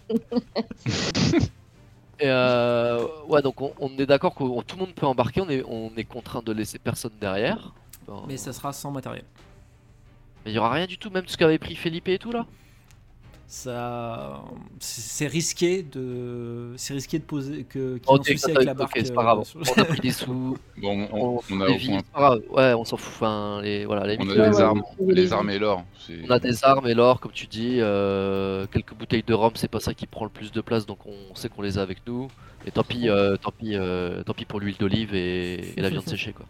Et 2.20 2.26
euh, 2.26 3.06
ouais, 3.28 3.40
donc 3.40 3.60
on, 3.62 3.72
on 3.80 3.88
est 3.98 4.06
d'accord 4.06 4.34
que 4.34 4.44
tout 4.62 4.76
le 4.76 4.80
monde 4.80 4.94
peut 4.94 5.06
embarquer, 5.06 5.40
on 5.40 5.48
est, 5.48 5.64
on 5.66 5.90
est 5.96 6.04
contraint 6.04 6.42
de 6.42 6.52
laisser 6.52 6.78
personne 6.78 7.12
derrière. 7.18 7.72
Bon. 8.06 8.24
Mais 8.28 8.36
ça 8.36 8.52
sera 8.52 8.72
sans 8.72 8.90
matériel. 8.90 9.24
Mais 10.44 10.52
il 10.52 10.54
y 10.54 10.58
aura 10.58 10.70
rien 10.70 10.86
du 10.86 10.98
tout, 10.98 11.10
même 11.10 11.26
ce 11.26 11.36
qu'avait 11.36 11.58
pris 11.58 11.76
Felipe 11.76 12.08
et 12.08 12.18
tout 12.18 12.32
là? 12.32 12.46
Ça, 13.52 14.44
c'est 14.78 15.26
risqué 15.26 15.82
de, 15.82 16.72
c'est 16.76 16.94
risqué 16.94 17.18
de 17.18 17.24
poser 17.24 17.64
que 17.64 17.98
qu'il 17.98 18.12
y 18.12 18.16
ait 18.16 18.20
Ok, 18.20 18.20
un 18.20 18.22
souci 18.24 18.50
avec 18.52 18.62
la 18.64 18.74
ok, 18.78 18.90
barque. 18.90 19.02
c'est 19.02 19.12
pas 19.12 19.22
euh, 19.22 19.22
grave. 19.22 19.44
sur- 19.44 19.60
On 19.66 19.74
a 19.74 19.84
pris 19.84 20.00
des 20.00 20.10
sous, 20.12 20.56
Bon, 20.76 21.08
on, 21.12 21.26
on, 21.36 21.42
on 21.50 21.60
a, 21.60 21.66
des 21.66 21.72
au 21.72 21.78
vies, 21.78 21.98
grave. 22.14 22.40
Ouais, 22.50 22.74
on 22.74 22.84
s'en 22.84 22.96
fout. 22.96 23.14
Enfin, 23.16 23.60
les, 23.62 23.84
voilà, 23.86 24.06
les 24.06 24.18
on 24.18 24.28
a 24.30 24.36
des 24.36 24.60
ouais, 24.60 24.60
armes, 24.60 24.82
ouais, 24.98 25.14
les 25.14 25.32
armes 25.32 25.50
et 25.50 25.58
l'or. 25.58 25.84
on 26.22 26.30
a 26.30 26.38
des 26.38 26.64
armes 26.64 26.86
et 26.86 26.94
l'or, 26.94 27.20
comme 27.20 27.32
tu 27.32 27.46
dis. 27.46 27.78
euh, 27.80 28.66
quelques 28.68 28.94
bouteilles 28.94 29.22
de 29.22 29.34
rhum, 29.34 29.52
c'est 29.56 29.68
pas 29.68 29.80
ça 29.80 29.94
qui 29.94 30.06
prend 30.06 30.24
le 30.24 30.30
plus 30.30 30.52
de 30.52 30.60
place, 30.60 30.86
donc 30.86 31.06
on 31.06 31.34
sait 31.34 31.48
qu'on 31.48 31.62
les 31.62 31.78
a 31.78 31.82
avec 31.82 32.06
nous. 32.06 32.28
Et 32.64 32.72
tant 32.72 32.84
pis, 32.84 33.08
euh, 33.08 33.36
tant 33.36 33.52
pis, 33.52 33.74
euh, 33.76 34.22
tant 34.24 34.34
pis 34.34 34.44
pour 34.44 34.60
l'huile 34.60 34.76
d'olive 34.78 35.14
et, 35.14 35.78
et 35.78 35.80
la 35.82 35.90
viande 35.90 36.06
séchée 36.08 36.32
quoi. 36.34 36.46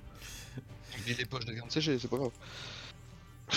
J'ai 1.07 1.15
des 1.15 1.25
poches 1.27 1.45
de 1.45 1.53
viande 1.53 1.71
séchée, 1.71 1.99
c'est 1.99 2.09
pas 2.09 2.17
grave. 2.19 2.33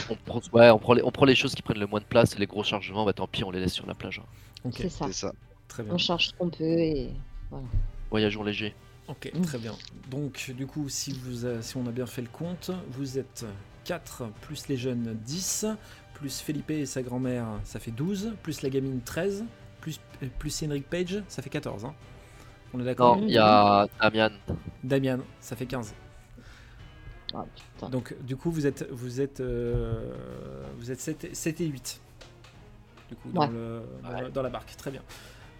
On 0.09 0.15
prend, 0.15 0.41
ouais, 0.53 0.69
on 0.69 0.79
prend, 0.79 0.93
les, 0.93 1.03
on 1.03 1.11
prend 1.11 1.25
les 1.25 1.35
choses 1.35 1.53
qui 1.55 1.61
prennent 1.61 1.79
le 1.79 1.87
moins 1.87 1.99
de 1.99 2.05
place 2.05 2.35
et 2.35 2.39
les 2.39 2.45
gros 2.47 2.63
chargements, 2.63 3.05
bah 3.05 3.13
tant 3.13 3.27
pis, 3.27 3.43
on 3.43 3.51
les 3.51 3.59
laisse 3.59 3.73
sur 3.73 3.85
la 3.85 3.93
plage. 3.93 4.21
hein. 4.65 4.69
C'est 4.71 4.89
ça. 4.89 5.05
C'est 5.07 5.13
ça. 5.13 5.31
très 5.67 5.83
bien. 5.83 5.93
On 5.93 5.97
charge 5.97 6.27
ce 6.29 6.33
qu'on 6.33 6.49
peut 6.49 6.63
et. 6.63 7.09
Voyageons 8.09 8.43
léger. 8.43 8.73
Ok, 9.07 9.31
très 9.43 9.57
bien. 9.57 9.73
Donc, 10.09 10.51
du 10.55 10.65
coup, 10.65 10.87
si, 10.87 11.11
vous 11.11 11.45
a- 11.45 11.61
si 11.61 11.75
on 11.77 11.85
a 11.87 11.91
bien 11.91 12.05
fait 12.05 12.21
le 12.21 12.29
compte, 12.29 12.71
vous 12.91 13.17
êtes 13.19 13.45
4, 13.83 14.23
plus 14.41 14.67
les 14.69 14.77
jeunes 14.77 15.17
10, 15.25 15.65
plus 16.13 16.39
Felipe 16.39 16.71
et 16.71 16.85
sa 16.85 17.01
grand-mère, 17.01 17.45
ça 17.65 17.79
fait 17.79 17.91
12, 17.91 18.33
plus 18.41 18.61
la 18.61 18.69
gamine 18.69 19.01
13, 19.03 19.43
plus, 19.81 19.99
euh, 20.23 20.27
plus 20.39 20.63
Henrik 20.63 20.89
Page, 20.89 21.21
ça 21.27 21.41
fait 21.41 21.49
14. 21.49 21.83
hein. 21.85 21.93
On 22.73 22.79
est 22.79 22.85
d'accord? 22.85 23.17
Non, 23.17 23.23
il 23.27 23.33
y 23.33 23.37
a 23.37 23.87
Damian. 24.01 24.29
Damian, 24.83 25.19
ça 25.41 25.55
fait 25.57 25.65
15. 25.65 25.93
Ah, 27.33 27.45
putain. 27.75 27.89
Donc, 27.89 28.15
du 28.21 28.35
coup, 28.35 28.51
vous 28.51 28.65
êtes, 28.67 28.87
vous 28.91 29.21
êtes, 29.21 29.39
euh, 29.39 29.93
vous 30.79 30.91
êtes 30.91 30.99
7, 30.99 31.23
et- 31.25 31.33
7 31.35 31.61
et 31.61 31.65
8. 31.65 31.99
Du 33.09 33.15
coup, 33.15 33.29
dans, 33.33 33.41
Ouais. 33.41 33.47
le, 33.51 33.81
dans, 34.03 34.09
Ouais. 34.15 34.21
la- 34.23 34.29
dans 34.29 34.41
la 34.43 34.49
barque. 34.49 34.75
Très 34.77 34.91
bien. 34.91 35.01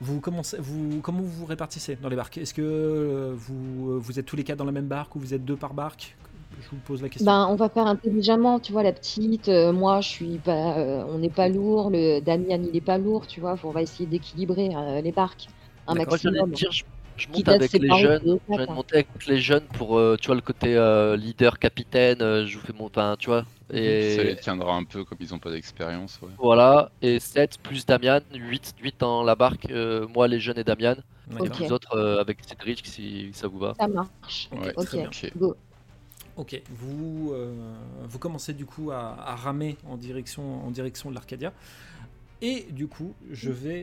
Vous 0.01 0.19
commencez, 0.19 0.57
vous, 0.59 0.99
comment 1.01 1.19
vous 1.21 1.27
vous 1.29 1.45
répartissez 1.45 1.95
dans 2.01 2.09
les 2.09 2.15
barques? 2.15 2.37
Est-ce 2.37 2.53
que 2.53 2.61
euh, 2.61 3.33
vous, 3.35 3.91
euh, 3.91 3.97
vous 3.99 4.19
êtes 4.19 4.25
tous 4.25 4.35
les 4.35 4.43
quatre 4.43 4.57
dans 4.57 4.65
la 4.65 4.71
même 4.71 4.87
barque 4.87 5.15
ou 5.15 5.19
vous 5.19 5.33
êtes 5.33 5.45
deux 5.45 5.55
par 5.55 5.73
barque? 5.73 6.15
Je 6.61 6.69
vous 6.69 6.77
pose 6.85 7.01
la 7.01 7.09
question. 7.09 7.25
Ben, 7.25 7.47
on 7.49 7.55
va 7.55 7.67
faire 7.69 7.87
intelligemment, 7.87 8.59
tu 8.59 8.71
vois, 8.71 8.83
la 8.83 8.93
petite. 8.93 9.49
euh, 9.49 9.71
moi, 9.73 10.01
je 10.01 10.09
suis 10.09 10.37
pas. 10.37 10.77
euh, 10.77 11.03
on 11.09 11.17
n'est 11.19 11.29
pas 11.29 11.47
lourd. 11.49 11.89
Le 11.89 12.19
Damian, 12.21 12.61
il 12.63 12.75
est 12.75 12.81
pas 12.81 12.97
lourd, 12.97 13.25
tu 13.27 13.39
vois. 13.39 13.55
On 13.63 13.71
va 13.71 13.81
essayer 13.81 14.05
d'équilibrer 14.07 14.69
euh, 14.75 15.01
les 15.01 15.11
barques 15.11 15.47
un 15.87 15.95
maximum. 15.95 16.55
je, 16.55 16.83
je 17.17 17.27
monte 17.29 17.47
avec 17.47 17.71
les 17.77 17.91
jeunes. 17.95 18.21
Je 18.25 18.55
viens 18.55 18.59
de 18.59 18.65
quoi. 18.65 18.75
monter 18.75 18.95
avec 18.95 19.07
les 19.27 19.39
jeunes 19.41 19.65
pour, 19.73 19.97
euh, 19.97 20.17
tu 20.19 20.27
vois, 20.27 20.35
le 20.35 20.41
côté 20.41 20.75
euh, 20.75 21.15
leader, 21.17 21.59
capitaine. 21.59 22.21
euh, 22.21 22.45
je 22.45 22.57
vous 22.57 22.65
fais 22.65 22.73
mon 22.73 22.89
pain, 22.89 23.15
tu 23.17 23.27
vois. 23.29 23.45
Ça 24.13 24.23
les 24.23 24.31
Et 24.31 24.35
tiendra 24.37 24.73
un 24.75 24.83
peu 24.83 25.03
comme 25.03 25.17
ils 25.21 25.33
ont 25.33 25.39
pas 25.39 25.51
d'expérience. 25.51 26.19
Ouais. 26.21 26.29
voilà. 26.37 26.91
Et 27.01 27.19
7 27.19 27.57
plus 27.59 27.85
Damian, 27.85 28.21
8, 28.33 28.75
8 28.81 28.95
dans 28.99 29.23
la 29.23 29.35
barque. 29.35 29.67
euh, 29.71 30.07
moi, 30.07 30.27
les 30.27 30.39
jeunes 30.39 30.57
et 30.59 30.63
Damian. 30.63 30.95
Et 31.39 31.43
D'accord. 31.43 31.59
Ok. 31.59 31.59
les 31.59 31.71
autres 31.71 31.95
euh, 31.97 32.19
avec 32.21 32.39
Cédric, 32.45 32.85
si 32.85 33.29
ça 33.33 33.47
vous 33.47 33.59
va. 33.59 33.73
Ça 33.79 33.87
marche. 33.87 34.49
Ouais, 34.51 34.73
Ok, 34.75 34.85
très 34.85 34.97
bien. 34.97 35.07
Ok. 35.07 35.31
go. 35.35 35.55
Ok, 36.35 36.59
vous, 36.71 37.31
euh, 37.33 37.53
vous 38.05 38.17
commencez 38.17 38.53
du 38.53 38.65
coup 38.65 38.89
à, 38.91 39.15
à 39.23 39.35
ramer 39.35 39.77
en 39.87 39.97
direction, 39.97 40.65
en 40.65 40.71
direction 40.71 41.09
de 41.11 41.15
l'Arcadia. 41.15 41.53
Et 42.45 42.67
du 42.71 42.87
coup, 42.87 43.13
je 43.31 43.49
vais. 43.51 43.81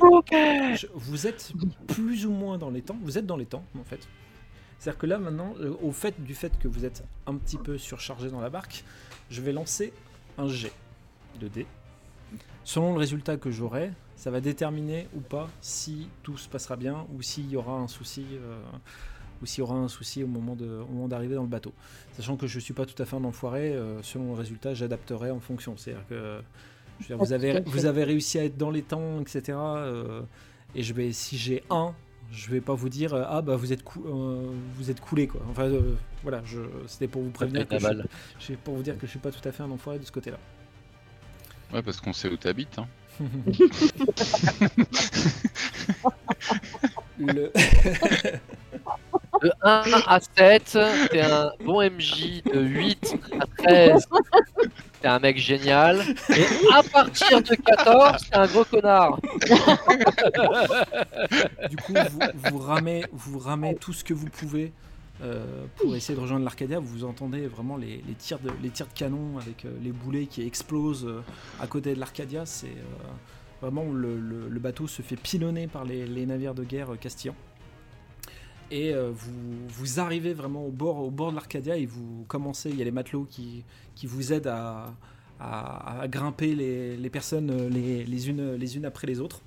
je- 0.77 0.87
vous 0.95 1.27
êtes 1.27 1.53
plus 1.89 2.27
ou 2.27 2.31
moins 2.31 2.59
dans 2.59 2.69
les 2.71 2.83
temps. 2.83 2.97
Vous 3.03 3.17
êtes 3.17 3.25
dans 3.27 3.37
les 3.39 3.47
temps, 3.47 3.65
en 3.79 3.85
fait. 3.85 4.07
C'est-à-dire 4.79 4.99
que 4.99 5.07
là, 5.07 5.19
maintenant, 5.19 5.55
euh, 5.61 5.75
au 5.83 5.93
fait 5.93 6.23
du 6.23 6.35
fait 6.35 6.57
que 6.59 6.69
vous 6.69 6.85
êtes 6.85 7.03
un 7.27 7.35
petit 7.37 7.57
peu 7.57 7.79
surchargé 7.79 8.29
dans 8.31 8.41
la 8.41 8.51
barque, 8.51 8.85
je 9.31 9.41
vais 9.41 9.53
lancer 9.53 9.93
un 10.39 10.47
jet 10.49 10.73
de 11.41 11.49
dés. 11.49 11.67
Selon 12.65 12.93
le 12.93 12.99
résultat 12.99 13.37
que 13.39 13.51
j'aurai, 13.51 13.91
ça 14.17 14.31
va 14.31 14.41
déterminer 14.43 15.09
ou 15.17 15.21
pas 15.21 15.49
si 15.63 16.09
tout 16.23 16.37
se 16.37 16.49
passera 16.49 16.77
bien 16.77 17.07
ou 17.15 17.23
s'il 17.23 17.51
y 17.51 17.57
aura 17.57 17.73
un 17.73 17.89
souci. 17.89 18.25
euh, 18.33 18.61
ou 19.43 19.47
s'il 19.47 19.61
y 19.61 19.63
aura 19.63 19.75
un 19.77 19.89
souci 19.89 20.23
au 20.23 20.27
moment 20.27 20.55
d'arriver 21.09 21.35
dans 21.35 21.45
le 21.45 21.49
bateau. 21.49 21.73
Sachant 22.13 22.37
que 22.37 22.47
je 22.47 22.61
suis 22.61 22.75
pas 22.75 22.85
tout 22.85 23.01
à 23.03 23.07
fait 23.07 23.17
un 23.17 23.25
enfoiré, 23.25 23.73
euh, 23.73 24.03
selon 24.03 24.27
le 24.27 24.35
résultat, 24.35 24.75
j'adapterai 24.75 25.31
en 25.31 25.41
fonction. 25.41 25.79
C'est-à-dire 25.79 26.07
que 26.11 26.43
je 27.01 27.05
veux 27.05 27.09
dire, 27.09 27.19
Pas 27.19 27.25
vous, 27.25 27.33
avez, 27.33 27.61
vous 27.67 27.87
avez 27.87 28.05
réussi 28.05 28.39
à 28.39 28.45
être 28.45 28.57
dans 28.57 28.71
les 28.71 28.83
temps, 28.83 29.21
etc. 29.21 29.59
euh, 29.59 30.23
et 30.75 30.83
je 30.83 30.93
vais, 30.95 31.13
si 31.13 31.37
j'ai 31.39 31.63
un, 31.71 31.95
je 32.33 32.49
vais 32.51 32.61
pas 32.61 32.75
vous 32.75 32.89
dire 32.89 33.13
euh, 33.15 33.25
ah 33.27 33.43
bah 33.43 33.57
vous 33.57 33.73
êtes 33.73 33.83
cou- 33.83 34.05
euh, 34.07 34.53
vous 34.77 34.91
êtes 34.91 35.01
coulé 35.01 35.27
quoi. 35.27 35.41
Enfin 35.51 35.65
euh, 35.65 35.95
voilà, 36.23 36.41
je, 36.45 36.61
c'était 36.87 37.09
pour 37.09 37.23
vous 37.23 37.31
prévenir 37.31 37.67
que 37.67 37.79
je, 37.79 37.87
je- 38.39 38.55
pour 38.55 38.77
vous 38.77 38.83
dire 38.83 38.97
que 38.97 39.07
je 39.07 39.11
suis 39.11 39.19
pas 39.19 39.33
tout 39.33 39.47
à 39.49 39.53
fait 39.53 39.63
un 39.65 39.71
enfoiré 39.71 39.99
de 39.99 40.05
ce 40.05 40.13
côté-là. 40.13 40.39
Ouais, 41.73 41.83
parce 41.83 42.01
qu'on 42.01 42.13
sait 42.13 42.29
où 42.29 42.37
t'habites. 42.37 42.79
Hein. 42.79 42.87
Le- 47.19 47.51
De 49.43 49.51
1 49.63 49.83
à 50.07 50.21
7, 50.37 50.79
t'es 51.11 51.21
un 51.23 51.51
bon 51.65 51.81
MJ. 51.83 52.43
De 52.45 52.61
8 52.61 53.17
à 53.41 53.47
13, 53.65 54.07
t'es 55.01 55.09
un 55.09 55.19
mec 55.19 55.39
génial. 55.39 56.03
Et 56.31 56.45
à 56.75 56.83
partir 56.83 57.43
de 57.43 57.55
14, 57.55 58.23
t'es 58.31 58.37
un 58.37 58.47
gros 58.47 58.65
connard. 58.65 59.19
du 61.69 61.77
coup, 61.77 61.95
vous, 62.51 62.59
ramez, 62.59 63.05
vous 63.13 63.39
ramez 63.39 63.75
tout 63.77 63.93
ce 63.93 64.05
que 64.05 64.15
vous 64.15 64.29
pouvez 64.29 64.73
euh, 65.23 65.45
pour 65.77 65.95
essayer 65.97 66.15
de 66.15 66.21
rejoindre 66.21 66.45
l'Arcadia. 66.45 66.79
Vous 66.79 67.05
entendez 67.05 67.47
vraiment 67.47 67.77
les, 67.77 68.03
tirs, 68.19 68.39
de, 68.39 68.51
les 68.63 68.71
tirs 68.71 68.87
de 68.87 68.99
canon 68.99 69.39
avec 69.39 69.65
euh, 69.65 69.71
les 69.83 69.93
boulets 69.93 70.27
qui 70.27 70.47
explosent 70.47 71.07
euh, 71.07 71.23
à 71.61 71.67
côté 71.67 71.95
de 71.95 72.01
l'Arcadia. 72.01 72.47
C'est 72.47 72.75
vraiment 73.61 73.85
le, 73.93 74.19
le- 74.19 74.59
bateau 74.61 74.87
se 74.87 75.03
fait 75.03 75.17
pilonner 75.17 75.67
par 75.67 75.85
les, 75.85 76.07
les 76.07 76.27
navires 76.27 76.55
de 76.55 76.65
guerre 76.65 76.89
castillans. 77.01 77.35
Et 78.71 78.95
euh, 78.95 79.11
vous, 79.13 79.33
vous 79.69 80.01
arrivez 80.01 80.33
vraiment 80.33 80.65
au 80.65 80.71
bord, 80.71 80.99
au 81.01 81.11
bord 81.11 81.31
de 81.31 81.37
l'Arcadia 81.37 81.77
et 81.77 81.87
vous 81.87 82.25
commencez. 82.29 82.71
Il 82.71 82.77
y 82.77 82.83
a 82.83 82.85
les 82.85 82.91
matelots 82.93 83.27
qui, 83.29 83.65
qui 83.97 84.07
vous 84.07 84.33
aident 84.33 84.47
à, 84.47 84.95
à- 85.41 86.07
grimper 86.09 86.55
les, 86.55 86.97
les 86.97 87.11
personnes 87.11 87.51
euh, 87.51 87.69
les, 87.69 88.05
les 88.05 88.29
unes, 88.29 88.55
les 88.55 88.77
unes 88.77 88.85
après 88.85 89.07
les 89.09 89.21
autres. 89.21 89.41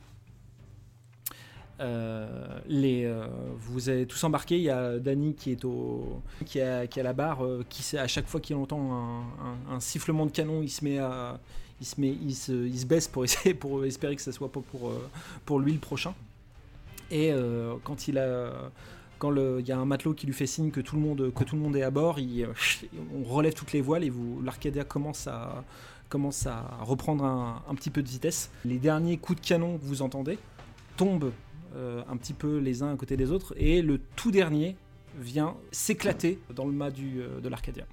Euh, 1.80 2.60
les, 2.68 3.12
vous 3.58 3.90
avez 3.90 4.06
tous 4.06 4.22
embarqué. 4.24 4.58
Il 4.58 4.64
y 4.64 4.70
a 4.70 5.00
Danny 5.00 5.34
qui 5.34 5.52
est 5.52 5.66
au, 5.66 6.22
qui 6.46 6.60
à, 6.62 6.86
qui 6.88 7.00
à 7.00 7.04
la 7.04 7.14
barre, 7.14 7.44
euh, 7.46 7.64
qui 7.70 7.98
à 7.98 8.08
chaque 8.08 8.28
fois 8.28 8.40
qu'il 8.40 8.56
entend 8.58 8.94
un, 8.94 9.20
un- 9.22 9.76
un 9.76 9.80
sifflement 9.80 10.26
de 10.26 10.32
canon, 10.32 10.62
il 10.62 10.70
se 10.70 10.84
met 10.84 11.00
à, 11.00 11.40
il 11.82 11.86
se 11.88 12.00
met, 12.00 12.10
il 12.22 12.36
se, 12.36 12.52
il 12.52 12.78
se 12.78 12.86
baisse 12.86 13.08
pour 13.08 13.24
essayer, 13.26 13.54
pour 13.54 13.84
espérer 13.86 14.16
que 14.16 14.22
ce 14.22 14.32
soit 14.32 14.52
pas 14.52 14.62
pour, 14.62 14.92
pour 15.46 15.60
lui 15.60 15.74
le 15.74 15.80
prochain. 15.80 16.14
Et 17.12 17.32
quand 17.84 18.08
il 18.08 18.18
a, 18.18 18.72
quand 19.24 19.34
il 19.34 19.66
y 19.66 19.72
a 19.72 19.78
un 19.78 19.86
matelot 19.86 20.14
qui 20.14 20.26
lui 20.26 20.34
fait 20.34 20.46
signe 20.46 20.70
que 20.70 20.82
tout 20.82 20.98
le 20.98 21.02
monde, 21.02 21.78
est 21.78 21.82
à 21.82 21.92
bord, 21.92 22.18
euh, 22.20 22.48
on 23.16 23.24
relève 23.24 23.54
toutes 23.54 23.72
les 23.72 23.80
voiles 23.80 24.04
et 24.04 24.12
l'Arcadia 24.44 24.84
commence 24.84 25.28
à, 25.28 25.64
reprendre 26.82 27.24
un, 27.24 27.76
petit 27.76 27.90
peu 27.90 28.04
de 28.04 28.10
vitesse. 28.10 28.52
Les 28.66 28.80
derniers 28.80 29.16
coups 29.16 29.40
de 29.40 29.48
canon 29.48 29.78
que 29.78 29.86
vous 29.86 30.02
entendez 30.02 30.38
tombent 30.98 31.32
euh, 31.74 32.04
un 32.10 32.18
petit 32.18 32.34
peu 32.34 32.58
les 32.58 32.84
uns 32.84 32.92
à 32.92 32.98
côté 32.98 33.16
des 33.16 33.32
autres 33.32 33.54
et 33.56 33.82
le 33.82 33.98
tout 34.18 34.30
dernier 34.30 34.76
vient 35.18 35.56
s'éclater 35.72 36.38
dans 36.54 36.66
le 36.66 36.74
mât 36.74 36.90
euh, 37.00 37.40
de 37.40 37.48
l'Arcadia. 37.48 37.86